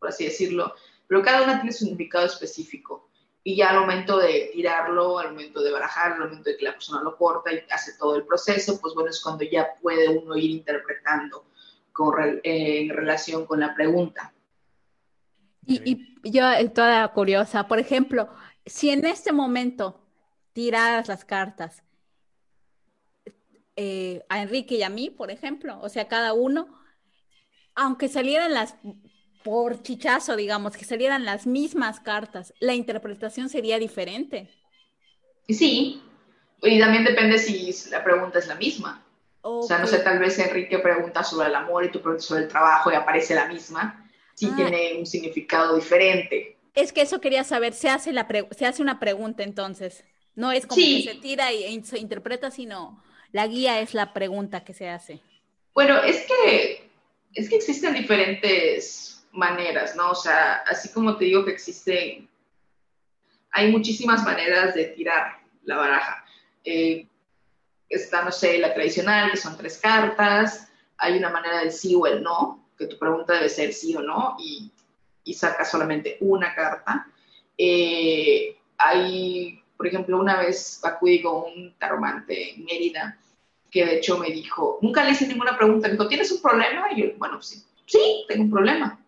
por 0.03 0.09
así 0.09 0.25
decirlo, 0.25 0.75
pero 1.07 1.23
cada 1.23 1.45
una 1.45 1.61
tiene 1.61 1.71
su 1.71 1.85
significado 1.85 2.27
específico. 2.27 3.09
Y 3.45 3.55
ya 3.55 3.71
al 3.71 3.79
momento 3.79 4.19
de 4.19 4.51
tirarlo, 4.53 5.21
al 5.21 5.31
momento 5.31 5.63
de 5.63 5.71
barajarlo, 5.71 6.25
al 6.25 6.31
momento 6.31 6.51
de 6.51 6.57
que 6.57 6.65
la 6.65 6.73
persona 6.73 7.03
lo 7.03 7.17
corta 7.17 7.53
y 7.53 7.63
hace 7.71 7.93
todo 7.97 8.17
el 8.17 8.25
proceso, 8.25 8.81
pues 8.81 8.95
bueno, 8.95 9.11
es 9.11 9.21
cuando 9.21 9.45
ya 9.45 9.75
puede 9.81 10.09
uno 10.09 10.37
ir 10.37 10.51
interpretando 10.51 11.45
en 12.43 12.89
relación 12.89 13.47
con 13.47 13.61
la 13.61 13.73
pregunta. 13.77 14.35
Y, 15.65 16.17
yo, 16.25 16.51
eh, 16.51 16.69
toda 16.69 17.07
curiosa, 17.13 17.69
por 17.69 17.79
ejemplo, 17.79 18.29
si 18.67 18.91
en 18.91 19.07
este 19.07 19.33
momento 19.33 20.05
tiraras 20.53 21.07
las 21.07 21.25
cartas 21.25 21.85
eh, 23.77 24.25
a 24.29 24.43
Enrique 24.43 24.75
y 24.75 24.83
a 24.83 24.89
mí, 24.89 25.11
por 25.11 25.31
ejemplo, 25.31 25.79
o 25.81 25.89
sea, 25.89 26.09
cada 26.09 26.33
uno, 26.33 26.77
aunque 27.77 28.09
salieran 28.09 28.53
las, 28.53 28.77
por 29.43 29.83
chichazo, 29.83 30.37
digamos, 30.37 30.77
que 30.77 30.85
salieran 30.85 31.25
las 31.25 31.47
mismas 31.47 32.01
cartas, 32.01 32.55
la 32.61 32.75
interpretación 32.75 33.49
sería 33.49 33.79
diferente. 33.79 34.49
Sí, 35.49 36.03
y 36.63 36.79
también 36.79 37.05
depende 37.05 37.39
si 37.39 37.75
la 37.91 38.05
pregunta 38.05 38.39
es 38.39 38.47
la 38.47 38.55
misma. 38.55 39.05
O 39.43 39.63
sea, 39.63 39.79
no 39.79 39.89
sé, 39.89 39.99
tal 39.99 40.21
vez 40.21 40.39
Enrique 40.39 40.79
pregunta 40.79 41.25
sobre 41.25 41.49
el 41.49 41.55
amor 41.55 41.85
y 41.85 41.91
tú 41.91 42.01
preguntas 42.01 42.27
sobre 42.27 42.43
el 42.43 42.49
trabajo 42.49 42.93
y 42.93 42.95
aparece 42.95 43.35
la 43.35 43.47
misma, 43.47 44.09
sí 44.35 44.49
ah. 44.53 44.55
tiene 44.55 44.99
un 44.99 45.07
significado 45.07 45.75
diferente. 45.75 46.57
Es 46.75 46.93
que 46.93 47.03
eso 47.03 47.21
quería 47.21 47.43
saber, 47.43 47.75
se 47.75 47.89
hace, 47.89 48.13
la 48.13 48.27
se 48.57 48.67
hace 48.67 48.83
una 48.83 49.01
pregunta 49.01 49.43
entonces, 49.43 50.05
no 50.37 50.53
es 50.53 50.67
como 50.67 50.81
que 50.81 51.03
se 51.03 51.15
tira 51.17 51.53
y, 51.53 51.83
se 51.83 51.99
interpreta, 51.99 52.51
sino 52.51 53.03
la 53.33 53.47
guía 53.47 53.81
es 53.81 53.95
la 53.95 54.13
pregunta 54.15 54.65
que 54.65 54.75
se 54.75 54.89
hace. 54.89 55.21
Bueno, 55.75 56.01
es 56.03 56.25
que, 56.27 56.89
es 57.35 57.49
que 57.49 57.57
existen 57.57 57.95
diferentes 57.95 59.12
maneras, 59.33 59.97
¿no? 59.97 60.11
O 60.11 60.15
sea, 60.15 60.63
así 60.69 60.91
como 60.91 61.17
te 61.17 61.25
digo 61.25 61.45
que 61.45 61.53
existen, 61.53 62.29
hay 63.51 63.71
muchísimas 63.71 64.25
maneras 64.25 64.75
de 64.75 64.85
tirar 64.87 65.39
la 65.65 65.77
baraja. 65.77 66.25
Eh, 66.65 67.07
está, 67.89 68.25
no 68.25 68.33
sé, 68.33 68.59
la 68.59 68.75
tradicional, 68.75 69.31
que 69.31 69.37
son 69.37 69.57
tres 69.57 69.79
cartas, 69.79 70.69
hay 70.97 71.19
una 71.19 71.31
manera 71.31 71.61
del 71.61 71.73
sí 71.73 71.95
o 71.95 72.07
el 72.07 72.23
no, 72.23 72.65
que 72.79 72.87
tu 72.87 72.99
pregunta 72.99 73.35
debe 73.35 73.49
ser 73.49 73.73
sí 73.73 73.95
o 73.95 74.03
no, 74.03 74.37
y, 74.39 74.71
y 75.25 75.35
sacas 75.35 75.71
solamente 75.71 76.17
una 76.21 76.55
carta. 76.55 77.07
Eh, 77.59 78.57
hay, 78.79 79.63
por 79.77 79.87
ejemplo, 79.87 80.19
una 80.19 80.39
vez 80.39 80.81
acudí 80.85 81.21
con 81.23 81.45
un 81.45 81.75
taromante 81.79 82.55
en 82.55 82.65
Mérida, 82.65 83.19
que 83.71 83.85
de 83.85 83.97
hecho 83.97 84.19
me 84.19 84.31
dijo, 84.31 84.79
nunca 84.83 85.05
le 85.05 85.13
hice 85.13 85.27
ninguna 85.27 85.57
pregunta, 85.57 85.89
me 85.89 85.95
dijo, 85.95 86.09
¿tienes 86.09 86.31
un 86.31 86.43
problema? 86.43 86.87
Y 86.93 87.03
yo, 87.03 87.07
bueno, 87.19 87.41
sí, 87.43 87.63
sí, 87.87 88.25
tengo 88.29 88.45
un 88.45 88.51
problema. 88.51 89.02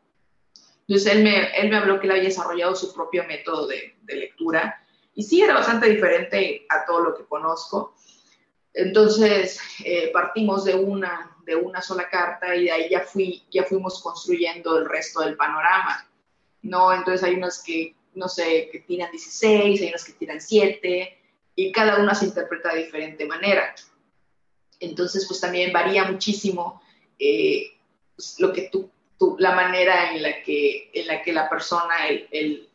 Entonces 0.86 1.12
él 1.12 1.24
me, 1.24 1.51
él 1.59 1.70
me 1.70 1.77
habló 1.77 1.98
que 1.98 2.06
él 2.06 2.12
había 2.12 2.24
desarrollado 2.24 2.77
su 2.77 2.93
propio 2.93 3.24
método 3.24 3.66
de, 3.66 3.97
de 4.02 4.16
lectura 4.16 4.85
y 5.15 5.23
sí 5.23 5.40
era 5.40 5.55
bastante 5.55 5.89
diferente 5.89 6.66
a 6.69 6.85
todo 6.85 7.01
lo 7.01 7.16
que 7.16 7.24
conozco. 7.24 7.94
Entonces 8.74 9.61
eh, 9.85 10.11
partimos 10.12 10.65
de 10.65 10.74
una, 10.74 11.36
de 11.47 11.55
una 11.55 11.81
sola 11.81 12.09
carta 12.09 12.55
y 12.56 12.65
de 12.65 12.73
ahí 12.73 12.90
ya, 12.90 13.01
fui, 13.01 13.44
ya 13.51 13.65
fuimos 13.65 14.02
construyendo 14.02 14.78
el 14.78 14.89
resto 14.89 15.20
del 15.20 15.36
panorama, 15.36 16.11
¿no? 16.62 16.93
Entonces 16.93 17.23
hay 17.23 17.35
unas 17.35 17.62
que, 17.62 17.94
no 18.15 18.28
sé, 18.28 18.69
que 18.73 18.81
tiran 18.81 19.12
16, 19.12 19.81
hay 19.81 19.89
unas 19.89 20.05
que 20.05 20.12
tiran 20.15 20.40
7 20.40 21.19
y 21.55 21.70
cada 21.70 22.02
una 22.02 22.16
se 22.16 22.27
interpreta 22.27 22.74
de 22.74 22.85
diferente 22.85 23.24
manera. 23.27 23.73
Entonces, 24.81 25.24
pues 25.28 25.40
también 25.40 25.73
varía 25.73 26.05
muchísimo 26.05 26.82
eh, 27.19 27.78
pues, 28.16 28.40
lo 28.40 28.52
que 28.52 28.62
tú, 28.62 28.90
la 29.39 29.55
manera 29.55 30.13
en 30.13 30.23
la 30.23 30.43
que, 30.43 30.91
en 30.93 31.07
la, 31.07 31.23
que 31.23 31.33
la 31.33 31.49
persona, 31.49 32.09
el, 32.09 32.29
el, 32.31 32.69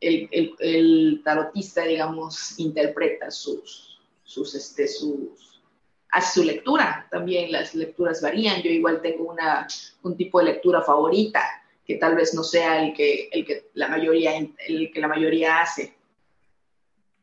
el, 0.00 0.54
el 0.58 1.22
tarotista, 1.24 1.82
digamos, 1.84 2.58
interpreta 2.58 3.30
sus, 3.30 4.00
sus, 4.22 4.54
este, 4.54 4.88
sus, 4.88 5.62
hace 6.10 6.40
su 6.40 6.46
lectura. 6.46 7.06
También 7.10 7.52
las 7.52 7.74
lecturas 7.74 8.22
varían. 8.22 8.62
Yo 8.62 8.70
igual 8.70 9.00
tengo 9.02 9.24
una, 9.30 9.66
un 10.02 10.16
tipo 10.16 10.38
de 10.38 10.46
lectura 10.46 10.82
favorita 10.82 11.42
que 11.86 11.96
tal 11.96 12.14
vez 12.14 12.34
no 12.34 12.42
sea 12.42 12.82
el 12.82 12.94
que, 12.94 13.28
el 13.30 13.44
que, 13.44 13.70
la, 13.74 13.88
mayoría, 13.88 14.32
el 14.36 14.90
que 14.92 15.00
la 15.00 15.08
mayoría 15.08 15.60
hace. 15.60 15.94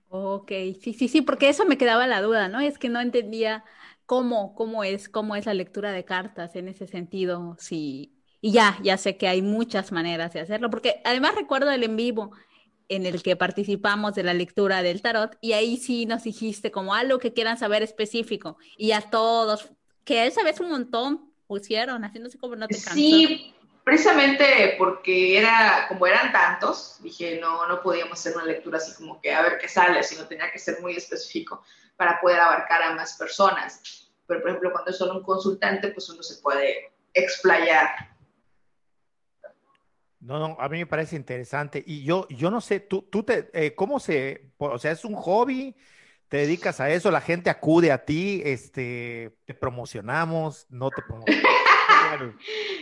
Ok, 0.10 0.52
sí, 0.80 0.94
sí, 0.94 1.08
sí, 1.08 1.22
porque 1.22 1.50
eso 1.50 1.66
me 1.66 1.78
quedaba 1.78 2.06
la 2.06 2.22
duda, 2.22 2.50
¿no? 2.50 2.60
Es 2.60 2.78
que 2.78 2.90
no 2.90 3.00
entendía 3.00 3.64
cómo, 4.06 4.54
cómo 4.56 4.84
es, 4.84 5.08
cómo 5.08 5.38
es 5.38 5.46
la 5.46 5.54
lectura 5.54 5.94
de 5.94 6.04
cartas 6.04 6.56
en 6.58 6.68
ese 6.68 6.86
sentido, 6.86 7.56
sí. 7.60 8.21
Y 8.42 8.52
ya, 8.52 8.78
ya 8.82 8.98
sé 8.98 9.18
que 9.18 9.28
hay 9.28 9.42
muchas 9.42 9.92
maneras 9.92 10.34
de 10.34 10.42
hacerlo, 10.42 10.70
porque 10.70 11.02
además 11.06 11.36
recuerdo 11.36 11.72
el 11.72 11.84
en 11.84 11.96
vivo 11.96 12.32
en 12.90 13.06
el 13.06 13.24
que 13.24 13.38
participamos 13.38 14.16
de 14.16 14.24
la 14.24 14.34
lectura 14.34 14.84
del 14.84 15.02
tarot 15.02 15.38
y 15.40 15.54
ahí 15.54 15.78
sí 15.78 16.06
nos 16.06 16.24
dijiste 16.24 16.72
como 16.72 16.94
algo 16.94 17.20
que 17.20 17.32
quieran 17.32 17.58
saber 17.58 17.84
específico 17.84 18.58
y 18.76 18.92
a 18.92 19.02
todos, 19.02 19.70
que 20.04 20.26
esa 20.26 20.44
vez 20.44 20.60
un 20.60 20.72
montón 20.72 21.32
pusieron, 21.48 22.04
haciéndose 22.04 22.38
como 22.38 22.58
no 22.58 22.68
te 22.68 22.76
cansó. 22.76 22.94
Sí, 22.94 23.54
precisamente 23.86 24.76
porque 24.78 25.38
era, 25.38 25.86
como 25.88 26.06
eran 26.06 26.34
tantos, 26.34 26.98
dije, 27.02 27.40
no, 27.40 27.68
no 27.68 27.82
podíamos 27.82 28.20
hacer 28.20 28.36
una 28.36 28.46
lectura 28.46 28.78
así 28.78 28.94
como 28.96 29.22
que 29.22 29.34
a 29.34 29.42
ver 29.42 29.58
qué 29.58 29.70
sale, 29.70 30.04
sino 30.04 30.28
tenía 30.28 30.52
que 30.52 30.60
ser 30.60 30.82
muy 30.82 30.94
específico 30.94 31.64
para 31.96 32.20
poder 32.20 32.40
abarcar 32.40 32.82
a 32.84 32.96
más 32.96 33.18
personas. 33.18 34.10
Pero, 34.28 34.42
por 34.42 34.50
ejemplo, 34.50 34.72
cuando 34.72 34.92
es 34.92 34.98
solo 34.98 35.14
un 35.14 35.24
consultante, 35.24 35.90
pues 35.90 36.10
uno 36.10 36.24
se 36.24 36.42
puede 36.42 36.92
explayar. 37.14 38.11
No, 40.22 40.38
no, 40.38 40.56
a 40.60 40.70
mí 40.70 40.78
me 40.78 40.86
parece 40.86 41.16
interesante. 41.16 41.84
Y 41.86 42.04
yo, 42.04 42.28
yo 42.30 42.52
no 42.52 42.62
sé, 42.62 42.80
tú, 42.80 43.02
tú 43.02 43.24
te, 43.24 43.50
eh, 43.54 43.74
¿cómo 43.74 44.00
se, 44.00 44.52
o 44.58 44.78
sea, 44.78 44.92
es 44.92 45.04
un 45.04 45.16
hobby? 45.16 45.76
¿Te 46.28 46.38
dedicas 46.38 46.80
a 46.80 46.90
eso? 46.92 47.10
¿La 47.10 47.22
gente 47.22 47.50
acude 47.50 47.92
a 47.92 48.06
ti? 48.06 48.42
Este, 48.46 49.36
¿Te 49.46 49.54
promocionamos? 49.56 50.68
¿No 50.70 50.92
te 50.92 51.02
promocionamos? 51.02 52.36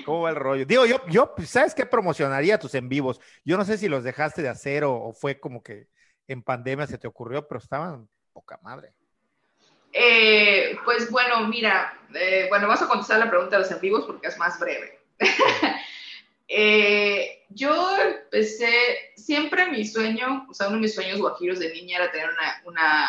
¿Cómo 0.06 0.22
va 0.22 0.32
el 0.32 0.36
rollo? 0.36 0.66
Digo, 0.66 0.86
yo, 0.86 1.02
yo, 1.08 1.34
¿sabes 1.46 1.74
qué 1.74 1.86
promocionaría 1.86 2.60
tus 2.60 2.76
en 2.76 2.90
vivos? 2.90 3.22
Yo 3.46 3.58
no 3.58 3.64
sé 3.64 3.78
si 3.78 3.88
los 3.88 4.04
dejaste 4.04 4.42
de 4.42 4.50
hacer 4.50 4.84
o, 4.84 5.14
fue 5.14 5.40
como 5.40 5.64
que 5.64 5.88
en 6.28 6.44
pandemia 6.44 6.88
se 6.88 6.98
te 6.98 7.08
ocurrió, 7.08 7.48
pero 7.48 7.60
estaban 7.60 8.10
poca 8.34 8.60
madre. 8.62 8.94
Eh, 9.94 10.78
pues 10.84 11.10
bueno, 11.10 11.48
mira, 11.48 11.98
eh, 12.14 12.48
bueno, 12.50 12.68
vas 12.68 12.82
a 12.82 12.88
contestar 12.88 13.20
la 13.20 13.30
pregunta 13.30 13.56
de 13.56 13.64
los 13.64 13.72
en 13.72 13.80
vivos 13.80 14.06
porque 14.06 14.28
es 14.28 14.38
más 14.38 14.60
breve. 14.60 15.00
Eh, 16.50 17.46
yo 17.50 17.96
empecé, 17.98 19.14
siempre 19.16 19.72
mi 19.72 19.86
sueño, 19.86 20.48
o 20.50 20.54
sea, 20.54 20.68
uno 20.68 20.78
de 20.78 20.82
mis 20.82 20.96
sueños 20.96 21.20
guajiros 21.20 21.60
de 21.60 21.72
niña 21.72 21.98
era 21.98 22.12
tener 22.12 22.30
una, 22.30 22.62
una, 22.66 23.08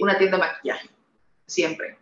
una 0.00 0.18
tienda 0.18 0.36
de 0.36 0.42
maquillaje, 0.42 0.90
siempre. 1.46 1.98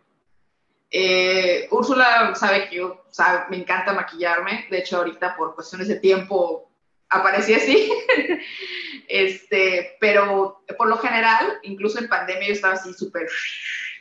Eh, 0.89 1.67
Úrsula 1.71 2.33
sabe 2.35 2.69
que 2.69 2.77
yo 2.77 3.05
me 3.49 3.57
encanta 3.57 3.93
maquillarme, 3.93 4.65
de 4.69 4.79
hecho 4.79 4.97
ahorita 4.97 5.35
por 5.35 5.53
cuestiones 5.53 5.87
de 5.87 5.99
tiempo 5.99 6.71
aparecí 7.09 7.53
así, 7.53 7.91
este, 9.07 9.97
pero 9.99 10.63
por 10.77 10.87
lo 10.87 10.97
general, 10.97 11.59
incluso 11.63 11.99
en 11.99 12.07
pandemia 12.07 12.47
yo 12.47 12.53
estaba 12.53 12.75
así 12.75 12.93
súper 12.93 13.27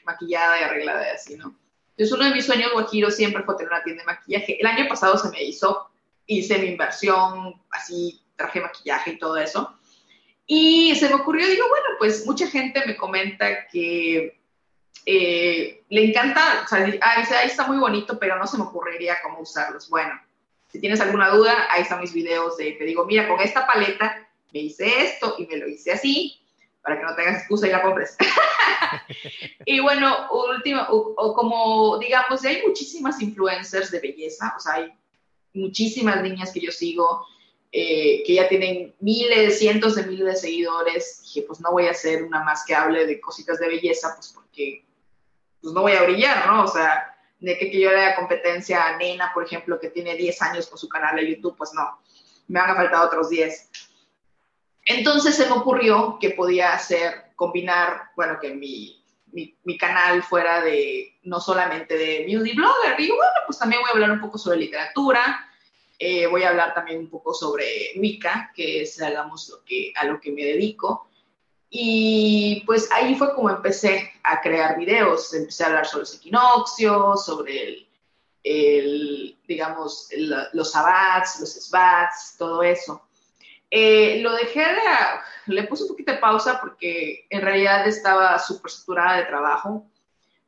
maquillada 0.04 0.60
y 0.60 0.62
arreglada 0.62 1.06
y 1.06 1.10
así, 1.10 1.36
¿no? 1.36 1.58
Entonces 1.90 2.12
uno 2.12 2.24
de 2.24 2.34
mis 2.34 2.46
sueños 2.46 2.72
guajiros 2.72 3.14
siempre 3.14 3.42
fue 3.44 3.56
tener 3.56 3.72
una 3.72 3.82
tienda 3.82 4.02
de 4.02 4.06
maquillaje. 4.06 4.60
El 4.60 4.66
año 4.66 4.88
pasado 4.88 5.16
se 5.16 5.30
me 5.30 5.42
hizo, 5.42 5.90
hice 6.26 6.58
mi 6.58 6.68
inversión, 6.68 7.60
así 7.70 8.20
traje 8.36 8.60
maquillaje 8.60 9.12
y 9.12 9.18
todo 9.18 9.36
eso. 9.36 9.78
Y 10.46 10.94
se 10.96 11.08
me 11.08 11.14
ocurrió, 11.14 11.46
digo, 11.46 11.68
bueno, 11.68 11.86
pues 11.98 12.26
mucha 12.26 12.46
gente 12.46 12.82
me 12.86 12.96
comenta 12.96 13.66
que 13.68 14.38
eh, 15.06 15.84
le 15.88 16.04
encanta, 16.04 16.62
o 16.64 16.68
sea, 16.68 16.84
dice, 16.84 17.00
ahí 17.02 17.46
está 17.46 17.66
muy 17.66 17.78
bonito, 17.78 18.18
pero 18.18 18.38
no 18.38 18.46
se 18.46 18.58
me 18.58 18.64
ocurriría 18.64 19.18
cómo 19.22 19.40
usarlos. 19.40 19.88
Bueno, 19.88 20.20
si 20.68 20.80
tienes 20.80 21.00
alguna 21.00 21.30
duda, 21.30 21.68
ahí 21.70 21.82
están 21.82 22.00
mis 22.00 22.12
videos 22.12 22.56
de, 22.56 22.72
te 22.72 22.84
digo, 22.84 23.04
mira, 23.06 23.28
con 23.28 23.40
esta 23.40 23.66
paleta 23.66 24.26
me 24.52 24.60
hice 24.60 25.04
esto 25.04 25.36
y 25.38 25.46
me 25.46 25.56
lo 25.56 25.68
hice 25.68 25.92
así, 25.92 26.40
para 26.82 26.98
que 26.98 27.04
no 27.04 27.14
tengas 27.14 27.38
excusa 27.38 27.66
y 27.66 27.70
la 27.70 27.82
compres. 27.82 28.16
y 29.64 29.80
bueno, 29.80 30.28
último, 30.30 30.82
o, 30.88 31.34
como 31.34 31.98
digamos, 31.98 32.44
hay 32.44 32.62
muchísimas 32.66 33.20
influencers 33.20 33.90
de 33.90 34.00
belleza, 34.00 34.54
o 34.56 34.60
sea, 34.60 34.74
hay 34.74 34.92
muchísimas 35.54 36.22
niñas 36.22 36.52
que 36.52 36.60
yo 36.60 36.70
sigo, 36.70 37.26
eh, 37.72 38.22
que 38.24 38.34
ya 38.34 38.48
tienen 38.48 38.94
miles, 39.00 39.58
cientos 39.58 39.94
de 39.94 40.06
miles 40.06 40.26
de 40.26 40.36
seguidores, 40.36 41.22
dije, 41.22 41.42
pues 41.42 41.60
no 41.60 41.72
voy 41.72 41.86
a 41.86 41.92
hacer 41.92 42.22
una 42.22 42.44
más 42.44 42.64
que 42.64 42.74
hable 42.74 43.06
de 43.06 43.20
cositas 43.20 43.58
de 43.58 43.68
belleza, 43.68 44.14
pues 44.14 44.32
porque 44.34 44.84
pues 45.60 45.72
no 45.72 45.82
voy 45.82 45.92
a 45.92 46.02
brillar, 46.02 46.46
¿no? 46.46 46.64
O 46.64 46.68
sea, 46.68 47.16
de 47.40 47.58
que, 47.58 47.70
yo 47.78 47.90
le 47.90 48.00
haga 48.00 48.16
competencia 48.16 48.86
a 48.86 48.96
Nena, 48.96 49.32
por 49.32 49.44
ejemplo, 49.44 49.80
que 49.80 49.90
tiene 49.90 50.14
10 50.14 50.42
años 50.42 50.66
con 50.66 50.78
su 50.78 50.88
canal 50.88 51.16
de 51.16 51.34
YouTube, 51.34 51.56
pues 51.56 51.72
no, 51.74 51.98
me 52.48 52.60
van 52.60 52.70
a 52.70 52.74
faltar 52.74 53.06
otros 53.06 53.30
10. 53.30 53.70
Entonces 54.86 55.34
se 55.34 55.46
me 55.46 55.52
ocurrió 55.52 56.18
que 56.20 56.30
podía 56.30 56.74
hacer, 56.74 57.32
combinar, 57.36 58.10
bueno, 58.16 58.38
que 58.40 58.54
mi, 58.54 59.03
mi, 59.34 59.78
canal 59.78 60.22
fuera 60.22 60.62
de, 60.62 61.18
no 61.24 61.40
solamente 61.40 61.96
de 61.98 62.24
beauty 62.26 62.54
blogger, 62.54 62.98
y 62.98 63.08
bueno, 63.08 63.32
pues 63.46 63.58
también 63.58 63.82
voy 63.82 63.90
a 63.90 63.92
hablar 63.92 64.10
un 64.12 64.20
poco 64.20 64.38
sobre 64.38 64.58
literatura, 64.58 65.50
eh, 65.98 66.26
voy 66.26 66.42
a 66.42 66.50
hablar 66.50 66.74
también 66.74 67.00
un 67.00 67.10
poco 67.10 67.34
sobre 67.34 67.92
Wicca, 67.96 68.52
que 68.54 68.82
es, 68.82 68.96
digamos, 68.96 69.48
lo 69.48 69.64
que, 69.64 69.92
a 69.96 70.04
lo 70.04 70.20
que 70.20 70.32
me 70.32 70.44
dedico. 70.44 71.08
Y 71.70 72.62
pues 72.66 72.90
ahí 72.92 73.16
fue 73.16 73.34
como 73.34 73.50
empecé 73.50 74.12
a 74.22 74.40
crear 74.40 74.78
videos, 74.78 75.34
empecé 75.34 75.64
a 75.64 75.68
hablar 75.68 75.86
sobre 75.86 76.02
los 76.02 76.14
equinoccios, 76.14 77.24
sobre 77.24 77.88
el, 78.44 79.38
digamos, 79.48 80.08
los 80.52 80.70
sabbats, 80.70 81.40
los 81.40 81.54
sbats, 81.54 82.36
todo 82.38 82.62
eso. 82.62 83.02
Eh, 83.76 84.20
lo 84.20 84.32
dejé 84.36 84.60
de, 84.60 84.82
le 85.46 85.64
puse 85.64 85.82
un 85.82 85.88
poquito 85.88 86.12
de 86.12 86.18
pausa 86.18 86.60
porque 86.60 87.26
en 87.28 87.42
realidad 87.42 87.84
estaba 87.88 88.38
súper 88.38 88.70
saturada 88.70 89.16
de 89.16 89.24
trabajo. 89.24 89.90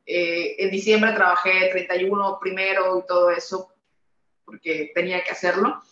Eh, 0.05 0.55
en 0.59 0.71
diciembre 0.71 1.11
trabajé 1.11 1.67
31 1.69 2.39
primero 2.39 2.97
y 2.97 3.05
todo 3.05 3.29
eso 3.29 3.73
porque 4.45 4.93
tenía 4.95 5.21
que 5.25 5.31
hacerlo. 5.31 5.83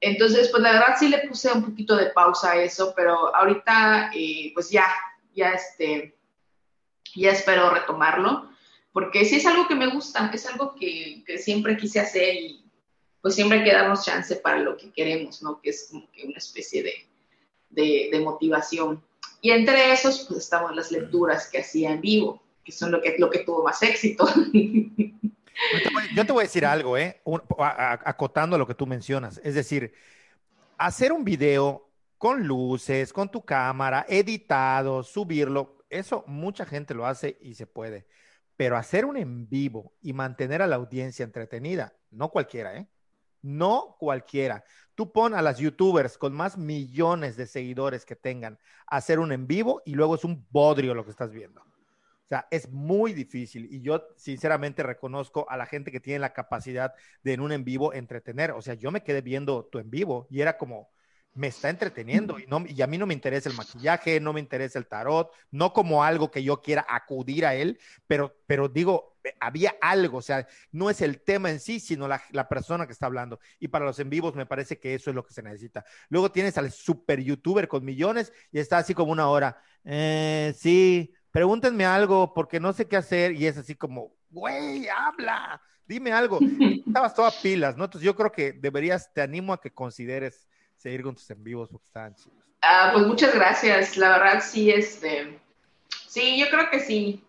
Entonces, 0.00 0.48
pues 0.48 0.62
la 0.62 0.74
verdad 0.74 0.94
sí 0.96 1.08
le 1.08 1.26
puse 1.26 1.50
un 1.50 1.64
poquito 1.64 1.96
de 1.96 2.10
pausa 2.10 2.52
a 2.52 2.62
eso, 2.62 2.92
pero 2.94 3.34
ahorita 3.34 4.12
eh, 4.14 4.52
pues 4.54 4.70
ya, 4.70 4.88
ya 5.34 5.54
este, 5.54 6.16
ya 7.16 7.32
espero 7.32 7.70
retomarlo, 7.70 8.48
porque 8.92 9.24
sí 9.24 9.36
es 9.36 9.46
algo 9.46 9.66
que 9.66 9.74
me 9.74 9.88
gusta, 9.88 10.30
es 10.32 10.46
algo 10.46 10.76
que, 10.76 11.24
que 11.26 11.38
siempre 11.38 11.76
quise 11.76 11.98
hacer 11.98 12.36
y 12.36 12.65
pues 13.26 13.34
siempre 13.34 13.58
hay 13.58 13.64
que 13.64 13.72
darnos 13.72 14.04
chance 14.04 14.36
para 14.36 14.60
lo 14.60 14.76
que 14.76 14.92
queremos, 14.92 15.42
¿no? 15.42 15.60
Que 15.60 15.70
es 15.70 15.88
como 15.90 16.08
que 16.12 16.28
una 16.28 16.36
especie 16.36 16.84
de, 16.84 16.92
de, 17.70 18.08
de 18.12 18.20
motivación. 18.20 19.02
Y 19.40 19.50
entre 19.50 19.92
esos, 19.92 20.26
pues 20.28 20.44
estamos 20.44 20.76
las 20.76 20.92
lecturas 20.92 21.48
que 21.50 21.58
hacía 21.58 21.90
en 21.90 22.00
vivo, 22.00 22.40
que 22.64 22.70
son 22.70 22.92
lo 22.92 23.02
que, 23.02 23.16
lo 23.18 23.28
que 23.28 23.40
tuvo 23.40 23.64
más 23.64 23.82
éxito. 23.82 24.28
Yo 26.14 26.24
te 26.24 26.32
voy 26.32 26.42
a 26.42 26.46
decir 26.46 26.64
algo, 26.64 26.96
¿eh? 26.96 27.20
acotando 27.58 28.56
lo 28.56 28.64
que 28.64 28.76
tú 28.76 28.86
mencionas. 28.86 29.40
Es 29.42 29.56
decir, 29.56 29.92
hacer 30.78 31.12
un 31.12 31.24
video 31.24 31.90
con 32.18 32.46
luces, 32.46 33.12
con 33.12 33.28
tu 33.28 33.44
cámara, 33.44 34.06
editado, 34.08 35.02
subirlo, 35.02 35.84
eso 35.90 36.22
mucha 36.28 36.64
gente 36.64 36.94
lo 36.94 37.04
hace 37.06 37.38
y 37.40 37.54
se 37.54 37.66
puede. 37.66 38.06
Pero 38.56 38.76
hacer 38.76 39.04
un 39.04 39.16
en 39.16 39.48
vivo 39.48 39.94
y 40.00 40.12
mantener 40.12 40.62
a 40.62 40.68
la 40.68 40.76
audiencia 40.76 41.24
entretenida, 41.24 41.92
no 42.12 42.28
cualquiera, 42.28 42.76
¿eh? 42.76 42.86
No 43.42 43.96
cualquiera. 43.98 44.64
Tú 44.94 45.12
pon 45.12 45.34
a 45.34 45.42
las 45.42 45.58
youtubers 45.58 46.18
con 46.18 46.32
más 46.32 46.56
millones 46.56 47.36
de 47.36 47.46
seguidores 47.46 48.04
que 48.04 48.16
tengan 48.16 48.58
hacer 48.86 49.18
un 49.18 49.32
en 49.32 49.46
vivo 49.46 49.82
y 49.84 49.94
luego 49.94 50.14
es 50.14 50.24
un 50.24 50.46
bodrio 50.50 50.94
lo 50.94 51.04
que 51.04 51.10
estás 51.10 51.30
viendo. 51.30 51.60
O 51.60 52.28
sea, 52.28 52.48
es 52.50 52.70
muy 52.72 53.12
difícil 53.12 53.68
y 53.70 53.82
yo 53.82 54.02
sinceramente 54.16 54.82
reconozco 54.82 55.48
a 55.48 55.56
la 55.56 55.64
gente 55.64 55.92
que 55.92 56.00
tiene 56.00 56.18
la 56.18 56.32
capacidad 56.32 56.92
de 57.22 57.34
en 57.34 57.40
un 57.40 57.52
en 57.52 57.64
vivo 57.64 57.92
entretener. 57.92 58.50
O 58.50 58.62
sea, 58.62 58.74
yo 58.74 58.90
me 58.90 59.04
quedé 59.04 59.20
viendo 59.20 59.64
tu 59.66 59.78
en 59.78 59.90
vivo 59.90 60.26
y 60.28 60.40
era 60.40 60.58
como, 60.58 60.90
me 61.36 61.48
está 61.48 61.68
entreteniendo 61.68 62.38
y, 62.38 62.46
no, 62.46 62.64
y 62.66 62.80
a 62.80 62.86
mí 62.86 62.98
no 62.98 63.06
me 63.06 63.14
interesa 63.14 63.48
el 63.48 63.56
maquillaje, 63.56 64.20
no 64.20 64.32
me 64.32 64.40
interesa 64.40 64.78
el 64.78 64.86
tarot, 64.86 65.30
no 65.50 65.72
como 65.72 66.02
algo 66.02 66.30
que 66.30 66.42
yo 66.42 66.62
quiera 66.62 66.84
acudir 66.88 67.44
a 67.44 67.54
él, 67.54 67.78
pero, 68.06 68.34
pero 68.46 68.68
digo, 68.68 69.18
eh, 69.22 69.34
había 69.38 69.76
algo, 69.80 70.18
o 70.18 70.22
sea, 70.22 70.46
no 70.72 70.88
es 70.88 71.02
el 71.02 71.20
tema 71.20 71.50
en 71.50 71.60
sí, 71.60 71.78
sino 71.78 72.08
la, 72.08 72.22
la, 72.30 72.48
persona 72.48 72.86
que 72.86 72.92
está 72.92 73.06
hablando. 73.06 73.38
Y 73.60 73.68
para 73.68 73.84
los 73.84 73.98
en 73.98 74.08
vivos 74.08 74.34
me 74.34 74.46
parece 74.46 74.78
que 74.78 74.94
eso 74.94 75.10
es 75.10 75.16
lo 75.16 75.26
que 75.26 75.34
se 75.34 75.42
necesita. 75.42 75.84
Luego 76.08 76.32
tienes 76.32 76.56
al 76.56 76.72
super 76.72 77.20
youtuber 77.20 77.68
con 77.68 77.84
millones 77.84 78.32
y 78.50 78.58
está 78.58 78.78
así 78.78 78.94
como 78.94 79.12
una 79.12 79.28
hora. 79.28 79.60
Eh, 79.84 80.54
sí, 80.56 81.14
pregúntenme 81.30 81.84
algo 81.84 82.32
porque 82.32 82.60
no 82.60 82.72
sé 82.72 82.88
qué 82.88 82.96
hacer 82.96 83.32
y 83.32 83.46
es 83.46 83.58
así 83.58 83.74
como, 83.74 84.14
güey, 84.30 84.88
habla, 84.88 85.60
dime 85.86 86.12
algo. 86.12 86.38
Estabas 86.86 87.14
toda 87.14 87.30
pilas, 87.42 87.76
¿no? 87.76 87.84
Entonces 87.84 88.06
yo 88.06 88.16
creo 88.16 88.32
que 88.32 88.52
deberías, 88.52 89.12
te 89.12 89.20
animo 89.20 89.52
a 89.52 89.60
que 89.60 89.70
consideres 89.70 90.48
seguir 90.76 91.02
con 91.02 91.14
tus 91.14 91.28
en 91.30 91.42
vivos 91.42 91.70
porque. 91.70 92.28
Ah, 92.62 92.90
pues 92.92 93.06
muchas 93.06 93.34
gracias, 93.34 93.96
la 93.96 94.18
verdad 94.18 94.42
sí, 94.42 94.70
este, 94.70 95.38
sí, 96.08 96.38
yo 96.38 96.48
creo 96.48 96.70
que 96.70 96.80
sí. 96.80 97.22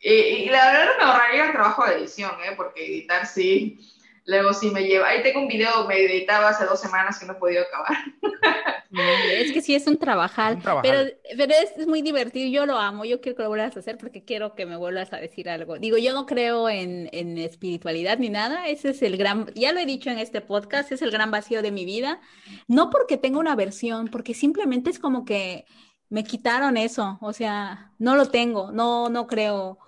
Y, 0.00 0.48
la 0.48 0.66
verdad 0.66 0.86
me 0.98 1.04
ahorraría 1.04 1.46
el 1.46 1.52
trabajo 1.52 1.86
de 1.86 1.94
edición, 1.98 2.32
¿eh? 2.44 2.54
Porque 2.56 2.84
editar 2.84 3.26
sí, 3.26 3.78
Luego 4.24 4.52
sí 4.52 4.70
me 4.70 4.84
lleva. 4.84 5.08
Ahí 5.08 5.22
tengo 5.22 5.40
un 5.40 5.48
video, 5.48 5.86
me 5.86 6.00
editaba 6.00 6.50
hace 6.50 6.64
dos 6.64 6.80
semanas 6.80 7.18
que 7.18 7.26
no 7.26 7.32
he 7.32 7.36
podido 7.36 7.64
acabar. 7.64 7.96
es 8.92 9.52
que 9.52 9.62
sí 9.62 9.74
es 9.74 9.86
un 9.86 9.96
trabajar, 9.96 10.58
pero, 10.82 11.04
pero 11.36 11.52
es, 11.76 11.86
muy 11.86 12.02
divertido, 12.02 12.48
yo 12.50 12.66
lo 12.66 12.78
amo, 12.78 13.04
yo 13.04 13.20
quiero 13.20 13.36
que 13.36 13.42
lo 13.42 13.48
vuelvas 13.48 13.76
a 13.76 13.80
hacer 13.80 13.96
porque 13.96 14.24
quiero 14.24 14.54
que 14.54 14.66
me 14.66 14.76
vuelvas 14.76 15.12
a 15.12 15.16
decir 15.16 15.48
algo. 15.48 15.78
Digo, 15.78 15.96
yo 15.96 16.12
no 16.12 16.26
creo 16.26 16.68
en, 16.68 17.08
en 17.12 17.38
espiritualidad 17.38 18.18
ni 18.18 18.28
nada, 18.28 18.68
ese 18.68 18.90
es 18.90 19.02
el 19.02 19.16
gran, 19.16 19.46
ya 19.54 19.72
lo 19.72 19.80
he 19.80 19.86
dicho 19.86 20.10
en 20.10 20.18
este 20.18 20.40
podcast, 20.40 20.92
es 20.92 21.02
el 21.02 21.10
gran 21.10 21.30
vacío 21.30 21.62
de 21.62 21.70
mi 21.70 21.84
vida, 21.84 22.20
no 22.68 22.90
porque 22.90 23.16
tenga 23.16 23.38
una 23.38 23.56
versión, 23.56 24.08
porque 24.08 24.34
simplemente 24.34 24.90
es 24.90 24.98
como 24.98 25.24
que 25.24 25.64
me 26.12 26.24
quitaron 26.24 26.76
eso, 26.76 27.16
o 27.22 27.32
sea, 27.32 27.92
no 27.98 28.16
lo 28.16 28.28
tengo, 28.28 28.70
no, 28.70 29.08
no 29.08 29.26
creo. 29.26 29.78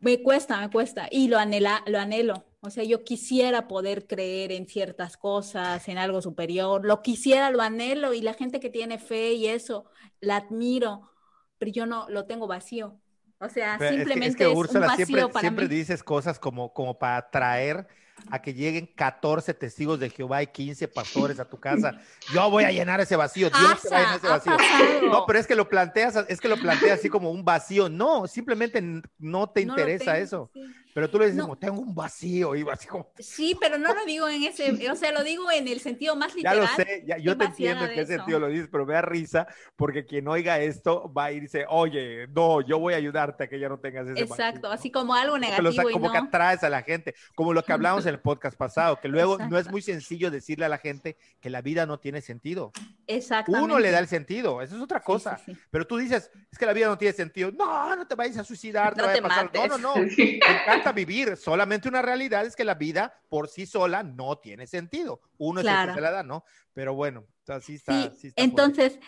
Me 0.00 0.22
cuesta, 0.22 0.58
me 0.58 0.70
cuesta, 0.70 1.08
y 1.10 1.28
lo 1.28 1.38
anhela, 1.38 1.82
lo 1.86 1.98
anhelo. 1.98 2.44
O 2.66 2.70
sea, 2.70 2.82
yo 2.82 3.04
quisiera 3.04 3.68
poder 3.68 4.06
creer 4.06 4.50
en 4.50 4.66
ciertas 4.66 5.18
cosas, 5.18 5.86
en 5.86 5.98
algo 5.98 6.22
superior, 6.22 6.86
lo 6.86 7.02
quisiera, 7.02 7.50
lo 7.50 7.60
anhelo, 7.60 8.14
y 8.14 8.22
la 8.22 8.32
gente 8.32 8.58
que 8.58 8.70
tiene 8.70 8.98
fe 8.98 9.34
y 9.34 9.48
eso, 9.48 9.84
la 10.20 10.36
admiro, 10.36 11.10
pero 11.58 11.70
yo 11.70 11.84
no 11.84 12.08
lo 12.08 12.24
tengo 12.24 12.46
vacío. 12.46 12.98
O 13.38 13.50
sea, 13.50 13.78
simplemente 13.78 14.50
es, 14.50 14.56
un 14.56 14.80
vacío 14.80 15.06
siempre, 15.06 15.28
para 15.28 15.40
siempre 15.40 15.68
dices 15.68 16.02
cosas 16.02 16.38
como, 16.38 16.72
como 16.72 16.98
para 16.98 17.18
atraer 17.18 17.86
a 18.30 18.40
que 18.40 18.54
lleguen 18.54 18.86
14 18.86 19.52
testigos 19.52 20.00
de 20.00 20.08
Jehová 20.08 20.42
y 20.42 20.46
15 20.46 20.88
pastores 20.88 21.38
a 21.40 21.44
tu 21.44 21.60
casa. 21.60 22.00
Yo 22.32 22.48
voy 22.48 22.64
a 22.64 22.72
llenar 22.72 22.98
ese 23.00 23.16
vacío. 23.16 23.50
Dios 23.50 23.82
te 23.82 23.90
va 23.90 23.96
a 23.96 24.00
llenar 24.00 24.16
ese 24.16 24.28
vacío. 24.28 25.10
No, 25.10 25.26
pero 25.26 25.38
es 25.38 25.46
que 25.46 25.54
lo 25.54 25.68
planteas, 25.68 26.24
es 26.28 26.40
que 26.40 26.48
lo 26.48 26.56
planteas 26.56 27.00
así 27.00 27.10
como 27.10 27.30
un 27.30 27.44
vacío. 27.44 27.90
No, 27.90 28.26
simplemente 28.26 28.82
no 29.18 29.50
te 29.50 29.60
interesa 29.60 30.16
eso. 30.16 30.50
Pero 30.94 31.10
tú 31.10 31.18
le 31.18 31.26
dices, 31.26 31.42
como, 31.42 31.58
tengo 31.58 31.80
un 31.80 31.92
vacío, 31.92 32.54
y 32.54 32.62
vacío. 32.62 33.10
Sí, 33.18 33.56
pero 33.60 33.76
no 33.78 33.92
lo 33.92 34.04
digo 34.04 34.28
en 34.28 34.44
ese, 34.44 34.70
o 34.90 34.94
sea, 34.94 35.10
lo 35.10 35.24
digo 35.24 35.50
en 35.50 35.66
el 35.66 35.80
sentido 35.80 36.14
más 36.14 36.32
literal. 36.36 36.56
Ya 36.56 36.62
lo 36.62 36.68
sé, 36.68 37.04
yo 37.20 37.36
te 37.36 37.44
entiendo 37.46 37.84
en 37.84 37.94
qué 37.94 38.06
sentido 38.06 38.38
lo 38.38 38.46
dices, 38.46 38.68
pero 38.70 38.86
me 38.86 38.94
da 38.94 39.02
risa 39.02 39.48
porque 39.74 40.06
quien 40.06 40.28
oiga 40.28 40.60
esto 40.60 41.12
va 41.12 41.24
a 41.24 41.32
irse, 41.32 41.66
oye, 41.68 42.28
no, 42.28 42.60
yo 42.60 42.78
voy 42.78 42.94
a 42.94 42.98
ayudarte 42.98 43.44
a 43.44 43.48
que 43.48 43.58
ya 43.58 43.68
no 43.68 43.80
tengas 43.80 44.06
ese 44.06 44.22
Exacto, 44.22 44.70
así 44.70 44.92
como 44.92 45.14
algo 45.16 45.36
negativo. 45.36 45.90
como 45.90 46.12
que 46.12 46.18
atraes 46.18 46.62
a 46.62 46.70
la 46.70 46.82
gente, 46.82 47.16
como 47.34 47.52
lo 47.52 47.64
que 47.64 47.72
hablamos 47.72 48.06
en 48.06 48.14
el 48.14 48.20
podcast 48.20 48.56
pasado, 48.56 49.00
que 49.00 49.08
luego 49.08 49.36
no 49.38 49.58
es 49.58 49.68
muy 49.68 49.82
sencillo 49.82 50.30
decirle 50.30 50.64
a 50.64 50.68
la 50.68 50.78
gente 50.78 51.16
que 51.40 51.50
la 51.50 51.60
vida 51.60 51.86
no 51.86 51.98
tiene 51.98 52.20
sentido. 52.20 52.70
Exactamente. 53.08 53.64
Uno 53.64 53.80
le 53.80 53.90
da 53.90 53.98
el 53.98 54.06
sentido, 54.06 54.62
eso 54.62 54.76
es 54.76 54.80
otra 54.82 55.00
cosa. 55.00 55.40
pero 55.72 55.88
tú 55.88 55.96
dices, 55.96 56.30
es 56.52 56.56
que 56.56 56.66
la 56.66 56.72
vida 56.72 56.86
no 56.86 56.96
tiene 56.96 57.14
sentido. 57.14 57.50
No, 57.50 57.96
no 57.96 58.06
te 58.06 58.14
vayas 58.14 58.38
a 58.38 58.44
suicidar, 58.44 58.96
no 58.96 59.08
te, 59.08 59.18
a 59.18 59.22
pasar. 59.22 59.50
No, 59.52 59.66
no, 59.66 59.78
no. 59.78 59.94
Vivir. 60.92 61.36
Solamente 61.36 61.88
una 61.88 62.02
realidad 62.02 62.46
es 62.46 62.56
que 62.56 62.64
la 62.64 62.74
vida 62.74 63.20
por 63.28 63.48
sí 63.48 63.66
sola 63.66 64.02
no 64.02 64.38
tiene 64.38 64.66
sentido. 64.66 65.20
Uno 65.38 65.60
es 65.60 65.66
el 65.66 65.88
que 65.88 65.94
se 65.94 66.00
la 66.00 66.10
da, 66.10 66.22
¿no? 66.22 66.44
Pero 66.72 66.94
bueno, 66.94 67.26
así 67.48 67.76
está. 67.76 68.10
Sí, 68.14 68.32
entonces, 68.36 68.98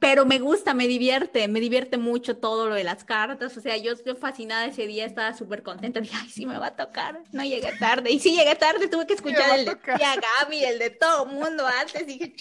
pero 0.00 0.26
me 0.26 0.38
gusta, 0.38 0.74
me 0.74 0.86
divierte, 0.86 1.48
me 1.48 1.60
divierte 1.60 1.98
mucho 1.98 2.36
todo 2.36 2.68
lo 2.68 2.74
de 2.74 2.84
las 2.84 3.04
cartas, 3.04 3.56
o 3.56 3.60
sea, 3.60 3.76
yo 3.76 3.92
estoy 3.92 4.14
fascinada 4.14 4.66
ese 4.66 4.86
día, 4.86 5.04
estaba 5.04 5.34
súper 5.34 5.62
contenta, 5.62 6.00
dije, 6.00 6.16
ay, 6.20 6.28
sí 6.28 6.46
me 6.46 6.58
va 6.58 6.68
a 6.68 6.76
tocar, 6.76 7.22
no 7.32 7.42
llegué 7.42 7.72
tarde, 7.78 8.10
y 8.10 8.18
sí 8.18 8.36
llegué 8.36 8.54
tarde, 8.54 8.88
tuve 8.88 9.06
que 9.06 9.14
escuchar 9.14 9.58
el 9.58 9.66
de 9.66 9.76
tía 9.76 10.14
Gaby, 10.40 10.64
el 10.64 10.78
de 10.78 10.90
todo 10.90 11.26
mundo 11.26 11.66
antes, 11.66 12.06
dije, 12.06 12.34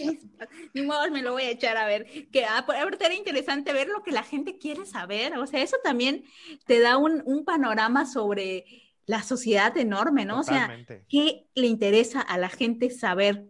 ni 0.73 0.81
modo, 0.81 1.09
me 1.11 1.21
lo 1.21 1.33
voy 1.33 1.43
a 1.43 1.51
echar 1.51 1.77
a 1.77 1.85
ver, 1.85 2.05
que 2.31 2.45
ah, 2.45 2.65
ahorita 2.67 3.05
era 3.05 3.15
interesante 3.15 3.73
ver 3.73 3.87
lo 3.87 4.03
que 4.03 4.11
la 4.11 4.23
gente 4.23 4.57
quiere 4.57 4.85
saber, 4.85 5.37
o 5.37 5.47
sea, 5.47 5.61
eso 5.61 5.77
también 5.83 6.25
te 6.65 6.79
da 6.79 6.97
un, 6.97 7.23
un 7.25 7.45
panorama 7.45 8.05
sobre 8.05 8.65
la 9.07 9.23
sociedad 9.23 9.75
enorme, 9.77 10.25
¿no? 10.25 10.41
O 10.41 10.43
sea, 10.43 10.77
¿qué 11.07 11.47
le 11.55 11.67
interesa 11.67 12.21
a 12.21 12.37
la 12.37 12.49
gente 12.49 12.89
saber? 12.89 13.45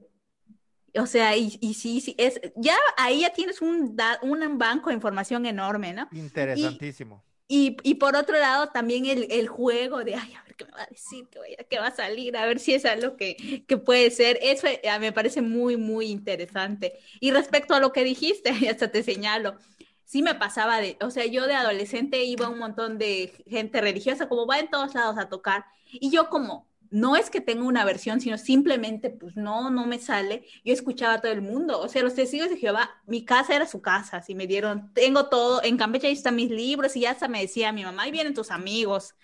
O 0.95 1.05
sea, 1.05 1.35
y, 1.35 1.51
sí, 1.73 2.01
sí, 2.01 2.15
es, 2.17 2.39
ya 2.55 2.75
ahí 2.97 3.21
ya 3.21 3.31
tienes 3.31 3.61
un, 3.61 3.97
un 4.21 4.57
banco 4.57 4.89
de 4.89 4.95
información 4.95 5.45
enorme, 5.45 5.93
¿no? 5.93 6.07
Interesantísimo. 6.11 7.23
Y, 7.49 7.77
y, 7.83 7.95
por 7.95 8.15
otro 8.15 8.37
lado, 8.37 8.67
también 8.69 9.05
el, 9.05 9.27
el, 9.31 9.47
juego 9.47 10.03
de, 10.03 10.15
ay, 10.15 10.33
a 10.33 10.43
ver 10.43 10.55
qué 10.55 10.65
me 10.65 10.71
va 10.71 10.83
a 10.83 10.87
decir, 10.87 11.29
qué, 11.69 11.79
va 11.79 11.87
a 11.87 11.95
salir, 11.95 12.35
a 12.35 12.45
ver 12.45 12.59
si 12.59 12.73
es 12.73 12.83
algo 12.83 13.15
que, 13.15 13.63
que 13.65 13.77
puede 13.77 14.11
ser. 14.11 14.37
Eso 14.41 14.67
eh, 14.67 14.81
me 14.99 15.13
parece 15.13 15.41
muy, 15.41 15.77
muy 15.77 16.07
interesante. 16.07 16.99
Y 17.21 17.31
respecto 17.31 17.73
a 17.73 17.79
lo 17.79 17.93
que 17.93 18.03
dijiste, 18.03 18.49
hasta 18.69 18.91
te 18.91 19.01
señalo, 19.01 19.57
sí 20.03 20.23
me 20.23 20.35
pasaba 20.35 20.81
de, 20.81 20.97
o 21.01 21.09
sea, 21.09 21.25
yo 21.25 21.47
de 21.47 21.53
adolescente 21.53 22.23
iba 22.23 22.47
a 22.47 22.49
un 22.49 22.59
montón 22.59 22.97
de 22.97 23.31
gente 23.47 23.79
religiosa, 23.79 24.27
como 24.27 24.45
va 24.45 24.59
en 24.59 24.69
todos 24.69 24.93
lados 24.93 25.17
a 25.17 25.29
tocar, 25.29 25.65
y 25.89 26.09
yo 26.11 26.29
como, 26.29 26.66
no 26.89 27.15
es 27.15 27.29
que 27.29 27.41
tenga 27.41 27.63
una 27.63 27.85
versión, 27.85 28.21
sino 28.21 28.37
simplemente, 28.37 29.09
pues 29.09 29.35
no, 29.35 29.69
no 29.69 29.85
me 29.85 29.99
sale. 29.99 30.45
Yo 30.63 30.73
escuchaba 30.73 31.15
a 31.15 31.21
todo 31.21 31.31
el 31.31 31.41
mundo. 31.41 31.79
O 31.79 31.87
sea, 31.87 32.03
los 32.03 32.15
testigos 32.15 32.49
de 32.49 32.57
Jehová, 32.57 33.01
mi 33.05 33.25
casa 33.25 33.55
era 33.55 33.67
su 33.67 33.81
casa. 33.81 34.21
Si 34.21 34.35
me 34.35 34.47
dieron, 34.47 34.93
tengo 34.93 35.27
todo, 35.27 35.61
en 35.63 35.77
Campeche 35.77 36.07
ahí 36.07 36.13
están 36.13 36.35
mis 36.35 36.49
libros 36.49 36.95
y 36.95 37.01
ya 37.01 37.11
hasta 37.11 37.27
me 37.27 37.41
decía 37.41 37.71
mi 37.71 37.83
mamá, 37.83 38.03
ahí 38.03 38.11
vienen 38.11 38.33
tus 38.33 38.51
amigos. 38.51 39.15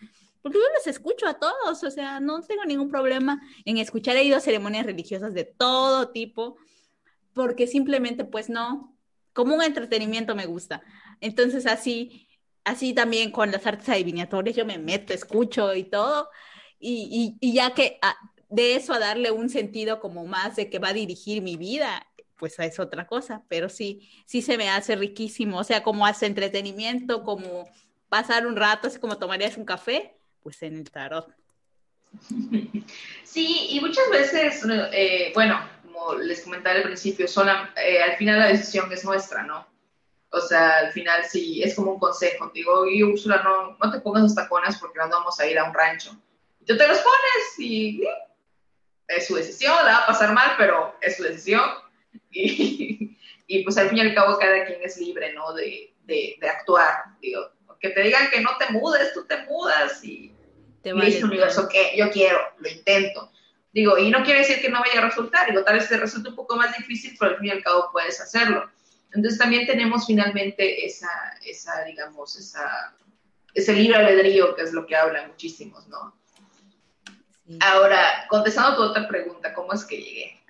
Porque 0.41 0.57
yo 0.57 0.63
los 0.75 0.87
escucho 0.87 1.25
a 1.27 1.35
todos, 1.35 1.83
o 1.83 1.91
sea, 1.91 2.19
no 2.19 2.41
tengo 2.41 2.65
ningún 2.65 2.89
problema 2.89 3.41
en 3.65 3.77
escuchar. 3.77 4.17
He 4.17 4.23
ido 4.23 4.37
a 4.37 4.41
ceremonias 4.41 4.85
religiosas 4.85 5.33
de 5.33 5.45
todo 5.45 6.09
tipo, 6.09 6.57
porque 7.33 7.65
simplemente, 7.65 8.25
pues 8.25 8.49
no, 8.49 8.93
como 9.31 9.55
un 9.55 9.63
entretenimiento 9.63 10.35
me 10.35 10.45
gusta. 10.45 10.83
Entonces, 11.21 11.65
así, 11.65 12.27
así 12.65 12.93
también 12.93 13.31
con 13.31 13.51
las 13.51 13.65
artes 13.65 13.87
adivinatorias, 13.87 14.55
yo 14.55 14.65
me 14.65 14.77
meto, 14.77 15.13
escucho 15.13 15.73
y 15.75 15.85
todo 15.85 16.29
y, 16.83 17.37
y, 17.39 17.53
ya 17.53 17.73
que 17.73 17.99
de 18.49 18.75
eso 18.75 18.93
a 18.93 18.99
darle 18.99 19.31
un 19.31 19.49
sentido 19.49 19.99
como 19.99 20.25
más 20.25 20.55
de 20.55 20.69
que 20.69 20.79
va 20.79 20.89
a 20.89 20.93
dirigir 20.93 21.41
mi 21.41 21.57
vida, 21.57 22.05
pues 22.37 22.59
es 22.59 22.79
otra 22.79 23.07
cosa, 23.07 23.43
pero 23.47 23.69
sí, 23.69 24.09
sí 24.25 24.41
se 24.41 24.57
me 24.57 24.69
hace 24.69 24.95
riquísimo, 24.95 25.59
o 25.59 25.63
sea, 25.63 25.81
como 25.81 26.05
hace 26.05 26.25
entretenimiento, 26.25 27.23
como 27.23 27.69
pasar 28.09 28.45
un 28.45 28.55
rato, 28.55 28.87
así 28.87 28.99
como 28.99 29.17
tomarías 29.17 29.57
un 29.57 29.65
café, 29.65 30.15
pues 30.41 30.61
en 30.63 30.77
el 30.77 30.91
tarot. 30.91 31.33
Sí, 33.23 33.69
y 33.71 33.79
muchas 33.79 34.07
veces, 34.11 34.63
eh, 34.91 35.31
bueno, 35.33 35.59
como 35.81 36.13
les 36.13 36.41
comentaba 36.43 36.75
al 36.75 36.83
principio, 36.83 37.25
eh, 37.25 38.03
al 38.03 38.15
final 38.17 38.37
la 38.37 38.47
decisión 38.49 38.91
es 38.91 39.03
nuestra, 39.03 39.41
¿no? 39.41 39.65
O 40.29 40.39
sea, 40.39 40.77
al 40.77 40.91
final 40.91 41.23
sí, 41.25 41.63
es 41.63 41.73
como 41.73 41.93
un 41.93 41.99
consejo. 41.99 42.51
Digo, 42.53 42.85
y 42.85 43.01
Úrsula, 43.01 43.41
no, 43.41 43.75
no 43.83 43.91
te 43.91 44.01
pongas 44.01 44.21
los 44.21 44.35
tacones 44.35 44.77
porque 44.77 44.99
no 44.99 45.09
vamos 45.09 45.39
a 45.39 45.47
ir 45.47 45.57
a 45.57 45.63
un 45.63 45.73
rancho 45.73 46.15
tú 46.63 46.77
te 46.77 46.87
los 46.87 46.97
pones 46.99 47.59
y 47.59 48.03
es 49.07 49.27
su 49.27 49.35
decisión, 49.35 49.75
la 49.85 49.91
va 49.91 49.97
a 49.99 50.07
pasar 50.07 50.33
mal, 50.33 50.53
pero 50.57 50.95
es 51.01 51.17
su 51.17 51.23
decisión. 51.23 51.69
Y, 52.31 53.17
y, 53.47 53.63
pues 53.63 53.77
al 53.77 53.89
fin 53.89 53.99
y 53.99 54.01
al 54.01 54.15
cabo 54.15 54.37
cada 54.37 54.65
quien 54.65 54.81
es 54.81 54.97
libre, 54.97 55.33
¿no? 55.33 55.53
De, 55.53 55.93
de, 56.03 56.35
de, 56.39 56.49
actuar. 56.49 57.03
Digo, 57.21 57.51
que 57.79 57.89
te 57.89 58.01
digan 58.01 58.29
que 58.31 58.41
no 58.41 58.57
te 58.57 58.71
mudes, 58.71 59.13
tú 59.13 59.25
te 59.25 59.43
mudas 59.43 60.03
y 60.03 60.33
te 60.81 60.93
listo, 60.93 61.25
universo, 61.25 61.67
que 61.67 61.93
yo 61.97 62.11
quiero, 62.11 62.39
lo 62.59 62.69
intento. 62.69 63.31
Digo, 63.71 63.97
y 63.97 64.11
no 64.11 64.23
quiere 64.23 64.39
decir 64.39 64.61
que 64.61 64.69
no 64.69 64.81
vaya 64.81 64.99
a 64.99 65.09
resultar, 65.09 65.49
digo, 65.49 65.63
tal 65.63 65.79
vez 65.79 65.89
te 65.89 65.97
resulte 65.97 66.29
un 66.29 66.35
poco 66.35 66.55
más 66.55 66.77
difícil, 66.77 67.15
pero 67.19 67.31
al 67.31 67.37
fin 67.39 67.47
y 67.47 67.51
al 67.51 67.63
cabo 67.63 67.89
puedes 67.91 68.19
hacerlo. 68.21 68.69
Entonces 69.11 69.39
también 69.39 69.65
tenemos 69.65 70.05
finalmente 70.05 70.85
esa, 70.85 71.09
esa 71.43 71.83
digamos, 71.83 72.37
esa, 72.37 72.95
ese 73.53 73.73
libre 73.73 73.97
albedrío 73.97 74.55
que 74.55 74.63
es 74.63 74.73
lo 74.73 74.85
que 74.85 74.95
hablan 74.95 75.29
muchísimos, 75.29 75.87
¿no? 75.87 76.15
Ahora, 77.59 78.25
contestando 78.29 78.75
tu 78.77 78.83
otra 78.83 79.07
pregunta, 79.07 79.53
¿cómo 79.53 79.73
es 79.73 79.83
que 79.83 79.97
llegué? 79.97 80.43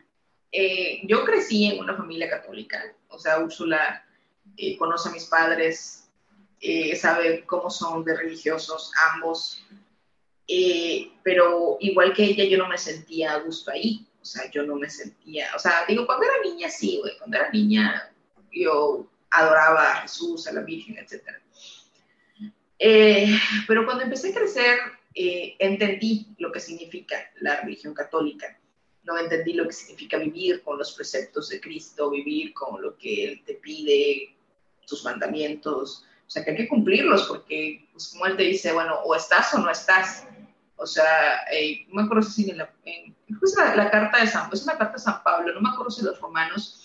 Eh, 0.51 1.01
yo 1.07 1.25
crecí 1.25 1.65
en 1.65 1.79
una 1.79 1.97
familia 1.97 2.29
católica, 2.29 2.79
o 3.07 3.17
sea, 3.17 3.39
Úrsula 3.39 4.05
eh, 4.55 4.77
conoce 4.77 5.09
a 5.09 5.11
mis 5.11 5.25
padres, 5.25 6.07
eh, 6.61 6.95
sabe 6.95 7.43
cómo 7.45 7.71
son 7.71 8.05
de 8.05 8.15
religiosos 8.15 8.91
ambos, 9.13 9.65
pero 11.23 11.77
igual 11.79 12.13
que 12.13 12.25
ella, 12.25 12.43
yo 12.43 12.59
no 12.59 12.67
me 12.67 12.77
sentía 12.77 13.33
a 13.33 13.39
gusto 13.39 13.71
ahí, 13.71 14.07
o 14.21 14.25
sea, 14.25 14.49
yo 14.51 14.61
no 14.61 14.75
me 14.75 14.91
sentía, 14.91 15.47
o 15.55 15.59
sea, 15.59 15.85
digo, 15.87 16.05
cuando 16.05 16.25
era 16.25 16.35
niña 16.43 16.69
sí, 16.69 16.99
güey, 17.01 17.17
cuando 17.17 17.37
era 17.37 17.49
niña 17.49 18.13
yo 18.51 19.07
adoraba 19.31 19.91
a 19.91 20.01
Jesús, 20.01 20.45
a 20.45 20.53
la 20.53 20.61
Virgen, 20.61 20.99
etc. 20.99 21.23
pero 23.67 23.85
cuando 23.85 24.03
empecé 24.03 24.29
a 24.29 24.35
crecer, 24.35 24.77
eh, 25.15 25.55
entendí 25.59 26.27
lo 26.39 26.51
que 26.51 26.59
significa 26.59 27.15
la 27.41 27.61
religión 27.61 27.93
católica, 27.93 28.59
no 29.03 29.17
entendí 29.17 29.53
lo 29.53 29.65
que 29.65 29.73
significa 29.73 30.17
vivir 30.17 30.63
con 30.63 30.77
los 30.77 30.93
preceptos 30.93 31.49
de 31.49 31.59
Cristo, 31.59 32.09
vivir 32.09 32.53
con 32.53 32.81
lo 32.81 32.97
que 32.97 33.25
Él 33.25 33.43
te 33.45 33.55
pide, 33.55 34.35
sus 34.85 35.03
mandamientos, 35.03 36.05
o 36.25 36.29
sea, 36.29 36.43
que 36.43 36.51
hay 36.51 36.57
que 36.57 36.67
cumplirlos 36.67 37.23
porque, 37.23 37.87
pues, 37.91 38.09
como 38.09 38.25
Él 38.25 38.37
te 38.37 38.43
dice, 38.43 38.73
bueno, 38.73 38.99
o 39.03 39.15
estás 39.15 39.53
o 39.53 39.59
no 39.59 39.69
estás. 39.69 40.25
O 40.75 40.85
sea, 40.85 41.43
eh, 41.51 41.85
no 41.89 41.95
me 41.95 42.03
acuerdo 42.03 42.23
si 42.23 42.49
en 42.49 42.57
la, 42.57 42.73
la, 43.75 43.91
carta 43.91 44.19
de 44.19 44.27
San, 44.27 44.49
es 44.51 44.63
una 44.63 44.77
carta 44.77 44.93
de 44.93 44.99
San 44.99 45.23
Pablo, 45.23 45.53
no 45.53 45.61
me 45.61 45.69
acuerdo 45.69 45.91
si 45.91 46.03
los 46.03 46.19
romanos, 46.19 46.79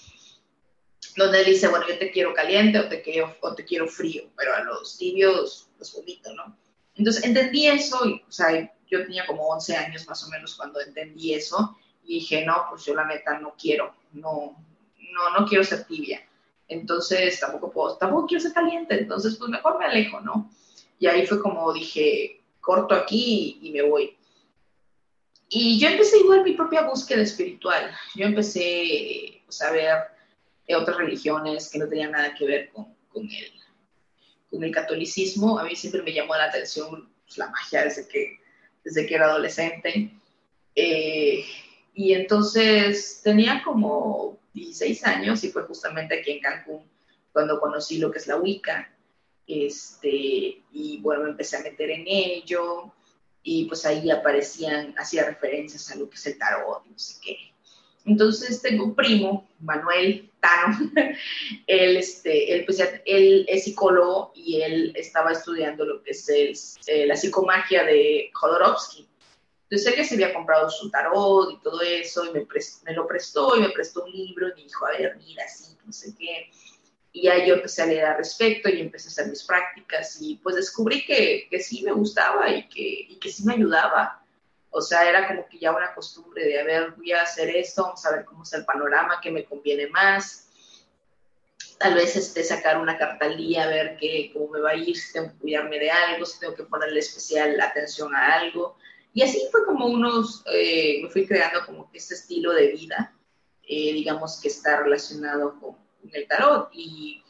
donde 1.16 1.40
él 1.40 1.46
dice, 1.46 1.68
bueno, 1.68 1.86
yo 1.88 1.98
te 1.98 2.10
quiero 2.10 2.34
caliente 2.34 2.78
o 2.78 2.88
te 2.88 3.02
quiero, 3.02 3.36
o 3.40 3.54
te 3.54 3.64
quiero 3.64 3.88
frío, 3.88 4.24
pero 4.36 4.54
a 4.54 4.60
los 4.60 4.98
tibios 4.98 5.68
los 5.78 5.92
vomito, 5.94 6.32
¿no? 6.34 6.56
Entonces 6.98 7.24
entendí 7.24 7.66
eso 7.66 8.04
y, 8.06 8.22
o 8.28 8.32
sea, 8.32 8.70
yo 8.90 9.04
tenía 9.04 9.24
como 9.26 9.48
11 9.48 9.76
años 9.76 10.06
más 10.08 10.22
o 10.24 10.28
menos 10.28 10.56
cuando 10.56 10.80
entendí 10.80 11.32
eso 11.32 11.78
y 12.04 12.14
dije, 12.16 12.44
no, 12.44 12.66
pues 12.68 12.84
yo 12.84 12.94
la 12.94 13.06
neta 13.06 13.38
no 13.38 13.54
quiero, 13.58 13.94
no, 14.12 14.56
no, 15.12 15.38
no 15.38 15.46
quiero 15.46 15.62
ser 15.62 15.84
tibia. 15.84 16.20
Entonces 16.66 17.38
tampoco 17.38 17.70
puedo, 17.70 17.96
tampoco 17.96 18.26
quiero 18.26 18.42
ser 18.42 18.52
caliente, 18.52 18.98
entonces 18.98 19.36
pues 19.36 19.48
mejor 19.50 19.78
me 19.78 19.86
alejo, 19.86 20.20
¿no? 20.20 20.50
Y 20.98 21.06
ahí 21.06 21.26
fue 21.26 21.40
como 21.40 21.72
dije, 21.72 22.42
corto 22.60 22.94
aquí 22.94 23.58
y, 23.62 23.70
me 23.70 23.82
voy. 23.82 24.16
Y 25.48 25.78
yo 25.78 25.88
empecé 25.88 26.18
igual 26.18 26.42
mi 26.42 26.52
propia 26.52 26.82
búsqueda 26.82 27.22
espiritual. 27.22 27.90
Yo 28.14 28.26
empecé 28.26 29.42
pues, 29.46 29.62
a 29.62 29.70
ver 29.70 29.98
eh, 30.66 30.76
otras 30.76 30.98
religiones 30.98 31.70
que 31.70 31.78
no 31.78 31.88
tenían 31.88 32.12
nada 32.12 32.34
que 32.34 32.44
ver 32.44 32.70
con, 32.70 32.94
con, 33.08 33.22
el, 33.22 33.57
con 34.50 34.64
el 34.64 34.72
catolicismo. 34.72 35.58
A 35.58 35.64
mí 35.64 35.76
siempre 35.76 36.02
me 36.02 36.12
llamó 36.12 36.34
la 36.34 36.44
atención 36.44 37.08
pues, 37.24 37.38
la 37.38 37.48
magia 37.50 37.84
desde 37.84 38.08
que, 38.08 38.38
desde 38.84 39.06
que 39.06 39.14
era 39.14 39.26
adolescente. 39.26 40.10
Eh, 40.74 41.44
y 41.94 42.12
entonces 42.12 43.20
tenía 43.22 43.62
como 43.64 44.38
16 44.54 45.04
años 45.04 45.42
y 45.44 45.50
fue 45.50 45.64
justamente 45.64 46.20
aquí 46.20 46.32
en 46.32 46.40
Cancún 46.40 46.88
cuando 47.32 47.60
conocí 47.60 47.98
lo 47.98 48.10
que 48.10 48.18
es 48.18 48.26
la 48.26 48.36
Wicca. 48.36 48.94
Este, 49.46 50.62
y 50.72 50.98
bueno, 51.00 51.24
me 51.24 51.30
empecé 51.30 51.56
a 51.56 51.62
meter 51.62 51.90
en 51.90 52.04
ello 52.06 52.92
y 53.42 53.64
pues 53.64 53.86
ahí 53.86 54.10
aparecían, 54.10 54.94
hacía 54.98 55.24
referencias 55.24 55.90
a 55.90 55.96
lo 55.96 56.08
que 56.08 56.16
es 56.16 56.26
el 56.26 56.38
tarot 56.38 56.84
no 56.84 56.98
sé 56.98 57.14
qué. 57.22 57.36
Entonces 58.08 58.62
tengo 58.62 58.84
un 58.84 58.94
primo, 58.94 59.46
Manuel 59.60 60.30
Tano, 60.40 60.90
él, 61.66 61.96
este, 61.98 62.54
él, 62.54 62.64
pues, 62.64 62.82
él 63.04 63.44
es 63.46 63.64
psicólogo 63.64 64.32
y 64.34 64.62
él 64.62 64.92
estaba 64.96 65.32
estudiando 65.32 65.84
lo 65.84 66.02
que 66.02 66.12
es 66.12 66.78
eh, 66.86 67.06
la 67.06 67.16
psicomagia 67.16 67.84
de 67.84 68.30
Jodorowsky. 68.32 69.06
Entonces 69.64 69.92
él 69.92 69.98
ya 69.98 70.04
se 70.04 70.14
había 70.14 70.32
comprado 70.32 70.70
su 70.70 70.90
tarot 70.90 71.52
y 71.52 71.62
todo 71.62 71.82
eso 71.82 72.24
y 72.24 72.30
me, 72.32 72.46
me 72.84 72.92
lo 72.94 73.06
prestó 73.06 73.54
y 73.56 73.60
me 73.60 73.68
prestó 73.68 74.04
un 74.04 74.12
libro 74.12 74.48
y 74.48 74.54
me 74.54 74.62
dijo, 74.62 74.86
a 74.86 74.92
ver, 74.92 75.18
mira, 75.18 75.44
así, 75.44 75.76
no 75.84 75.92
sé 75.92 76.14
qué. 76.18 76.50
Y 77.12 77.24
ya 77.24 77.44
yo 77.44 77.54
empecé 77.56 77.82
a 77.82 77.86
leer 77.86 78.06
al 78.06 78.16
respecto 78.16 78.70
y 78.70 78.80
empecé 78.80 79.08
a 79.08 79.10
hacer 79.10 79.28
mis 79.28 79.44
prácticas 79.44 80.16
y 80.22 80.36
pues 80.36 80.56
descubrí 80.56 81.04
que, 81.04 81.46
que 81.50 81.60
sí 81.60 81.82
me 81.82 81.92
gustaba 81.92 82.50
y 82.50 82.66
que, 82.68 83.06
y 83.10 83.18
que 83.18 83.30
sí 83.30 83.44
me 83.44 83.52
ayudaba. 83.52 84.24
O 84.70 84.80
sea, 84.80 85.08
era 85.08 85.26
como 85.26 85.48
que 85.48 85.58
ya 85.58 85.72
una 85.72 85.94
costumbre 85.94 86.44
de, 86.44 86.60
a 86.60 86.64
ver, 86.64 86.90
voy 86.92 87.12
a 87.12 87.22
hacer 87.22 87.48
esto, 87.56 87.82
vamos 87.82 88.04
a 88.04 88.12
ver 88.12 88.24
cómo 88.24 88.42
es 88.42 88.52
el 88.52 88.64
panorama, 88.64 89.20
qué 89.22 89.30
me 89.30 89.44
conviene 89.44 89.88
más. 89.88 90.48
Tal 91.78 91.94
vez 91.94 92.16
este, 92.16 92.42
sacar 92.42 92.78
una 92.78 92.98
carta 92.98 93.26
al 93.26 93.36
día, 93.36 93.64
a 93.64 93.68
ver 93.68 93.96
qué, 93.98 94.30
cómo 94.32 94.48
me 94.48 94.60
va 94.60 94.70
a 94.70 94.76
ir, 94.76 94.96
si 94.96 95.12
tengo 95.12 95.28
que 95.32 95.38
cuidarme 95.38 95.78
de 95.78 95.90
algo, 95.90 96.26
si 96.26 96.40
tengo 96.40 96.54
que 96.54 96.64
ponerle 96.64 97.00
especial 97.00 97.58
atención 97.60 98.14
a 98.14 98.34
algo. 98.34 98.76
Y 99.14 99.22
así 99.22 99.48
fue 99.50 99.64
como 99.64 99.86
unos, 99.86 100.44
eh, 100.52 101.00
me 101.02 101.08
fui 101.08 101.26
creando 101.26 101.64
como 101.64 101.90
que 101.90 101.98
este 101.98 102.14
estilo 102.14 102.52
de 102.52 102.72
vida, 102.72 103.14
eh, 103.62 103.92
digamos 103.92 104.40
que 104.40 104.48
está 104.48 104.82
relacionado 104.82 105.58
con, 105.60 105.76
el 106.12 106.26
tarot. 106.26 106.70
Y, 106.72 107.22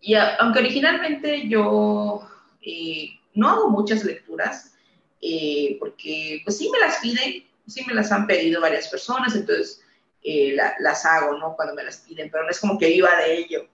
y 0.00 0.14
aunque 0.14 0.60
originalmente 0.60 1.48
yo 1.48 2.28
eh, 2.60 3.10
no 3.34 3.48
hago 3.48 3.70
muchas 3.70 4.04
lecturas, 4.04 4.75
eh, 5.28 5.76
porque 5.80 6.40
pues 6.44 6.56
sí 6.56 6.70
me 6.70 6.78
las 6.78 6.98
piden, 6.98 7.44
sí 7.66 7.84
me 7.84 7.94
las 7.94 8.12
han 8.12 8.28
pedido 8.28 8.60
varias 8.60 8.86
personas, 8.86 9.34
entonces 9.34 9.82
eh, 10.22 10.56
las 10.78 11.04
hago, 11.04 11.36
¿no? 11.36 11.56
Cuando 11.56 11.74
me 11.74 11.82
las 11.82 11.98
piden, 11.98 12.30
pero 12.30 12.44
no 12.44 12.50
es 12.50 12.60
como 12.60 12.78
que 12.78 12.88
viva 12.88 13.16
de 13.16 13.34
ello. 13.34 13.68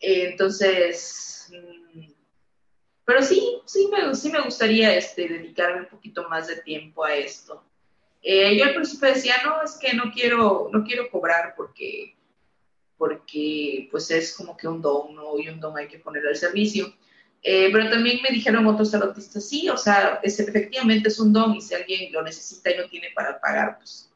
entonces, 0.00 1.50
mm, 1.52 2.10
pero 3.04 3.22
sí, 3.22 3.60
sí 3.66 3.90
me, 3.92 4.14
sí 4.14 4.30
me 4.30 4.40
gustaría 4.40 4.94
este, 4.94 5.28
dedicarme 5.28 5.80
un 5.80 5.88
poquito 5.88 6.26
más 6.28 6.46
de 6.46 6.56
tiempo 6.56 7.04
a 7.04 7.14
esto. 7.14 7.62
yo 8.22 8.64
al 8.64 8.74
principio 8.74 9.08
decía, 9.08 9.34
no, 9.44 9.62
es 9.62 9.72
que 9.72 9.92
no 9.92 10.10
quiero, 10.10 10.70
no 10.72 10.84
quiero 10.84 11.10
cobrar 11.10 11.54
porque 11.54 12.14
porque 12.96 13.88
pues 13.90 14.10
es 14.10 14.34
como 14.34 14.56
que 14.56 14.66
un 14.66 14.82
don, 14.82 15.14
¿no? 15.14 15.38
Y 15.38 15.48
un 15.48 15.60
don 15.60 15.76
hay 15.76 15.86
que 15.86 15.98
ponerlo 15.98 16.30
al 16.30 16.36
servicio. 16.36 16.92
Eh, 17.42 17.70
pero 17.72 17.88
también 17.88 18.20
me 18.22 18.34
dijeron 18.34 18.66
otros 18.66 18.90
tarotistas, 18.90 19.48
sí, 19.48 19.68
o 19.68 19.76
sea, 19.76 20.20
es, 20.22 20.40
efectivamente 20.40 21.08
es 21.08 21.20
un 21.20 21.32
don 21.32 21.54
y 21.54 21.60
si 21.60 21.74
alguien 21.74 22.12
lo 22.12 22.22
necesita 22.22 22.70
y 22.70 22.76
no 22.76 22.88
tiene 22.88 23.08
para 23.14 23.40
pagar, 23.40 23.78
pues 23.78 24.10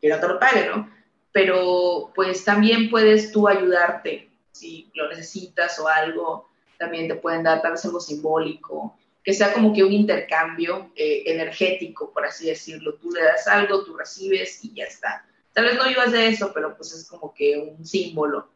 que 0.00 0.08
no 0.08 0.20
te 0.20 0.28
lo 0.28 0.38
pague, 0.38 0.66
¿no? 0.68 0.88
Pero 1.32 2.12
pues 2.14 2.44
también 2.44 2.88
puedes 2.90 3.32
tú 3.32 3.48
ayudarte 3.48 4.30
si 4.52 4.90
lo 4.94 5.08
necesitas 5.08 5.78
o 5.78 5.88
algo, 5.88 6.48
también 6.78 7.08
te 7.08 7.16
pueden 7.16 7.42
dar 7.42 7.62
tal 7.62 7.72
vez 7.72 7.84
algo 7.84 8.00
simbólico, 8.00 8.96
que 9.22 9.34
sea 9.34 9.52
como 9.52 9.72
que 9.72 9.84
un 9.84 9.92
intercambio 9.92 10.92
eh, 10.96 11.24
energético, 11.26 12.12
por 12.12 12.24
así 12.24 12.46
decirlo. 12.46 12.94
Tú 12.94 13.10
le 13.10 13.22
das 13.22 13.46
algo, 13.46 13.84
tú 13.84 13.96
recibes 13.96 14.64
y 14.64 14.74
ya 14.74 14.84
está. 14.84 15.26
Tal 15.52 15.64
vez 15.64 15.74
no 15.76 15.90
ibas 15.90 16.12
de 16.12 16.28
eso, 16.28 16.52
pero 16.54 16.76
pues 16.76 16.92
es 16.92 17.06
como 17.08 17.34
que 17.34 17.58
un 17.58 17.84
símbolo 17.84 18.48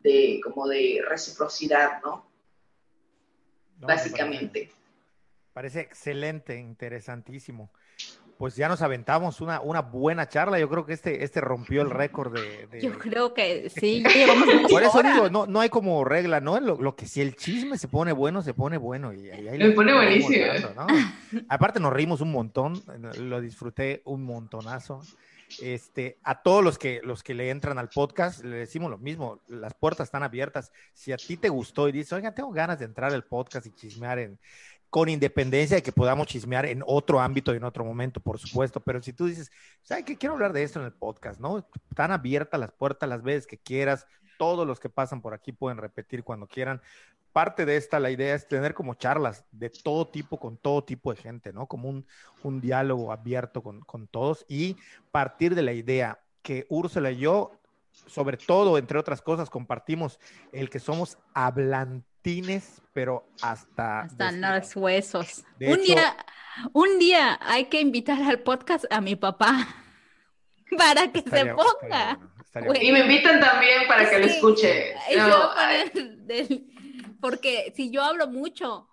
de 0.00 0.40
como 0.42 0.66
de 0.66 1.02
reciprocidad, 1.06 2.00
¿no? 2.02 2.27
Básicamente. 3.78 4.70
Parece, 5.52 5.80
excelente, 5.80 6.58
interesantísimo. 6.58 7.70
Pues 8.38 8.54
ya 8.54 8.68
nos 8.68 8.82
aventamos 8.82 9.40
una, 9.40 9.60
una 9.60 9.80
buena 9.80 10.28
charla. 10.28 10.60
Yo 10.60 10.68
creo 10.68 10.86
que 10.86 10.92
este, 10.92 11.24
este 11.24 11.40
rompió 11.40 11.82
el 11.82 11.90
récord 11.90 12.32
de, 12.32 12.80
Yo 12.80 12.96
creo 12.96 13.34
que 13.34 13.68
sí. 13.68 14.04
Por 14.70 14.84
eso 14.84 15.02
digo, 15.02 15.28
no, 15.28 15.46
no 15.46 15.60
hay 15.60 15.68
como 15.68 16.04
regla, 16.04 16.40
¿no? 16.40 16.60
Lo, 16.60 16.94
que 16.94 17.06
si 17.06 17.20
el 17.20 17.34
chisme 17.34 17.76
se 17.76 17.88
pone 17.88 18.12
bueno, 18.12 18.42
se 18.42 18.54
pone 18.54 18.76
bueno. 18.78 19.12
Y, 19.12 19.32
Me 19.58 19.70
pone 19.72 19.92
buenísimo. 19.92 20.44
Aparte 21.48 21.80
nos 21.80 21.92
rimos 21.92 22.20
un 22.20 22.30
montón, 22.30 22.80
lo 23.18 23.40
disfruté 23.40 24.02
un 24.04 24.22
montonazo. 24.22 25.02
Este, 25.60 26.18
a 26.22 26.42
todos 26.42 26.62
los 26.62 26.78
que, 26.78 27.00
los 27.02 27.22
que 27.22 27.34
le 27.34 27.50
entran 27.50 27.78
al 27.78 27.88
podcast, 27.88 28.44
le 28.44 28.56
decimos 28.56 28.90
lo 28.90 28.98
mismo, 28.98 29.40
las 29.48 29.74
puertas 29.74 30.08
están 30.08 30.22
abiertas. 30.22 30.72
Si 30.92 31.12
a 31.12 31.16
ti 31.16 31.36
te 31.36 31.48
gustó 31.48 31.88
y 31.88 31.92
dices, 31.92 32.12
oiga, 32.12 32.34
tengo 32.34 32.50
ganas 32.50 32.78
de 32.78 32.84
entrar 32.84 33.12
al 33.12 33.24
podcast 33.24 33.66
y 33.66 33.72
chismear 33.72 34.18
en, 34.18 34.38
con 34.90 35.08
independencia 35.08 35.76
de 35.76 35.82
que 35.82 35.92
podamos 35.92 36.26
chismear 36.26 36.66
en 36.66 36.82
otro 36.86 37.20
ámbito 37.20 37.52
y 37.52 37.58
en 37.58 37.64
otro 37.64 37.84
momento, 37.84 38.20
por 38.20 38.38
supuesto, 38.38 38.80
pero 38.80 39.02
si 39.02 39.12
tú 39.12 39.26
dices, 39.26 39.50
¿sabes 39.82 40.04
qué? 40.04 40.16
Quiero 40.16 40.34
hablar 40.34 40.52
de 40.52 40.62
esto 40.62 40.80
en 40.80 40.86
el 40.86 40.92
podcast, 40.92 41.40
¿no? 41.40 41.66
Están 41.90 42.10
abiertas 42.10 42.58
las 42.58 42.72
puertas 42.72 43.08
las 43.08 43.22
veces 43.22 43.46
que 43.46 43.58
quieras, 43.58 44.06
todos 44.38 44.66
los 44.66 44.80
que 44.80 44.88
pasan 44.88 45.20
por 45.20 45.34
aquí 45.34 45.52
pueden 45.52 45.78
repetir 45.78 46.24
cuando 46.24 46.46
quieran 46.46 46.80
parte 47.32 47.66
de 47.66 47.76
esta, 47.76 48.00
la 48.00 48.10
idea 48.10 48.34
es 48.34 48.48
tener 48.48 48.74
como 48.74 48.94
charlas 48.94 49.44
de 49.52 49.70
todo 49.70 50.08
tipo, 50.08 50.38
con 50.38 50.56
todo 50.56 50.82
tipo 50.84 51.12
de 51.12 51.20
gente, 51.20 51.52
¿no? 51.52 51.66
Como 51.66 51.88
un, 51.88 52.06
un 52.42 52.60
diálogo 52.60 53.12
abierto 53.12 53.62
con, 53.62 53.80
con, 53.80 54.08
todos 54.08 54.44
y 54.48 54.76
partir 55.10 55.54
de 55.54 55.62
la 55.62 55.72
idea 55.72 56.20
que 56.42 56.66
Úrsula 56.68 57.10
y 57.10 57.18
yo, 57.18 57.52
sobre 58.06 58.36
todo, 58.36 58.78
entre 58.78 58.98
otras 58.98 59.22
cosas, 59.22 59.50
compartimos 59.50 60.18
el 60.52 60.70
que 60.70 60.78
somos 60.78 61.18
hablantines, 61.34 62.80
pero 62.92 63.28
hasta... 63.42 64.00
Hasta 64.00 64.32
los 64.32 64.76
huesos. 64.76 65.44
un, 65.60 65.82
día, 65.82 66.16
un 66.72 66.98
día 66.98 67.38
hay 67.42 67.66
que 67.66 67.80
invitar 67.80 68.22
al 68.22 68.40
podcast 68.40 68.84
a 68.90 69.00
mi 69.00 69.16
papá 69.16 69.68
para 70.78 71.10
que 71.12 71.22
se 71.22 71.54
ponga. 71.54 72.18
y 72.80 72.92
me 72.92 73.00
invitan 73.00 73.40
también 73.40 73.86
para 73.86 74.08
que 74.08 74.18
lo 74.18 74.26
escuche. 74.26 74.94
No, 75.16 75.50
porque 77.20 77.72
si 77.76 77.90
yo 77.90 78.02
hablo 78.02 78.28
mucho, 78.28 78.88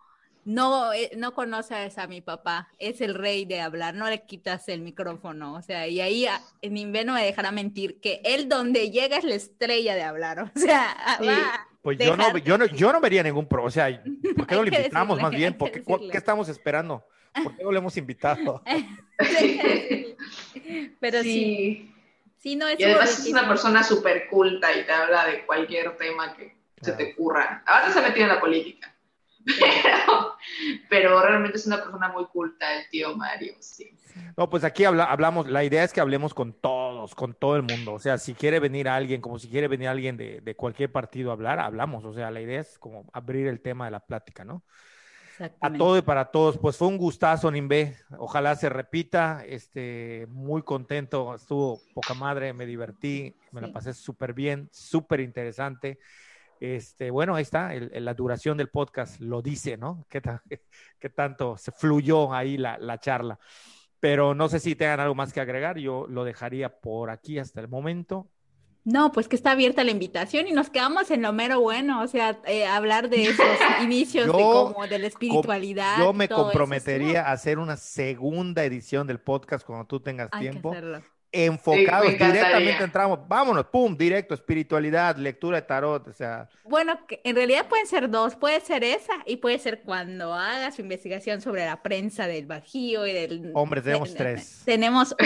no, 0.45 0.93
eh, 0.93 1.11
no 1.17 1.33
conoces 1.33 1.97
a 1.97 2.07
mi 2.07 2.21
papá, 2.21 2.69
es 2.77 3.01
el 3.01 3.15
rey 3.15 3.45
de 3.45 3.61
hablar, 3.61 3.95
no 3.95 4.07
le 4.07 4.25
quitas 4.25 4.69
el 4.69 4.81
micrófono, 4.81 5.55
o 5.55 5.61
sea, 5.61 5.87
y 5.87 5.99
ahí 5.99 6.27
en 6.61 6.77
invierno 6.77 7.13
me 7.13 7.25
dejará 7.25 7.51
mentir 7.51 7.99
que 7.99 8.21
él 8.23 8.47
donde 8.47 8.91
llega 8.91 9.17
es 9.17 9.23
la 9.23 9.35
estrella 9.35 9.95
de 9.95 10.03
hablar, 10.03 10.39
o 10.55 10.59
sea, 10.59 10.95
Pues 11.81 11.97
yo 11.97 12.15
no, 12.15 12.37
yo 12.37 12.57
no, 12.57 12.65
yo 12.67 12.93
no 12.93 13.01
vería 13.01 13.23
ningún 13.23 13.47
pro, 13.47 13.65
o 13.65 13.71
sea, 13.71 13.87
¿por 14.37 14.47
qué 14.47 14.55
no 14.55 14.63
le 14.63 14.75
invitamos 14.75 15.19
más 15.19 15.31
bien? 15.31 15.55
¿Por 15.55 15.71
qué, 15.71 15.83
¿Qué 15.83 16.17
estamos 16.17 16.47
esperando? 16.47 17.03
¿Por 17.43 17.57
qué 17.57 17.63
no 17.63 17.71
le 17.71 17.79
hemos 17.79 17.97
invitado? 17.97 18.63
Pero 20.99 21.21
sí. 21.21 21.91
sí. 22.37 22.55
no 22.55 22.67
es 22.67 22.79
y 22.79 22.83
además 22.83 23.19
es 23.19 23.27
una 23.27 23.47
persona 23.47 23.83
súper 23.83 24.27
culta 24.29 24.73
y 24.73 24.85
te 24.85 24.91
habla 24.91 25.25
de 25.25 25.45
cualquier 25.45 25.95
tema 25.97 26.35
que 26.35 26.54
se 26.81 26.91
te 26.93 27.13
ocurra. 27.13 27.63
Ahora 27.65 27.91
se 27.91 27.99
ha 27.99 28.01
metido 28.01 28.27
en 28.27 28.33
la 28.33 28.39
política. 28.39 28.95
Pero, 30.89 31.21
realmente 31.21 31.57
es 31.57 31.67
una 31.67 31.81
persona 31.81 32.09
muy 32.09 32.25
culta, 32.25 32.77
el 32.77 32.89
tío 32.89 33.15
Mario, 33.15 33.53
sí. 33.59 33.97
No, 34.37 34.49
pues 34.49 34.63
aquí 34.63 34.85
hablamos, 34.85 35.47
la 35.47 35.63
idea 35.63 35.83
es 35.83 35.91
que 35.91 35.99
hablemos 35.99 36.33
con 36.33 36.53
todos, 36.53 37.13
con 37.15 37.33
todo 37.33 37.57
el 37.57 37.63
mundo. 37.63 37.93
O 37.93 37.99
sea, 37.99 38.17
si 38.17 38.33
quiere 38.33 38.59
venir 38.59 38.87
alguien, 38.87 39.21
como 39.21 39.37
si 39.39 39.49
quiere 39.49 39.67
venir 39.67 39.89
alguien 39.89 40.15
de, 40.15 40.41
de 40.41 40.55
cualquier 40.55 40.91
partido 40.91 41.29
a 41.29 41.33
hablar, 41.33 41.59
hablamos. 41.59 42.05
O 42.05 42.13
sea, 42.13 42.31
la 42.31 42.41
idea 42.41 42.61
es 42.61 42.79
como 42.79 43.09
abrir 43.11 43.47
el 43.47 43.61
tema 43.61 43.85
de 43.85 43.91
la 43.91 43.99
plática, 43.99 44.45
¿no? 44.45 44.63
A 45.59 45.73
todo 45.73 45.97
y 45.97 46.01
para 46.01 46.31
todos. 46.31 46.57
Pues 46.57 46.77
fue 46.77 46.87
un 46.87 46.97
gustazo, 46.97 47.51
Nimbe. 47.51 47.97
Ojalá 48.17 48.55
se 48.55 48.69
repita. 48.69 49.43
Este, 49.45 50.27
muy 50.29 50.63
contento. 50.63 51.35
Estuvo 51.35 51.81
poca 51.93 52.13
madre, 52.13 52.53
me 52.53 52.65
divertí, 52.65 53.35
me 53.51 53.59
la 53.59 53.71
pasé 53.73 53.93
súper 53.93 54.33
bien, 54.33 54.69
súper 54.71 55.19
interesante 55.19 55.99
Este, 56.59 57.11
bueno, 57.11 57.35
ahí 57.35 57.43
está, 57.43 57.73
el- 57.73 57.91
el- 57.93 58.05
la 58.05 58.13
duración 58.13 58.57
del 58.57 58.69
podcast 58.69 59.19
lo 59.19 59.41
dice, 59.41 59.77
¿no? 59.77 60.05
¿Qué, 60.09 60.21
ta- 60.21 60.43
qué 60.99 61.09
tanto 61.09 61.57
se 61.57 61.71
fluyó 61.71 62.33
ahí 62.33 62.57
la, 62.57 62.77
la 62.77 62.99
charla? 62.99 63.39
Pero 63.99 64.35
no 64.35 64.49
sé 64.49 64.59
si 64.59 64.75
tengan 64.75 64.99
algo 64.99 65.15
más 65.15 65.33
que 65.33 65.41
agregar, 65.41 65.77
yo 65.77 66.05
lo 66.07 66.23
dejaría 66.23 66.69
por 66.79 67.09
aquí 67.09 67.39
hasta 67.39 67.59
el 67.61 67.67
momento. 67.67 68.29
No, 68.83 69.11
pues 69.11 69.27
que 69.27 69.35
está 69.35 69.51
abierta 69.51 69.83
la 69.83 69.89
invitación 69.89 70.47
y 70.47 70.51
nos 70.51 70.69
quedamos 70.69 71.09
en 71.09 71.23
lo 71.23 71.33
mero 71.33 71.59
bueno, 71.59 72.03
o 72.03 72.07
sea, 72.07 72.39
eh, 72.45 72.67
hablar 72.67 73.09
de 73.09 73.23
esos 73.23 73.45
inicios 73.81 74.27
de 74.27 74.31
como 74.31 74.85
de 74.87 74.99
la 74.99 75.07
espiritualidad. 75.07 75.97
Yo 75.97 76.13
me 76.13 76.25
eso, 76.25 76.35
comprometería 76.35 77.23
a 77.27 77.31
hacer 77.31 77.57
una 77.57 77.77
segunda 77.77 78.63
edición 78.63 79.07
del 79.07 79.19
podcast 79.19 79.65
cuando 79.65 79.87
tú 79.87 80.01
tengas 80.01 80.29
hay 80.31 80.45
que 80.45 80.49
tiempo. 80.51 80.69
hacerlo. 80.69 81.01
Enfocados, 81.35 82.07
Sí, 82.11 82.17
directamente 82.17 82.83
entramos, 82.83 83.19
vámonos, 83.27 83.65
pum, 83.65 83.95
directo, 83.97 84.33
espiritualidad, 84.33 85.17
lectura 85.17 85.57
de 85.59 85.67
tarot, 85.67 86.07
o 86.07 86.13
sea, 86.13 86.47
Bueno, 86.63 87.05
que 87.07 87.19
en 87.23 87.35
realidad 87.35 87.67
pueden 87.67 87.87
ser 87.87 88.09
dos, 88.09 88.35
puede 88.35 88.61
ser 88.61 88.83
esa 88.83 89.13
y 89.25 89.37
puede 89.37 89.59
ser 89.59 89.81
cuando 89.81 90.33
hagas 90.33 90.75
su 90.75 90.81
investigación 90.81 91.41
sobre 91.41 91.65
la 91.65 91.81
prensa 91.83 92.27
del 92.27 92.45
Bajío 92.45 93.05
y 93.05 93.13
del... 93.13 93.51
Hombre, 93.53 93.81
tenemos 93.81 94.11
de- 94.13 94.17
tres. 94.17 94.61
Tenemos 94.65 95.11
otro 95.11 95.25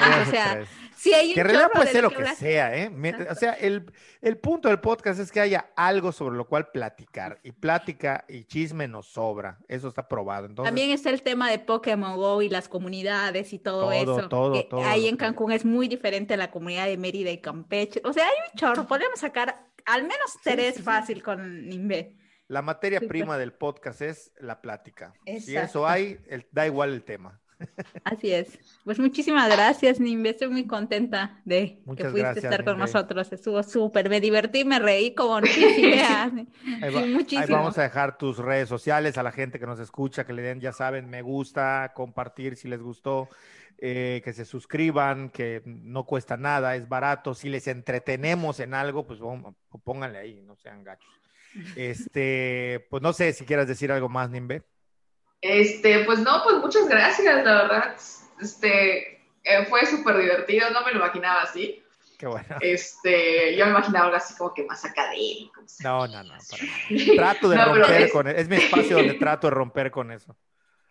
más, 0.00 0.28
o 0.28 0.30
sea, 0.30 0.64
sí 0.96 1.12
hay 1.14 1.28
un 1.28 1.34
Que 1.34 1.40
en 1.40 1.46
realidad 1.46 1.70
puede 1.72 1.86
de 1.86 1.92
ser 1.92 2.02
lo 2.02 2.10
que 2.10 2.16
que 2.16 2.34
sea, 2.36 2.76
¿eh? 2.76 2.90
Mientras- 2.90 3.30
O 3.30 3.34
sea, 3.34 3.52
el, 3.54 3.90
el 4.22 4.36
punto 4.38 4.68
del 4.68 4.80
podcast 4.80 5.18
es 5.20 5.32
que 5.32 5.40
haya 5.40 5.70
algo 5.76 6.12
sobre 6.12 6.36
lo 6.36 6.46
cual 6.46 6.68
platicar. 6.72 7.38
Y 7.42 7.52
plática 7.52 8.24
y 8.28 8.44
chisme 8.44 8.86
nos 8.88 9.06
sobra. 9.06 9.58
Eso 9.68 9.88
está 9.88 10.06
probado. 10.08 10.46
Entonces, 10.46 10.68
También 10.68 10.90
está 10.90 11.10
el 11.10 11.22
tema 11.22 11.50
de 11.50 11.58
Pokémon 11.58 12.16
Go 12.16 12.42
y 12.42 12.48
las 12.48 12.68
comunidades 12.68 13.52
y 13.52 13.58
todo, 13.58 13.80
Todo, 13.90 13.92
eso. 13.92 14.28
todo, 14.28 14.52
que 14.54 14.62
todo 14.64 14.84
Ahí 14.84 15.08
en 15.08 15.16
que- 15.16 15.24
Cancún 15.40 15.52
es 15.52 15.64
muy 15.64 15.88
diferente 15.88 16.34
a 16.34 16.36
la 16.36 16.50
comunidad 16.50 16.86
de 16.86 16.96
Mérida 16.98 17.30
y 17.30 17.38
Campeche. 17.38 18.02
O 18.04 18.12
sea, 18.12 18.24
hay 18.26 18.34
un 18.52 18.58
chorro. 18.58 18.86
Podemos 18.86 19.18
sacar 19.20 19.66
al 19.86 20.02
menos 20.02 20.36
tres 20.44 20.74
sí, 20.74 20.78
sí. 20.78 20.82
fácil 20.82 21.22
con 21.22 21.66
Nimbe. 21.66 22.14
la 22.48 22.60
materia 22.62 23.00
prima 23.00 23.38
del 23.38 23.52
podcast 23.54 24.02
es 24.02 24.32
la 24.38 24.60
plática. 24.60 25.14
Si 25.24 25.32
Exacto. 25.56 25.60
eso 25.64 25.88
hay, 25.88 26.18
el- 26.28 26.46
da 26.52 26.66
igual 26.66 26.92
el 26.92 27.04
tema. 27.04 27.40
Así 28.04 28.32
es. 28.32 28.58
Pues 28.84 28.98
muchísimas 28.98 29.50
gracias, 29.50 29.98
Nimbe. 30.00 30.30
Estoy 30.30 30.48
muy 30.48 30.66
contenta 30.66 31.40
de 31.46 31.76
que 31.78 31.82
Muchas 31.86 32.06
pudiste 32.10 32.20
gracias, 32.22 32.44
estar 32.44 32.64
con 32.64 32.74
Nimbe. 32.74 32.86
nosotros. 32.92 33.32
Estuvo 33.32 33.62
súper. 33.62 34.10
Me 34.10 34.20
divertí, 34.20 34.64
me 34.66 34.78
reí 34.78 35.14
como 35.14 35.40
no 35.40 35.46
tienes 35.46 35.78
idea. 35.78 36.24
Ahí, 36.24 36.46
Sí, 36.90 36.94
va- 36.94 37.00
ahí 37.00 37.14
muchísimo. 37.14 37.56
vamos 37.56 37.78
a 37.78 37.82
dejar 37.82 38.18
tus 38.18 38.36
redes 38.38 38.68
sociales 38.68 39.16
a 39.16 39.22
la 39.22 39.32
gente 39.32 39.58
que 39.58 39.66
nos 39.66 39.78
escucha, 39.80 40.26
que 40.26 40.32
le 40.34 40.42
den, 40.42 40.60
ya 40.60 40.72
saben, 40.72 41.08
me 41.08 41.22
gusta, 41.22 41.92
compartir 41.94 42.56
si 42.56 42.68
les 42.68 42.80
gustó, 42.82 43.28
eh, 43.80 44.20
que 44.24 44.32
se 44.32 44.44
suscriban, 44.44 45.30
que 45.30 45.62
no 45.64 46.04
cuesta 46.04 46.36
nada, 46.36 46.76
es 46.76 46.88
barato. 46.88 47.34
Si 47.34 47.48
les 47.48 47.66
entretenemos 47.66 48.60
en 48.60 48.74
algo, 48.74 49.06
pues 49.06 49.20
pónganle 49.84 50.18
ahí, 50.18 50.42
no 50.42 50.56
sean 50.56 50.84
gachos. 50.84 51.08
Este, 51.76 52.86
pues 52.90 53.02
no 53.02 53.12
sé 53.12 53.32
si 53.32 53.44
quieras 53.44 53.66
decir 53.66 53.90
algo 53.90 54.08
más, 54.08 54.30
Nimbe. 54.30 54.62
Este, 55.40 56.04
pues 56.04 56.18
no, 56.20 56.42
pues 56.44 56.58
muchas 56.58 56.86
gracias, 56.88 57.44
la 57.44 57.62
verdad. 57.62 57.96
Este, 58.40 59.14
eh, 59.44 59.64
fue 59.68 59.86
súper 59.86 60.18
divertido, 60.18 60.70
no 60.70 60.84
me 60.84 60.92
lo 60.92 60.98
imaginaba 60.98 61.42
así. 61.42 61.82
Qué 62.18 62.26
bueno. 62.26 62.46
Este, 62.60 63.56
yo 63.56 63.64
me 63.64 63.70
imaginaba 63.70 64.04
algo 64.06 64.16
así 64.18 64.34
como 64.36 64.52
que 64.52 64.64
más 64.64 64.84
académico. 64.84 65.62
No, 65.82 66.06
no, 66.06 66.22
no. 66.22 66.34
para. 66.50 67.14
Trato 67.16 67.48
de 67.48 67.56
No, 67.56 67.74
romper 67.74 68.02
es- 68.02 68.12
con 68.12 68.28
eso. 68.28 68.36
Es 68.36 68.48
mi 68.48 68.56
espacio 68.56 68.96
donde 68.98 69.14
trato 69.14 69.46
de 69.46 69.50
romper 69.52 69.90
con 69.90 70.12
eso. 70.12 70.36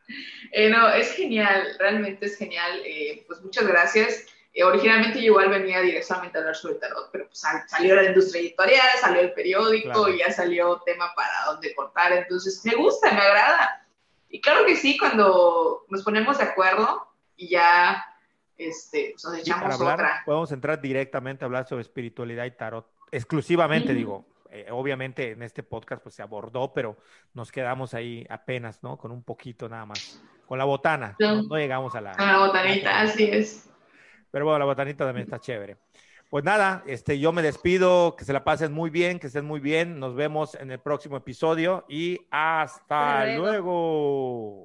Eh, 0.51 0.69
no, 0.71 0.89
es 0.89 1.11
genial, 1.11 1.75
realmente 1.77 2.25
es 2.25 2.35
genial. 2.37 2.81
eh, 2.83 3.23
pues 3.27 3.39
muchas 3.41 3.67
gracias. 3.67 4.25
Eh, 4.51 4.63
originalmente 4.63 5.19
yo 5.19 5.25
igual 5.27 5.49
venía 5.49 5.79
directamente 5.81 6.37
a 6.37 6.41
hablar 6.41 6.55
sobre 6.55 6.75
tarot, 6.75 7.09
pero 7.11 7.27
pues 7.27 7.39
sal- 7.39 7.63
salió 7.67 7.95
la 7.95 8.05
industria 8.05 8.41
editorial, 8.41 8.87
salió 8.99 9.21
el 9.21 9.33
periódico 9.33 9.91
Claro. 9.91 10.09
y 10.09 10.17
ya 10.19 10.31
salió 10.31 10.81
tema 10.85 11.13
para 11.15 11.45
dónde 11.45 11.75
cortar. 11.75 12.13
Entonces, 12.13 12.59
me 12.65 12.73
gusta, 12.75 13.11
me 13.13 13.21
agrada. 13.21 13.85
Y 14.27 14.41
claro 14.41 14.65
que 14.65 14.75
sí, 14.75 14.97
cuando 14.97 15.85
nos 15.89 16.03
ponemos 16.03 16.39
de 16.39 16.45
acuerdo 16.45 17.07
y 17.37 17.49
ya 17.49 18.03
este, 18.57 19.11
pues 19.13 19.23
nos 19.25 19.37
echamos 19.37 19.63
para 19.63 19.75
hablar, 19.75 19.93
otra. 19.93 20.21
podemos 20.25 20.51
entrar 20.51 20.81
directamente 20.81 21.43
a 21.43 21.45
hablar 21.45 21.67
sobre 21.67 21.83
espiritualidad 21.83 22.45
y 22.45 22.51
tarot. 22.51 22.87
Exclusivamente, 23.11 23.93
digo, 23.93 24.25
eh, 24.51 24.67
obviamente 24.71 25.31
en 25.31 25.43
este 25.43 25.63
podcast 25.63 26.01
pues 26.01 26.15
se 26.15 26.21
abordó, 26.21 26.73
pero 26.73 26.97
nos 27.33 27.51
quedamos 27.51 27.93
ahí 27.93 28.25
apenas, 28.29 28.81
¿no? 28.83 28.97
Con 28.97 29.11
un 29.11 29.23
poquito 29.23 29.69
nada 29.69 29.85
más. 29.85 30.21
Con 30.45 30.57
la 30.57 30.65
botana. 30.65 31.15
No, 31.19 31.43
no 31.43 31.55
llegamos 31.57 31.93
a 31.95 32.01
la... 32.01 32.13
La 32.17 32.39
botanita, 32.39 33.01
así 33.01 33.29
es. 33.31 33.69
Pero 34.31 34.45
bueno, 34.45 34.59
la 34.59 34.65
botanita 34.65 35.05
también 35.05 35.25
está 35.25 35.39
chévere. 35.39 35.77
Pues 36.29 36.43
nada, 36.43 36.83
este, 36.85 37.19
yo 37.19 37.31
me 37.31 37.41
despido, 37.41 38.15
que 38.15 38.23
se 38.23 38.33
la 38.33 38.43
pasen 38.43 38.71
muy 38.71 38.91
bien, 38.91 39.17
que 39.17 39.27
estén 39.27 39.45
muy 39.45 39.59
bien. 39.59 39.99
Nos 39.99 40.13
vemos 40.15 40.53
en 40.55 40.69
el 40.69 40.79
próximo 40.79 41.17
episodio 41.17 41.85
y 41.89 42.19
hasta 42.29 43.21
Hasta 43.21 43.35
luego. 43.35 43.45
luego. 43.45 44.57